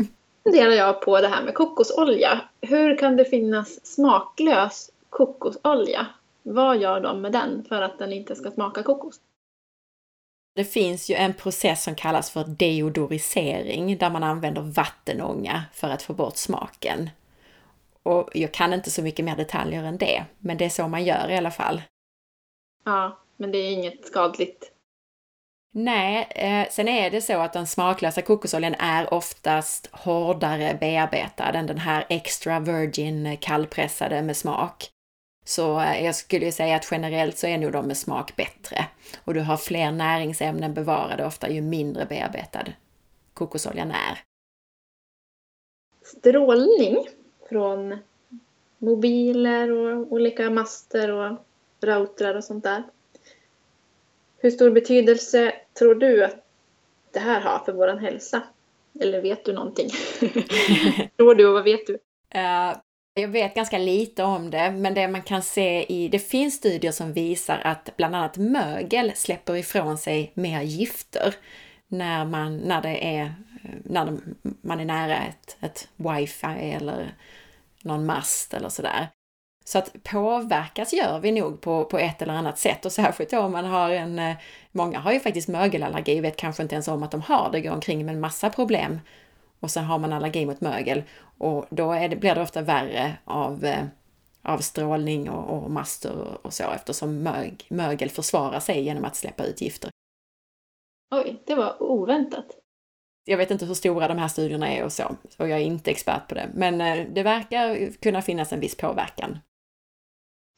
funderar 0.49 0.73
jag 0.73 1.01
på 1.01 1.20
det 1.20 1.29
här 1.29 1.43
med 1.43 1.55
kokosolja. 1.55 2.41
Hur 2.61 2.97
kan 2.97 3.16
det 3.16 3.25
finnas 3.25 3.87
smaklös 3.87 4.91
kokosolja? 5.11 6.07
Vad 6.43 6.79
gör 6.79 7.01
de 7.01 7.20
med 7.20 7.33
den 7.33 7.65
för 7.69 7.83
att 7.83 7.99
den 7.99 8.12
inte 8.12 8.37
ska 8.37 8.51
smaka 8.51 8.83
kokos? 8.83 9.20
Det 10.55 10.65
finns 10.65 11.11
ju 11.11 11.15
en 11.15 11.35
process 11.35 11.83
som 11.85 11.95
kallas 11.95 12.31
för 12.31 12.45
deodorisering 12.45 13.99
där 13.99 14.11
man 14.11 14.23
använder 14.23 14.62
vattenånga 14.62 15.65
för 15.73 15.89
att 15.89 16.03
få 16.03 16.12
bort 16.12 16.37
smaken. 16.37 17.11
Och 18.03 18.31
jag 18.35 18.53
kan 18.53 18.73
inte 18.73 18.91
så 18.91 19.03
mycket 19.03 19.25
mer 19.25 19.37
detaljer 19.37 19.85
än 19.85 19.99
det, 19.99 20.25
men 20.39 20.57
det 20.57 20.65
är 20.65 20.69
så 20.69 20.89
man 20.89 21.05
gör 21.05 21.31
i 21.31 21.37
alla 21.37 21.51
fall. 21.51 21.83
Ja, 22.85 23.19
men 23.37 23.53
det 23.53 23.59
är 23.59 23.73
inget 23.73 24.07
skadligt 24.07 24.73
Nej, 25.73 26.28
eh, 26.31 26.69
sen 26.70 26.89
är 26.89 27.11
det 27.11 27.20
så 27.20 27.39
att 27.39 27.53
den 27.53 27.66
smaklösa 27.66 28.23
kokosoljan 28.23 28.74
är 28.78 29.15
oftast 29.15 29.89
hårdare 29.93 30.77
bearbetad 30.81 31.51
än 31.51 31.66
den 31.66 31.78
här 31.78 32.07
extra 32.09 32.61
virgin 32.61 33.36
kallpressade 33.40 34.23
med 34.23 34.36
smak. 34.36 34.90
Så 35.45 35.81
eh, 35.81 36.05
jag 36.05 36.15
skulle 36.15 36.53
säga 36.53 36.77
att 36.77 36.89
generellt 36.90 37.39
så 37.39 37.47
är 37.47 37.59
nog 37.59 37.73
de 37.73 37.86
med 37.86 37.97
smak 37.97 38.36
bättre. 38.36 38.86
Och 39.24 39.35
du 39.35 39.40
har 39.40 39.57
fler 39.57 39.93
näringsämnen 39.93 40.74
bevarade 40.74 41.27
ofta 41.27 41.51
ju 41.51 41.61
mindre 41.61 42.07
bearbetad 42.07 42.65
kokosoljan 43.35 43.90
är. 43.90 44.19
Strålning 46.03 46.97
från 47.49 47.99
mobiler 48.78 49.70
och 49.70 50.12
olika 50.12 50.51
master 50.51 51.11
och 51.11 51.39
routrar 51.81 52.35
och 52.35 52.45
sånt 52.45 52.65
där. 52.65 52.82
Hur 54.40 54.51
stor 54.51 54.70
betydelse 54.70 55.55
tror 55.78 55.94
du 55.94 56.24
att 56.24 56.44
det 57.12 57.20
här 57.20 57.40
har 57.40 57.59
för 57.59 57.73
vår 57.73 57.97
hälsa? 57.97 58.43
Eller 59.01 59.23
vet 59.23 59.44
du 59.44 59.52
någonting? 59.52 59.89
tror 61.16 61.35
du 61.35 61.47
och 61.47 61.55
vad 61.55 61.65
vet 61.65 61.86
du? 61.86 61.93
Uh, 62.35 62.77
jag 63.15 63.28
vet 63.28 63.55
ganska 63.55 63.78
lite 63.78 64.23
om 64.23 64.51
det, 64.51 64.70
men 64.70 64.94
det 64.94 65.09
man 65.09 65.23
kan 65.23 65.43
se 65.43 65.93
i, 65.93 66.09
det 66.09 66.19
finns 66.19 66.55
studier 66.55 66.93
som 66.93 67.12
visar 67.12 67.60
att 67.65 67.97
bland 67.97 68.16
annat 68.16 68.36
mögel 68.36 69.12
släpper 69.15 69.56
ifrån 69.56 69.98
sig 69.98 70.32
mer 70.35 70.62
gifter 70.62 71.35
när 71.89 72.24
man, 72.24 72.56
när 72.56 72.82
det 72.82 73.16
är, 73.16 73.35
när 73.85 74.19
man 74.60 74.81
är 74.81 74.85
nära 74.85 75.16
ett, 75.16 75.56
ett 75.60 75.89
wifi 75.97 76.73
eller 76.77 77.15
någon 77.82 78.06
mast 78.06 78.55
eller 78.55 78.69
sådär. 78.69 79.09
Så 79.69 79.78
att 79.78 80.03
påverkas 80.03 80.93
gör 80.93 81.19
vi 81.19 81.32
nog 81.32 81.61
på, 81.61 81.85
på 81.85 81.99
ett 81.99 82.23
eller 82.23 82.32
annat 82.32 82.59
sätt 82.59 82.85
och 82.85 82.93
särskilt 82.93 83.31
då 83.31 83.39
om 83.39 83.53
man 83.53 83.65
har 83.65 83.90
en, 83.90 84.19
eh, 84.19 84.36
många 84.73 84.99
har 84.99 85.12
ju 85.12 85.20
faktiskt 85.20 85.49
mögelallergi, 85.49 86.20
vet 86.20 86.36
kanske 86.36 86.62
inte 86.62 86.74
ens 86.74 86.89
om 86.89 87.03
att 87.03 87.11
de 87.11 87.20
har 87.20 87.51
det, 87.53 87.61
går 87.61 87.70
omkring 87.70 88.07
med 88.07 88.15
en 88.15 88.20
massa 88.20 88.51
problem. 88.51 89.01
Och 89.61 89.70
sen 89.70 89.85
har 89.85 89.99
man 89.99 90.12
allergi 90.12 90.47
mot 90.47 90.61
mögel 90.61 91.03
och 91.39 91.66
då 91.70 91.93
det, 91.93 92.16
blir 92.16 92.35
det 92.35 92.43
ofta 92.43 92.62
värre 92.62 93.16
av, 93.24 93.65
eh, 93.65 93.85
av 94.43 94.59
strålning 94.59 95.31
och, 95.31 95.65
och 95.65 95.70
master 95.70 96.47
och 96.47 96.53
så 96.53 96.70
eftersom 96.70 97.23
mög, 97.23 97.66
mögel 97.69 98.11
försvarar 98.11 98.61
sig 98.61 98.82
genom 98.82 99.05
att 99.05 99.16
släppa 99.16 99.45
ut 99.45 99.61
gifter. 99.61 99.90
Oj, 101.15 101.43
det 101.47 101.55
var 101.55 101.82
oväntat. 101.82 102.47
Jag 103.24 103.39
vet 103.39 103.51
inte 103.51 103.66
hur 103.66 103.74
stora 103.74 104.09
de 104.09 104.19
här 104.19 104.28
studierna 104.28 104.69
är 104.69 104.85
och 104.85 104.93
så, 104.93 105.16
och 105.39 105.49
jag 105.49 105.59
är 105.59 105.65
inte 105.65 105.90
expert 105.90 106.28
på 106.28 106.35
det, 106.35 106.51
men 106.55 106.81
eh, 106.81 107.07
det 107.12 107.23
verkar 107.23 107.93
kunna 107.93 108.23
finnas 108.23 108.53
en 108.53 108.61
viss 108.61 108.77
påverkan. 108.77 109.39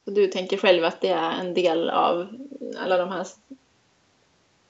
Så 0.05 0.11
du 0.11 0.27
tänker 0.27 0.57
själv 0.57 0.85
att 0.85 1.01
det 1.01 1.09
är 1.09 1.31
en 1.31 1.53
del 1.53 1.89
av 1.89 2.27
alla 2.77 2.97
de 2.97 3.09
här, 3.09 3.27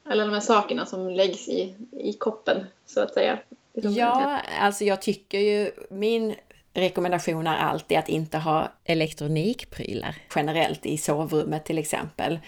alla 0.03 0.25
de 0.25 0.33
här 0.33 0.39
sakerna 0.39 0.85
som 0.85 1.09
läggs 1.09 1.47
i, 1.47 1.75
i 1.91 2.13
koppen, 2.13 2.65
så 2.85 3.01
att 3.01 3.13
säga? 3.13 3.39
Ja, 3.73 4.39
alltså 4.59 4.83
jag 4.83 5.01
tycker 5.01 5.39
ju, 5.39 5.71
min 5.89 6.35
rekommendation 6.73 7.47
är 7.47 7.57
alltid 7.57 7.97
att 7.97 8.09
inte 8.09 8.37
ha 8.37 8.71
elektronikprylar 8.83 10.15
generellt 10.35 10.85
i 10.85 10.97
sovrummet 10.97 11.65
till 11.65 11.77
exempel. 11.77 12.39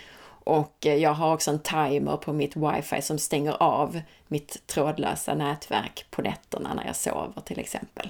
Och 0.46 0.78
jag 0.80 1.14
har 1.14 1.34
också 1.34 1.52
en 1.52 1.60
timer 1.60 2.18
på 2.18 2.34
mitt 2.34 2.56
wifi 2.56 3.02
som 3.02 3.18
stänger 3.18 3.64
av 3.64 4.02
mitt 4.28 4.68
trådlösa 4.68 5.34
nätverk 5.34 6.06
på 6.10 6.22
nätterna 6.22 6.74
när 6.74 6.86
jag 6.86 6.96
sover 6.96 7.42
till 7.46 7.60
exempel. 7.60 8.10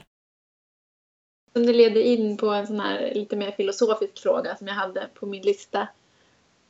Som 1.53 1.65
det 1.65 1.73
leder 1.73 2.01
in 2.01 2.37
på 2.37 2.49
en 2.49 2.67
sån 2.67 2.79
här 2.79 3.11
lite 3.15 3.35
mer 3.35 3.51
filosofisk 3.51 4.19
fråga 4.19 4.55
som 4.55 4.67
jag 4.67 4.73
hade 4.73 5.07
på 5.13 5.25
min 5.25 5.41
lista. 5.41 5.87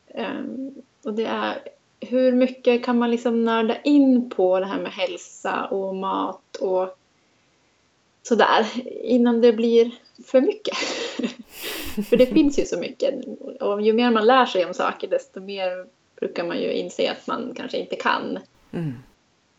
Um, 0.07 0.81
och 1.03 1.13
det 1.13 1.25
är 1.25 1.57
hur 1.99 2.31
mycket 2.31 2.85
kan 2.85 2.97
man 2.97 3.11
liksom 3.11 3.45
nörda 3.45 3.81
in 3.81 4.29
på 4.29 4.59
det 4.59 4.65
här 4.65 4.81
med 4.81 4.91
hälsa 4.91 5.65
och 5.65 5.95
mat 5.95 6.55
och 6.55 6.97
sådär 8.23 8.65
innan 9.03 9.41
det 9.41 9.53
blir 9.53 9.91
för 10.25 10.41
mycket? 10.41 10.77
för 12.09 12.17
det 12.17 12.25
finns 12.25 12.59
ju 12.59 12.65
så 12.65 12.79
mycket 12.79 13.13
och 13.59 13.81
ju 13.81 13.93
mer 13.93 14.11
man 14.11 14.25
lär 14.25 14.45
sig 14.45 14.65
om 14.65 14.73
saker 14.73 15.07
desto 15.07 15.39
mer 15.39 15.85
brukar 16.19 16.43
man 16.43 16.59
ju 16.59 16.73
inse 16.73 17.11
att 17.11 17.27
man 17.27 17.53
kanske 17.55 17.77
inte 17.77 17.95
kan. 17.95 18.39
Mm. 18.71 18.93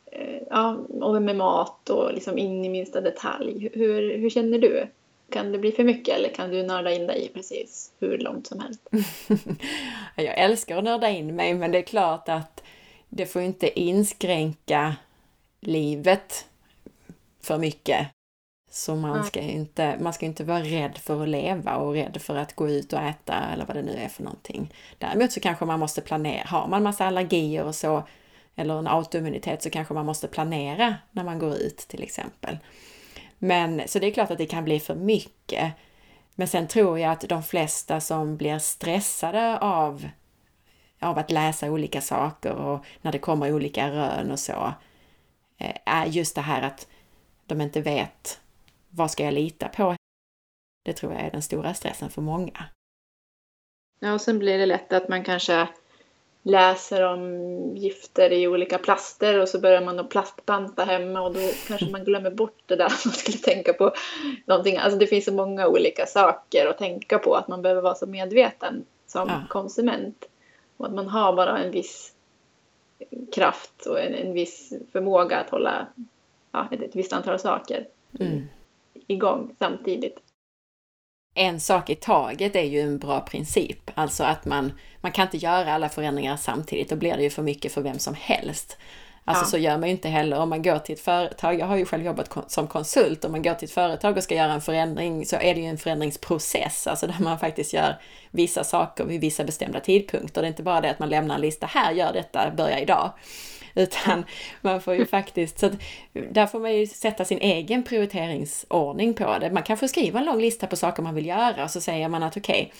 Eh, 0.06 0.42
ja, 0.50 0.76
och 1.00 1.22
med 1.22 1.36
mat 1.36 1.90
och 1.90 2.14
liksom 2.14 2.38
in 2.38 2.64
i 2.64 2.68
minsta 2.68 3.00
detalj. 3.00 3.70
Hur, 3.72 4.18
hur 4.18 4.30
känner 4.30 4.58
du? 4.58 4.86
Kan 5.30 5.52
det 5.52 5.58
bli 5.58 5.72
för 5.72 5.84
mycket 5.84 6.16
eller 6.16 6.28
kan 6.28 6.50
du 6.50 6.62
nörda 6.62 6.92
in 6.92 7.06
dig 7.06 7.30
precis 7.34 7.92
hur 7.98 8.18
långt 8.18 8.46
som 8.46 8.60
helst? 8.60 8.88
jag 10.16 10.38
älskar 10.38 10.78
att 10.78 10.84
nörda 10.84 11.10
in 11.10 11.36
mig 11.36 11.54
men 11.54 11.72
det 11.72 11.78
är 11.78 11.82
klart 11.82 12.28
att 12.28 12.62
det 13.08 13.26
får 13.26 13.42
inte 13.42 13.80
inskränka 13.80 14.96
livet 15.60 16.46
för 17.40 17.58
mycket. 17.58 18.08
Så 18.70 18.94
man 18.94 19.24
ska, 19.24 19.40
inte, 19.40 19.98
man 20.00 20.12
ska 20.12 20.26
inte 20.26 20.44
vara 20.44 20.62
rädd 20.62 20.98
för 20.98 21.22
att 21.22 21.28
leva 21.28 21.76
och 21.76 21.92
rädd 21.92 22.22
för 22.22 22.36
att 22.36 22.56
gå 22.56 22.68
ut 22.68 22.92
och 22.92 23.00
äta 23.00 23.34
eller 23.52 23.66
vad 23.66 23.76
det 23.76 23.82
nu 23.82 23.92
är 23.92 24.08
för 24.08 24.22
någonting. 24.22 24.74
Däremot 24.98 25.32
så 25.32 25.40
kanske 25.40 25.64
man 25.64 25.80
måste 25.80 26.00
planera. 26.00 26.44
Har 26.46 26.68
man 26.68 26.82
massa 26.82 27.04
allergier 27.04 27.64
och 27.64 27.74
så 27.74 28.02
eller 28.56 28.78
en 28.78 28.86
autoimmunitet 28.86 29.62
så 29.62 29.70
kanske 29.70 29.94
man 29.94 30.06
måste 30.06 30.28
planera 30.28 30.94
när 31.10 31.24
man 31.24 31.38
går 31.38 31.54
ut 31.54 31.76
till 31.76 32.02
exempel. 32.02 32.58
Men 33.44 33.88
så 33.88 33.98
det 33.98 34.06
är 34.06 34.10
klart 34.10 34.30
att 34.30 34.38
det 34.38 34.46
kan 34.46 34.64
bli 34.64 34.80
för 34.80 34.94
mycket. 34.94 35.72
Men 36.34 36.48
sen 36.48 36.68
tror 36.68 36.98
jag 36.98 37.12
att 37.12 37.28
de 37.28 37.42
flesta 37.42 38.00
som 38.00 38.36
blir 38.36 38.58
stressade 38.58 39.58
av, 39.58 40.08
av 41.00 41.18
att 41.18 41.30
läsa 41.30 41.70
olika 41.70 42.00
saker 42.00 42.52
och 42.52 42.84
när 43.02 43.12
det 43.12 43.18
kommer 43.18 43.52
olika 43.52 43.90
rön 43.90 44.30
och 44.30 44.38
så, 44.38 44.72
eh, 45.58 45.76
är 45.84 46.06
just 46.06 46.34
det 46.34 46.40
här 46.40 46.62
att 46.62 46.88
de 47.46 47.60
inte 47.60 47.80
vet 47.80 48.40
vad 48.90 49.10
ska 49.10 49.24
jag 49.24 49.34
lita 49.34 49.68
på? 49.68 49.96
Det 50.84 50.92
tror 50.92 51.12
jag 51.12 51.22
är 51.22 51.30
den 51.30 51.42
stora 51.42 51.74
stressen 51.74 52.10
för 52.10 52.22
många. 52.22 52.64
Ja, 54.00 54.12
och 54.12 54.20
sen 54.20 54.38
blir 54.38 54.58
det 54.58 54.66
lätt 54.66 54.92
att 54.92 55.08
man 55.08 55.24
kanske 55.24 55.68
läser 56.46 57.02
om 57.02 57.76
gifter 57.76 58.32
i 58.32 58.48
olika 58.48 58.78
plaster 58.78 59.40
och 59.40 59.48
så 59.48 59.60
börjar 59.60 59.84
man 59.84 59.98
att 59.98 60.10
plastbanta 60.10 60.84
hemma 60.84 61.20
och 61.20 61.34
då 61.34 61.40
kanske 61.68 61.90
man 61.90 62.04
glömmer 62.04 62.30
bort 62.30 62.62
det 62.66 62.76
där 62.76 62.84
man 63.04 63.14
skulle 63.14 63.38
tänka 63.38 63.72
på 63.72 63.92
någonting. 64.46 64.76
Alltså 64.76 64.98
det 64.98 65.06
finns 65.06 65.24
så 65.24 65.32
många 65.32 65.68
olika 65.68 66.06
saker 66.06 66.66
att 66.66 66.78
tänka 66.78 67.18
på 67.18 67.34
att 67.34 67.48
man 67.48 67.62
behöver 67.62 67.82
vara 67.82 67.94
så 67.94 68.06
medveten 68.06 68.84
som 69.06 69.28
ja. 69.28 69.42
konsument. 69.48 70.24
Och 70.76 70.86
att 70.86 70.94
man 70.94 71.08
har 71.08 71.32
bara 71.32 71.58
en 71.58 71.70
viss 71.70 72.12
kraft 73.34 73.86
och 73.86 74.00
en, 74.00 74.14
en 74.14 74.32
viss 74.32 74.72
förmåga 74.92 75.36
att 75.36 75.50
hålla 75.50 75.86
ja, 76.52 76.68
ett, 76.70 76.82
ett 76.82 76.96
visst 76.96 77.12
antal 77.12 77.38
saker 77.38 77.86
mm. 78.20 78.42
igång 79.06 79.56
samtidigt 79.58 80.23
en 81.34 81.60
sak 81.60 81.90
i 81.90 81.94
taget 81.94 82.56
är 82.56 82.62
ju 82.62 82.80
en 82.80 82.98
bra 82.98 83.20
princip. 83.20 83.90
Alltså 83.94 84.24
att 84.24 84.44
man, 84.44 84.72
man 85.00 85.12
kan 85.12 85.26
inte 85.26 85.36
göra 85.36 85.74
alla 85.74 85.88
förändringar 85.88 86.36
samtidigt, 86.36 86.88
då 86.88 86.96
blir 86.96 87.16
det 87.16 87.22
ju 87.22 87.30
för 87.30 87.42
mycket 87.42 87.72
för 87.72 87.80
vem 87.80 87.98
som 87.98 88.14
helst. 88.14 88.76
Alltså 89.26 89.44
ja. 89.44 89.48
så 89.48 89.58
gör 89.58 89.78
man 89.78 89.88
ju 89.88 89.94
inte 89.94 90.08
heller 90.08 90.38
om 90.38 90.48
man 90.48 90.62
går 90.62 90.78
till 90.78 90.94
ett 90.94 91.00
företag, 91.00 91.60
jag 91.60 91.66
har 91.66 91.76
ju 91.76 91.84
själv 91.84 92.04
jobbat 92.04 92.50
som 92.52 92.66
konsult, 92.66 93.24
om 93.24 93.32
man 93.32 93.42
går 93.42 93.54
till 93.54 93.66
ett 93.66 93.74
företag 93.74 94.16
och 94.16 94.22
ska 94.22 94.34
göra 94.34 94.52
en 94.52 94.60
förändring 94.60 95.26
så 95.26 95.36
är 95.36 95.54
det 95.54 95.60
ju 95.60 95.66
en 95.66 95.78
förändringsprocess, 95.78 96.86
alltså 96.86 97.06
där 97.06 97.16
man 97.20 97.38
faktiskt 97.38 97.72
gör 97.72 98.00
vissa 98.30 98.64
saker 98.64 99.04
vid 99.04 99.20
vissa 99.20 99.44
bestämda 99.44 99.80
tidpunkter. 99.80 100.42
Det 100.42 100.46
är 100.46 100.48
inte 100.48 100.62
bara 100.62 100.80
det 100.80 100.90
att 100.90 100.98
man 100.98 101.08
lämnar 101.08 101.34
en 101.34 101.40
lista, 101.40 101.66
här 101.66 101.92
gör 101.92 102.12
detta, 102.12 102.50
börja 102.56 102.80
idag. 102.80 103.10
Utan 103.82 104.24
man 104.60 104.80
får 104.80 104.94
ju 104.94 105.06
faktiskt, 105.06 105.58
så 105.58 105.66
att, 105.66 105.72
där 106.12 106.46
får 106.46 106.60
man 106.60 106.74
ju 106.74 106.86
sätta 106.86 107.24
sin 107.24 107.38
egen 107.38 107.82
prioriteringsordning 107.82 109.14
på 109.14 109.38
det. 109.38 109.50
Man 109.50 109.62
kan 109.62 109.76
få 109.76 109.88
skriva 109.88 110.18
en 110.18 110.24
lång 110.24 110.40
lista 110.40 110.66
på 110.66 110.76
saker 110.76 111.02
man 111.02 111.14
vill 111.14 111.26
göra 111.26 111.64
och 111.64 111.70
så 111.70 111.80
säger 111.80 112.08
man 112.08 112.22
att 112.22 112.36
okej, 112.36 112.62
okay, 112.62 112.72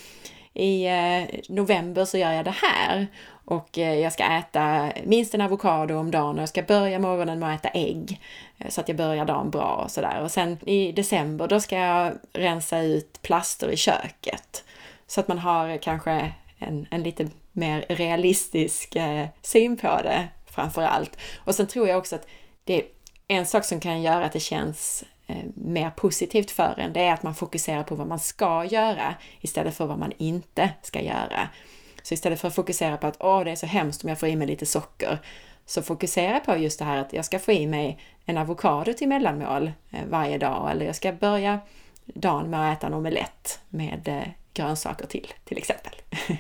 i 0.55 0.87
eh, 0.87 1.41
november 1.49 2.05
så 2.05 2.19
gör 2.19 2.33
jag 2.33 2.45
det 2.45 2.55
här 2.63 3.07
och 3.45 3.79
eh, 3.79 3.95
jag 3.95 4.13
ska 4.13 4.25
äta 4.25 4.93
minst 5.05 5.35
en 5.35 5.41
avokado 5.41 5.97
om 5.97 6.11
dagen 6.11 6.37
och 6.37 6.43
jag 6.43 6.49
ska 6.49 6.63
börja 6.63 6.99
morgonen 6.99 7.39
med 7.39 7.55
att 7.55 7.67
äta 7.67 7.79
ägg 7.79 8.21
eh, 8.59 8.69
så 8.69 8.81
att 8.81 8.89
jag 8.89 8.97
börjar 8.97 9.25
dagen 9.25 9.51
bra 9.51 9.81
och 9.85 9.91
sådär. 9.91 10.21
Och 10.23 10.31
sen 10.31 10.59
i 10.69 10.93
december 10.93 11.49
då 11.49 11.61
ska 11.61 11.77
jag 11.77 12.13
rensa 12.33 12.81
ut 12.81 13.23
plaster 13.23 13.69
i 13.69 13.77
köket 13.77 14.65
så 15.07 15.21
att 15.21 15.29
man 15.29 15.39
har 15.39 15.77
kanske 15.77 16.33
en, 16.59 16.87
en 16.91 17.03
lite 17.03 17.29
mer 17.53 17.85
realistisk 17.89 18.97
eh, 18.97 19.27
syn 19.43 19.77
på 19.77 20.01
det 20.03 20.29
framför 20.55 20.83
allt. 20.83 21.17
Och 21.45 21.55
sen 21.55 21.67
tror 21.67 21.89
jag 21.89 21.99
också 21.99 22.17
att 22.17 22.27
det 22.65 22.75
är 22.75 22.87
en 23.29 23.47
sak 23.47 23.65
som 23.65 23.81
kan 23.81 24.03
göra 24.03 24.25
att 24.25 24.33
det 24.33 24.41
känns 24.41 25.05
eh, 25.27 25.45
mer 25.55 25.91
positivt 25.91 26.51
för 26.51 26.75
en, 26.79 26.93
det 26.93 27.01
är 27.01 27.13
att 27.13 27.23
man 27.23 27.35
fokuserar 27.35 27.83
på 27.83 27.95
vad 27.95 28.07
man 28.07 28.19
ska 28.19 28.65
göra 28.65 29.15
istället 29.41 29.75
för 29.75 29.87
vad 29.87 29.99
man 29.99 30.13
inte 30.19 30.71
ska 30.83 31.01
göra. 31.01 31.49
Så 32.03 32.15
istället 32.15 32.41
för 32.41 32.49
att 32.49 32.55
fokusera 32.55 32.97
på 32.97 33.07
att 33.07 33.17
åh, 33.21 33.45
det 33.45 33.51
är 33.51 33.57
så 33.57 33.67
hemskt 33.67 34.05
om 34.05 34.09
jag 34.09 34.21
får 34.21 34.29
i 34.29 34.37
mig 34.37 34.47
lite 34.47 34.67
socker, 34.67 35.19
så 35.67 35.83
fokusera 35.83 36.41
på 36.41 36.57
just 36.57 36.79
det 36.79 36.85
här 36.85 36.99
att 36.99 37.13
jag 37.13 37.25
ska 37.25 37.39
få 37.39 37.53
i 37.53 37.67
mig 37.67 37.99
en 38.25 38.39
avokado 38.39 38.93
till 38.93 39.09
mellanmål 39.09 39.73
eh, 39.91 40.05
varje 40.09 40.39
dag 40.39 40.71
eller 40.71 40.87
jag 40.87 40.97
ska 40.97 41.13
börja 41.13 41.61
dagen 42.05 42.51
med 42.51 42.73
att 42.73 42.79
äta 42.79 42.87
en 42.87 42.95
omelett 42.95 43.61
med 43.69 44.09
eh, 44.09 44.29
grönsaker 44.55 45.07
till, 45.07 45.33
till 45.45 45.59
exempel. 45.59 45.93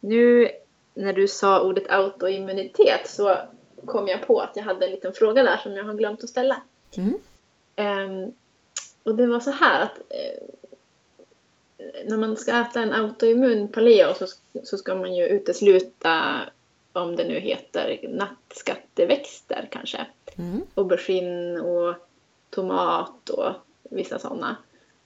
Nu 0.00 0.48
när 0.94 1.12
du 1.12 1.28
sa 1.28 1.62
ordet 1.62 1.90
autoimmunitet 1.90 3.08
så 3.10 3.36
kom 3.86 4.08
jag 4.08 4.26
på 4.26 4.40
att 4.40 4.56
jag 4.56 4.62
hade 4.62 4.86
en 4.86 4.92
liten 4.92 5.12
fråga 5.12 5.42
där 5.42 5.56
som 5.56 5.72
jag 5.72 5.84
har 5.84 5.94
glömt 5.94 6.24
att 6.24 6.30
ställa. 6.30 6.62
Mm. 6.96 7.14
Um, 7.76 8.32
och 9.02 9.14
det 9.14 9.26
var 9.26 9.40
så 9.40 9.50
här 9.50 9.82
att 9.82 9.98
uh, 9.98 10.48
när 12.04 12.16
man 12.16 12.36
ska 12.36 12.60
äta 12.60 12.82
en 12.82 12.92
autoimmun 12.92 13.68
paleo 13.68 14.14
så, 14.14 14.26
så 14.64 14.78
ska 14.78 14.94
man 14.94 15.14
ju 15.14 15.26
utesluta 15.26 16.40
om 16.92 17.16
det 17.16 17.24
nu 17.24 17.38
heter 17.40 18.00
nattskatteväxter 18.08 19.68
kanske. 19.70 20.06
Mm. 20.38 20.62
Aubergine 20.74 21.60
och 21.60 21.94
tomat 22.50 23.30
och 23.30 23.52
vissa 23.82 24.18
sådana. 24.18 24.56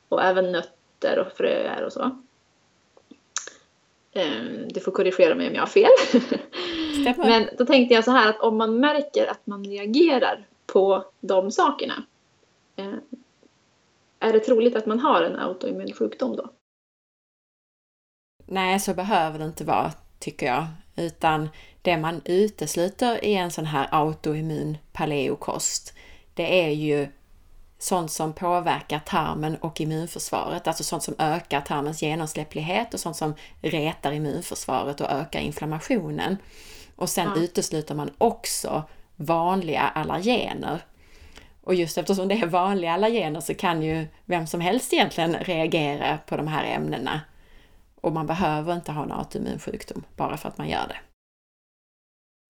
Och 0.08 0.22
även 0.22 0.52
nötter 0.52 1.18
och 1.18 1.32
fröer 1.32 1.82
och 1.84 1.92
så. 1.92 2.22
Ehm, 4.18 4.68
Du 4.68 4.80
får 4.80 4.92
korrigera 4.92 5.34
mig 5.34 5.48
om 5.48 5.54
jag 5.54 5.62
har 5.62 5.66
fel. 5.66 5.90
Stämmer. 7.00 7.26
Men 7.28 7.48
då 7.58 7.66
tänkte 7.66 7.94
jag 7.94 8.04
så 8.04 8.10
här 8.10 8.28
att 8.30 8.40
om 8.40 8.56
man 8.56 8.80
märker 8.80 9.26
att 9.26 9.46
man 9.46 9.64
reagerar 9.64 10.46
på 10.66 11.04
de 11.20 11.50
sakerna. 11.50 12.04
eh, 12.76 12.94
Är 14.20 14.32
det 14.32 14.40
troligt 14.40 14.76
att 14.76 14.86
man 14.86 15.00
har 15.00 15.22
en 15.22 15.36
autoimmun 15.38 15.92
sjukdom 15.92 16.36
då? 16.36 16.50
Nej, 18.46 18.80
så 18.80 18.94
behöver 18.94 19.38
det 19.38 19.44
inte 19.44 19.64
vara, 19.64 19.92
tycker 20.18 20.46
jag. 20.46 20.66
Utan 20.96 21.48
det 21.82 21.96
man 21.96 22.20
utesluter 22.24 23.24
i 23.24 23.34
en 23.34 23.50
sån 23.50 23.64
här 23.64 23.88
autoimmun 23.90 24.78
paleokost, 24.92 25.94
det 26.34 26.64
är 26.64 26.70
ju 26.70 27.08
sånt 27.78 28.10
som 28.10 28.32
påverkar 28.32 28.98
tarmen 28.98 29.56
och 29.56 29.80
immunförsvaret, 29.80 30.66
alltså 30.68 30.84
sånt 30.84 31.02
som 31.02 31.14
ökar 31.18 31.60
tarmens 31.60 32.02
genomsläpplighet 32.02 32.94
och 32.94 33.00
sånt 33.00 33.16
som 33.16 33.34
retar 33.62 34.12
immunförsvaret 34.12 35.00
och 35.00 35.10
ökar 35.10 35.40
inflammationen. 35.40 36.36
Och 36.96 37.08
sen 37.08 37.32
Ja. 37.36 37.42
utesluter 37.42 37.94
man 37.94 38.10
också 38.18 38.82
vanliga 39.16 39.80
allergener. 39.80 40.80
Och 41.62 41.74
just 41.74 41.98
eftersom 41.98 42.28
det 42.28 42.34
är 42.34 42.46
vanliga 42.46 42.92
allergener 42.92 43.40
så 43.40 43.54
kan 43.54 43.82
ju 43.82 44.06
vem 44.24 44.46
som 44.46 44.60
helst 44.60 44.92
egentligen 44.92 45.34
reagera 45.34 46.18
på 46.26 46.36
de 46.36 46.46
här 46.48 46.64
ämnena. 46.64 47.20
Och 48.00 48.12
man 48.12 48.26
behöver 48.26 48.74
inte 48.74 48.92
ha 48.92 49.02
en 49.02 49.12
autoimmun 49.12 49.58
sjukdom 49.58 50.04
bara 50.16 50.36
för 50.36 50.48
att 50.48 50.58
man 50.58 50.68
gör 50.68 50.88
det. 50.88 50.96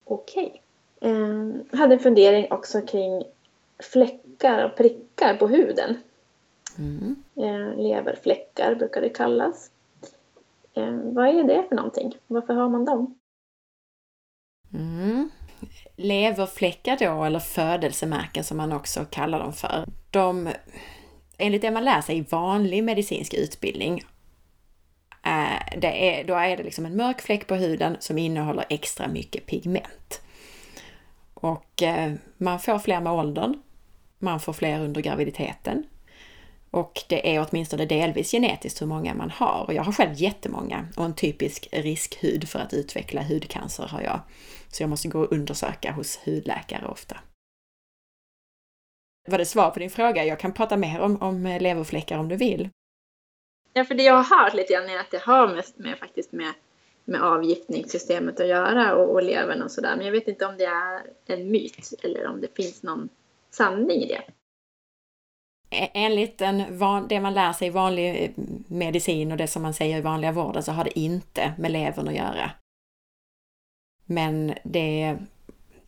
Okej. 0.05 0.61
Eh, 1.01 1.11
Jag 1.71 1.77
hade 1.77 1.93
en 1.93 1.99
fundering 1.99 2.47
också 2.51 2.81
kring 2.81 3.23
fläckar 4.39 4.65
och 4.65 4.77
prickar 4.77 5.37
på 5.37 5.47
huden. 5.47 5.97
Mm. 6.77 7.15
Eh, 7.35 7.83
Leverfläckar 7.83 8.75
brukar 8.75 9.01
det 9.01 9.09
kallas. 9.09 9.71
Eh, 10.73 10.93
Vad 10.93 11.27
är 11.27 11.43
det 11.43 11.65
för 11.69 11.75
någonting? 11.75 12.15
Varför 12.27 12.53
har 12.53 12.69
man 12.69 12.85
dem? 12.85 13.19
Mm. 14.73 15.29
Leverfläckar 15.95 16.97
då, 16.99 17.23
eller 17.23 17.39
födelsemärken 17.39 18.43
som 18.43 18.57
man 18.57 18.73
också 18.73 19.05
kallar 19.09 19.39
dem 19.39 19.53
för, 19.53 19.85
de, 20.11 20.49
enligt 21.37 21.61
det 21.61 21.71
man 21.71 21.85
lär 21.85 22.01
sig 22.01 22.17
i 22.17 22.21
vanlig 22.21 22.83
medicinsk 22.83 23.33
utbildning, 23.33 24.03
eh, 25.25 25.79
det 25.79 26.19
är, 26.19 26.23
då 26.23 26.33
är 26.33 26.57
det 26.57 26.63
liksom 26.63 26.85
en 26.85 26.95
mörk 26.95 27.21
fläck 27.21 27.47
på 27.47 27.55
huden 27.55 27.97
som 27.99 28.17
innehåller 28.17 28.65
extra 28.69 29.07
mycket 29.07 29.45
pigment. 29.45 30.21
Och 31.33 31.83
man 32.37 32.59
får 32.59 32.79
fler 32.79 33.01
med 33.01 33.13
åldern, 33.13 33.61
man 34.19 34.39
får 34.39 34.53
fler 34.53 34.81
under 34.81 35.01
graviditeten. 35.01 35.83
Och 36.71 37.03
det 37.07 37.35
är 37.35 37.47
åtminstone 37.49 37.85
delvis 37.85 38.31
genetiskt 38.31 38.81
hur 38.81 38.87
många 38.87 39.13
man 39.13 39.29
har. 39.29 39.63
Och 39.67 39.73
jag 39.73 39.83
har 39.83 39.91
själv 39.91 40.13
jättemånga 40.13 40.87
och 40.97 41.05
en 41.05 41.15
typisk 41.15 41.69
riskhud 41.71 42.49
för 42.49 42.59
att 42.59 42.73
utveckla 42.73 43.23
hudcancer 43.23 43.87
har 43.87 44.01
jag. 44.01 44.19
Så 44.67 44.83
jag 44.83 44.89
måste 44.89 45.07
gå 45.07 45.19
och 45.19 45.31
undersöka 45.31 45.91
hos 45.91 46.17
hudläkare 46.17 46.85
ofta. 46.85 47.17
Var 49.27 49.37
det 49.37 49.45
svar 49.45 49.69
på 49.71 49.79
din 49.79 49.89
fråga? 49.89 50.25
Jag 50.25 50.39
kan 50.39 50.53
prata 50.53 50.77
mer 50.77 50.99
om, 50.99 51.21
om 51.21 51.43
leverfläckar 51.43 52.17
om 52.17 52.27
du 52.27 52.35
vill. 52.35 52.69
Ja, 53.73 53.85
för 53.85 53.95
det 53.95 54.03
jag 54.03 54.23
har 54.23 54.43
hört 54.43 54.53
lite 54.53 54.73
grann 54.73 54.89
är 54.89 54.99
att 54.99 55.11
det 55.11 55.21
har 55.21 55.55
mest 55.55 55.77
med, 55.77 55.97
faktiskt 55.97 56.31
med, 56.31 56.53
med 57.05 57.21
avgiftningssystemet 57.21 58.39
att 58.39 58.47
göra 58.47 58.95
och, 58.95 59.13
och 59.13 59.23
levern 59.23 59.61
och 59.61 59.71
sådär. 59.71 59.95
Men 59.95 60.05
jag 60.05 60.11
vet 60.11 60.27
inte 60.27 60.45
om 60.45 60.57
det 60.57 60.65
är 60.65 61.01
en 61.25 61.51
myt 61.51 61.93
eller 62.03 62.27
om 62.27 62.41
det 62.41 62.55
finns 62.55 62.83
någon 62.83 63.09
sanning 63.51 64.01
i 64.01 64.07
det. 64.07 64.21
E- 65.69 65.91
Enligt 65.93 66.41
en 66.41 66.77
van, 66.77 67.07
det 67.07 67.19
man 67.19 67.33
lär 67.33 67.53
sig 67.53 67.67
i 67.67 67.71
vanlig 67.71 68.23
eh, 68.23 68.31
medicin 68.67 69.31
och 69.31 69.37
det 69.37 69.47
som 69.47 69.61
man 69.61 69.73
säger 69.73 69.97
i 69.97 70.01
vanliga 70.01 70.31
vården 70.31 70.63
så 70.63 70.71
har 70.71 70.83
det 70.83 70.99
inte 70.99 71.53
med 71.57 71.71
levern 71.71 72.07
att 72.07 72.15
göra. 72.15 72.51
Men 74.05 74.53
det, 74.63 75.17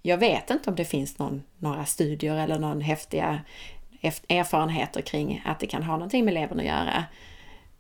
jag 0.01 0.17
vet 0.17 0.49
inte 0.49 0.69
om 0.69 0.75
det 0.75 0.85
finns 0.85 1.19
någon, 1.19 1.43
några 1.57 1.85
studier 1.85 2.35
eller 2.35 2.59
någon 2.59 2.81
häftiga 2.81 3.41
erfarenheter 4.29 5.01
kring 5.01 5.41
att 5.45 5.59
det 5.59 5.67
kan 5.67 5.83
ha 5.83 5.93
någonting 5.93 6.25
med 6.25 6.33
levern 6.33 6.59
att 6.59 6.65
göra. 6.65 7.05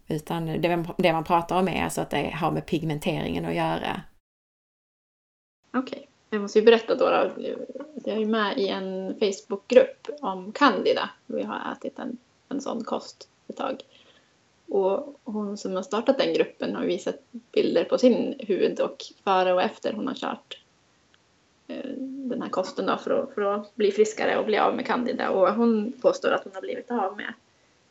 Utan 0.07 0.45
det, 0.45 0.85
det 0.97 1.13
man 1.13 1.23
pratar 1.23 1.59
om 1.59 1.67
är 1.67 1.83
alltså 1.83 2.01
att 2.01 2.09
det 2.09 2.29
har 2.29 2.51
med 2.51 2.65
pigmenteringen 2.65 3.45
att 3.45 3.55
göra. 3.55 4.01
Okej. 5.73 6.10
Jag 6.33 6.41
måste 6.41 6.59
ju 6.59 6.65
berätta 6.65 6.95
då, 6.95 7.09
då. 7.09 7.31
Jag 8.05 8.21
är 8.21 8.25
med 8.25 8.57
i 8.57 8.67
en 8.67 9.15
Facebookgrupp 9.19 10.07
om 10.21 10.51
candida. 10.51 11.09
Vi 11.25 11.43
har 11.43 11.71
ätit 11.71 11.99
en, 11.99 12.17
en 12.49 12.61
sån 12.61 12.83
kost 12.83 13.29
ett 13.47 13.57
tag. 13.57 13.81
Och 14.67 15.19
hon 15.23 15.57
som 15.57 15.75
har 15.75 15.83
startat 15.83 16.17
den 16.17 16.33
gruppen 16.33 16.75
har 16.75 16.85
visat 16.85 17.15
bilder 17.51 17.83
på 17.83 17.97
sin 17.97 18.35
hud 18.39 18.79
och 18.79 18.97
före 19.23 19.53
och 19.53 19.61
efter 19.61 19.93
hon 19.93 20.07
har 20.07 20.15
kört 20.15 20.59
eh, 21.67 21.91
den 21.97 22.41
här 22.41 22.49
kosten 22.49 22.85
då 22.85 22.97
för 22.97 23.11
att, 23.11 23.33
för 23.33 23.41
att 23.41 23.75
bli 23.75 23.91
friskare 23.91 24.37
och 24.37 24.45
bli 24.45 24.57
av 24.57 24.75
med 24.75 24.85
candida. 24.85 25.29
Och 25.29 25.53
hon 25.53 25.93
påstår 26.01 26.31
att 26.31 26.43
hon 26.43 26.53
har 26.53 26.61
blivit 26.61 26.91
av 26.91 27.17
med 27.17 27.33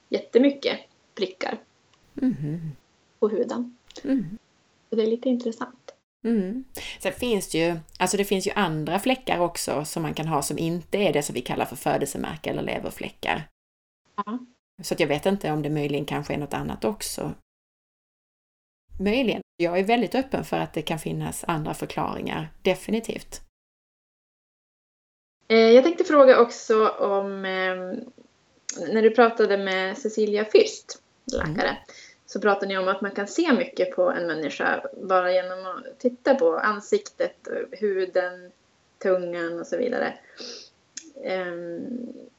jättemycket 0.09 0.79
prickar 1.15 1.59
Mhm. 2.15 2.71
på 3.19 3.29
huden. 3.29 3.77
Mm. 4.05 4.25
Så 4.91 4.97
det 4.97 5.03
är 5.03 5.07
lite 5.07 5.29
intressant. 5.29 5.80
Mm. 6.25 6.65
Sen 6.99 7.13
finns 7.13 7.49
det 7.49 7.59
ju, 7.59 7.77
alltså 7.99 8.17
det 8.17 8.25
finns 8.25 8.47
ju 8.47 8.51
andra 8.51 8.99
fläckar 8.99 9.39
också 9.39 9.85
som 9.85 10.03
man 10.03 10.15
kan 10.15 10.27
ha 10.27 10.43
som 10.43 10.59
inte 10.59 10.99
är 10.99 11.13
det 11.13 11.23
som 11.23 11.35
vi 11.35 11.41
kallar 11.41 11.65
för 11.65 11.77
födelsemärke 11.77 12.51
eller 12.51 12.63
leverfläckar. 12.63 13.49
Ja. 14.17 14.39
Så 14.83 14.95
att 14.95 15.01
jag 15.01 15.07
vet 15.07 15.27
inte 15.27 15.53
om 15.53 15.63
det 15.63 15.71
möjligen 15.71 16.05
kanske 16.05 16.35
är 16.35 16.39
något 16.39 16.55
annat 16.55 16.85
också. 16.85 17.35
Möjligen. 19.01 19.41
Jag 19.57 19.79
är 19.79 19.85
väldigt 19.85 20.15
öppen 20.15 20.45
för 20.45 20.57
att 20.57 20.73
det 20.73 20.83
kan 20.83 20.99
finnas 20.99 21.45
andra 21.45 21.75
förklaringar, 21.75 22.53
definitivt. 22.63 23.41
Eh, 25.49 25.57
Jag 25.59 25.85
tänkte 25.85 26.05
fråga 26.05 26.41
också 26.41 26.89
om 26.89 27.45
eh, 27.45 27.77
när 28.93 29.03
du 29.03 29.11
pratade 29.11 29.59
med 29.59 29.99
Cecilia 29.99 30.45
Fürst, 30.45 30.99
läkare, 31.33 31.77
så 32.31 32.41
pratade 32.41 32.67
ni 32.67 32.79
om 32.79 32.89
att 32.89 33.01
man 33.01 33.11
kan 33.11 33.27
se 33.27 33.53
mycket 33.53 33.97
på 33.97 34.11
en 34.11 34.27
människa 34.27 34.83
bara 35.03 35.33
genom 35.33 35.67
att 35.67 35.99
titta 35.99 36.35
på 36.35 36.57
ansiktet, 36.59 37.49
huden, 37.71 38.51
tungan 38.99 39.61
och 39.61 39.67
så 39.67 39.77
vidare. 39.77 40.15
Eh, 41.23 41.55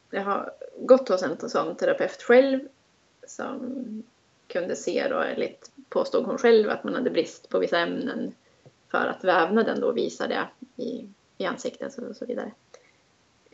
Jag 0.10 0.22
har 0.22 0.54
gått 0.80 1.10
hos 1.10 1.24
en 1.24 1.50
sån 1.50 1.76
terapeut 1.76 2.22
själv 2.22 2.60
som 3.28 4.04
kunde 4.48 4.76
se 4.76 5.08
då, 5.10 5.20
enligt 5.20 5.72
påstod 5.90 6.26
hon 6.26 6.38
själv, 6.38 6.70
att 6.70 6.84
man 6.84 6.96
hade 6.96 7.10
brist 7.10 7.50
på 7.50 7.60
vissa 7.60 7.80
ämnen 7.80 8.34
för 8.92 9.06
att 9.08 9.24
vävnaden 9.24 9.80
då 9.80 9.92
visade 9.92 10.48
i, 10.76 11.06
i 11.38 11.46
ansiktet 11.46 11.98
och 11.98 12.16
så 12.16 12.26
vidare. 12.26 12.52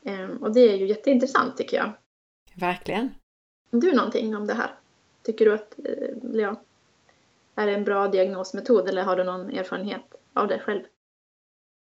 Ehm, 0.03 0.37
Och 0.37 0.53
det 0.53 0.59
är 0.59 0.75
ju 0.75 0.87
jätteintressant 0.87 1.57
tycker 1.57 1.77
jag. 1.77 1.91
Verkligen. 2.55 3.09
Du 3.69 3.93
någonting 3.93 4.35
om 4.35 4.47
det 4.47 4.53
här? 4.53 4.71
Tycker 5.27 5.45
du 5.45 5.53
att 5.53 5.79
eh, 5.85 6.39
ja, 6.41 6.61
är 7.55 7.67
det 7.67 7.73
en 7.73 7.83
bra 7.83 8.07
diagnosmetod 8.07 8.89
eller 8.89 9.03
har 9.03 9.15
du 9.15 9.23
någon 9.23 9.49
erfarenhet 9.49 10.01
av 10.33 10.47
det 10.47 10.59
själv? 10.59 10.81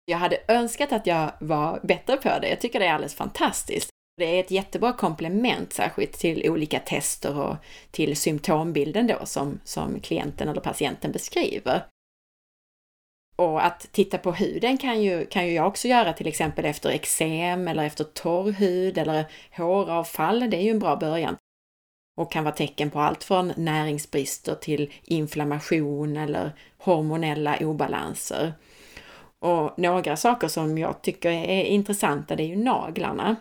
Jag 0.06 0.18
hade 0.18 0.38
önskat 0.48 0.92
att 0.92 1.08
jag 1.08 1.32
var 1.40 1.80
bättre 1.84 2.18
på 2.18 2.30
det. 2.42 2.50
Jag 2.50 2.62
tycker 2.62 2.80
det 2.80 2.86
är 2.86 2.94
alldeles 2.94 3.16
fantastiskt. 3.16 3.90
Det 4.18 4.26
är 4.26 4.40
ett 4.40 4.52
jättebra 4.52 4.94
komplement 4.94 5.74
särskilt 5.74 6.14
till 6.14 6.50
olika 6.50 6.80
tester 6.80 7.40
och 7.40 7.56
till 7.92 8.18
symptombilden 8.18 9.08
då 9.08 9.26
som, 9.26 9.60
som 9.64 10.00
klienten 10.00 10.48
eller 10.48 10.62
patienten 10.62 11.12
beskriver. 11.12 11.86
Och 13.36 13.66
att 13.66 13.80
titta 13.92 14.18
på 14.18 14.32
huden 14.32 14.78
kan 14.78 15.02
ju, 15.02 15.26
kan 15.26 15.48
ju 15.48 15.54
jag 15.54 15.68
också 15.68 15.88
göra 15.88 16.14
till 16.14 16.28
exempel 16.28 16.66
efter 16.66 16.90
eksem 16.90 17.68
eller 17.68 17.84
efter 17.84 18.04
torr 18.04 18.52
hud 18.52 18.98
eller 18.98 19.26
håravfall. 19.58 20.50
Det 20.50 20.58
är 20.58 20.62
ju 20.62 20.72
en 20.72 20.80
bra 20.80 20.96
början. 20.96 21.36
Och 22.20 22.32
kan 22.32 22.44
vara 22.44 22.56
tecken 22.56 22.90
på 22.90 23.00
allt 23.00 23.24
från 23.24 23.54
näringsbrister 23.58 24.56
till 24.56 24.94
inflammation 25.04 26.18
eller 26.18 26.52
hormonella 26.78 27.58
obalanser. 27.62 28.54
Och 29.40 29.80
några 29.80 30.18
saker 30.18 30.48
som 30.48 30.78
jag 30.78 31.02
tycker 31.02 31.30
är 31.32 31.64
intressanta 31.64 32.36
det 32.36 32.44
är 32.44 32.48
ju 32.48 32.64
naglarna. 32.64 33.36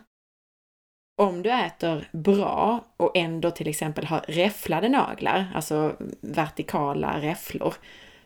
Om 1.21 1.43
du 1.43 1.51
äter 1.51 2.09
bra 2.13 2.85
och 2.97 3.17
ändå 3.17 3.51
till 3.51 3.69
exempel 3.69 4.07
har 4.07 4.21
räfflade 4.21 4.89
naglar, 4.89 5.53
alltså 5.55 5.97
vertikala 6.21 7.21
räfflor, 7.21 7.75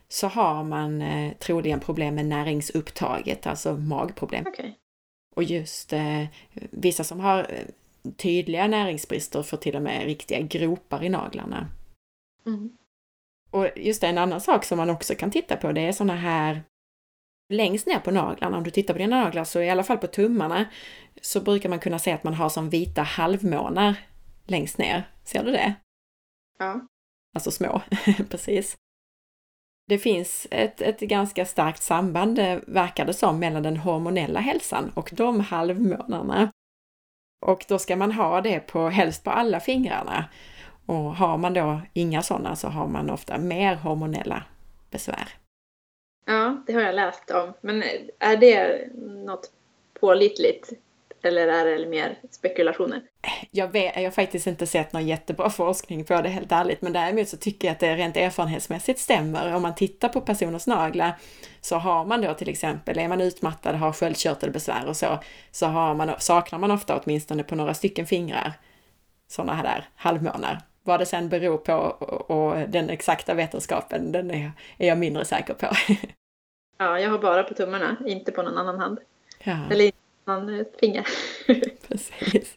så 0.08 0.26
har 0.26 0.64
man 0.64 1.02
eh, 1.02 1.32
troligen 1.32 1.80
problem 1.80 2.14
med 2.14 2.26
näringsupptaget, 2.26 3.46
alltså 3.46 3.76
magproblem. 3.76 4.44
Okej. 4.48 4.76
Och 5.36 5.42
just 5.42 5.92
eh, 5.92 6.24
vissa 6.70 7.04
som 7.04 7.20
har 7.20 7.38
eh, 7.38 7.46
tydliga 8.16 8.66
näringsbrister 8.66 9.42
får 9.42 9.56
till 9.56 9.76
och 9.76 9.82
med 9.82 10.04
riktiga 10.04 10.40
gropar 10.40 11.04
i 11.04 11.08
naglarna. 11.08 11.68
Mm. 12.46 12.76
Och 13.50 13.68
just 13.76 14.00
det, 14.00 14.06
en 14.06 14.18
annan 14.18 14.40
sak 14.40 14.64
som 14.64 14.78
man 14.78 14.90
också 14.90 15.14
kan 15.14 15.30
titta 15.30 15.56
på 15.56 15.72
det 15.72 15.80
är 15.80 15.92
sådana 15.92 16.16
här 16.16 16.62
längst 17.48 17.86
ner 17.86 17.98
på 17.98 18.10
naglarna. 18.10 18.56
Om 18.56 18.64
du 18.64 18.70
tittar 18.70 18.94
på 18.94 18.98
dina 18.98 19.24
naglar 19.24 19.44
så 19.44 19.60
i 19.60 19.70
alla 19.70 19.84
fall 19.84 19.98
på 19.98 20.06
tummarna 20.06 20.64
så 21.20 21.40
brukar 21.40 21.68
man 21.68 21.78
kunna 21.78 21.98
se 21.98 22.12
att 22.12 22.24
man 22.24 22.34
har 22.34 22.48
som 22.48 22.70
vita 22.70 23.02
halvmånar 23.02 23.96
längst 24.46 24.78
ner. 24.78 25.10
Ser 25.24 25.44
du 25.44 25.52
det? 25.52 25.74
Ja. 26.58 26.86
Alltså 27.34 27.50
små, 27.50 27.82
precis. 28.30 28.76
Det 29.88 29.98
finns 29.98 30.46
ett, 30.50 30.80
ett 30.80 31.00
ganska 31.00 31.46
starkt 31.46 31.82
samband, 31.82 32.38
verkar 32.66 33.04
det 33.04 33.14
som, 33.14 33.38
mellan 33.38 33.62
den 33.62 33.76
hormonella 33.76 34.40
hälsan 34.40 34.90
och 34.94 35.10
de 35.12 35.40
halvmånarna. 35.40 36.50
Och 37.42 37.64
då 37.68 37.78
ska 37.78 37.96
man 37.96 38.12
ha 38.12 38.40
det 38.40 38.60
på 38.60 38.88
helst 38.88 39.24
på 39.24 39.30
alla 39.30 39.60
fingrarna. 39.60 40.24
Och 40.86 41.16
har 41.16 41.38
man 41.38 41.54
då 41.54 41.80
inga 41.92 42.22
sådana 42.22 42.56
så 42.56 42.68
har 42.68 42.86
man 42.86 43.10
ofta 43.10 43.38
mer 43.38 43.74
hormonella 43.74 44.42
besvär. 44.90 45.28
Ja, 46.26 46.62
det 46.66 46.72
har 46.72 46.80
jag 46.80 46.94
läst 46.94 47.30
om. 47.30 47.52
Men 47.60 47.82
är 48.18 48.36
det 48.36 48.88
något 49.24 49.50
pålitligt 50.00 50.72
eller 51.22 51.48
är 51.48 51.78
det 51.78 51.86
mer 51.86 52.18
spekulationer? 52.30 53.02
Jag, 53.50 53.68
vet, 53.68 53.96
jag 53.96 54.02
har 54.02 54.10
faktiskt 54.10 54.46
inte 54.46 54.66
sett 54.66 54.92
någon 54.92 55.06
jättebra 55.06 55.50
forskning 55.50 56.04
på 56.04 56.22
det 56.22 56.28
helt 56.28 56.52
ärligt, 56.52 56.82
men 56.82 56.92
däremot 56.92 57.28
så 57.28 57.36
tycker 57.36 57.68
jag 57.68 57.72
att 57.72 57.80
det 57.80 57.96
rent 57.96 58.16
erfarenhetsmässigt 58.16 59.00
stämmer. 59.00 59.54
Om 59.54 59.62
man 59.62 59.74
tittar 59.74 60.08
på 60.08 60.20
personers 60.20 60.66
naglar 60.66 61.18
så 61.60 61.76
har 61.76 62.04
man 62.04 62.20
då 62.20 62.34
till 62.34 62.48
exempel, 62.48 62.98
är 62.98 63.08
man 63.08 63.20
utmattad, 63.20 63.74
har 63.74 63.92
sköldkörtelbesvär 63.92 64.86
och 64.86 64.96
så, 64.96 65.18
så 65.50 65.66
har 65.66 65.94
man, 65.94 66.10
saknar 66.18 66.58
man 66.58 66.70
ofta 66.70 67.00
åtminstone 67.00 67.42
på 67.42 67.54
några 67.54 67.74
stycken 67.74 68.06
fingrar 68.06 68.52
sådana 69.28 69.54
här 69.54 69.62
där 69.62 69.88
halvmånar. 69.96 70.60
Vad 70.82 71.00
det 71.00 71.06
sen 71.06 71.28
beror 71.28 71.58
på 71.58 71.74
och, 71.74 72.30
och 72.30 72.68
den 72.68 72.90
exakta 72.90 73.34
vetenskapen, 73.34 74.12
den 74.12 74.30
är, 74.30 74.52
är 74.78 74.88
jag 74.88 74.98
mindre 74.98 75.24
säker 75.24 75.54
på. 75.54 75.66
ja, 76.78 77.00
jag 77.00 77.10
har 77.10 77.18
bara 77.18 77.42
på 77.42 77.54
tummarna, 77.54 77.96
inte 78.06 78.32
på 78.32 78.42
någon 78.42 78.58
annan 78.58 78.78
hand. 78.78 78.98
Ja. 79.44 79.58
Eller 79.70 79.92
man 80.24 80.64
finger. 80.80 81.06
Precis. 81.88 82.54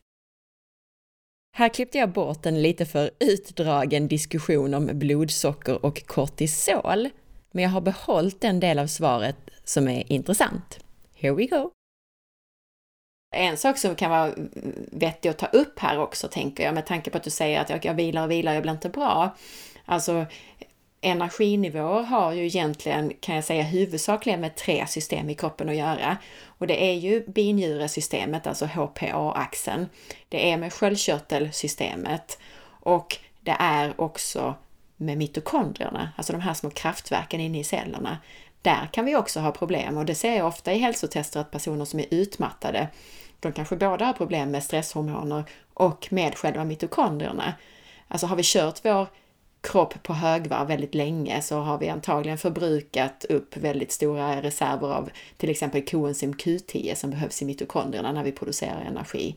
Här 1.57 1.69
klippte 1.69 1.97
jag 1.97 2.09
bort 2.09 2.45
en 2.45 2.61
lite 2.61 2.85
för 2.85 3.11
utdragen 3.19 4.07
diskussion 4.07 4.73
om 4.73 4.89
blodsocker 4.93 5.85
och 5.85 6.07
kortisol, 6.07 7.09
men 7.51 7.63
jag 7.63 7.69
har 7.69 7.81
behållit 7.81 8.41
den 8.41 8.59
del 8.59 8.79
av 8.79 8.87
svaret 8.87 9.37
som 9.63 9.87
är 9.87 10.11
intressant. 10.11 10.79
Here 11.15 11.33
we 11.33 11.45
go! 11.45 11.71
En 13.35 13.57
sak 13.57 13.77
som 13.77 13.95
kan 13.95 14.11
vara 14.11 14.33
vettig 14.91 15.29
att 15.29 15.37
ta 15.37 15.45
upp 15.45 15.79
här 15.79 15.99
också, 15.99 16.27
tänker 16.27 16.63
jag, 16.63 16.73
med 16.73 16.85
tanke 16.85 17.09
på 17.09 17.17
att 17.17 17.23
du 17.23 17.29
säger 17.29 17.61
att 17.61 17.69
jag, 17.69 17.85
jag 17.85 17.93
vilar 17.93 18.23
och 18.23 18.31
vilar, 18.31 18.53
jag 18.53 18.61
blir 18.61 18.71
inte 18.71 18.89
bra. 18.89 19.35
Alltså, 19.85 20.25
energinivåer 21.06 22.03
har 22.03 22.32
ju 22.32 22.45
egentligen, 22.45 23.14
kan 23.19 23.36
jag 23.36 23.44
säga, 23.44 23.64
huvudsakligen 23.64 24.41
med 24.41 24.56
tre 24.56 24.88
system 24.88 25.30
i 25.30 25.36
kroppen 25.36 25.69
att 25.69 25.76
göra. 25.76 26.18
Och 26.45 26.68
det 26.68 26.84
är 26.84 26.94
ju 26.94 27.27
binjuresystemet, 27.27 28.48
alltså 28.48 28.65
HPA-axeln. 28.65 29.90
Det 30.30 30.52
är 30.52 30.57
med 30.57 30.73
sköldkörtelsystemet 30.73 32.40
och 32.82 33.18
det 33.41 33.56
är 33.60 34.02
också 34.02 34.56
med 34.98 35.18
mitokondrierna, 35.18 36.11
alltså 36.15 36.34
de 36.34 36.41
här 36.41 36.53
små 36.53 36.69
kraftverken 36.69 37.41
inne 37.41 37.60
i 37.60 37.64
cellerna. 37.64 38.18
Där 38.61 38.90
kan 38.91 39.06
vi 39.06 39.15
också 39.15 39.40
ha 39.40 39.52
problem 39.52 39.98
och 39.98 40.06
det 40.06 40.15
ser 40.15 40.38
jag 40.38 40.48
ofta 40.48 40.73
i 40.73 40.77
hälsotester 40.77 41.40
att 41.40 41.52
personer 41.52 41.86
som 41.86 41.99
är 41.99 42.06
utmattade, 42.11 42.88
de 43.40 43.52
kanske 43.52 43.76
båda 43.76 44.06
har 44.06 44.14
problem 44.14 44.52
med 44.52 44.64
stresshormoner 44.64 45.44
och 45.73 46.07
med 46.11 46.36
själva 46.36 46.64
mitokondrierna. 46.64 47.53
Alltså 48.07 48.27
har 48.27 48.36
vi 48.36 48.44
kört 48.45 48.86
vår 48.86 49.07
kropp 49.65 50.03
på 50.03 50.13
högvarv 50.13 50.67
väldigt 50.67 50.95
länge 50.95 51.41
så 51.41 51.55
har 51.55 51.77
vi 51.77 51.89
antagligen 51.89 52.37
förbrukat 52.37 53.25
upp 53.29 53.57
väldigt 53.57 53.91
stora 53.91 54.41
reserver 54.41 54.87
av 54.87 55.09
till 55.37 55.49
exempel 55.49 55.85
koenzym 55.85 56.33
Q10 56.33 56.95
som 56.95 57.09
behövs 57.09 57.41
i 57.41 57.45
mitokondrierna 57.45 58.11
när 58.11 58.23
vi 58.23 58.31
producerar 58.31 58.81
energi. 58.81 59.35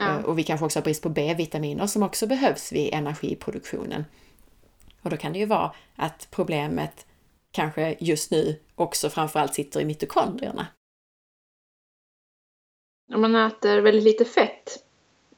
Eh, 0.00 0.16
och 0.16 0.38
vi 0.38 0.42
kanske 0.42 0.66
också 0.66 0.78
har 0.78 0.84
brist 0.84 1.02
på 1.02 1.08
B-vitaminer 1.08 1.86
som 1.86 2.02
också 2.02 2.26
behövs 2.26 2.72
vid 2.72 2.94
energiproduktionen. 2.94 4.04
Och 5.02 5.10
då 5.10 5.16
kan 5.16 5.32
det 5.32 5.38
ju 5.38 5.46
vara 5.46 5.74
att 5.96 6.28
problemet 6.30 7.06
kanske 7.50 7.96
just 8.00 8.30
nu 8.30 8.60
också 8.74 9.10
framförallt 9.10 9.54
sitter 9.54 9.80
i 9.80 9.84
mitokondrierna. 9.84 10.66
Om 13.14 13.20
man 13.20 13.34
äter 13.34 13.80
väldigt 13.80 14.04
lite 14.04 14.24
fett 14.24 14.84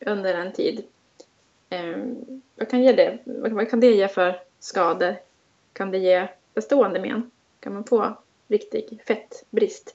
under 0.07 0.35
en 0.35 0.53
tid 0.53 0.85
Ehm, 1.71 2.43
vad, 2.57 2.71
kan 2.71 2.83
ge 2.83 2.93
det, 2.93 3.19
vad 3.25 3.71
kan 3.71 3.81
det 3.81 3.87
ge 3.87 4.09
för 4.09 4.43
skador? 4.59 5.17
Kan 5.73 5.91
det 5.91 5.99
ge 5.99 6.29
bestående 6.55 7.01
men? 7.01 7.31
Kan 7.61 7.75
man 7.75 7.85
få 7.85 8.19
riktig 8.49 9.03
fettbrist? 9.07 9.95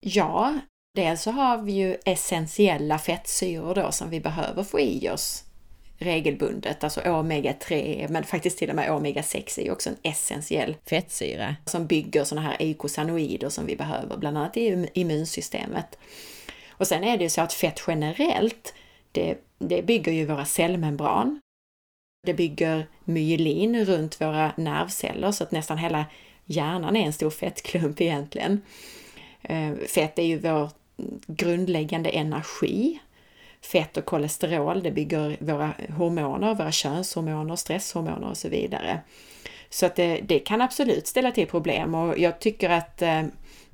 Ja, 0.00 0.58
dels 0.94 1.22
så 1.22 1.30
har 1.30 1.58
vi 1.58 1.72
ju 1.72 1.96
essentiella 2.04 2.98
fettsyror 2.98 3.74
då 3.74 3.92
som 3.92 4.10
vi 4.10 4.20
behöver 4.20 4.62
få 4.62 4.80
i 4.80 5.10
oss 5.10 5.44
regelbundet, 5.98 6.84
alltså 6.84 7.00
omega-3, 7.00 8.08
men 8.08 8.24
faktiskt 8.24 8.58
till 8.58 8.70
och 8.70 8.76
med 8.76 8.90
omega-6 8.90 9.60
är 9.60 9.64
ju 9.64 9.70
också 9.70 9.90
en 9.90 9.96
essentiell 10.02 10.76
fettsyra 10.86 11.56
som 11.64 11.86
bygger 11.86 12.24
sådana 12.24 12.46
här 12.46 12.56
eukosanoider 12.58 13.48
som 13.48 13.66
vi 13.66 13.76
behöver, 13.76 14.16
bland 14.16 14.38
annat 14.38 14.56
i 14.56 14.88
immunsystemet. 14.92 15.98
Och 16.70 16.86
sen 16.86 17.04
är 17.04 17.16
det 17.16 17.24
ju 17.24 17.30
så 17.30 17.40
att 17.40 17.52
fett 17.52 17.80
generellt, 17.86 18.74
det 19.12 19.38
det 19.68 19.82
bygger 19.82 20.12
ju 20.12 20.26
våra 20.26 20.44
cellmembran. 20.44 21.40
Det 22.26 22.34
bygger 22.34 22.86
myelin 23.04 23.84
runt 23.84 24.20
våra 24.20 24.52
nervceller 24.56 25.32
så 25.32 25.44
att 25.44 25.52
nästan 25.52 25.78
hela 25.78 26.04
hjärnan 26.44 26.96
är 26.96 27.06
en 27.06 27.12
stor 27.12 27.30
fettklump 27.30 28.00
egentligen. 28.00 28.60
Eh, 29.42 29.74
fett 29.74 30.18
är 30.18 30.22
ju 30.22 30.38
vår 30.38 30.70
grundläggande 31.26 32.10
energi. 32.10 32.98
Fett 33.72 33.96
och 33.96 34.04
kolesterol, 34.04 34.82
det 34.82 34.90
bygger 34.90 35.36
våra 35.40 35.72
hormoner, 35.96 36.54
våra 36.54 36.72
könshormoner, 36.72 37.56
stresshormoner 37.56 38.28
och 38.28 38.36
så 38.36 38.48
vidare. 38.48 39.00
Så 39.70 39.86
att 39.86 39.96
det, 39.96 40.20
det 40.22 40.38
kan 40.38 40.60
absolut 40.60 41.06
ställa 41.06 41.30
till 41.30 41.46
problem 41.46 41.94
och 41.94 42.18
jag 42.18 42.40
tycker 42.40 42.70
att 42.70 43.02
eh, 43.02 43.22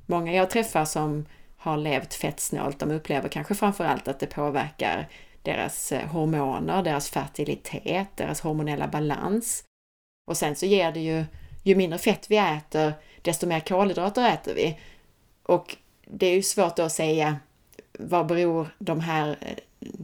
många 0.05 0.33
jag 0.33 0.49
träffar 0.49 0.85
som 0.85 1.25
har 1.57 1.77
levt 1.77 2.13
fettsnålt, 2.13 2.79
de 2.79 2.91
upplever 2.91 3.29
kanske 3.29 3.55
framförallt 3.55 4.07
att 4.07 4.19
det 4.19 4.27
påverkar 4.27 5.07
deras 5.41 5.91
eh, 5.91 6.07
hormoner, 6.07 6.83
deras 6.83 7.09
fertilitet, 7.09 8.07
deras 8.15 8.41
hormonella 8.41 8.87
balans. 8.87 9.63
Och 10.27 10.37
sen 10.37 10.55
så 10.55 10.65
ger 10.65 10.91
det 10.91 10.99
ju, 10.99 11.25
ju 11.63 11.75
mindre 11.75 11.99
fett 11.99 12.31
vi 12.31 12.37
äter, 12.37 12.93
desto 13.21 13.47
mer 13.47 13.59
kolhydrater 13.59 14.33
äter 14.33 14.53
vi. 14.53 14.79
Och 15.43 15.77
det 16.05 16.25
är 16.25 16.35
ju 16.35 16.43
svårt 16.43 16.79
att 16.79 16.91
säga 16.91 17.39
vad 17.99 18.25
beror 18.25 18.75
de 18.79 18.99
här 18.99 19.37
eh, 19.41 19.57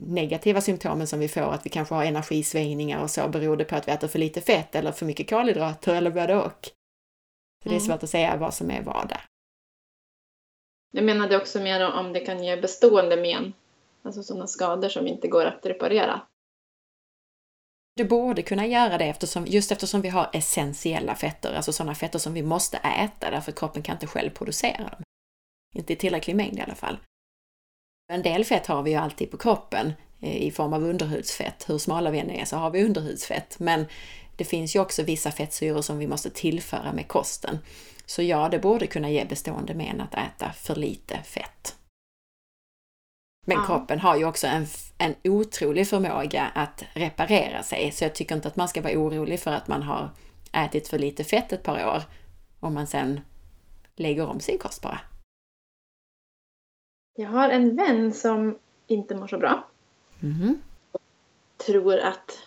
negativa 0.08 0.62
symptomen 0.62 1.08
som 1.08 1.20
vi 1.20 1.28
får, 1.28 1.54
att 1.54 1.66
vi 1.66 1.70
kanske 1.70 1.96
har 1.96 2.04
energisvängningar 2.04 3.02
och 3.02 3.12
så, 3.12 3.28
beror 3.28 3.58
det 3.58 3.66
på 3.66 3.76
att 3.76 3.88
vi 3.88 3.92
äter 3.92 4.08
för 4.08 4.20
lite 4.20 4.42
fett 4.42 4.76
eller 4.76 4.92
för 4.92 5.06
mycket 5.06 5.30
kolhydrater 5.30 5.96
eller 5.96 6.12
både 6.12 6.36
och? 6.36 6.70
Så 7.64 7.70
det 7.70 7.76
är 7.76 7.80
mm. 7.80 7.88
svårt 7.88 8.04
att 8.04 8.10
säga 8.10 8.38
vad 8.38 8.54
som 8.54 8.72
är 8.72 8.82
vad 8.82 9.10
där. 9.10 9.22
Jag 10.92 11.04
menade 11.04 11.38
också 11.38 11.60
mer 11.60 11.94
om 11.94 12.14
det 12.14 12.20
kan 12.20 12.44
ge 12.44 12.58
bestående 12.58 13.18
men 13.18 13.54
Alltså 14.08 14.24
sådana 14.24 14.48
skador 14.48 14.90
som 14.90 15.08
inte 15.08 15.28
går 15.28 15.46
att 15.46 15.66
reparera. 15.66 16.22
Du 17.96 18.06
borde 18.06 18.42
kunna 18.42 18.68
göra 18.68 18.98
det 18.98 19.06
eftersom, 19.06 19.46
just 19.46 19.72
eftersom 19.72 20.02
vi 20.02 20.10
har 20.10 20.30
essentiella 20.34 21.16
fetter, 21.16 21.54
alltså 21.54 21.74
sådana 21.74 21.96
fetter 21.96 22.20
som 22.20 22.34
vi 22.34 22.44
måste 22.44 22.78
äta 22.78 23.32
därför 23.32 23.52
kroppen 23.52 23.84
kan 23.84 23.96
inte 23.96 24.08
själv 24.08 24.30
producera 24.30 24.84
dem. 24.84 25.04
Inte 25.76 25.94
i 25.94 25.96
tillräcklig 25.96 26.36
mängd 26.36 26.60
i 26.60 26.62
alla 26.62 26.76
fall. 26.76 26.98
En 28.14 28.22
del 28.22 28.46
fett 28.46 28.68
har 28.68 28.84
vi 28.84 28.92
ju 28.92 28.98
alltid 28.98 29.32
på 29.32 29.38
kroppen 29.38 29.94
eh, 30.22 30.38
i 30.38 30.52
form 30.52 30.74
av 30.74 30.84
underhudsfett. 30.84 31.70
Hur 31.70 31.78
smala 31.78 32.12
vi 32.12 32.20
än 32.20 32.32
är 32.32 32.46
så 32.46 32.58
har 32.58 32.72
vi 32.72 32.86
underhudsfett. 32.86 33.60
Men 33.60 33.86
det 34.36 34.46
finns 34.46 34.76
ju 34.76 34.80
också 34.80 35.04
vissa 35.04 35.32
fettsyror 35.32 35.82
som 35.82 35.98
vi 35.98 36.08
måste 36.08 36.30
tillföra 36.30 36.94
med 36.94 37.08
kosten. 37.08 37.60
Så 38.06 38.22
ja, 38.22 38.50
det 38.50 38.60
borde 38.60 38.88
kunna 38.88 39.10
ge 39.10 39.26
bestående 39.26 39.74
men 39.74 40.02
att 40.02 40.14
äta 40.14 40.54
för 40.54 40.76
lite 40.76 41.24
fett. 41.24 41.77
Men 43.50 43.58
ja. 43.58 43.66
kroppen 43.66 44.00
har 44.00 44.18
ju 44.18 44.26
också 44.26 44.48
en, 44.48 44.66
en 44.98 45.16
otrolig 45.24 45.88
förmåga 45.88 46.52
att 46.56 46.84
reparera 46.94 47.64
sig, 47.64 47.92
så 47.92 48.04
jag 48.04 48.16
tycker 48.16 48.36
inte 48.36 48.48
att 48.48 48.56
man 48.56 48.68
ska 48.68 48.82
vara 48.82 48.94
orolig 48.94 49.40
för 49.40 49.52
att 49.52 49.68
man 49.68 49.84
har 49.84 50.10
ätit 50.52 50.88
för 50.88 51.00
lite 51.00 51.24
fett 51.24 51.54
ett 51.54 51.64
par 51.64 51.88
år 51.88 52.04
om 52.60 52.74
man 52.74 52.88
sen 52.88 53.20
lägger 53.96 54.26
om 54.28 54.40
sin 54.40 54.58
kost 54.58 54.82
bara. 54.82 55.00
Jag 57.16 57.30
har 57.30 57.50
en 57.50 57.76
vän 57.76 58.14
som 58.14 58.58
inte 58.88 59.16
mår 59.16 59.28
så 59.28 59.38
bra. 59.38 59.68
Mm. 60.24 60.62
Tror 61.58 62.00
att 62.00 62.40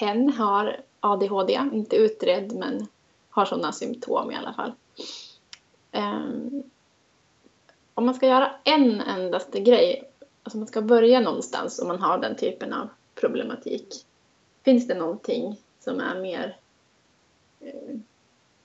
hen 0.00 0.32
har 0.32 0.80
ADHD, 1.00 1.60
inte 1.72 1.96
utredd 1.96 2.52
men 2.52 2.86
har 3.30 3.44
sådana 3.44 3.72
symptom 3.72 4.30
i 4.30 4.36
alla 4.36 4.52
fall. 4.52 4.72
Um, 5.92 6.62
om 7.94 8.06
man 8.06 8.14
ska 8.14 8.26
göra 8.26 8.52
en 8.64 9.00
endaste 9.00 9.60
grej 9.60 10.09
alltså 10.50 10.58
man 10.58 10.66
ska 10.66 10.82
börja 10.82 11.20
någonstans 11.20 11.78
om 11.78 11.88
man 11.88 12.02
har 12.02 12.18
den 12.18 12.36
typen 12.36 12.72
av 12.72 12.88
problematik. 13.14 14.06
Finns 14.64 14.86
det 14.86 14.94
någonting 14.94 15.56
som 15.80 16.00
är 16.00 16.20
mer 16.20 16.56
eh, 17.60 17.98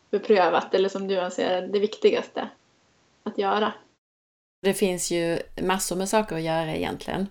beprövat 0.10 0.74
eller 0.74 0.90
som 0.90 1.08
du 1.08 1.20
anser 1.20 1.50
är 1.50 1.68
det 1.68 1.80
viktigaste 1.80 2.50
att 3.24 3.38
göra? 3.38 3.74
Det 4.62 4.74
finns 4.74 5.12
ju 5.12 5.40
massor 5.62 5.96
med 5.96 6.10
saker 6.10 6.36
att 6.36 6.42
göra 6.42 6.76
egentligen. 6.76 7.28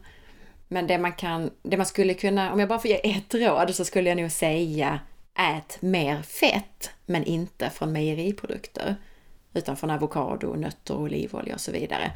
Men 0.69 0.87
det 0.87 0.99
man 0.99 1.13
kan, 1.13 1.51
det 1.63 1.77
man 1.77 1.87
skulle 1.87 2.15
kunna, 2.15 2.53
om 2.53 2.61
jag 2.61 2.69
bara 2.69 2.79
får 2.79 2.91
ge 2.91 3.11
ett 3.11 3.35
råd 3.35 3.75
så 3.75 3.85
skulle 3.85 4.09
jag 4.09 4.17
nog 4.17 4.31
säga 4.31 5.01
ät 5.39 5.83
mer 5.83 6.23
fett, 6.23 6.91
men 7.07 7.25
inte 7.25 7.71
från 7.71 7.93
mejeriprodukter. 7.93 8.97
Utan 9.55 9.77
från 9.77 9.91
avokado, 9.91 10.55
nötter, 10.55 10.97
olivolja 10.97 11.55
och 11.55 11.61
så 11.61 11.73
vidare. 11.73 12.13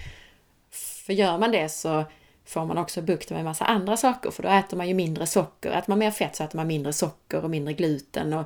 För 1.06 1.12
gör 1.12 1.38
man 1.38 1.50
det 1.52 1.68
så 1.68 2.04
får 2.48 2.66
man 2.66 2.78
också 2.78 3.02
bukt 3.02 3.30
med 3.30 3.38
en 3.38 3.44
massa 3.44 3.64
andra 3.64 3.96
saker, 3.96 4.30
för 4.30 4.42
då 4.42 4.48
äter 4.48 4.76
man 4.76 4.88
ju 4.88 4.94
mindre 4.94 5.26
socker. 5.26 5.70
Äter 5.70 5.90
man 5.90 5.98
mer 5.98 6.10
fett 6.10 6.36
så 6.36 6.44
äter 6.44 6.56
man 6.56 6.66
mindre 6.66 6.92
socker 6.92 7.44
och 7.44 7.50
mindre 7.50 7.74
gluten. 7.74 8.32
Och, 8.32 8.44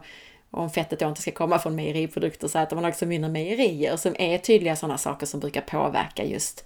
och 0.51 0.61
om 0.61 0.71
fettet 0.71 0.99
då 0.99 1.09
inte 1.09 1.23
ska 1.23 1.31
komma 1.31 1.59
från 1.59 1.75
mejeriprodukter 1.75 2.49
så 2.49 2.59
äter 2.59 2.77
man 2.77 2.85
också 2.85 3.07
mindre 3.07 3.31
mejerier, 3.31 3.97
som 3.97 4.17
är 4.19 4.39
tydliga 4.39 4.77
sådana 4.77 4.99
saker 4.99 5.27
som 5.27 5.41
brukar 5.41 5.61
påverka 5.61 6.25
just 6.25 6.65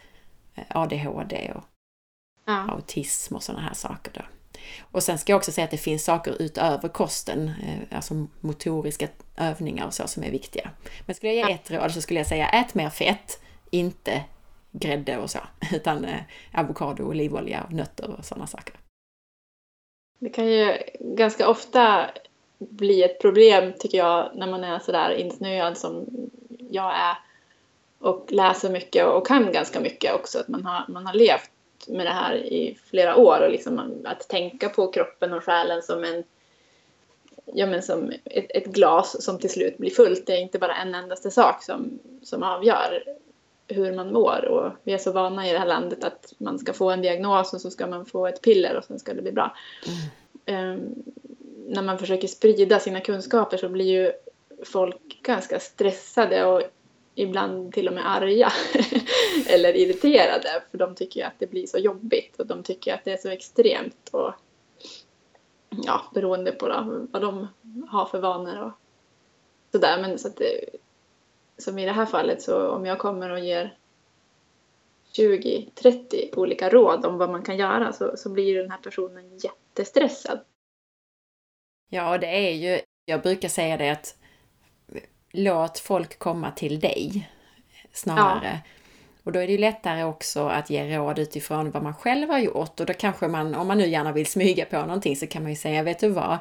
eh, 0.54 0.64
ADHD 0.68 1.52
och 1.54 1.64
ja. 2.46 2.70
autism 2.70 3.34
och 3.34 3.42
sådana 3.42 3.62
här 3.62 3.74
saker 3.74 4.12
då. 4.14 4.22
Och 4.80 5.02
sen 5.02 5.18
ska 5.18 5.32
jag 5.32 5.36
också 5.36 5.52
säga 5.52 5.64
att 5.64 5.70
det 5.70 5.76
finns 5.76 6.04
saker 6.04 6.42
utöver 6.42 6.88
kosten, 6.88 7.48
eh, 7.48 7.96
alltså 7.96 8.26
motoriska 8.40 9.08
övningar 9.36 9.86
och 9.86 9.94
så 9.94 10.08
som 10.08 10.22
är 10.22 10.30
viktiga. 10.30 10.70
Men 11.06 11.14
skulle 11.14 11.32
jag 11.32 11.48
ge 11.48 11.54
ett 11.54 11.70
råd 11.70 11.92
så 11.92 12.00
skulle 12.00 12.20
jag 12.20 12.26
säga 12.26 12.48
ät 12.48 12.74
mer 12.74 12.90
fett, 12.90 13.40
inte 13.70 14.24
grädde 14.80 15.18
och 15.18 15.30
så, 15.30 15.38
utan 15.74 16.04
eh, 16.04 16.20
avokado, 16.54 17.04
olivolja, 17.04 17.66
nötter 17.70 18.10
och 18.18 18.24
sådana 18.24 18.46
saker. 18.46 18.74
Det 20.18 20.30
kan 20.30 20.46
ju 20.46 20.76
ganska 21.00 21.48
ofta 21.48 22.10
bli 22.58 23.02
ett 23.02 23.20
problem 23.20 23.72
tycker 23.78 23.98
jag 23.98 24.30
när 24.34 24.46
man 24.46 24.64
är 24.64 24.78
sådär 24.78 25.10
insnöad 25.10 25.78
som 25.78 26.06
jag 26.70 26.94
är 26.96 27.16
och 27.98 28.26
läser 28.32 28.70
mycket 28.70 29.06
och 29.06 29.26
kan 29.26 29.52
ganska 29.52 29.80
mycket 29.80 30.14
också. 30.14 30.38
Att 30.38 30.48
man 30.48 30.64
har, 30.64 30.84
man 30.88 31.06
har 31.06 31.14
levt 31.14 31.50
med 31.88 32.06
det 32.06 32.12
här 32.12 32.34
i 32.34 32.78
flera 32.90 33.16
år 33.16 33.40
och 33.40 33.50
liksom 33.50 34.02
att 34.04 34.28
tänka 34.28 34.68
på 34.68 34.92
kroppen 34.92 35.32
och 35.32 35.44
själen 35.44 35.82
som 35.82 36.04
en 36.04 36.24
ja, 37.44 37.66
men 37.66 37.82
som 37.82 38.12
ett, 38.24 38.50
ett, 38.50 38.66
glas 38.66 39.24
som 39.24 39.38
till 39.38 39.50
slut 39.50 39.78
blir 39.78 39.90
fullt. 39.90 40.26
Det 40.26 40.32
är 40.32 40.40
inte 40.40 40.58
bara 40.58 40.76
en 40.76 40.94
endaste 40.94 41.30
sak 41.30 41.62
som, 41.62 41.98
som 42.22 42.42
avgör 42.42 43.02
hur 43.68 43.94
man 43.94 44.12
mår 44.12 44.44
och 44.44 44.72
vi 44.82 44.93
är 44.93 44.98
så 44.98 45.12
vana 45.12 45.48
i 45.48 45.52
det 45.52 45.59
här 45.59 45.66
landet 45.66 46.05
att 46.05 46.32
man 46.38 46.59
ska 46.59 46.72
få 46.72 46.90
en 46.90 47.02
diagnos 47.02 47.55
och 47.55 47.60
så 47.60 47.70
ska 47.70 47.86
man 47.86 48.06
få 48.06 48.26
ett 48.26 48.43
piller 48.43 48.76
och 48.76 48.84
sen 48.84 48.98
ska 48.98 49.14
det 49.14 49.22
bli 49.22 49.32
bra. 49.32 49.56
Mm. 50.47 50.70
Um, 50.72 50.94
när 51.68 51.82
man 51.82 51.98
försöker 51.98 52.28
sprida 52.28 52.80
sina 52.80 53.01
kunskaper 53.01 53.56
så 53.56 53.68
blir 53.68 53.84
ju 53.84 54.12
folk 54.64 55.22
ganska 55.22 55.60
stressade 55.60 56.44
och 56.44 56.62
ibland 57.14 57.72
till 57.72 57.88
och 57.88 57.94
med 57.94 58.10
arga 58.10 58.52
eller 59.47 59.76
irriterade 59.76 60.62
för 60.70 60.78
de 60.78 60.94
tycker 60.94 61.20
ju 61.20 61.26
att 61.26 61.38
det 61.38 61.47
blir 61.47 61.66
så 61.66 61.78
jobbigt 61.78 62.40
och 62.40 62.47
de 62.47 62.62
tycker 62.62 62.94
att 62.94 63.05
det 63.05 63.12
är 63.12 63.16
så 63.16 63.28
extremt 63.28 64.09
och 64.10 64.32
ja, 65.68 66.02
beroende 66.14 66.52
på 66.52 66.68
då, 66.68 67.06
vad 67.10 67.22
de 67.22 67.48
har 67.88 68.06
för 68.06 68.20
vanor 68.20 68.62
och 68.62 68.72
sådär. 69.72 69.98
Men 70.01 70.18
så 70.18 70.28
att 70.28 70.36
det, 70.36 70.64
som 71.58 71.78
i 71.78 71.84
det 71.84 71.92
här 71.92 72.06
fallet 72.06 72.42
så 72.42 72.70
om 72.70 72.86
jag 72.86 72.98
kommer 72.98 73.30
och 73.30 73.40
ger 73.40 73.76
20-30 75.16 76.36
olika 76.36 76.68
råd 76.68 77.06
om 77.06 77.18
vad 77.18 77.30
man 77.30 77.42
kan 77.42 77.56
göra 77.56 77.92
så, 77.92 78.16
så 78.16 78.30
blir 78.30 78.58
den 78.58 78.70
här 78.70 78.78
personen 78.78 79.38
jättestressad. 79.38 80.40
Ja, 81.90 82.18
det 82.18 82.26
är 82.26 82.52
ju, 82.52 82.80
jag 83.04 83.22
brukar 83.22 83.48
säga 83.48 83.76
det 83.76 83.90
att 83.90 84.16
låt 85.30 85.78
folk 85.78 86.18
komma 86.18 86.50
till 86.50 86.80
dig 86.80 87.30
snarare. 87.92 88.60
Ja. 88.64 88.70
Och 89.24 89.32
då 89.32 89.38
är 89.38 89.46
det 89.46 89.52
ju 89.52 89.58
lättare 89.58 90.04
också 90.04 90.46
att 90.46 90.70
ge 90.70 90.98
råd 90.98 91.18
utifrån 91.18 91.70
vad 91.70 91.82
man 91.82 91.94
själv 91.94 92.28
har 92.28 92.38
gjort 92.38 92.80
och 92.80 92.86
då 92.86 92.94
kanske 92.94 93.28
man, 93.28 93.54
om 93.54 93.66
man 93.66 93.78
nu 93.78 93.86
gärna 93.86 94.12
vill 94.12 94.26
smyga 94.26 94.64
på 94.64 94.76
någonting 94.76 95.16
så 95.16 95.26
kan 95.26 95.42
man 95.42 95.52
ju 95.52 95.56
säga, 95.56 95.82
vet 95.82 95.98
du 95.98 96.08
vad? 96.08 96.38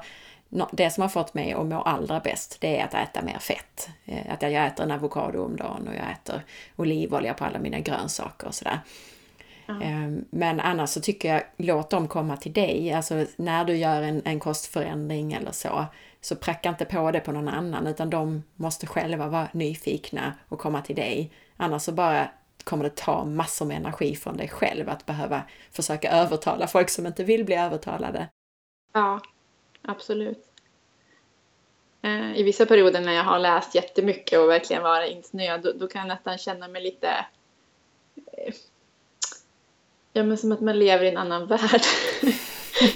Det 0.71 0.89
som 0.89 1.01
har 1.01 1.09
fått 1.09 1.33
mig 1.33 1.53
att 1.53 1.65
må 1.65 1.81
allra 1.81 2.19
bäst, 2.19 2.57
det 2.61 2.79
är 2.79 2.85
att 2.85 2.93
äta 2.93 3.21
mer 3.21 3.39
fett. 3.39 3.89
Eh, 4.05 4.33
att 4.33 4.41
jag 4.41 4.65
äter 4.65 4.83
en 4.83 4.91
avokado 4.91 5.45
om 5.45 5.55
dagen 5.55 5.87
och 5.87 5.95
jag 5.95 6.11
äter 6.11 6.41
olivolja 6.75 7.33
på 7.33 7.45
alla 7.45 7.59
mina 7.59 7.79
grönsaker 7.79 8.47
och 8.47 8.55
sådär. 8.55 8.79
Mm. 9.69 10.25
Men 10.29 10.59
annars 10.59 10.89
så 10.89 11.01
tycker 11.01 11.33
jag, 11.33 11.43
låt 11.57 11.89
dem 11.89 12.07
komma 12.07 12.37
till 12.37 12.53
dig. 12.53 12.93
Alltså 12.93 13.25
när 13.35 13.65
du 13.65 13.75
gör 13.75 14.01
en, 14.01 14.21
en 14.25 14.39
kostförändring 14.39 15.33
eller 15.33 15.51
så, 15.51 15.85
så 16.21 16.35
pracka 16.35 16.69
inte 16.69 16.85
på 16.85 17.11
det 17.11 17.19
på 17.19 17.31
någon 17.31 17.47
annan 17.47 17.87
utan 17.87 18.09
de 18.09 18.43
måste 18.55 18.87
själva 18.87 19.27
vara 19.27 19.47
nyfikna 19.51 20.33
och 20.49 20.59
komma 20.59 20.81
till 20.81 20.95
dig. 20.95 21.31
Annars 21.57 21.81
så 21.81 21.91
bara 21.91 22.29
kommer 22.63 22.83
det 22.83 22.95
ta 22.95 23.25
massor 23.25 23.65
med 23.65 23.77
energi 23.77 24.15
från 24.15 24.37
dig 24.37 24.47
själv 24.47 24.89
att 24.89 25.05
behöva 25.05 25.41
försöka 25.71 26.11
övertala 26.11 26.67
folk 26.67 26.89
som 26.89 27.05
inte 27.05 27.23
vill 27.23 27.45
bli 27.45 27.55
övertalade. 27.55 28.27
Ja, 28.93 29.19
absolut. 29.87 30.45
Eh, 32.05 32.37
I 32.37 32.43
vissa 32.43 32.65
perioder 32.65 33.01
när 33.01 33.13
jag 33.13 33.23
har 33.23 33.39
läst 33.39 33.75
jättemycket 33.75 34.39
och 34.39 34.49
verkligen 34.49 34.83
varit 34.83 35.11
insnöad, 35.11 35.61
då, 35.63 35.71
då 35.71 35.87
kan 35.87 35.99
jag 35.99 36.07
nästan 36.07 36.37
känna 36.37 36.67
mig 36.67 36.83
lite 36.83 37.25
eh, 38.31 38.53
Ja, 40.13 40.23
men 40.23 40.37
som 40.37 40.51
att 40.51 40.61
man 40.61 40.79
lever 40.79 41.05
i 41.05 41.09
en 41.09 41.17
annan 41.17 41.47
värld. 41.47 41.81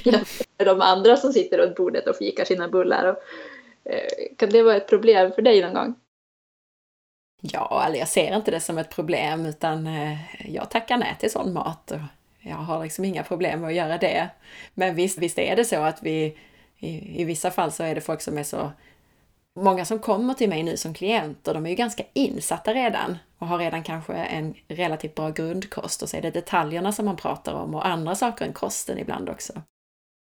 Jämfört 0.04 0.48
de 0.58 0.82
andra 0.82 1.18
som 1.18 1.34
sitter 1.34 1.58
runt 1.58 1.76
bordet 1.76 2.08
och 2.08 2.16
fikar 2.16 2.46
sina 2.46 2.68
bullar. 2.68 3.06
Och, 3.06 3.18
eh, 3.92 4.36
kan 4.38 4.50
det 4.50 4.64
vara 4.64 4.76
ett 4.76 4.88
problem 4.88 5.32
för 5.32 5.42
dig 5.42 5.62
någon 5.62 5.74
gång? 5.74 5.96
Ja, 7.42 7.84
eller 7.88 8.00
jag 8.00 8.08
ser 8.08 8.36
inte 8.36 8.52
det 8.52 8.60
som 8.60 8.78
ett 8.78 8.96
problem 8.96 9.46
utan 9.46 9.90
jag 10.46 10.70
tackar 10.70 10.98
nej 10.98 11.18
till 11.20 11.32
sån 11.32 11.54
mat. 11.54 11.92
Och 11.92 12.00
jag 12.40 12.56
har 12.56 12.84
liksom 12.84 13.06
inga 13.06 13.24
problem 13.24 13.62
med 13.62 13.68
att 13.68 13.76
göra 13.76 13.98
det. 13.98 14.30
Men 14.74 14.96
visst, 14.96 15.18
visst 15.18 15.40
är 15.40 15.56
det 15.56 15.66
så 15.66 15.82
att 15.82 16.04
vi 16.04 16.38
i, 16.80 17.22
i 17.22 17.24
vissa 17.24 17.52
fall 17.52 17.72
så 17.72 17.84
är 17.84 17.96
det 17.96 18.02
folk 18.02 18.22
som 18.22 18.38
är 18.38 18.44
så 18.44 18.72
Många 19.56 19.86
som 19.86 20.00
kommer 20.00 20.34
till 20.34 20.50
mig 20.50 20.64
nu 20.64 20.78
som 20.78 20.94
klienter, 20.94 21.54
de 21.54 21.66
är 21.66 21.70
ju 21.70 21.76
ganska 21.76 22.04
insatta 22.14 22.74
redan 22.74 23.18
och 23.38 23.48
har 23.48 23.58
redan 23.58 23.84
kanske 23.84 24.14
en 24.14 24.56
relativt 24.68 25.16
bra 25.16 25.30
grundkost 25.30 26.02
och 26.02 26.10
så 26.10 26.18
är 26.18 26.22
det 26.22 26.32
detaljerna 26.32 26.92
som 26.92 27.06
man 27.06 27.16
pratar 27.16 27.54
om 27.54 27.76
och 27.76 27.88
andra 27.88 28.16
saker 28.16 28.46
än 28.46 28.54
kosten 28.54 28.98
ibland 28.98 29.30
också. 29.30 29.62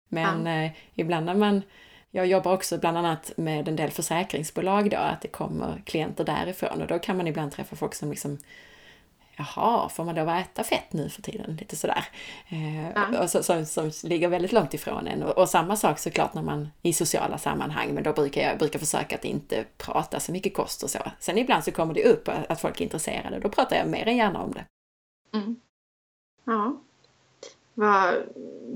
Men 0.09 0.47
ja. 0.47 0.65
eh, 0.65 0.73
ibland 0.95 1.27
när 1.27 1.35
man, 1.35 1.63
jag 2.11 2.27
jobbar 2.27 2.53
också 2.53 2.79
bland 2.79 2.99
annat 2.99 3.33
med 3.37 3.69
en 3.69 3.77
del 3.77 3.91
försäkringsbolag 3.91 4.91
då, 4.91 4.97
att 4.97 5.21
det 5.21 5.29
kommer 5.29 5.83
klienter 5.87 6.25
därifrån 6.25 6.83
och 6.83 6.89
då 6.89 6.99
kan 6.99 7.17
man 7.17 7.27
ibland 7.27 7.53
träffa 7.53 7.77
folk 7.77 7.95
som 7.95 8.11
liksom 8.11 8.39
Jaha, 9.39 9.89
får 9.89 10.05
man 10.05 10.19
att 10.19 10.47
äta 10.47 10.65
fett 10.65 10.93
nu 10.93 11.09
för 11.09 11.23
tiden? 11.23 11.57
Lite 11.57 11.77
sådär. 11.77 12.05
Eh, 12.49 12.91
ja. 12.91 13.23
och 13.23 13.31
så, 13.31 13.43
som, 13.43 13.67
som 13.67 13.91
ligger 14.03 14.29
väldigt 14.29 14.53
långt 14.53 14.75
ifrån 14.75 15.07
en. 15.07 15.23
Och, 15.23 15.39
och, 15.39 15.49
samma 15.49 15.77
sak 15.77 15.99
såklart 15.99 16.35
när 16.35 16.43
man 16.43 16.69
i 16.83 16.93
sociala 16.93 17.39
sammanhang, 17.39 17.95
men 17.95 18.03
då 18.03 18.13
brukar 18.13 18.41
jag 18.43 18.59
brukar 18.59 18.79
försöka 18.79 19.15
att 19.15 19.25
inte 19.25 19.65
prata 19.77 20.21
så 20.21 20.33
mycket 20.33 20.55
kost 20.55 20.83
och 20.83 20.91
så. 20.91 20.99
Sen 21.21 21.39
ibland 21.39 21.65
så 21.65 21.73
kommer 21.73 21.95
det 21.95 22.05
upp 22.05 22.29
att 22.49 22.61
folk 22.61 22.81
är 22.81 22.85
intresserade, 22.85 23.39
då 23.39 23.49
pratar 23.49 23.77
jag 23.77 23.89
mer 23.89 24.09
än 24.09 24.17
gärna 24.17 24.43
om 24.43 24.53
det. 24.53 24.65
Mm. 25.39 25.57
Ja. 26.45 26.81
Vad, 27.75 28.15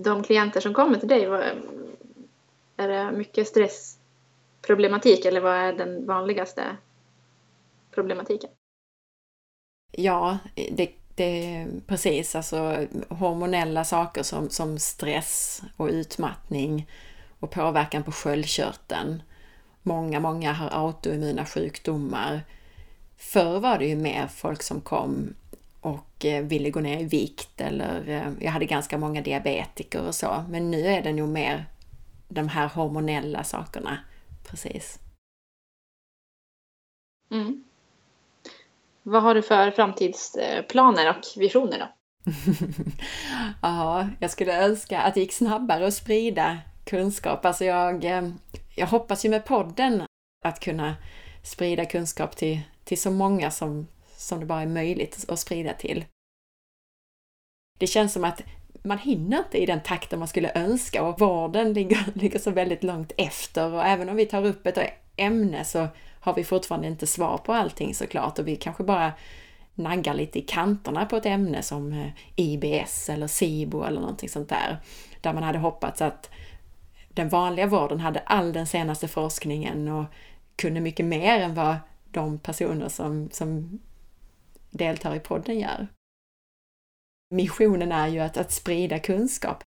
de 0.04 0.22
klienter 0.22 0.60
som 0.60 0.74
kommer 0.74 0.98
till 0.98 1.08
dig, 1.08 1.26
vad, 1.26 1.42
är 2.76 2.88
det 2.88 3.12
mycket 3.12 3.48
stressproblematik 3.48 5.24
eller 5.24 5.40
vad 5.40 5.54
är 5.54 5.72
den 5.72 6.06
vanligaste 6.06 6.76
problematiken? 7.90 8.50
Ja, 9.92 10.38
det, 10.54 10.90
det, 11.14 11.66
precis, 11.86 12.34
alltså 12.34 12.86
hormonella 13.08 13.84
saker 13.84 14.22
som, 14.22 14.50
som 14.50 14.78
stress 14.78 15.62
och 15.76 15.86
utmattning 15.88 16.88
och 17.40 17.50
påverkan 17.50 18.02
på 18.02 18.12
sköldkörteln. 18.12 19.22
Många, 19.82 20.20
många 20.20 20.52
har 20.52 20.68
autoimmuna 20.86 21.46
sjukdomar. 21.46 22.40
Förr 23.16 23.60
var 23.60 23.78
det 23.78 23.86
ju 23.86 23.96
mer 23.96 24.26
folk 24.26 24.62
som 24.62 24.80
kom 24.80 25.34
och 25.80 26.24
eh, 26.24 26.44
ville 26.44 26.70
gå 26.70 26.80
ner 26.80 27.00
i 27.00 27.04
vikt 27.04 27.60
eller 27.60 28.08
eh, 28.08 28.32
jag 28.40 28.52
hade 28.52 28.66
ganska 28.66 28.98
många 28.98 29.22
diabetiker 29.22 30.06
och 30.06 30.14
så. 30.14 30.44
Men 30.48 30.70
nu 30.70 30.86
är 30.86 31.02
det 31.02 31.12
nog 31.12 31.28
mer 31.28 31.66
de 32.28 32.48
här 32.48 32.68
hormonella 32.68 33.44
sakerna. 33.44 33.98
Precis. 34.50 34.98
Mm. 37.30 37.64
Vad 39.02 39.22
har 39.22 39.34
du 39.34 39.42
för 39.42 39.70
framtidsplaner 39.70 41.10
och 41.10 41.24
visioner 41.36 41.78
då? 41.78 41.86
ja, 43.62 44.08
jag 44.20 44.30
skulle 44.30 44.64
önska 44.64 45.00
att 45.00 45.14
det 45.14 45.20
gick 45.20 45.32
snabbare 45.32 45.86
att 45.86 45.94
sprida 45.94 46.58
kunskap. 46.84 47.44
Alltså 47.44 47.64
jag, 47.64 48.04
eh, 48.04 48.28
jag 48.76 48.86
hoppas 48.86 49.24
ju 49.24 49.28
med 49.28 49.44
podden 49.44 50.02
att 50.44 50.60
kunna 50.60 50.96
sprida 51.42 51.84
kunskap 51.84 52.36
till, 52.36 52.60
till 52.84 53.00
så 53.00 53.10
många 53.10 53.50
som, 53.50 53.86
som 54.16 54.40
det 54.40 54.46
bara 54.46 54.62
är 54.62 54.66
möjligt 54.66 55.24
att 55.28 55.38
sprida 55.38 55.72
till. 55.72 56.04
Det 57.78 57.86
känns 57.86 58.12
som 58.12 58.24
att 58.24 58.42
man 58.82 58.98
hinner 58.98 59.38
inte 59.38 59.58
i 59.58 59.66
den 59.66 59.82
takten 59.82 60.18
man 60.18 60.28
skulle 60.28 60.52
önska 60.54 61.02
och 61.02 61.20
vården 61.20 61.72
ligger, 61.72 61.98
ligger 62.14 62.38
så 62.38 62.50
väldigt 62.50 62.82
långt 62.82 63.12
efter 63.16 63.72
och 63.72 63.84
även 63.84 64.08
om 64.08 64.16
vi 64.16 64.26
tar 64.26 64.44
upp 64.44 64.66
ett 64.66 64.78
ämne 65.16 65.64
så 65.64 65.88
har 66.20 66.34
vi 66.34 66.44
fortfarande 66.44 66.88
inte 66.88 67.06
svar 67.06 67.38
på 67.38 67.52
allting 67.52 67.94
såklart 67.94 68.38
och 68.38 68.48
vi 68.48 68.56
kanske 68.56 68.84
bara 68.84 69.12
naggar 69.74 70.14
lite 70.14 70.38
i 70.38 70.42
kanterna 70.42 71.06
på 71.06 71.16
ett 71.16 71.26
ämne 71.26 71.62
som 71.62 71.92
eh, 71.92 72.10
IBS 72.36 73.08
eller 73.08 73.26
SIBO 73.26 73.82
eller 73.84 74.00
någonting 74.00 74.28
sånt 74.28 74.48
där. 74.48 74.78
Där 75.20 75.32
man 75.32 75.42
hade 75.42 75.58
hoppats 75.58 76.02
att 76.02 76.30
den 77.08 77.28
vanliga 77.28 77.66
vården 77.66 78.00
hade 78.00 78.20
all 78.20 78.52
den 78.52 78.66
senaste 78.66 79.08
forskningen 79.08 79.88
och 79.88 80.04
kunde 80.56 80.80
mycket 80.80 81.06
mer 81.06 81.40
än 81.40 81.54
vad 81.54 81.76
de 82.10 82.38
personer 82.38 82.88
som, 82.88 83.30
som 83.30 83.80
deltar 84.70 85.14
i 85.14 85.20
podden 85.20 85.58
gör. 85.58 85.88
Missionen 87.34 87.92
är 87.92 88.08
ju 88.08 88.20
att, 88.20 88.36
att 88.36 88.52
sprida 88.52 88.98
kunskap. 88.98 89.62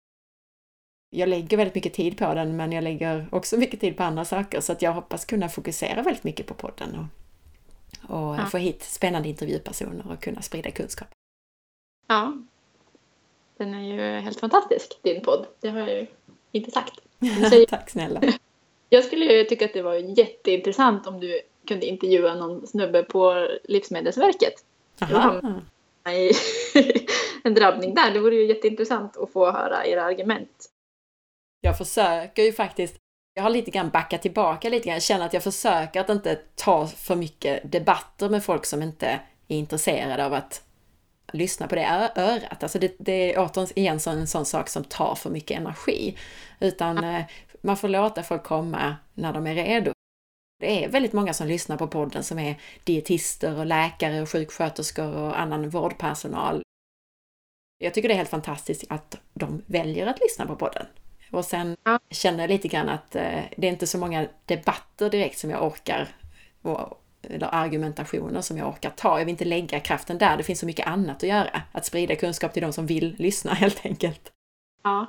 Jag 1.14 1.30
lägger 1.30 1.58
väldigt 1.58 1.76
mycket 1.76 1.94
tid 1.94 2.18
på 2.18 2.34
den, 2.34 2.56
men 2.56 2.72
jag 2.72 2.84
lägger 2.84 3.28
också 3.32 3.58
mycket 3.58 3.80
tid 3.80 3.98
på 3.98 4.04
andra 4.04 4.26
saker, 4.26 4.62
så 4.62 4.72
att 4.72 4.82
jag 4.82 4.92
hoppas 4.92 5.26
kunna 5.26 5.50
fokusera 5.50 6.02
väldigt 6.02 6.24
mycket 6.24 6.46
på 6.46 6.54
podden 6.54 7.10
och, 8.10 8.16
och 8.16 8.36
ja. 8.36 8.46
få 8.46 8.58
hit 8.58 8.84
spännande 8.84 9.30
intervjupersoner 9.30 10.12
och 10.12 10.24
kunna 10.24 10.42
sprida 10.42 10.72
kunskap. 10.72 11.08
Ja, 12.08 12.34
den 13.58 13.74
är 13.74 13.82
ju 13.82 14.20
helt 14.20 14.40
fantastisk, 14.40 15.00
din 15.02 15.22
podd. 15.22 15.48
Det 15.60 15.70
har 15.70 15.80
jag 15.80 15.90
ju 15.90 16.08
inte 16.52 16.72
sagt. 16.72 16.94
Tack 17.70 17.90
snälla. 17.90 18.22
Jag 18.90 19.04
skulle 19.04 19.26
ju 19.26 19.44
tycka 19.44 19.66
att 19.66 19.74
det 19.74 19.82
var 19.82 19.94
jätteintressant 19.94 21.08
om 21.08 21.20
du 21.20 21.42
kunde 21.68 21.86
intervjua 21.86 22.36
någon 22.36 22.68
snubbe 22.68 23.04
på 23.04 23.48
Livsmedelsverket. 23.64 24.54
Aha. 25.02 25.42
I 26.12 26.32
en 27.44 27.54
drabbning 27.54 27.96
där. 27.96 28.12
Det 28.12 28.20
vore 28.20 28.36
ju 28.36 28.48
jätteintressant 28.48 29.18
att 29.18 29.32
få 29.32 29.52
höra 29.52 29.86
era 29.86 30.04
argument. 30.04 30.71
Jag 31.62 31.78
försöker 31.78 32.44
ju 32.44 32.54
faktiskt, 32.54 32.96
jag 33.34 33.44
har 33.44 33.50
lite 33.50 33.72
grann 33.72 33.90
backat 33.90 34.22
tillbaka 34.22 34.70
lite 34.70 34.86
grann, 34.86 34.94
jag 34.94 35.04
känner 35.04 35.26
att 35.26 35.34
jag 35.34 35.44
försöker 35.44 36.02
att 36.02 36.10
inte 36.10 36.36
ta 36.56 36.88
för 36.88 37.16
mycket 37.16 37.72
debatter 37.72 38.30
med 38.30 38.44
folk 38.44 38.66
som 38.66 38.82
inte 38.82 39.08
är 39.48 39.58
intresserade 39.58 40.26
av 40.26 40.34
att 40.34 40.64
lyssna 41.34 41.68
på 41.68 41.76
det 41.76 42.12
örat. 42.16 42.64
Alltså 42.64 42.80
det, 42.80 42.96
det 43.00 43.34
är 43.34 43.40
återigen 43.40 44.00
en 44.08 44.28
sån 44.28 44.46
sak 44.46 44.70
som 44.70 44.84
tar 44.84 45.16
för 45.16 45.30
mycket 45.30 45.58
energi. 45.58 46.18
Utan 46.60 47.04
eh, 47.04 47.24
man 47.62 47.78
får 47.78 47.88
låta 47.88 48.24
folk 48.24 48.44
komma 48.44 48.96
när 49.14 49.34
de 49.34 49.48
är 49.48 49.56
redo. 49.56 49.92
Det 50.60 50.84
är 50.84 50.90
väldigt 50.90 51.14
många 51.14 51.34
som 51.34 51.48
lyssnar 51.48 51.78
på 51.78 51.88
podden 51.88 52.24
som 52.24 52.40
är 52.40 52.56
dietister 52.84 53.60
och 53.60 53.66
läkare 53.66 54.22
och 54.22 54.30
sjuksköterskor 54.30 55.16
och 55.16 55.40
annan 55.40 55.70
vårdpersonal. 55.70 56.64
Jag 57.78 57.94
tycker 57.94 58.08
det 58.08 58.14
är 58.14 58.18
helt 58.18 58.30
fantastiskt 58.30 58.84
att 58.90 59.18
de 59.34 59.64
väljer 59.66 60.08
att 60.08 60.20
lyssna 60.20 60.46
på 60.46 60.56
podden. 60.56 60.86
Och 61.32 61.46
sen 61.46 61.76
ja. 61.84 62.00
känner 62.10 62.40
jag 62.40 62.50
lite 62.50 62.68
grann 62.68 62.90
att 62.90 63.16
eh, 63.16 63.40
det 63.58 63.68
är 63.68 63.72
inte 63.72 63.88
så 63.88 63.98
många 63.98 64.28
debatter 64.46 65.10
direkt 65.10 65.38
som 65.40 65.50
jag 65.50 65.66
orkar, 65.66 66.08
eller 67.24 67.50
argumentationer 67.52 68.42
som 68.42 68.58
jag 68.58 68.68
orkar 68.70 68.90
ta. 68.90 69.20
Jag 69.20 69.26
vill 69.26 69.32
inte 69.32 69.46
lägga 69.46 69.80
kraften 69.80 70.18
där, 70.18 70.38
det 70.38 70.44
finns 70.44 70.60
så 70.60 70.66
mycket 70.66 70.88
annat 70.88 71.18
att 71.18 71.30
göra. 71.30 71.62
Att 71.72 71.86
sprida 71.86 72.16
kunskap 72.16 72.54
till 72.54 72.62
de 72.62 72.74
som 72.74 72.86
vill 72.86 73.16
lyssna 73.18 73.54
helt 73.54 73.86
enkelt. 73.86 74.32
Ja, 74.84 75.06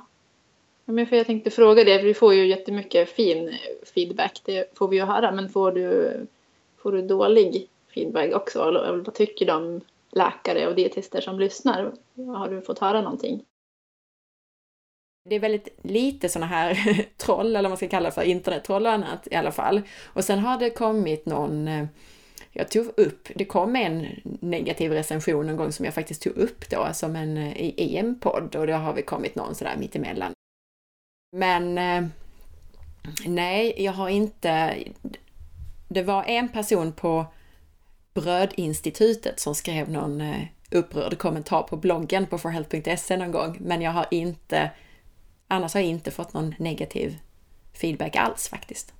men 0.85 1.07
för 1.07 1.15
jag 1.15 1.25
tänkte 1.25 1.49
fråga 1.49 1.83
det, 1.83 1.99
för 1.99 2.07
vi 2.07 2.13
får 2.13 2.33
ju 2.33 2.47
jättemycket 2.47 3.09
fin 3.09 3.57
feedback, 3.95 4.41
det 4.45 4.77
får 4.77 4.87
vi 4.87 4.97
ju 4.97 5.03
höra, 5.03 5.31
men 5.31 5.49
får 5.49 5.71
du, 5.71 6.13
får 6.77 6.91
du 6.91 7.01
dålig 7.01 7.67
feedback 7.93 8.33
också? 8.33 8.67
Eller 8.67 8.95
vad 8.95 9.13
tycker 9.13 9.45
de 9.45 9.81
läkare 10.11 10.67
och 10.67 10.75
dietister 10.75 11.21
som 11.21 11.39
lyssnar? 11.39 11.91
Har 12.15 12.49
du 12.49 12.61
fått 12.61 12.79
höra 12.79 13.01
någonting? 13.01 13.45
Det 15.29 15.35
är 15.35 15.39
väldigt 15.39 15.79
lite 15.81 16.29
sådana 16.29 16.45
här 16.45 17.05
troll, 17.17 17.47
eller 17.47 17.61
vad 17.61 17.71
man 17.71 17.77
ska 17.77 17.87
kalla 17.87 18.09
det 18.09 18.15
för, 18.15 18.23
internettroll 18.23 18.85
och 18.85 18.91
annat 18.91 19.27
i 19.31 19.35
alla 19.35 19.51
fall. 19.51 19.81
Och 20.03 20.23
sen 20.23 20.39
har 20.39 20.57
det 20.57 20.69
kommit 20.69 21.25
någon 21.25 21.67
eh, 21.67 21.85
jag 22.51 22.69
tog 22.69 22.85
upp, 22.97 23.27
det 23.35 23.45
kom 23.45 23.75
en 23.75 24.07
negativ 24.41 24.91
recension 24.91 25.49
en 25.49 25.57
gång 25.57 25.71
som 25.71 25.85
jag 25.85 25.93
faktiskt 25.93 26.21
tog 26.21 26.37
upp 26.37 26.69
då 26.69 26.87
som 26.93 27.15
en, 27.15 27.37
eh, 27.37 27.57
i 27.61 27.97
en 27.97 28.19
podd 28.19 28.55
och 28.55 28.67
då 28.67 28.73
har 28.73 28.93
vi 28.93 29.01
kommit 29.01 29.35
någon 29.35 29.55
sådär 29.55 29.75
mittemellan. 29.77 30.31
Men 31.35 31.77
eh, 31.77 32.09
nej, 33.25 33.75
jag 33.77 33.91
har 33.91 34.09
inte... 34.09 34.77
Det 35.87 36.03
var 36.03 36.23
en 36.23 36.49
person 36.49 36.91
på 36.91 37.25
Brödinstitutet 38.13 39.39
som 39.39 39.55
skrev 39.55 39.89
någon 39.89 40.23
upprörd 40.71 41.17
kommentar 41.17 41.63
på 41.63 41.77
bloggen 41.77 42.25
på 42.27 42.37
forhealth.se 42.37 43.17
någon 43.17 43.31
gång, 43.31 43.57
men 43.61 43.81
jag 43.81 43.91
har 43.91 44.05
inte... 44.11 44.71
Annars 45.53 45.73
har 45.73 45.81
jag 45.81 45.89
inte 45.89 46.11
fått 46.11 46.33
någon 46.33 46.55
negativ 46.59 47.17
feedback 47.81 48.15
alls 48.15 48.49
faktiskt. 48.49 48.93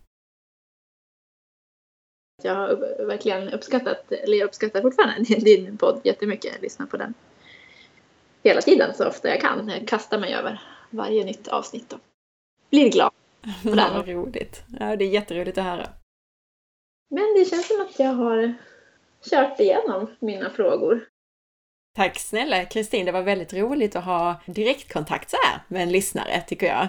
Jag 2.43 2.55
har 2.55 3.05
verkligen 3.05 3.49
uppskattat, 3.49 4.11
eller 4.11 4.37
jag 4.37 4.45
uppskattar 4.45 4.81
fortfarande 4.81 5.35
din 5.39 5.77
podd 5.77 6.01
jättemycket. 6.03 6.53
Jag 6.53 6.61
lyssnar 6.61 6.85
på 6.85 6.97
den 6.97 7.13
hela 8.43 8.61
tiden 8.61 8.93
så 8.93 9.07
ofta 9.07 9.29
jag 9.29 9.41
kan. 9.41 9.69
Jag 9.69 9.87
kastar 9.87 10.19
mig 10.19 10.33
över 10.33 10.61
varje 10.89 11.25
nytt 11.25 11.47
avsnitt. 11.47 11.89
Då 11.89 11.97
blir 12.69 12.91
glad. 12.91 13.11
På 13.63 13.69
det. 13.69 13.91
Vad 13.93 14.07
roligt. 14.07 14.63
Ja, 14.79 14.95
det 14.95 15.05
är 15.05 15.09
jätteroligt 15.09 15.57
att 15.57 15.63
höra. 15.63 15.89
Men 17.09 17.33
det 17.35 17.45
känns 17.45 17.67
som 17.67 17.81
att 17.81 17.99
jag 17.99 18.13
har 18.13 18.53
kört 19.29 19.59
igenom 19.59 20.15
mina 20.19 20.49
frågor. 20.49 21.09
Tack 21.95 22.19
snälla 22.19 22.65
Kristin, 22.65 23.05
det 23.05 23.11
var 23.11 23.21
väldigt 23.21 23.53
roligt 23.53 23.95
att 23.95 24.05
ha 24.05 24.41
direktkontakt 24.45 25.29
så 25.29 25.37
här 25.45 25.61
med 25.67 25.83
en 25.83 25.91
lyssnare 25.91 26.41
tycker 26.47 26.67
jag. 26.67 26.87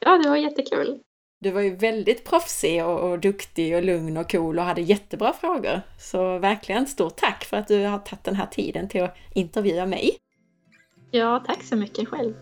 Ja, 0.00 0.18
det 0.18 0.28
var 0.28 0.36
jättekul. 0.36 1.00
Du 1.40 1.50
var 1.50 1.60
ju 1.60 1.76
väldigt 1.76 2.24
proffsig 2.24 2.84
och, 2.84 3.10
och 3.10 3.18
duktig 3.18 3.76
och 3.76 3.82
lugn 3.82 4.16
och 4.16 4.30
cool 4.30 4.58
och 4.58 4.64
hade 4.64 4.80
jättebra 4.80 5.32
frågor. 5.32 5.80
Så 5.98 6.38
verkligen 6.38 6.86
stort 6.86 7.16
tack 7.16 7.44
för 7.44 7.56
att 7.56 7.68
du 7.68 7.84
har 7.84 7.98
tagit 7.98 8.24
den 8.24 8.34
här 8.34 8.46
tiden 8.46 8.88
till 8.88 9.02
att 9.02 9.16
intervjua 9.34 9.86
mig. 9.86 10.16
Ja, 11.10 11.44
tack 11.46 11.62
så 11.62 11.76
mycket 11.76 12.08
själv. 12.08 12.34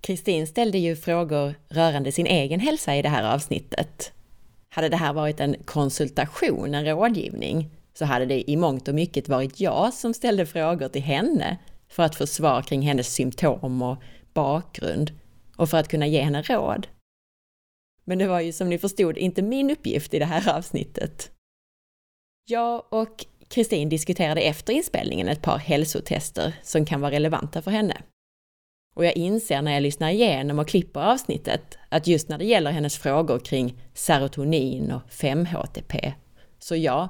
Kristin 0.00 0.46
ställde 0.46 0.78
ju 0.78 0.96
frågor 0.96 1.54
rörande 1.68 2.12
sin 2.12 2.26
egen 2.26 2.60
hälsa 2.60 2.96
i 2.96 3.02
det 3.02 3.08
här 3.08 3.34
avsnittet. 3.34 4.12
Hade 4.78 4.88
det 4.88 4.96
här 4.96 5.12
varit 5.12 5.40
en 5.40 5.56
konsultation, 5.64 6.74
en 6.74 6.84
rådgivning, 6.84 7.70
så 7.94 8.04
hade 8.04 8.26
det 8.26 8.50
i 8.50 8.56
mångt 8.56 8.88
och 8.88 8.94
mycket 8.94 9.28
varit 9.28 9.60
jag 9.60 9.94
som 9.94 10.14
ställde 10.14 10.46
frågor 10.46 10.88
till 10.88 11.02
henne 11.02 11.58
för 11.88 12.02
att 12.02 12.14
få 12.14 12.26
svar 12.26 12.62
kring 12.62 12.82
hennes 12.82 13.14
symptom 13.14 13.82
och 13.82 14.02
bakgrund 14.34 15.12
och 15.56 15.70
för 15.70 15.78
att 15.78 15.88
kunna 15.88 16.06
ge 16.06 16.20
henne 16.20 16.42
råd. 16.42 16.86
Men 18.04 18.18
det 18.18 18.26
var 18.28 18.40
ju 18.40 18.52
som 18.52 18.68
ni 18.68 18.78
förstod 18.78 19.18
inte 19.18 19.42
min 19.42 19.70
uppgift 19.70 20.14
i 20.14 20.18
det 20.18 20.24
här 20.24 20.56
avsnittet. 20.56 21.30
Jag 22.48 22.84
och 22.88 23.26
Kristin 23.48 23.88
diskuterade 23.88 24.40
efter 24.40 24.72
inspelningen 24.72 25.28
ett 25.28 25.42
par 25.42 25.58
hälsotester 25.58 26.54
som 26.62 26.84
kan 26.84 27.00
vara 27.00 27.12
relevanta 27.12 27.62
för 27.62 27.70
henne. 27.70 28.02
Och 28.98 29.04
jag 29.04 29.16
inser 29.16 29.62
när 29.62 29.72
jag 29.72 29.82
lyssnar 29.82 30.10
igenom 30.10 30.58
och 30.58 30.68
klipper 30.68 31.00
avsnittet 31.00 31.78
att 31.88 32.06
just 32.06 32.28
när 32.28 32.38
det 32.38 32.44
gäller 32.44 32.70
hennes 32.70 32.98
frågor 32.98 33.38
kring 33.38 33.82
serotonin 33.94 34.92
och 34.92 35.02
5-HTP, 35.10 36.12
så 36.58 36.76
ja, 36.76 37.08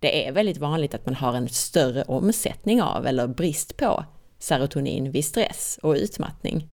det 0.00 0.26
är 0.26 0.32
väldigt 0.32 0.58
vanligt 0.58 0.94
att 0.94 1.06
man 1.06 1.14
har 1.14 1.34
en 1.34 1.48
större 1.48 2.02
omsättning 2.02 2.82
av 2.82 3.06
eller 3.06 3.26
brist 3.26 3.76
på 3.76 4.04
serotonin 4.38 5.10
vid 5.10 5.24
stress 5.24 5.78
och 5.82 5.94
utmattning. 5.94 6.68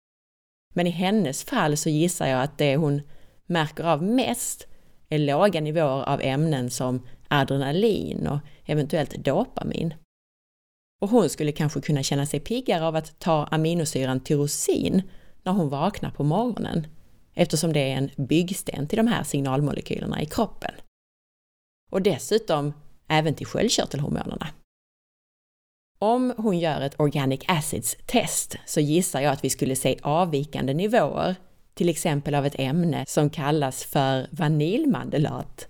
Men 0.74 0.86
i 0.86 0.90
hennes 0.90 1.44
fall 1.44 1.76
så 1.76 1.88
gissar 1.88 2.26
jag 2.26 2.42
att 2.42 2.58
det 2.58 2.76
hon 2.76 3.02
märker 3.46 3.84
av 3.84 4.02
mest 4.02 4.66
är 5.08 5.18
låga 5.18 5.60
nivåer 5.60 6.08
av 6.08 6.20
ämnen 6.20 6.70
som 6.70 7.06
adrenalin 7.28 8.26
och 8.26 8.38
eventuellt 8.66 9.24
dopamin. 9.24 9.94
Och 11.02 11.08
hon 11.08 11.28
skulle 11.28 11.52
kanske 11.52 11.80
kunna 11.80 12.02
känna 12.02 12.26
sig 12.26 12.40
piggare 12.40 12.86
av 12.86 12.96
att 12.96 13.18
ta 13.18 13.44
aminosyran 13.44 14.20
tyrosin 14.20 15.02
när 15.42 15.52
hon 15.52 15.68
vaknar 15.68 16.10
på 16.10 16.24
morgonen, 16.24 16.86
eftersom 17.34 17.72
det 17.72 17.80
är 17.80 17.96
en 17.96 18.10
byggsten 18.16 18.88
till 18.88 18.96
de 18.96 19.06
här 19.06 19.22
signalmolekylerna 19.22 20.22
i 20.22 20.26
kroppen. 20.26 20.70
Och 21.90 22.02
dessutom 22.02 22.72
även 23.08 23.34
till 23.34 23.46
sköldkörtelhormonerna. 23.46 24.48
Om 25.98 26.34
hon 26.36 26.58
gör 26.58 26.80
ett 26.80 27.00
Organic 27.00 27.40
Acids-test 27.48 28.56
så 28.66 28.80
gissar 28.80 29.20
jag 29.20 29.32
att 29.32 29.44
vi 29.44 29.50
skulle 29.50 29.76
se 29.76 29.98
avvikande 30.02 30.74
nivåer, 30.74 31.34
till 31.74 31.88
exempel 31.88 32.34
av 32.34 32.46
ett 32.46 32.58
ämne 32.58 33.04
som 33.08 33.30
kallas 33.30 33.84
för 33.84 34.26
vaniljmandelat 34.30 35.68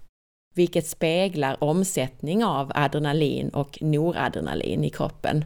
vilket 0.54 0.86
speglar 0.86 1.64
omsättning 1.64 2.44
av 2.44 2.72
adrenalin 2.74 3.48
och 3.48 3.82
noradrenalin 3.82 4.84
i 4.84 4.90
kroppen 4.90 5.44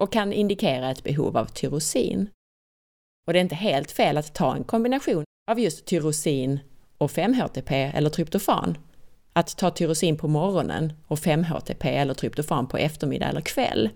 och 0.00 0.12
kan 0.12 0.32
indikera 0.32 0.90
ett 0.90 1.04
behov 1.04 1.36
av 1.36 1.46
tyrosin. 1.46 2.30
Och 3.26 3.32
det 3.32 3.38
är 3.38 3.42
inte 3.42 3.54
helt 3.54 3.90
fel 3.90 4.16
att 4.16 4.34
ta 4.34 4.56
en 4.56 4.64
kombination 4.64 5.24
av 5.50 5.60
just 5.60 5.84
tyrosin 5.84 6.60
och 6.98 7.10
5-HTP 7.10 7.92
eller 7.94 8.10
tryptofan. 8.10 8.78
Att 9.32 9.56
ta 9.56 9.70
tyrosin 9.70 10.16
på 10.16 10.28
morgonen 10.28 10.92
och 11.06 11.18
5-HTP 11.18 11.88
eller 11.88 12.14
tryptofan 12.14 12.68
på 12.68 12.76
eftermiddag 12.76 13.28
eller 13.28 13.40
kväll. 13.40 13.90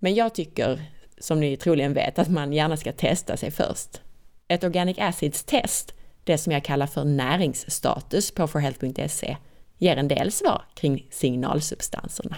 Men 0.00 0.14
jag 0.14 0.34
tycker, 0.34 0.82
som 1.18 1.40
ni 1.40 1.56
troligen 1.56 1.94
vet, 1.94 2.18
att 2.18 2.28
man 2.28 2.52
gärna 2.52 2.76
ska 2.76 2.92
testa 2.92 3.36
sig 3.36 3.50
först. 3.50 4.00
ett 4.48 4.64
Organic 4.64 4.98
Acids 4.98 5.44
test, 5.44 5.94
det 6.26 6.38
som 6.38 6.52
jag 6.52 6.64
kallar 6.64 6.86
för 6.86 7.04
näringsstatus 7.04 8.30
på 8.30 8.46
forhealth.se, 8.46 9.36
ger 9.78 9.96
en 9.96 10.08
del 10.08 10.32
svar 10.32 10.64
kring 10.74 11.06
signalsubstanserna. 11.10 12.36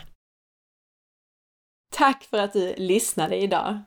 Tack 1.93 2.25
för 2.25 2.39
att 2.39 2.53
du 2.53 2.75
lyssnade 2.77 3.37
idag! 3.37 3.79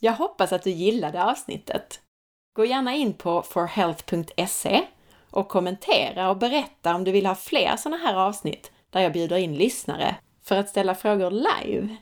Jag 0.00 0.12
hoppas 0.12 0.52
att 0.52 0.62
du 0.62 0.70
gillade 0.70 1.24
avsnittet. 1.24 2.00
Gå 2.56 2.64
gärna 2.64 2.94
in 2.94 3.14
på 3.14 3.42
forhealth.se 3.42 4.86
och 5.30 5.48
kommentera 5.48 6.30
och 6.30 6.36
berätta 6.36 6.94
om 6.94 7.04
du 7.04 7.12
vill 7.12 7.26
ha 7.26 7.34
fler 7.34 7.76
sådana 7.76 7.96
här 7.96 8.14
avsnitt 8.14 8.72
där 8.90 9.00
jag 9.00 9.12
bjuder 9.12 9.36
in 9.36 9.54
lyssnare 9.54 10.16
för 10.42 10.56
att 10.56 10.68
ställa 10.68 10.94
frågor 10.94 11.30
live. 11.30 11.96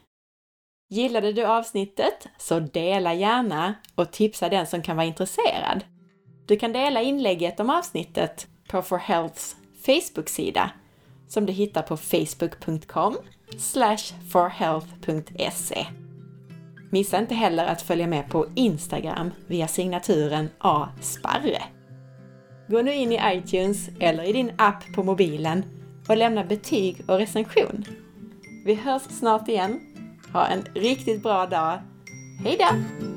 Gillade 0.90 1.32
du 1.32 1.44
avsnittet 1.44 2.28
så 2.38 2.60
dela 2.60 3.14
gärna 3.14 3.74
och 3.94 4.12
tipsa 4.12 4.48
den 4.48 4.66
som 4.66 4.82
kan 4.82 4.96
vara 4.96 5.06
intresserad. 5.06 5.84
Du 6.46 6.56
kan 6.56 6.72
dela 6.72 7.02
inlägget 7.02 7.60
om 7.60 7.70
avsnittet 7.70 8.46
på 8.68 8.82
For 8.82 8.98
Healths 8.98 9.56
Facebook-sida 9.86 10.70
som 11.28 11.46
du 11.46 11.52
hittar 11.52 11.82
på 11.82 11.96
facebook.com 11.96 13.16
forhealth.se. 14.32 15.86
Missa 16.90 17.18
inte 17.18 17.34
heller 17.34 17.66
att 17.66 17.82
följa 17.82 18.06
med 18.06 18.28
på 18.30 18.46
Instagram 18.54 19.30
via 19.46 19.68
signaturen 19.68 20.50
asparre. 20.58 21.62
Gå 22.68 22.82
nu 22.82 22.94
in 22.94 23.12
i 23.12 23.20
iTunes 23.24 23.88
eller 24.00 24.24
i 24.24 24.32
din 24.32 24.52
app 24.58 24.94
på 24.94 25.02
mobilen 25.02 25.64
och 26.08 26.16
lämna 26.16 26.44
betyg 26.44 27.04
och 27.08 27.18
recension. 27.18 27.84
Vi 28.64 28.74
hörs 28.74 29.02
snart 29.02 29.48
igen. 29.48 29.80
Ha 30.32 30.46
en 30.46 30.62
riktigt 30.74 31.22
bra 31.22 31.46
dag. 31.46 31.78
Hejdå! 32.44 33.13